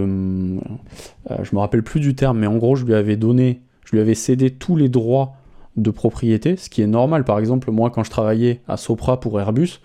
je 1.43 1.55
me 1.55 1.59
rappelle 1.59 1.83
plus 1.83 1.99
du 1.99 2.15
terme 2.15 2.39
mais 2.39 2.47
en 2.47 2.57
gros 2.57 2.77
je 2.77 2.85
lui 2.85 2.95
avais 2.95 3.17
donné, 3.17 3.61
je 3.85 3.93
lui 3.93 4.01
avais 4.01 4.15
cédé 4.15 4.51
tous 4.51 4.77
les 4.77 4.89
droits 4.89 5.35
de 5.77 5.91
propriété, 5.91 6.57
ce 6.57 6.71
qui 6.71 6.83
est 6.83 6.87
normal. 6.87 7.25
Par 7.25 7.39
exemple, 7.39 7.71
moi, 7.71 7.91
quand 7.91 8.03
je 8.03 8.11
travaillais 8.11 8.61
à 8.67 8.77
Sopra 8.77 9.21
pour 9.21 9.39
Airbus, 9.41 9.81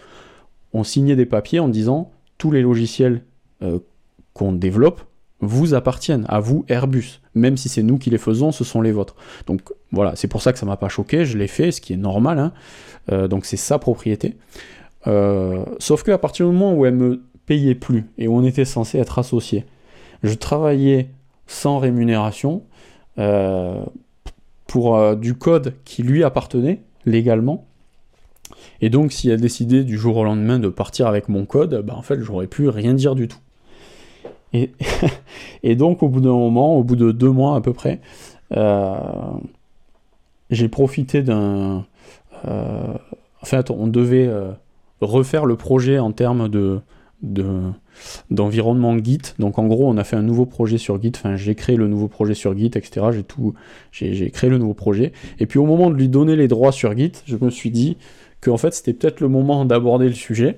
on 0.73 0.83
signait 0.83 1.15
des 1.15 1.25
papiers 1.25 1.59
en 1.59 1.67
disant 1.67 2.11
tous 2.37 2.51
les 2.51 2.61
logiciels 2.61 3.23
euh, 3.61 3.79
qu'on 4.33 4.53
développe 4.53 5.01
vous 5.41 5.73
appartiennent, 5.73 6.25
à 6.27 6.39
vous 6.39 6.65
Airbus. 6.67 7.19
Même 7.35 7.57
si 7.57 7.69
c'est 7.69 7.83
nous 7.83 7.97
qui 7.97 8.09
les 8.09 8.17
faisons, 8.17 8.51
ce 8.51 8.63
sont 8.63 8.81
les 8.81 8.91
vôtres. 8.91 9.15
Donc 9.47 9.61
voilà, 9.91 10.15
c'est 10.15 10.27
pour 10.27 10.41
ça 10.41 10.53
que 10.53 10.59
ça 10.59 10.65
m'a 10.65 10.77
pas 10.77 10.89
choqué, 10.89 11.25
je 11.25 11.37
l'ai 11.37 11.47
fait, 11.47 11.71
ce 11.71 11.81
qui 11.81 11.93
est 11.93 11.97
normal. 11.97 12.39
Hein. 12.39 12.53
Euh, 13.11 13.27
donc 13.27 13.45
c'est 13.45 13.57
sa 13.57 13.79
propriété. 13.79 14.37
Euh, 15.07 15.65
sauf 15.79 16.03
qu'à 16.03 16.17
partir 16.17 16.45
du 16.45 16.53
moment 16.53 16.73
où 16.73 16.85
elle 16.85 16.95
me 16.95 17.23
payait 17.45 17.75
plus 17.75 18.05
et 18.17 18.27
où 18.27 18.35
on 18.35 18.43
était 18.43 18.65
censé 18.65 18.99
être 18.99 19.19
associé, 19.19 19.65
je 20.23 20.33
travaillais 20.33 21.09
sans 21.47 21.79
rémunération 21.79 22.63
pour 24.71 24.95
euh, 24.95 25.15
du 25.15 25.33
code 25.35 25.73
qui 25.83 26.01
lui 26.01 26.23
appartenait 26.23 26.81
légalement. 27.05 27.67
Et 28.79 28.89
donc, 28.89 29.11
s'il 29.11 29.31
a 29.31 29.37
décidé 29.37 29.83
du 29.83 29.97
jour 29.97 30.15
au 30.15 30.23
lendemain 30.23 30.59
de 30.59 30.69
partir 30.69 31.07
avec 31.07 31.27
mon 31.27 31.45
code, 31.45 31.83
bah, 31.85 31.93
en 31.95 32.01
fait, 32.01 32.21
j'aurais 32.21 32.47
pu 32.47 32.69
rien 32.69 32.93
dire 32.93 33.13
du 33.13 33.27
tout. 33.27 33.37
Et, 35.63 35.75
donc, 35.75 36.03
au 36.03 36.09
bout 36.09 36.21
d'un 36.21 36.29
moment, 36.29 36.75
au 36.77 36.83
bout 36.83 36.95
de 36.95 37.11
deux 37.11 37.31
mois 37.31 37.55
à 37.55 37.61
peu 37.61 37.73
près, 37.73 38.01
euh, 38.55 38.97
j'ai 40.49 40.67
profité 40.67 41.23
d'un. 41.23 41.85
Euh, 42.45 42.93
en 43.41 43.45
fait, 43.45 43.71
on 43.71 43.87
devait 43.87 44.29
refaire 44.99 45.45
le 45.45 45.55
projet 45.55 45.99
en 45.99 46.11
termes 46.11 46.47
de, 46.47 46.81
d'environnement 48.29 48.97
Git. 48.97 49.21
Donc 49.39 49.59
en 49.59 49.67
gros, 49.67 49.87
on 49.87 49.97
a 49.97 50.03
fait 50.03 50.15
un 50.15 50.21
nouveau 50.21 50.45
projet 50.45 50.77
sur 50.77 51.01
Git. 51.01 51.11
Enfin, 51.15 51.35
j'ai 51.35 51.55
créé 51.55 51.75
le 51.75 51.87
nouveau 51.87 52.07
projet 52.07 52.33
sur 52.33 52.57
Git, 52.57 52.71
etc. 52.75 53.07
J'ai 53.11 53.23
tout, 53.23 53.53
j'ai 53.91 54.29
créé 54.31 54.49
le 54.49 54.57
nouveau 54.57 54.73
projet. 54.73 55.11
Et 55.39 55.45
puis 55.45 55.59
au 55.59 55.65
moment 55.65 55.89
de 55.89 55.95
lui 55.95 56.09
donner 56.09 56.35
les 56.35 56.47
droits 56.47 56.71
sur 56.71 56.95
Git, 56.97 57.11
je 57.25 57.37
me 57.39 57.49
suis 57.49 57.71
dit 57.71 57.97
que 58.39 58.49
en 58.49 58.57
fait 58.57 58.73
c'était 58.73 58.93
peut-être 58.93 59.19
le 59.19 59.27
moment 59.27 59.65
d'aborder 59.65 60.07
le 60.07 60.13
sujet. 60.13 60.57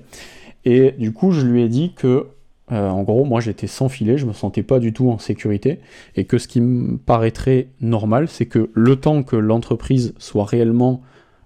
Et 0.64 0.92
du 0.92 1.12
coup, 1.12 1.32
je 1.32 1.44
lui 1.44 1.62
ai 1.62 1.68
dit 1.68 1.92
que 1.94 2.28
euh, 2.72 2.88
en 2.88 3.02
gros, 3.02 3.24
moi 3.24 3.40
j'étais 3.40 3.66
sans 3.66 3.88
filet, 3.88 4.16
je 4.16 4.24
me 4.24 4.32
sentais 4.32 4.62
pas 4.62 4.78
du 4.78 4.92
tout 4.92 5.10
en 5.10 5.18
sécurité, 5.18 5.80
et 6.16 6.24
que 6.24 6.38
ce 6.38 6.48
qui 6.48 6.60
me 6.60 6.96
paraîtrait 6.96 7.68
normal, 7.80 8.26
c'est 8.28 8.46
que 8.46 8.70
le 8.72 8.96
temps 8.96 9.22
que 9.22 9.36
l'entreprise 9.36 10.14
soit 10.18 10.46
réellement 10.46 11.02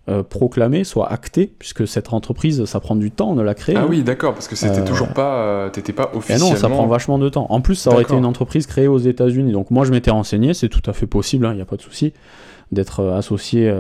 euh, 0.09 0.23
proclamé, 0.23 0.85
soit 0.85 1.11
acté, 1.11 1.53
puisque 1.59 1.89
cette 1.89 2.13
entreprise, 2.13 2.65
ça 2.67 2.79
prend 2.79 2.95
du 2.95 3.11
temps 3.11 3.35
de 3.35 3.43
la 3.43 3.55
créer. 3.55 3.77
Ah 3.77 3.87
oui, 3.87 4.03
d'accord, 4.03 4.33
parce 4.33 4.47
que 4.47 4.55
c'était 4.55 4.81
euh, 4.81 4.87
toujours 4.87 5.09
pas, 5.09 5.69
t'étais 5.71 5.93
pas 5.93 6.13
officiellement. 6.15 6.47
Et 6.47 6.51
non, 6.51 6.57
ça 6.57 6.69
prend 6.69 6.87
vachement 6.87 7.19
de 7.19 7.29
temps. 7.29 7.47
En 7.51 7.61
plus, 7.61 7.75
ça 7.75 7.91
aurait 7.91 8.03
été 8.03 8.15
une 8.15 8.25
entreprise 8.25 8.67
créée 8.67 8.89
aux 8.89 8.99
États-Unis. 8.99 9.51
Donc 9.51 9.73
moi, 9.73 9.85
je 9.85 9.91
m'étais 9.91 10.13
renseigné, 10.13 10.55
c'est 10.55 10.69
tout 10.69 10.89
à 10.89 10.93
fait 10.93 11.07
possible, 11.07 11.47
il 11.47 11.49
hein, 11.49 11.55
n'y 11.55 11.61
a 11.61 11.67
pas 11.67 11.77
de 11.77 11.83
souci 11.83 12.13
d'être 12.71 13.03
associé 13.03 13.75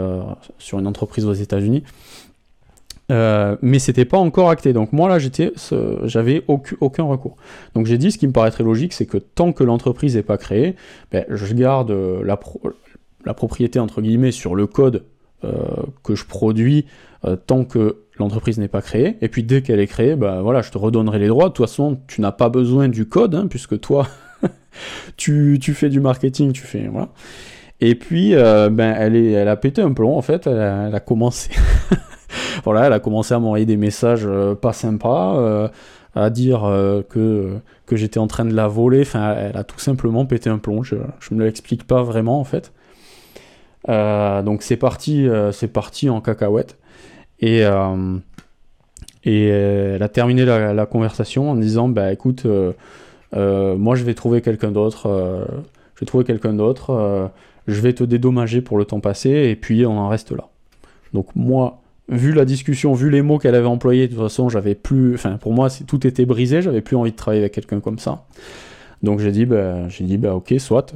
sur 0.57 0.79
une 0.79 0.87
entreprise 0.87 1.27
aux 1.27 1.35
États-Unis. 1.35 1.85
Mais 3.11 3.79
c'était 3.79 4.05
pas 4.05 4.19
encore 4.19 4.51
acté. 4.51 4.73
Donc 4.73 4.93
moi 4.93 5.09
là, 5.09 5.19
j'étais, 5.19 5.53
j'avais 6.05 6.45
aucun, 6.47 7.05
recours. 7.05 7.37
Donc 7.75 7.87
j'ai 7.87 7.99
dit, 7.99 8.13
ce 8.13 8.19
qui 8.19 8.27
me 8.27 8.33
paraît 8.33 8.51
très 8.51 8.65
logique, 8.65 8.93
c'est 8.93 9.07
que 9.07 9.19
tant 9.19 9.53
que 9.53 9.65
l'entreprise 9.65 10.17
n'est 10.17 10.23
pas 10.23 10.39
créée, 10.39 10.77
ben, 11.11 11.25
je 11.29 11.55
garde 11.55 11.91
la, 11.91 12.39
la 13.25 13.35
propriété 13.35 13.79
entre 13.79 14.03
guillemets 14.03 14.33
sur 14.33 14.55
le 14.55 14.67
code 14.67 15.05
euh, 15.45 15.53
que 16.03 16.17
je 16.17 16.25
produis 16.25 16.87
euh, 17.25 17.37
tant 17.37 17.65
que 17.65 17.99
l'entreprise 18.19 18.59
n'est 18.59 18.67
pas 18.67 18.83
créée. 18.83 19.17
Et 19.21 19.29
puis 19.29 19.45
dès 19.45 19.63
qu'elle 19.63 19.79
est 19.79 19.87
créée, 19.87 20.17
bah 20.17 20.41
voilà, 20.43 20.63
je 20.63 20.73
te 20.73 20.79
redonnerai 20.79 21.21
les 21.21 21.29
droits. 21.29 21.49
De 21.49 21.53
toute 21.53 21.65
façon, 21.65 22.01
tu 22.09 22.21
n'as 22.21 22.33
pas 22.33 22.49
besoin 22.49 22.89
du 22.89 23.07
code, 23.07 23.37
hein, 23.37 23.47
puisque 23.49 23.79
toi, 23.79 24.09
tu, 25.17 25.59
tu, 25.61 25.75
fais 25.75 25.91
du 25.91 26.01
marketing, 26.01 26.51
tu 26.51 26.63
fais 26.63 26.89
voilà. 26.89 27.11
Et 27.81 27.95
puis, 27.95 28.35
euh, 28.35 28.69
ben, 28.69 28.93
elle, 28.99 29.15
est, 29.15 29.31
elle 29.31 29.47
a 29.47 29.55
pété 29.55 29.81
un 29.81 29.93
plomb 29.93 30.17
en 30.17 30.23
fait. 30.23 30.49
Elle 30.49 30.59
a, 30.59 30.99
commencé, 30.99 31.51
voilà, 32.65 32.87
elle 32.87 32.93
a 32.93 33.01
commencé 33.01 33.35
à 33.35 33.39
m'envoyer 33.39 33.67
des 33.67 33.77
messages 33.77 34.29
pas 34.61 34.73
sympas, 34.73 35.71
à 36.15 36.31
dire 36.31 36.61
que 37.09 37.59
que 37.87 37.97
j'étais 37.97 38.19
en 38.19 38.27
train 38.27 38.45
de 38.45 38.55
la 38.55 38.69
voler. 38.69 39.01
Enfin, 39.03 39.35
elle 39.35 39.57
a 39.57 39.65
tout 39.65 39.79
simplement 39.79 40.27
pété 40.27 40.51
un 40.51 40.59
plomb. 40.59 40.83
Je, 40.83 40.97
je 41.21 41.35
me 41.35 41.45
l'explique 41.45 41.85
pas 41.85 42.03
vraiment 42.03 42.39
en 42.39 42.45
fait. 42.45 42.73
Euh, 43.89 44.43
donc 44.43 44.63
c'est 44.63 44.77
parti, 44.77 45.27
euh, 45.29 45.53
c'est 45.53 45.69
parti 45.69 46.11
en 46.11 46.21
cacahuète. 46.21 46.77
Et, 47.41 47.65
euh, 47.65 48.17
et 49.25 49.47
elle 49.49 50.03
a 50.03 50.09
terminé 50.09 50.45
la, 50.45 50.87
conversation 50.87 51.51
en 51.51 51.55
disant 51.55 51.89
Bah 51.89 52.13
écoute, 52.13 52.47
moi 53.35 53.95
je 53.95 54.05
vais 54.05 54.15
trouver 54.15 54.41
quelqu'un 54.43 54.71
d'autre, 54.71 55.47
je 55.95 56.01
vais 56.01 56.07
trouver 56.07 56.25
quelqu'un 56.25 56.53
d'autre, 56.53 57.31
je 57.67 57.81
vais 57.81 57.93
te 57.93 58.05
dédommager 58.05 58.61
pour 58.61 58.79
le 58.79 58.85
temps 58.85 59.01
passé, 59.01 59.31
et 59.31 59.57
puis 59.57 59.85
on 59.87 59.99
en 59.99 60.09
reste 60.09 60.33
là. 60.33 60.49
Donc 61.13 61.29
moi, 61.37 61.81
vu 62.09 62.33
la 62.33 62.45
discussion, 62.45 62.93
vu 62.95 63.11
les 63.11 63.23
mots 63.23 63.39
qu'elle 63.39 63.55
avait 63.55 63.67
employés, 63.67 64.09
de 64.09 64.15
toute 64.15 64.23
façon, 64.23 64.49
j'avais 64.49 64.75
plus. 64.75 65.15
Enfin, 65.15 65.37
pour 65.37 65.53
moi, 65.53 65.69
tout 65.87 66.07
était 66.07 66.27
brisé, 66.27 66.63
j'avais 66.63 66.81
plus 66.81 66.97
envie 66.97 67.13
de 67.13 67.17
travailler 67.17 67.43
avec 67.43 67.53
quelqu'un 67.53 67.81
comme 67.81 67.99
ça. 67.99 68.25
Donc 69.03 69.21
j'ai 69.21 69.31
dit, 69.31 69.47
bah, 69.47 69.89
j'ai 69.89 70.05
dit, 70.05 70.19
bah 70.19 70.35
ok, 70.35 70.55
soit, 70.59 70.93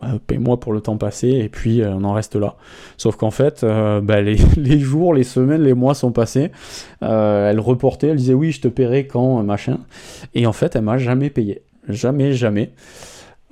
bah, 0.00 0.08
paye-moi 0.26 0.58
pour 0.58 0.72
le 0.72 0.80
temps 0.80 0.96
passé 0.96 1.28
et 1.28 1.48
puis 1.50 1.82
euh, 1.82 1.92
on 1.94 2.04
en 2.04 2.12
reste 2.12 2.36
là. 2.36 2.56
Sauf 2.96 3.16
qu'en 3.16 3.30
fait, 3.30 3.64
euh, 3.64 4.00
bah, 4.00 4.20
les, 4.22 4.36
jours, 4.78 5.12
les 5.14 5.24
semaines, 5.24 5.62
les 5.62 5.74
mois 5.74 5.94
sont 5.94 6.12
passés. 6.12 6.50
Euh, 7.02 7.50
elle 7.50 7.60
reportait, 7.60 8.08
elle 8.08 8.16
disait 8.16 8.34
oui, 8.34 8.50
je 8.50 8.60
te 8.60 8.68
paierai 8.68 9.06
quand, 9.06 9.42
machin. 9.42 9.78
Et 10.34 10.46
en 10.46 10.52
fait, 10.52 10.74
elle 10.74 10.82
m'a 10.82 10.98
jamais 10.98 11.28
payé. 11.30 11.62
Jamais, 11.88 12.32
jamais. 12.32 12.70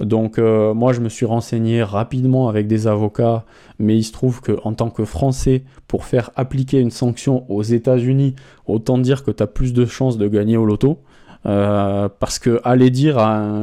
Donc 0.01 0.39
moi, 0.39 0.93
je 0.93 1.01
me 1.01 1.09
suis 1.09 1.27
renseigné 1.27 1.83
rapidement 1.83 2.49
avec 2.49 2.69
des 2.69 2.87
avocats, 2.87 3.45
mais 3.79 3.97
il 3.97 4.03
se 4.03 4.13
trouve 4.13 4.41
qu'en 4.41 4.73
tant 4.73 4.91
que 4.91 5.05
Français, 5.05 5.63
pour 5.87 6.05
faire 6.05 6.31
appliquer 6.37 6.81
une 6.81 6.91
sanction 6.91 7.51
aux 7.51 7.63
États-Unis, 7.63 8.35
autant 8.67 8.99
dire 8.99 9.25
que 9.25 9.31
tu 9.31 9.43
as 9.43 9.47
plus 9.47 9.73
de 9.73 9.87
chances 9.87 10.19
de 10.19 10.29
gagner 10.29 10.57
au 10.57 10.65
loto. 10.65 10.99
Euh, 11.47 12.09
parce 12.19 12.41
que 12.41 12.61
aller 12.65 12.91
dire 12.91 13.17
à, 13.19 13.63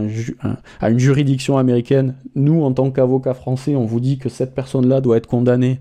une 0.83 0.99
juridiction 0.99 1.57
américaine, 1.57 2.15
nous 2.33 2.63
en 2.63 2.71
tant 2.71 2.89
qu'avocats 2.89 3.33
français, 3.33 3.75
on 3.75 3.85
vous 3.85 3.99
dit 3.99 4.17
que 4.17 4.29
cette 4.29 4.55
personne-là 4.55 5.01
doit 5.01 5.17
être 5.17 5.27
condamnée, 5.27 5.79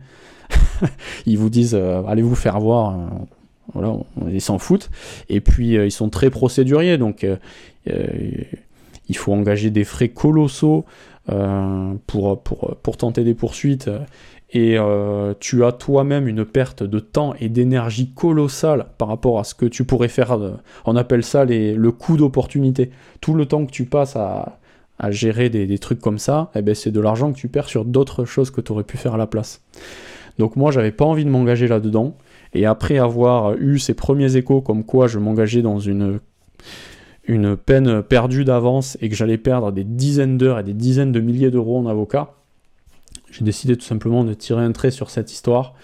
ils 1.27 1.39
vous 1.39 1.51
disent 1.51 1.77
euh, 1.77 2.03
allez 2.09 2.23
vous 2.23 2.35
faire 2.35 2.59
voir, 2.59 2.91
euh, 2.91 3.75
voilà, 3.75 3.97
ils 4.29 4.41
s'en 4.41 4.59
foutent. 4.59 4.91
Et 5.29 5.41
puis 5.41 5.75
ils 5.75 5.93
sont 5.93 6.11
très 6.11 6.31
procéduriers, 6.31 6.99
donc 6.99 7.25
il 7.87 9.17
faut 9.17 9.33
engager 9.33 9.71
des 9.71 9.85
frais 9.85 10.09
colossaux 10.09 10.85
pour, 11.27 12.43
pour, 12.43 12.77
pour 12.83 12.97
tenter 12.97 13.25
des 13.25 13.35
poursuites 13.35 13.89
et 14.55 14.79
euh, 14.79 15.35
tu 15.41 15.65
as 15.65 15.73
toi-même 15.73 16.29
une 16.29 16.45
perte 16.45 16.85
de 16.85 17.01
temps 17.01 17.35
et 17.41 17.49
d'énergie 17.49 18.13
colossale 18.13 18.87
par 18.99 19.09
rapport 19.09 19.41
à 19.41 19.45
ce 19.45 19.53
que 19.53 19.67
tu 19.67 19.85
pourrais 19.85 20.09
faire. 20.09 20.39
on 20.85 20.97
appelle 20.97 21.25
ça 21.25 21.45
le 21.45 21.91
coût 21.91 22.17
d'opportunité. 22.17 22.91
Tout 23.21 23.35
le 23.35 23.47
temps 23.47 23.67
que 23.67 23.73
tu 23.73 23.85
passes 23.85 24.15
à, 24.15 24.61
gérer 25.11 25.51
des, 25.51 25.79
trucs 25.79 26.01
comme 26.01 26.19
ça, 26.19 26.53
eh 26.55 26.63
ben 26.63 26.75
c'est 26.75 26.93
de 26.93 27.01
l'argent 27.01 27.33
que 27.33 27.37
tu 27.37 27.49
perds 27.49 27.69
sur 27.69 27.85
d'autres 27.85 28.25
choses 28.25 28.53
que 28.53 28.61
tu 28.61 28.71
aurais 28.71 28.85
pu 28.85 28.97
faire 28.97 29.15
à 29.15 29.19
la 29.19 29.27
place. 29.27 29.61
Donc 30.39 30.55
moi, 30.55 30.71
j'avais 30.71 30.93
pas 30.93 31.05
envie 31.05 31.25
de 31.25 31.31
m'engager 31.31 31.67
là-dedans. 31.67 32.17
Et 32.55 32.65
après 32.65 32.99
avoir 32.99 33.57
eu 33.57 33.81
ces 33.81 33.95
premiers 33.95 34.37
échos 34.37 34.61
comme 34.61 34.85
quoi 34.85 35.09
je 35.09 35.19
m'engageais 35.19 35.63
dans 35.63 35.81
une, 35.81 36.21
une 37.27 37.57
peine 37.57 38.03
perdue 38.03 38.45
d'avance 38.45 38.99
et 39.01 39.09
que 39.09 39.15
j'allais 39.15 39.39
perdre 39.39 39.73
des 39.73 39.85
dizaines 39.85 40.37
d'heures 40.37 40.59
et 40.59 40.63
des 40.63 40.75
dizaines 40.75 41.13
de 41.13 41.21
milliers 41.21 41.51
d'euros 41.51 41.79
en 41.79 41.87
avocat, 41.87 42.35
j'ai 43.31 43.45
décidé 43.45 43.77
tout 43.77 43.85
simplement 43.85 44.25
de 44.25 44.35
tirer 44.35 44.63
un 44.63 44.73
trait 44.73 44.91
sur 44.91 45.11
cette 45.11 45.33
histoire 45.33 45.75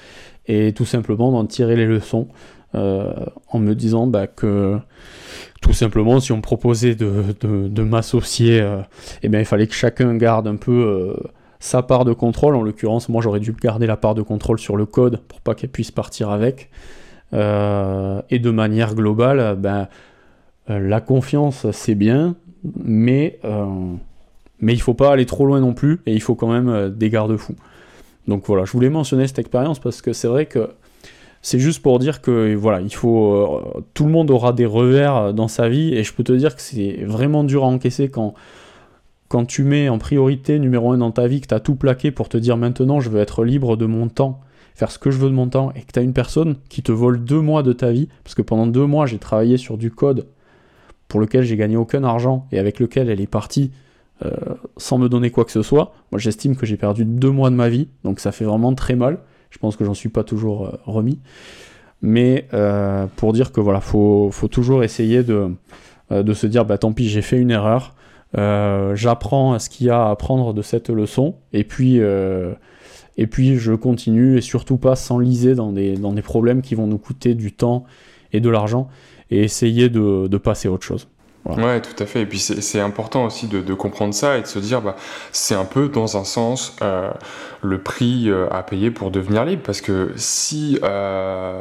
et 0.46 0.72
tout 0.72 0.84
simplement 0.84 1.32
d'en 1.32 1.46
tirer 1.46 1.76
les 1.76 1.86
leçons 1.86 2.28
euh, 2.74 3.12
en 3.48 3.58
me 3.58 3.74
disant 3.74 4.06
bah, 4.06 4.26
que 4.26 4.78
tout 5.60 5.72
simplement 5.72 6.20
si 6.20 6.32
on 6.32 6.36
me 6.36 6.42
proposait 6.42 6.94
de, 6.94 7.34
de, 7.40 7.82
m'associer, 7.82 8.60
euh, 8.60 8.80
eh 9.22 9.28
bien, 9.28 9.40
il 9.40 9.46
fallait 9.46 9.66
que 9.66 9.74
chacun 9.74 10.14
garde 10.16 10.46
un 10.46 10.56
peu 10.56 11.16
sa 11.60 11.82
part 11.82 12.04
de 12.04 12.12
contrôle. 12.12 12.56
En 12.56 12.62
l'occurrence, 12.62 13.08
moi 13.08 13.22
j'aurais 13.22 13.40
dû 13.40 13.52
garder 13.52 13.86
la 13.86 13.96
part 13.96 14.14
de 14.14 14.22
contrôle 14.22 14.58
sur 14.58 14.76
le 14.76 14.86
code 14.86 15.20
pour 15.28 15.40
pas 15.40 15.54
qu'elle 15.54 15.70
puisse 15.70 15.90
partir 15.90 16.30
avec. 16.30 16.70
Euh, 17.32 18.22
et 18.30 18.40
de 18.40 18.50
manière 18.50 18.94
globale, 18.94 19.56
ben, 19.56 19.70
euh, 19.76 19.84
la 20.68 21.00
confiance 21.00 21.70
c'est 21.72 21.94
bien, 21.94 22.36
mais, 22.84 23.38
euh, 23.44 23.66
mais 24.60 24.72
il 24.72 24.80
faut 24.80 24.94
pas 24.94 25.12
aller 25.12 25.26
trop 25.26 25.46
loin 25.46 25.60
non 25.60 25.74
plus 25.74 26.00
et 26.06 26.14
il 26.14 26.20
faut 26.20 26.34
quand 26.34 26.48
même 26.48 26.90
des 26.90 27.10
garde-fous. 27.10 27.56
Donc 28.28 28.44
voilà, 28.46 28.64
je 28.64 28.72
voulais 28.72 28.90
mentionner 28.90 29.26
cette 29.26 29.38
expérience 29.38 29.78
parce 29.78 30.02
que 30.02 30.12
c'est 30.12 30.28
vrai 30.28 30.46
que 30.46 30.70
c'est 31.42 31.58
juste 31.58 31.82
pour 31.82 31.98
dire 31.98 32.20
que 32.20 32.54
voilà, 32.54 32.80
il 32.80 32.94
faut 32.94 33.82
tout 33.94 34.04
le 34.04 34.10
monde 34.10 34.30
aura 34.30 34.52
des 34.52 34.66
revers 34.66 35.34
dans 35.34 35.48
sa 35.48 35.68
vie 35.68 35.94
et 35.94 36.04
je 36.04 36.12
peux 36.12 36.22
te 36.22 36.32
dire 36.32 36.54
que 36.54 36.62
c'est 36.62 37.02
vraiment 37.04 37.44
dur 37.44 37.64
à 37.64 37.66
encaisser 37.66 38.08
quand 38.08 38.34
quand 39.30 39.44
tu 39.44 39.62
mets 39.62 39.88
en 39.88 39.98
priorité 39.98 40.58
numéro 40.58 40.90
un 40.90 40.98
dans 40.98 41.12
ta 41.12 41.28
vie, 41.28 41.40
que 41.40 41.46
tu 41.46 41.54
as 41.54 41.60
tout 41.60 41.76
plaqué 41.76 42.10
pour 42.10 42.28
te 42.28 42.36
dire 42.36 42.56
maintenant 42.56 42.98
je 42.98 43.08
veux 43.08 43.20
être 43.20 43.44
libre 43.44 43.76
de 43.76 43.86
mon 43.86 44.08
temps, 44.08 44.40
faire 44.74 44.90
ce 44.90 44.98
que 44.98 45.12
je 45.12 45.18
veux 45.18 45.30
de 45.30 45.34
mon 45.34 45.48
temps, 45.48 45.72
et 45.76 45.82
que 45.82 45.92
tu 45.92 46.00
as 46.00 46.02
une 46.02 46.12
personne 46.12 46.56
qui 46.68 46.82
te 46.82 46.90
vole 46.90 47.22
deux 47.22 47.40
mois 47.40 47.62
de 47.62 47.72
ta 47.72 47.92
vie, 47.92 48.08
parce 48.24 48.34
que 48.34 48.42
pendant 48.42 48.66
deux 48.66 48.86
mois 48.86 49.06
j'ai 49.06 49.18
travaillé 49.18 49.56
sur 49.56 49.78
du 49.78 49.92
code 49.92 50.26
pour 51.10 51.20
lequel 51.20 51.42
j'ai 51.42 51.56
gagné 51.56 51.76
aucun 51.76 52.04
argent 52.04 52.46
et 52.52 52.58
avec 52.58 52.78
lequel 52.78 53.10
elle 53.10 53.20
est 53.20 53.26
partie 53.26 53.72
euh, 54.24 54.30
sans 54.76 54.96
me 54.96 55.08
donner 55.08 55.30
quoi 55.30 55.44
que 55.44 55.50
ce 55.50 55.62
soit, 55.62 55.92
moi 56.12 56.18
j'estime 56.18 56.54
que 56.54 56.66
j'ai 56.66 56.76
perdu 56.76 57.04
deux 57.04 57.30
mois 57.30 57.50
de 57.50 57.56
ma 57.56 57.68
vie, 57.68 57.88
donc 58.04 58.20
ça 58.20 58.32
fait 58.32 58.44
vraiment 58.44 58.72
très 58.74 58.94
mal. 58.94 59.18
Je 59.50 59.58
pense 59.58 59.76
que 59.76 59.84
j'en 59.84 59.94
suis 59.94 60.08
pas 60.08 60.22
toujours 60.22 60.66
euh, 60.66 60.78
remis. 60.86 61.18
Mais 62.00 62.46
euh, 62.54 63.06
pour 63.16 63.32
dire 63.32 63.50
que 63.50 63.60
voilà, 63.60 63.80
faut, 63.80 64.30
faut 64.30 64.46
toujours 64.46 64.84
essayer 64.84 65.24
de, 65.24 65.50
se 66.10 66.46
dire 66.46 66.64
bah 66.64 66.78
tant 66.78 66.92
pis 66.92 67.08
j'ai 67.08 67.22
fait 67.22 67.38
une 67.38 67.50
erreur, 67.50 67.94
j'apprends 68.94 69.58
ce 69.58 69.68
qu'il 69.68 69.88
y 69.88 69.90
a 69.90 70.06
à 70.06 70.10
apprendre 70.10 70.54
de 70.54 70.62
cette 70.62 70.90
leçon, 70.90 71.34
et 71.52 71.64
puis, 71.64 71.96
et 71.96 73.26
puis 73.26 73.56
je 73.56 73.74
continue, 73.74 74.38
et 74.38 74.40
surtout 74.40 74.78
pas 74.78 74.96
s'enliser 74.96 75.54
dans 75.54 75.72
dans 75.72 76.12
des 76.12 76.22
problèmes 76.22 76.62
qui 76.62 76.74
vont 76.74 76.86
nous 76.86 76.98
coûter 76.98 77.34
du 77.34 77.52
temps 77.52 77.84
et 78.32 78.40
de 78.40 78.48
l'argent, 78.48 78.88
et 79.30 79.42
essayer 79.42 79.88
de, 79.88 80.26
de 80.26 80.38
passer 80.38 80.68
à 80.68 80.72
autre 80.72 80.84
chose. 80.84 81.06
Ouais, 81.46 81.80
tout 81.80 82.00
à 82.02 82.06
fait. 82.06 82.22
Et 82.22 82.26
puis 82.26 82.38
c'est 82.38 82.80
important 82.80 83.24
aussi 83.24 83.46
de, 83.46 83.60
de, 83.60 83.74
comprendre 83.74 84.12
ça 84.12 84.36
et 84.36 84.42
de 84.42 84.46
se 84.46 84.58
dire, 84.58 84.82
bah, 84.82 84.96
c'est 85.32 85.54
un 85.54 85.64
peu 85.64 85.88
dans 85.88 86.16
un 86.18 86.24
sens 86.24 86.76
euh, 86.82 87.10
le 87.62 87.80
prix 87.80 88.28
euh, 88.28 88.46
à 88.50 88.62
payer 88.62 88.90
pour 88.90 89.10
devenir 89.10 89.44
libre. 89.44 89.62
Parce 89.64 89.80
que 89.80 90.12
si, 90.16 90.78
euh, 90.82 91.60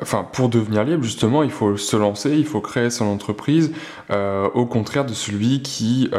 enfin, 0.00 0.26
pour 0.30 0.48
devenir 0.50 0.84
libre, 0.84 1.02
justement, 1.02 1.42
il 1.42 1.50
faut 1.50 1.76
se 1.78 1.96
lancer, 1.96 2.32
il 2.32 2.44
faut 2.44 2.60
créer 2.60 2.90
son 2.90 3.06
entreprise, 3.06 3.72
au 4.10 4.66
contraire 4.66 5.04
de 5.04 5.14
celui 5.14 5.62
qui 5.62 6.10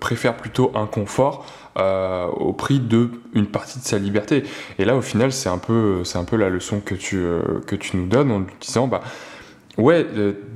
préfère 0.00 0.36
plutôt 0.36 0.72
un 0.74 0.86
confort. 0.86 1.46
Au 1.76 2.52
prix 2.52 2.78
de 2.78 3.10
une 3.32 3.46
partie 3.46 3.78
de 3.78 3.84
sa 3.84 3.96
liberté 3.96 4.42
et 4.78 4.84
là 4.84 4.96
au 4.96 5.00
final 5.00 5.32
c'est 5.32 5.48
un 5.48 5.56
peu 5.56 6.04
c'est 6.04 6.18
un 6.18 6.24
peu 6.24 6.36
la 6.36 6.50
leçon 6.50 6.80
que 6.80 6.94
tu 6.94 7.24
que 7.66 7.74
tu 7.74 7.96
nous 7.96 8.06
donnes 8.06 8.30
en 8.30 8.42
disant 8.60 8.86
bah 8.86 9.00
Ouais, 9.80 10.06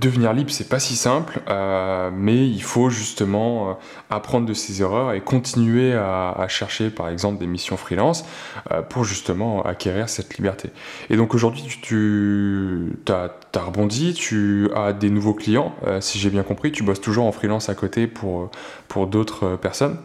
devenir 0.03 0.35
libre, 0.35 0.51
c'est 0.51 0.69
pas 0.69 0.79
si 0.79 0.97
simple, 0.97 1.41
euh, 1.49 2.11
mais 2.13 2.47
il 2.47 2.63
faut 2.63 2.91
justement 2.91 3.71
euh, 3.71 3.73
apprendre 4.11 4.45
de 4.45 4.53
ses 4.53 4.83
erreurs 4.83 5.15
et 5.15 5.23
continuer 5.23 5.95
à, 5.95 6.45
chercher, 6.49 6.91
par 6.91 7.09
exemple, 7.09 7.39
des 7.39 7.47
missions 7.47 7.79
freelance 7.79 8.27
euh, 8.71 8.83
pour 8.83 9.05
justement 9.05 9.63
acquérir 9.63 10.11
cette 10.11 10.37
liberté. 10.37 10.69
Et 11.09 11.17
donc 11.17 11.35
aujourd'hui, 11.35 11.65
tu, 11.81 12.99
as, 13.09 13.31
rebondi, 13.59 14.13
tu 14.13 14.69
as 14.77 14.93
des 14.93 15.09
nouveaux 15.09 15.35
clients, 15.35 15.75
si 16.01 16.19
j'ai 16.19 16.29
bien 16.29 16.43
compris, 16.43 16.71
tu 16.71 16.83
bosses 16.83 17.01
toujours 17.01 17.25
en 17.25 17.33
freelance 17.33 17.71
à 17.71 17.75
côté 17.75 18.07
pour, 18.07 18.51
pour 18.89 19.07
d'autres 19.07 19.57
personnes? 19.57 19.97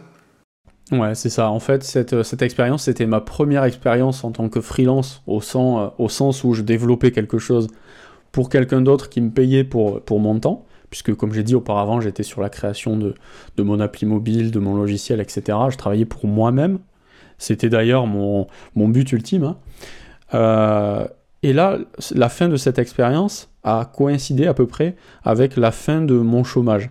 Ouais, 0.92 1.14
c'est 1.14 1.28
ça. 1.28 1.50
En 1.50 1.60
fait, 1.60 1.84
cette, 1.84 2.22
cette 2.22 2.40
expérience, 2.40 2.84
c'était 2.84 3.06
ma 3.06 3.20
première 3.20 3.64
expérience 3.64 4.24
en 4.24 4.32
tant 4.32 4.48
que 4.48 4.62
freelance, 4.62 5.22
au 5.26 5.42
sens, 5.42 5.92
au 5.98 6.08
sens 6.08 6.42
où 6.42 6.54
je 6.54 6.62
développais 6.62 7.12
quelque 7.12 7.38
chose 7.38 7.68
pour 8.32 8.48
quelqu'un 8.48 8.80
d'autre 8.80 9.08
qui 9.08 9.20
me 9.20 9.30
payait 9.30 9.64
pour, 9.64 10.02
mon 10.10 10.38
temps, 10.38 10.66
puisque 10.88 11.14
comme 11.14 11.32
j'ai 11.32 11.42
dit 11.42 11.54
auparavant, 11.54 12.00
j'étais 12.00 12.22
sur 12.22 12.40
la 12.40 12.48
création 12.48 12.96
de, 12.96 13.14
mon 13.58 13.80
appli 13.80 14.06
mobile, 14.06 14.50
de 14.50 14.58
mon 14.58 14.74
logiciel, 14.74 15.20
etc. 15.20 15.58
Je 15.70 15.76
travaillais 15.76 16.04
pour 16.04 16.26
moi-même. 16.26 16.78
C'était 17.38 17.68
d'ailleurs 17.68 18.06
mon, 18.06 18.46
mon, 18.74 18.88
but 18.88 19.10
ultime. 19.12 19.44
Hein. 19.44 19.56
Euh, 20.34 21.06
et 21.42 21.52
là, 21.52 21.78
la 22.14 22.28
fin 22.28 22.48
de 22.48 22.56
cette 22.56 22.78
expérience 22.78 23.50
a 23.64 23.90
coïncidé 23.92 24.46
à 24.46 24.54
peu 24.54 24.66
près 24.66 24.94
avec 25.24 25.56
la 25.56 25.70
fin 25.70 26.02
de 26.02 26.14
mon 26.14 26.44
chômage. 26.44 26.90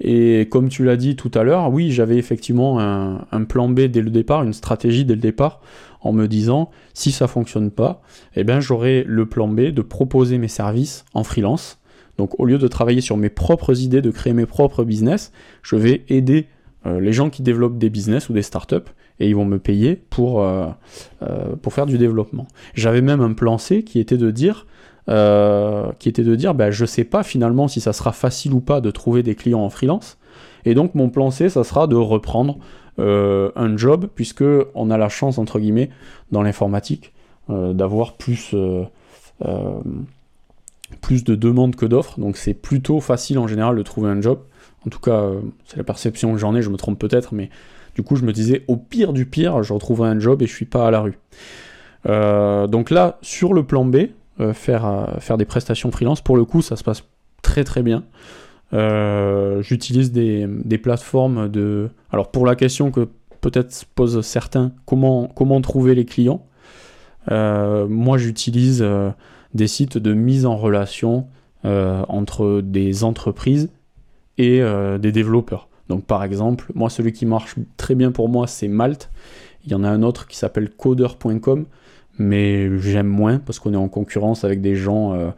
Et 0.00 0.48
comme 0.50 0.68
tu 0.68 0.84
l'as 0.84 0.96
dit 0.96 1.16
tout 1.16 1.30
à 1.34 1.42
l'heure, 1.42 1.72
oui, 1.72 1.90
j'avais 1.90 2.16
effectivement 2.16 2.80
un, 2.80 3.24
un, 3.32 3.44
plan 3.44 3.68
B 3.68 3.82
dès 3.82 4.02
le 4.02 4.10
départ, 4.10 4.42
une 4.42 4.52
stratégie 4.52 5.04
dès 5.04 5.14
le 5.14 5.20
départ, 5.20 5.60
en 6.06 6.12
me 6.12 6.26
disant 6.28 6.70
si 6.94 7.12
ça 7.12 7.26
fonctionne 7.26 7.70
pas, 7.70 8.02
eh 8.34 8.44
bien 8.44 8.60
j'aurai 8.60 9.04
le 9.06 9.26
plan 9.26 9.48
B 9.48 9.72
de 9.72 9.82
proposer 9.82 10.38
mes 10.38 10.48
services 10.48 11.04
en 11.14 11.24
freelance. 11.24 11.78
Donc 12.18 12.38
au 12.38 12.46
lieu 12.46 12.58
de 12.58 12.68
travailler 12.68 13.00
sur 13.00 13.16
mes 13.16 13.28
propres 13.28 13.82
idées, 13.82 14.02
de 14.02 14.10
créer 14.10 14.32
mes 14.32 14.46
propres 14.46 14.84
business, 14.84 15.32
je 15.62 15.76
vais 15.76 16.04
aider 16.08 16.46
euh, 16.86 17.00
les 17.00 17.12
gens 17.12 17.30
qui 17.30 17.42
développent 17.42 17.78
des 17.78 17.90
business 17.90 18.28
ou 18.28 18.32
des 18.32 18.42
startups 18.42 18.76
et 19.18 19.28
ils 19.28 19.34
vont 19.34 19.44
me 19.44 19.58
payer 19.58 19.96
pour, 19.96 20.42
euh, 20.42 20.66
euh, 21.22 21.56
pour 21.60 21.72
faire 21.72 21.86
du 21.86 21.98
développement. 21.98 22.46
J'avais 22.74 23.02
même 23.02 23.20
un 23.20 23.32
plan 23.32 23.58
C 23.58 23.82
qui 23.82 23.98
était 23.98 24.18
de 24.18 24.30
dire 24.30 24.66
qui 26.00 26.08
était 26.08 26.24
de 26.24 26.34
dire 26.34 26.52
ben, 26.52 26.72
je 26.72 26.84
sais 26.84 27.04
pas 27.04 27.22
finalement 27.22 27.68
si 27.68 27.80
ça 27.80 27.92
sera 27.92 28.10
facile 28.10 28.52
ou 28.52 28.60
pas 28.60 28.80
de 28.80 28.90
trouver 28.90 29.22
des 29.22 29.36
clients 29.36 29.60
en 29.60 29.70
freelance. 29.70 30.18
Et 30.64 30.74
donc 30.74 30.96
mon 30.96 31.10
plan 31.10 31.30
C, 31.30 31.48
ça 31.48 31.62
sera 31.62 31.86
de 31.86 31.94
reprendre 31.94 32.58
euh, 32.98 33.50
un 33.56 33.76
job, 33.76 34.08
puisque 34.14 34.44
on 34.74 34.90
a 34.90 34.96
la 34.96 35.08
chance, 35.08 35.38
entre 35.38 35.58
guillemets, 35.58 35.90
dans 36.32 36.42
l'informatique, 36.42 37.12
euh, 37.50 37.72
d'avoir 37.72 38.14
plus, 38.14 38.54
euh, 38.54 38.84
plus 41.00 41.24
de 41.24 41.34
demandes 41.34 41.76
que 41.76 41.86
d'offres. 41.86 42.18
Donc 42.18 42.36
c'est 42.36 42.54
plutôt 42.54 43.00
facile 43.00 43.38
en 43.38 43.46
général 43.46 43.76
de 43.76 43.82
trouver 43.82 44.08
un 44.08 44.20
job. 44.20 44.40
En 44.86 44.90
tout 44.90 45.00
cas, 45.00 45.30
c'est 45.66 45.76
la 45.76 45.84
perception 45.84 46.32
que 46.32 46.38
j'en 46.38 46.54
ai, 46.54 46.62
je 46.62 46.70
me 46.70 46.76
trompe 46.76 46.98
peut-être, 46.98 47.34
mais 47.34 47.50
du 47.94 48.02
coup, 48.02 48.16
je 48.16 48.24
me 48.24 48.32
disais, 48.32 48.64
au 48.68 48.76
pire 48.76 49.12
du 49.12 49.26
pire, 49.26 49.62
je 49.62 49.72
retrouverai 49.72 50.08
un 50.08 50.20
job 50.20 50.42
et 50.42 50.46
je 50.46 50.54
suis 50.54 50.64
pas 50.64 50.86
à 50.86 50.90
la 50.90 51.00
rue. 51.00 51.18
donc 52.04 52.90
là, 52.90 53.18
sur 53.20 53.52
le 53.52 53.64
plan 53.64 53.84
B, 53.84 54.08
faire, 54.52 55.16
faire 55.18 55.36
des 55.36 55.44
prestations 55.44 55.90
freelance, 55.90 56.20
pour 56.20 56.36
le 56.36 56.44
coup, 56.44 56.62
ça 56.62 56.76
se 56.76 56.84
passe 56.84 57.02
très 57.42 57.64
très 57.64 57.82
bien. 57.82 58.04
Euh, 58.72 59.62
j'utilise 59.62 60.12
des, 60.12 60.78
plateformes 60.78 61.48
de... 61.48 61.90
Alors 62.10 62.30
pour 62.30 62.46
la 62.46 62.56
question 62.56 62.90
que 62.90 63.08
peut-être 63.40 63.84
posent 63.94 64.20
certains, 64.22 64.72
comment, 64.86 65.28
comment 65.28 65.60
trouver 65.60 65.94
les 65.94 66.04
clients 66.04 66.44
euh, 67.30 67.86
Moi 67.86 68.18
j'utilise 68.18 68.82
euh, 68.82 69.10
des 69.54 69.68
sites 69.68 69.98
de 69.98 70.12
mise 70.14 70.46
en 70.46 70.56
relation 70.56 71.28
entre 71.64 72.60
des 72.60 73.02
entreprises 73.02 73.70
et 74.38 74.60
des 75.00 75.10
développeurs. 75.10 75.68
Donc 75.88 76.04
par 76.04 76.22
exemple, 76.22 76.70
moi 76.76 76.88
celui 76.88 77.12
qui 77.12 77.26
marche 77.26 77.56
très 77.76 77.96
bien 77.96 78.12
pour 78.12 78.28
moi 78.28 78.46
c'est 78.46 78.68
Malte. 78.68 79.10
Il 79.64 79.72
y 79.72 79.74
en 79.74 79.82
a 79.82 79.88
un 79.88 80.04
autre 80.04 80.28
qui 80.28 80.36
s'appelle 80.36 80.70
coder.com, 80.70 81.66
mais 82.20 82.78
j'aime 82.78 83.08
moins 83.08 83.40
parce 83.40 83.58
qu'on 83.58 83.72
est 83.72 83.76
en 83.76 83.88
concurrence 83.88 84.44
avec 84.44 84.60
des 84.60 84.76
gens 84.76 85.32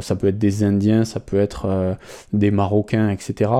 ça 0.00 0.16
peut 0.16 0.28
être 0.28 0.38
des 0.38 0.64
Indiens, 0.64 1.04
ça 1.04 1.20
peut 1.20 1.38
être 1.38 1.66
euh, 1.66 1.94
des 2.32 2.50
Marocains, 2.50 3.10
etc. 3.10 3.50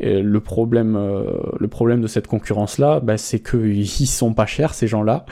le, 0.00 0.38
problème, 0.40 0.96
euh, 0.96 1.24
le 1.58 1.68
problème 1.68 2.00
de 2.00 2.06
cette 2.06 2.26
concurrence-là, 2.26 3.00
bah, 3.00 3.16
c'est 3.16 3.40
qu'ils 3.40 3.86
sont 4.06 4.34
pas 4.34 4.46
chers, 4.46 4.74
ces 4.74 4.86
gens-là, 4.86 5.24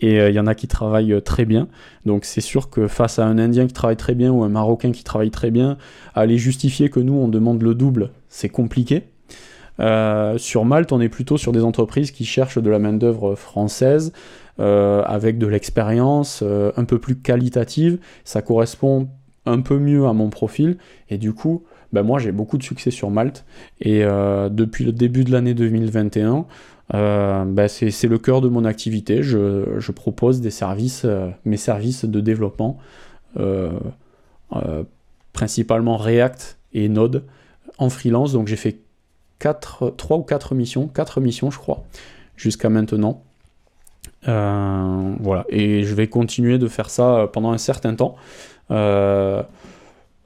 et 0.00 0.16
il 0.16 0.34
y 0.34 0.40
en 0.40 0.46
a 0.46 0.54
qui 0.54 0.66
travaillent 0.66 1.22
très 1.22 1.44
bien. 1.44 1.68
Donc 2.04 2.24
c'est 2.24 2.40
sûr 2.40 2.70
que 2.70 2.88
face 2.88 3.18
à 3.18 3.26
un 3.26 3.38
Indien 3.38 3.66
qui 3.66 3.72
travaille 3.72 3.96
très 3.96 4.14
bien 4.14 4.30
ou 4.30 4.42
un 4.42 4.48
Marocain 4.48 4.92
qui 4.92 5.04
travaille 5.04 5.30
très 5.30 5.50
bien, 5.50 5.76
aller 6.14 6.38
justifier 6.38 6.90
que 6.90 7.00
nous, 7.00 7.14
on 7.14 7.28
demande 7.28 7.62
le 7.62 7.74
double, 7.74 8.10
c'est 8.28 8.48
compliqué. 8.48 9.04
sur 9.78 10.64
Malte, 10.64 10.92
on 10.92 11.00
est 11.00 11.08
plutôt 11.08 11.38
sur 11.38 11.52
des 11.52 11.62
entreprises 11.62 12.10
qui 12.10 12.24
cherchent 12.24 12.58
de 12.58 12.70
la 12.70 12.78
main-d'œuvre 12.78 13.34
française, 13.34 14.12
avec 14.58 15.38
de 15.38 15.46
l'expérience 15.46 16.42
un 16.42 16.84
peu 16.84 16.98
plus 16.98 17.16
qualitative. 17.16 17.98
Ça 18.24 18.42
correspond 18.42 19.08
un 19.46 19.60
peu 19.60 19.78
mieux 19.78 20.06
à 20.06 20.12
mon 20.12 20.30
profil. 20.30 20.78
Et 21.10 21.18
du 21.18 21.32
coup, 21.32 21.62
ben 21.92 22.02
moi 22.02 22.18
j'ai 22.18 22.32
beaucoup 22.32 22.58
de 22.58 22.62
succès 22.62 22.90
sur 22.90 23.10
Malte. 23.10 23.44
Et 23.80 24.04
euh, 24.04 24.48
depuis 24.48 24.84
le 24.84 24.92
début 24.92 25.24
de 25.24 25.32
l'année 25.32 25.54
2021, 25.54 26.46
euh, 26.92 27.44
ben 27.44 27.68
c'est 27.68 28.08
le 28.08 28.18
cœur 28.18 28.40
de 28.40 28.48
mon 28.48 28.64
activité. 28.64 29.22
Je, 29.22 29.78
je 29.78 29.92
propose 29.92 30.40
des 30.40 30.50
services, 30.50 31.02
euh, 31.04 31.28
mes 31.44 31.56
services 31.56 32.04
de 32.04 32.20
développement, 32.20 32.78
principalement 35.32 35.96
React 35.96 36.58
et 36.74 36.88
Node 36.88 37.24
en 37.78 37.88
freelance. 37.90 38.32
Donc 38.32 38.48
j'ai 38.48 38.56
fait 38.56 38.78
4, 39.38 39.94
3 39.96 40.16
ou 40.18 40.22
4 40.22 40.54
missions, 40.54 40.88
4 40.88 41.20
missions 41.20 41.50
je 41.50 41.58
crois, 41.58 41.84
jusqu'à 42.36 42.70
maintenant. 42.70 43.22
voilà, 44.24 45.44
et 45.48 45.84
je 45.84 45.94
vais 45.94 46.08
continuer 46.08 46.58
de 46.58 46.68
faire 46.68 46.90
ça 46.90 47.28
pendant 47.32 47.52
un 47.52 47.58
certain 47.58 47.94
temps. 47.94 48.16
Euh, 48.70 49.42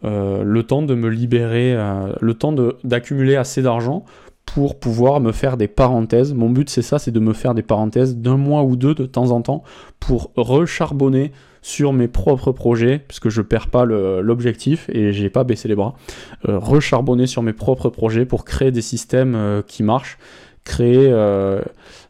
euh, 0.05 0.45
le 0.45 0.63
temps 0.63 0.83
de 0.83 0.95
me 0.95 1.09
libérer, 1.09 1.75
euh, 1.75 2.13
le 2.21 2.35
temps 2.35 2.55
d'accumuler 2.85 3.35
assez 3.35 3.63
d'argent 3.63 4.05
pour 4.47 4.79
pouvoir 4.79 5.21
me 5.21 5.33
faire 5.33 5.57
des 5.57 5.69
parenthèses. 5.69 6.33
Mon 6.35 6.49
but 6.49 6.71
c'est 6.71 6.83
ça, 6.83 6.99
c'est 6.99 7.11
de 7.11 7.21
me 7.21 7.33
faire 7.33 7.55
des 7.55 7.63
parenthèses 7.63 8.17
d'un 8.17 8.37
mois 8.37 8.63
ou 8.63 8.77
deux 8.77 8.95
de 8.95 9.07
temps 9.07 9.31
en 9.33 9.43
temps 9.43 9.63
pour 9.99 10.31
recharbonner 10.37 11.33
sur 11.61 11.93
mes 11.93 12.07
propres 12.07 12.53
projets, 12.53 13.01
puisque 13.01 13.29
je 13.29 13.43
perds 13.43 13.67
pas 13.67 13.85
l'objectif 13.85 14.89
et 14.91 15.13
j'ai 15.13 15.29
pas 15.29 15.43
baissé 15.43 15.69
les 15.69 15.75
bras. 15.75 15.97
Recharbonner 16.45 17.27
sur 17.27 17.43
mes 17.43 17.53
propres 17.53 17.91
projets 17.91 18.25
pour 18.25 18.45
créer 18.45 18.71
des 18.71 18.81
systèmes 18.81 19.63
qui 19.67 19.83
marchent, 19.83 20.19
créer 20.65 21.13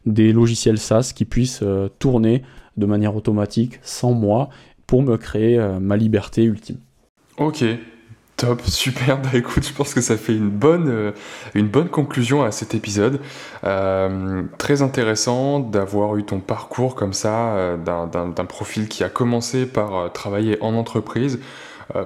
des 0.05 0.31
logiciels 0.31 0.77
SaaS 0.77 1.11
qui 1.13 1.25
puissent 1.25 1.63
tourner 1.97 2.43
de 2.77 2.85
manière 2.85 3.15
automatique 3.15 3.79
sans 3.81 4.13
moi 4.13 4.49
pour 4.89 5.03
me 5.03 5.17
créer 5.17 5.59
ma 5.79 5.95
liberté 5.95 6.43
ultime. 6.43 6.77
Ok, 7.37 7.63
Top, 8.39 8.61
super. 8.65 9.17
Bah 9.21 9.31
écoute, 9.33 9.67
je 9.67 9.73
pense 9.73 9.93
que 9.93 9.99
ça 9.99 10.15
fait 10.15 10.33
une 10.33 10.49
bonne, 10.49 10.87
euh, 10.87 11.11
une 11.55 11.67
bonne 11.67 11.89
conclusion 11.89 12.41
à 12.41 12.51
cet 12.51 12.73
épisode. 12.73 13.19
Euh, 13.65 14.43
très 14.57 14.81
intéressant 14.81 15.59
d'avoir 15.59 16.15
eu 16.15 16.23
ton 16.23 16.39
parcours 16.39 16.95
comme 16.95 17.11
ça, 17.11 17.49
euh, 17.55 17.75
d'un 17.75 18.45
profil 18.45 18.87
qui 18.87 19.03
a 19.03 19.09
commencé 19.09 19.65
par 19.65 20.13
travailler 20.13 20.57
en 20.61 20.73
entreprise 20.73 21.39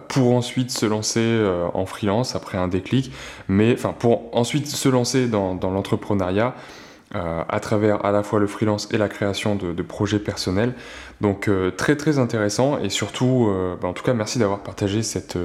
pour 0.07 0.33
ensuite 0.33 0.71
se 0.71 0.85
lancer 0.85 1.45
en 1.73 1.85
freelance 1.85 2.37
après 2.37 2.57
un 2.57 2.69
déclic, 2.69 3.11
mais 3.49 3.73
enfin 3.73 3.93
pour 3.97 4.33
ensuite 4.33 4.65
se 4.67 4.87
lancer 4.87 5.27
dans, 5.27 5.55
dans 5.55 5.71
l'entrepreneuriat 5.71 6.55
euh, 6.55 6.82
à 7.13 7.59
travers 7.59 8.05
à 8.05 8.11
la 8.11 8.23
fois 8.23 8.39
le 8.39 8.47
freelance 8.47 8.89
et 8.91 8.97
la 8.97 9.07
création 9.07 9.55
de, 9.55 9.81
projets 9.83 10.19
personnels. 10.19 10.73
Donc 11.21 11.47
euh, 11.47 11.71
très 11.71 11.95
très 11.95 12.17
intéressant 12.17 12.79
et 12.79 12.89
surtout, 12.89 13.47
euh, 13.49 13.75
bah, 13.79 13.87
en 13.87 13.93
tout 13.93 14.03
cas 14.03 14.13
merci 14.13 14.39
d'avoir 14.39 14.59
partagé 14.59 15.03
cette, 15.03 15.37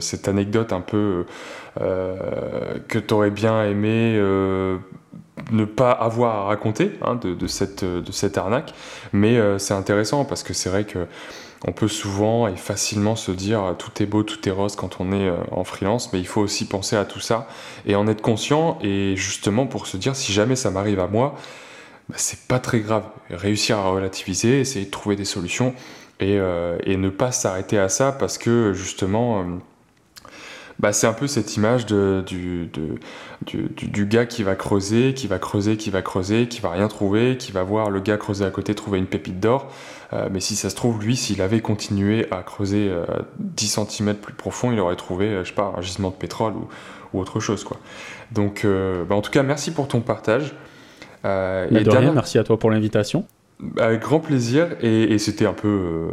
cette 0.00 0.28
anecdote 0.28 0.72
un 0.72 0.80
peu 0.80 1.26
que 1.78 2.98
tu 2.98 3.14
aurais 3.14 3.30
bien 3.30 3.64
aimé 3.64 4.18
ne 5.52 5.64
pas 5.64 5.90
avoir 5.90 6.36
à 6.36 6.44
raconter 6.44 6.92
hein, 7.02 7.16
de, 7.16 7.34
de, 7.34 7.46
cette, 7.46 7.84
de 7.84 8.12
cette 8.12 8.38
arnaque. 8.38 8.72
Mais 9.12 9.38
c'est 9.58 9.74
intéressant 9.74 10.24
parce 10.24 10.42
que 10.42 10.54
c'est 10.54 10.70
vrai 10.70 10.84
que 10.84 11.06
on 11.64 11.72
peut 11.72 11.88
souvent 11.88 12.48
et 12.48 12.56
facilement 12.56 13.16
se 13.16 13.32
dire 13.32 13.74
tout 13.78 14.02
est 14.02 14.06
beau, 14.06 14.22
tout 14.22 14.46
est 14.48 14.52
rose 14.52 14.76
quand 14.76 15.00
on 15.00 15.12
est 15.12 15.28
euh, 15.28 15.36
en 15.50 15.64
freelance, 15.64 16.12
mais 16.12 16.18
il 16.18 16.26
faut 16.26 16.40
aussi 16.40 16.66
penser 16.66 16.96
à 16.96 17.04
tout 17.04 17.20
ça 17.20 17.48
et 17.86 17.96
en 17.96 18.06
être 18.08 18.22
conscient 18.22 18.78
et 18.82 19.14
justement 19.16 19.66
pour 19.66 19.86
se 19.86 19.96
dire 19.96 20.14
si 20.16 20.32
jamais 20.32 20.56
ça 20.56 20.70
m'arrive 20.70 21.00
à 21.00 21.06
moi, 21.06 21.34
bah, 22.08 22.16
c'est 22.18 22.46
pas 22.46 22.58
très 22.58 22.80
grave. 22.80 23.04
Réussir 23.30 23.78
à 23.78 23.88
relativiser, 23.90 24.60
essayer 24.60 24.86
de 24.86 24.90
trouver 24.90 25.16
des 25.16 25.24
solutions 25.24 25.74
et, 26.20 26.38
euh, 26.38 26.78
ne 26.86 27.08
pas 27.08 27.32
s'arrêter 27.32 27.78
à 27.78 27.88
ça 27.88 28.12
parce 28.12 28.38
que 28.38 28.72
justement. 28.72 29.44
Euh, 30.76 30.80
bah, 30.80 30.92
c'est 30.92 31.06
un 31.06 31.12
peu 31.12 31.26
cette 31.26 31.56
image 31.56 31.86
de, 31.86 32.22
du, 32.26 32.70
du, 33.46 34.06
gars 34.06 34.26
qui 34.26 34.42
va 34.42 34.54
creuser, 34.54 35.14
qui 35.14 35.26
va 35.26 35.38
creuser, 35.38 35.76
qui 35.76 35.90
va 35.90 36.02
creuser, 36.02 36.48
qui 36.48 36.60
va 36.60 36.70
rien 36.70 36.88
trouver, 36.88 37.36
qui 37.36 37.52
va 37.52 37.62
voir 37.62 37.90
le 37.90 38.00
gars 38.00 38.16
creuser 38.16 38.44
à 38.44 38.50
côté 38.50 38.74
trouver 38.74 38.98
une 38.98 39.06
pépite 39.06 39.40
d'or. 39.40 39.70
Euh, 40.12 40.28
mais 40.30 40.40
si 40.40 40.54
ça 40.56 40.70
se 40.70 40.76
trouve, 40.76 41.02
lui, 41.02 41.16
s'il 41.16 41.42
avait 41.42 41.60
continué 41.60 42.26
à 42.30 42.42
creuser 42.42 42.92
10 43.38 43.78
euh, 43.78 43.84
cm 43.84 44.14
plus 44.14 44.34
profond, 44.34 44.72
il 44.72 44.78
aurait 44.78 44.96
trouvé, 44.96 45.26
euh, 45.26 45.44
je 45.44 45.48
sais 45.48 45.54
pas, 45.54 45.74
un 45.76 45.80
gisement 45.80 46.10
de 46.10 46.14
pétrole 46.14 46.54
ou, 47.12 47.18
autre 47.18 47.40
chose. 47.40 47.64
Quoi. 47.64 47.78
Donc, 48.30 48.66
bah, 48.66 49.14
en 49.14 49.22
tout 49.22 49.30
cas, 49.30 49.42
merci 49.42 49.70
pour 49.70 49.88
ton 49.88 50.00
partage. 50.00 50.54
et 51.24 51.28
de 51.28 51.90
rien, 51.90 52.12
merci 52.12 52.38
à 52.38 52.44
toi 52.44 52.58
pour 52.58 52.70
l'invitation. 52.70 53.24
Avec 53.78 54.02
grand 54.02 54.20
plaisir, 54.20 54.76
et, 54.82 55.16
c'était 55.16 55.46
un 55.46 55.54
peu 55.54 55.68
euh, 55.68 56.10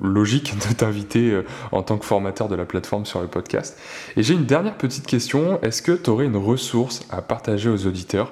logique 0.00 0.54
de 0.68 0.72
t'inviter 0.72 1.32
euh, 1.32 1.44
en 1.72 1.82
tant 1.82 1.98
que 1.98 2.04
formateur 2.04 2.48
de 2.48 2.54
la 2.54 2.64
plateforme 2.64 3.06
sur 3.06 3.20
le 3.20 3.26
podcast. 3.26 3.76
Et 4.16 4.22
j'ai 4.22 4.34
une 4.34 4.44
dernière 4.44 4.76
petite 4.76 5.04
question, 5.04 5.60
est-ce 5.62 5.82
que 5.82 5.90
tu 5.90 6.10
aurais 6.10 6.26
une 6.26 6.36
ressource 6.36 7.00
à 7.10 7.22
partager 7.22 7.68
aux 7.68 7.88
auditeurs? 7.88 8.30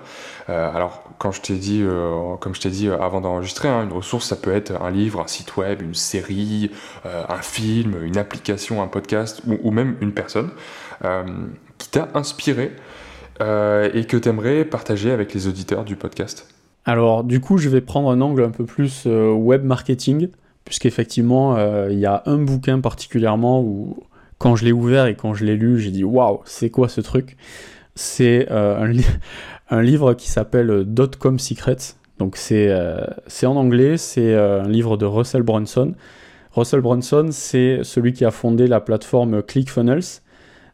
Euh, 0.49 0.73
Alors, 0.73 1.03
comme 1.19 1.33
je 1.33 1.41
t'ai 1.41 1.55
dit 1.55 2.89
avant 2.89 3.21
d'enregistrer, 3.21 3.69
hein, 3.69 3.83
une 3.83 3.93
ressource, 3.93 4.29
ça 4.29 4.37
peut 4.37 4.53
être 4.53 4.81
un 4.81 4.91
livre, 4.93 5.21
un 5.21 5.27
site 5.27 5.57
web, 5.57 5.83
une 5.83 5.95
série, 5.95 6.71
un 7.05 7.43
film, 7.43 8.05
une 8.05 8.19
application, 8.19 8.83
un 8.83 8.89
podcast, 8.89 9.43
ou, 9.47 9.59
ou 9.63 9.71
même 9.73 9.97
une 10.01 10.13
personne 10.13 10.51
qui 11.79 11.89
t'a 11.91 12.09
inspiré 12.15 12.73
et 13.41 14.05
que 14.09 14.17
tu 14.17 14.29
aimerais 14.29 14.65
partager 14.65 15.13
avec 15.13 15.33
les 15.33 15.47
auditeurs 15.47 15.85
du 15.85 15.95
podcast? 15.95 16.52
Alors 16.85 17.23
du 17.23 17.41
coup, 17.41 17.59
je 17.59 17.69
vais 17.69 17.81
prendre 17.81 18.11
un 18.11 18.21
angle 18.21 18.43
un 18.43 18.51
peu 18.51 18.65
plus 18.65 19.05
euh, 19.07 19.33
web 19.33 19.65
marketing, 19.65 20.29
puisqu'effectivement, 20.65 21.57
euh, 21.57 21.89
il 21.91 21.99
y 21.99 22.07
a 22.07 22.23
un 22.27 22.39
bouquin 22.39 22.81
particulièrement 22.81 23.63
où 23.63 23.97
quand 24.39 24.57
je 24.57 24.65
l'ai 24.65 24.73
ouvert 24.73 25.07
et 25.07 25.15
quand 25.15 25.35
je 25.35 25.45
l'ai 25.45 25.57
lu, 25.57 25.79
j'ai 25.79 25.93
dit 25.93 26.03
waouh, 26.05 26.41
c'est 26.45 26.71
quoi 26.71 26.89
ce 26.89 27.01
truc? 27.01 27.37
C'est 27.95 28.49
euh, 28.51 28.93
un, 29.71 29.83
livre 29.83 30.15
qui 30.15 30.29
s'appelle 30.29 30.85
Dotcom 30.87 31.39
Secrets. 31.39 31.95
Donc 32.19 32.37
c'est 32.37 32.73
en 33.45 33.57
anglais, 33.57 33.97
c'est 33.97 34.35
un 34.35 34.69
livre 34.69 34.97
de 34.97 35.07
Russell 35.07 35.43
Brunson. 35.43 35.95
Russell 36.53 36.81
Brunson, 36.81 37.29
c'est 37.33 37.81
celui 37.83 38.13
qui 38.13 38.25
a 38.25 38.31
fondé 38.31 38.67
la 38.67 38.81
plateforme 38.81 39.43
ClickFunnels. 39.43 40.21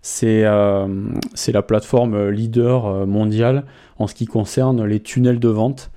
C'est 0.02 0.42
la 0.42 1.62
plateforme 1.66 2.28
leader 2.28 3.06
mondiale 3.06 3.64
en 3.98 4.06
ce 4.06 4.14
qui 4.14 4.26
concerne 4.26 4.84
les 4.84 5.00
tunnels 5.00 5.40
de 5.40 5.48
vente. 5.48 5.90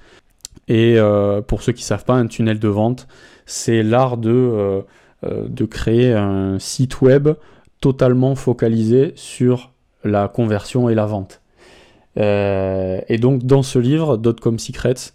Et 0.71 0.97
euh, 0.97 1.41
pour 1.41 1.63
ceux 1.63 1.73
qui 1.73 1.81
ne 1.81 1.85
savent 1.85 2.05
pas, 2.05 2.13
un 2.13 2.27
tunnel 2.27 2.57
de 2.57 2.67
vente, 2.69 3.05
c'est 3.45 3.83
l'art 3.83 4.15
de, 4.15 4.31
euh, 4.31 4.81
euh, 5.25 5.45
de 5.49 5.65
créer 5.65 6.13
un 6.13 6.59
site 6.59 7.01
web 7.01 7.27
totalement 7.81 8.35
focalisé 8.35 9.11
sur 9.15 9.73
la 10.05 10.29
conversion 10.29 10.87
et 10.87 10.95
la 10.95 11.05
vente. 11.05 11.41
et 12.15 13.17
donc 13.19 13.43
dans 13.43 13.63
ce 13.63 13.79
livre, 13.79 14.15
Dotcom 14.15 14.59
Secrets, 14.59 15.11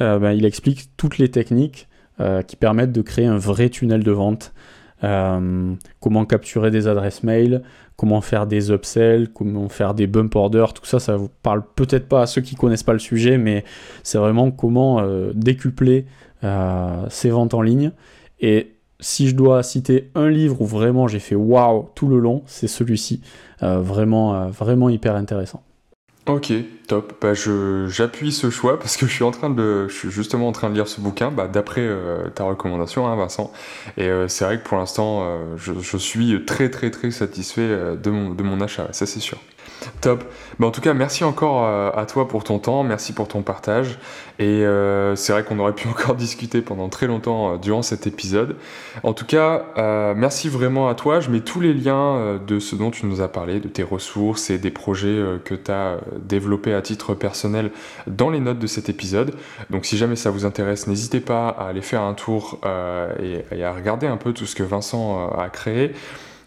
ben, 0.00 0.32
il 0.32 0.44
explique 0.44 0.90
toutes 0.96 1.18
les 1.18 1.30
techniques 1.30 1.88
qui 2.48 2.56
permettent 2.56 2.92
de 2.92 3.02
créer 3.02 3.26
un 3.26 3.38
vrai 3.38 3.68
tunnel 3.68 4.02
de 4.02 4.10
vente. 4.10 4.52
Comment 5.00 6.24
capturer 6.24 6.70
des 6.70 6.88
adresses 6.88 7.22
mail, 7.22 7.62
comment 7.96 8.20
faire 8.20 8.46
des 8.46 8.70
upsells, 8.70 9.28
comment 9.32 9.68
faire 9.68 9.94
des 9.94 10.06
bump 10.06 10.34
orders, 10.36 10.72
tout 10.72 10.84
ça, 10.84 11.00
ça 11.00 11.16
vous 11.16 11.30
parle 11.42 11.62
peut-être 11.74 12.08
pas 12.08 12.22
à 12.22 12.26
ceux 12.26 12.42
qui 12.42 12.54
connaissent 12.54 12.82
pas 12.82 12.92
le 12.92 12.98
sujet, 12.98 13.38
mais 13.38 13.64
c'est 14.02 14.18
vraiment 14.18 14.50
comment 14.50 15.00
euh, 15.00 15.32
décupler 15.34 16.06
euh, 16.44 17.06
ces 17.08 17.30
ventes 17.30 17.54
en 17.54 17.62
ligne. 17.62 17.92
Et 18.40 18.74
si 19.00 19.28
je 19.28 19.34
dois 19.34 19.62
citer 19.62 20.10
un 20.14 20.28
livre 20.28 20.60
où 20.60 20.66
vraiment 20.66 21.08
j'ai 21.08 21.18
fait 21.18 21.34
waouh 21.34 21.88
tout 21.94 22.08
le 22.08 22.18
long, 22.18 22.42
c'est 22.46 22.68
celui-ci, 22.68 23.22
euh, 23.62 23.80
vraiment 23.80 24.88
hyper 24.88 25.16
intéressant. 25.16 25.62
Ok, 26.26 26.52
top. 26.88 27.12
Bah, 27.20 27.34
j'appuie 27.34 28.32
ce 28.32 28.50
choix 28.50 28.80
parce 28.80 28.96
que 28.96 29.06
je 29.06 29.12
suis 29.12 29.22
en 29.22 29.30
train 29.30 29.48
de, 29.48 29.86
je 29.86 29.94
suis 29.94 30.10
justement 30.10 30.48
en 30.48 30.52
train 30.52 30.70
de 30.70 30.74
lire 30.74 30.88
ce 30.88 31.00
bouquin, 31.00 31.30
bah, 31.30 31.46
d'après 31.46 31.82
euh, 31.82 32.28
ta 32.30 32.42
recommandation, 32.42 33.06
hein, 33.06 33.14
Vincent. 33.14 33.52
Et 33.96 34.08
euh, 34.08 34.26
c'est 34.26 34.44
vrai 34.44 34.58
que 34.58 34.66
pour 34.66 34.76
l'instant, 34.76 35.22
euh, 35.22 35.56
je, 35.56 35.72
je, 35.80 35.96
suis 35.96 36.44
très 36.44 36.68
très 36.68 36.90
très 36.90 37.12
satisfait 37.12 37.68
de 37.68 38.10
mon, 38.10 38.30
de 38.30 38.42
mon 38.42 38.60
achat. 38.60 38.88
Ça 38.90 39.06
c'est 39.06 39.20
sûr. 39.20 39.38
Top. 40.00 40.24
En 40.60 40.70
tout 40.70 40.80
cas, 40.80 40.94
merci 40.94 41.24
encore 41.24 41.64
euh, 41.64 41.90
à 41.94 42.06
toi 42.06 42.28
pour 42.28 42.44
ton 42.44 42.58
temps, 42.58 42.82
merci 42.82 43.12
pour 43.12 43.28
ton 43.28 43.42
partage. 43.42 43.98
Et 44.38 44.64
euh, 44.64 45.14
c'est 45.16 45.32
vrai 45.32 45.44
qu'on 45.44 45.58
aurait 45.58 45.74
pu 45.74 45.88
encore 45.88 46.14
discuter 46.14 46.62
pendant 46.62 46.88
très 46.88 47.06
longtemps 47.06 47.54
euh, 47.54 47.56
durant 47.58 47.82
cet 47.82 48.06
épisode. 48.06 48.56
En 49.02 49.12
tout 49.12 49.26
cas, 49.26 49.64
merci 50.16 50.48
vraiment 50.48 50.88
à 50.88 50.94
toi. 50.94 51.20
Je 51.20 51.30
mets 51.30 51.40
tous 51.40 51.60
les 51.60 51.74
liens 51.74 52.38
de 52.44 52.58
ce 52.58 52.76
dont 52.76 52.90
tu 52.90 53.06
nous 53.06 53.20
as 53.20 53.28
parlé, 53.28 53.60
de 53.60 53.68
tes 53.68 53.82
ressources 53.82 54.50
et 54.50 54.58
des 54.58 54.70
projets 54.70 55.22
que 55.44 55.54
tu 55.54 55.70
as 55.70 55.98
développés 56.18 56.74
à 56.74 56.82
titre 56.82 57.14
personnel 57.14 57.70
dans 58.06 58.30
les 58.30 58.40
notes 58.40 58.58
de 58.58 58.66
cet 58.66 58.88
épisode. 58.88 59.34
Donc 59.70 59.84
si 59.84 59.96
jamais 59.96 60.16
ça 60.16 60.30
vous 60.30 60.44
intéresse, 60.44 60.86
n'hésitez 60.86 61.20
pas 61.20 61.48
à 61.48 61.68
aller 61.68 61.82
faire 61.82 62.02
un 62.02 62.14
tour 62.14 62.60
et, 63.22 63.62
à 63.62 63.72
regarder 63.72 64.06
un 64.06 64.16
peu 64.16 64.32
tout 64.32 64.46
ce 64.46 64.54
que 64.54 64.62
Vincent 64.62 65.30
a 65.30 65.48
créé. 65.48 65.92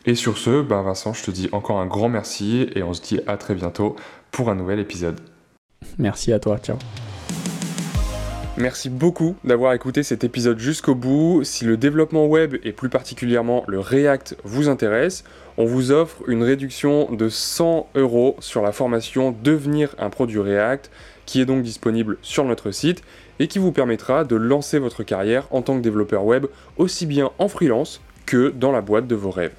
Et 0.10 0.16
sur 0.16 0.40
ce, 0.40 0.64
ben 0.64 0.82
Vincent, 0.82 1.14
je 1.14 1.24
te 1.24 1.30
dis 1.30 1.50
encore 1.52 1.78
un 1.78 1.86
grand 1.86 2.10
merci 2.10 2.68
et 2.74 2.82
on 2.82 2.96
se 2.96 3.02
dit 3.04 3.20
à 3.28 3.38
très 3.38 3.54
bientôt 3.54 3.96
pour 4.32 4.50
un 4.50 4.56
nouvel 4.56 4.80
épisode. 4.80 5.20
Merci 6.00 6.34
à 6.34 6.40
toi, 6.40 6.58
ciao. 6.58 6.78
Merci 8.58 8.90
beaucoup 8.90 9.36
d'avoir 9.44 9.74
écouté 9.74 10.02
cet 10.02 10.24
épisode 10.24 10.58
jusqu'au 10.58 10.96
bout. 10.96 11.44
Si 11.44 11.64
le 11.64 11.78
développement 11.78 12.26
web 12.26 12.56
et 12.64 12.72
plus 12.72 12.90
particulièrement 12.90 13.64
le 13.68 13.80
React 13.80 14.36
vous 14.44 14.68
intéresse, 14.68 15.26
on 15.60 15.66
vous 15.66 15.92
offre 15.92 16.24
une 16.28 16.42
réduction 16.42 17.12
de 17.12 17.30
100 17.30 17.90
euros 17.94 18.36
sur 18.40 18.64
la 18.64 18.72
formation 18.72 19.36
Devenir 19.44 19.94
un 20.00 20.10
produit 20.10 20.40
React 20.40 20.90
qui 21.28 21.40
est 21.40 21.46
donc 21.46 21.62
disponible 21.62 22.18
sur 22.24 22.46
notre 22.46 22.72
site 22.72 23.04
et 23.38 23.48
qui 23.48 23.60
vous 23.60 23.72
permettra 23.72 24.24
de 24.24 24.36
lancer 24.36 24.80
votre 24.80 25.04
carrière 25.04 25.46
en 25.52 25.62
tant 25.62 25.78
que 25.78 25.84
développeur 25.84 26.26
web 26.26 26.48
aussi 26.78 27.06
bien 27.06 27.30
en 27.38 27.48
freelance 27.48 28.02
que 28.26 28.50
dans 28.50 28.72
la 28.72 28.82
boîte 28.82 29.06
de 29.06 29.14
vos 29.14 29.30
rêves. 29.30 29.54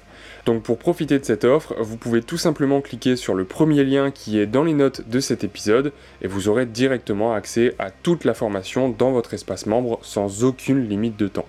Donc 0.45 0.63
pour 0.63 0.79
profiter 0.79 1.19
de 1.19 1.25
cette 1.25 1.43
offre, 1.43 1.75
vous 1.79 1.97
pouvez 1.97 2.21
tout 2.21 2.37
simplement 2.37 2.81
cliquer 2.81 3.15
sur 3.15 3.35
le 3.35 3.45
premier 3.45 3.83
lien 3.83 4.09
qui 4.09 4.39
est 4.39 4.47
dans 4.47 4.63
les 4.63 4.73
notes 4.73 5.07
de 5.07 5.19
cet 5.19 5.43
épisode 5.43 5.93
et 6.21 6.27
vous 6.27 6.47
aurez 6.47 6.65
directement 6.65 7.33
accès 7.33 7.75
à 7.77 7.91
toute 7.91 8.25
la 8.25 8.33
formation 8.33 8.89
dans 8.89 9.11
votre 9.11 9.33
espace 9.33 9.67
membre 9.67 9.99
sans 10.01 10.43
aucune 10.43 10.87
limite 10.87 11.17
de 11.17 11.27
temps. 11.27 11.47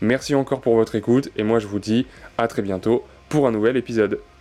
Merci 0.00 0.34
encore 0.34 0.60
pour 0.60 0.74
votre 0.74 0.96
écoute 0.96 1.30
et 1.36 1.44
moi 1.44 1.60
je 1.60 1.68
vous 1.68 1.78
dis 1.78 2.06
à 2.36 2.48
très 2.48 2.62
bientôt 2.62 3.04
pour 3.28 3.46
un 3.46 3.52
nouvel 3.52 3.76
épisode. 3.76 4.18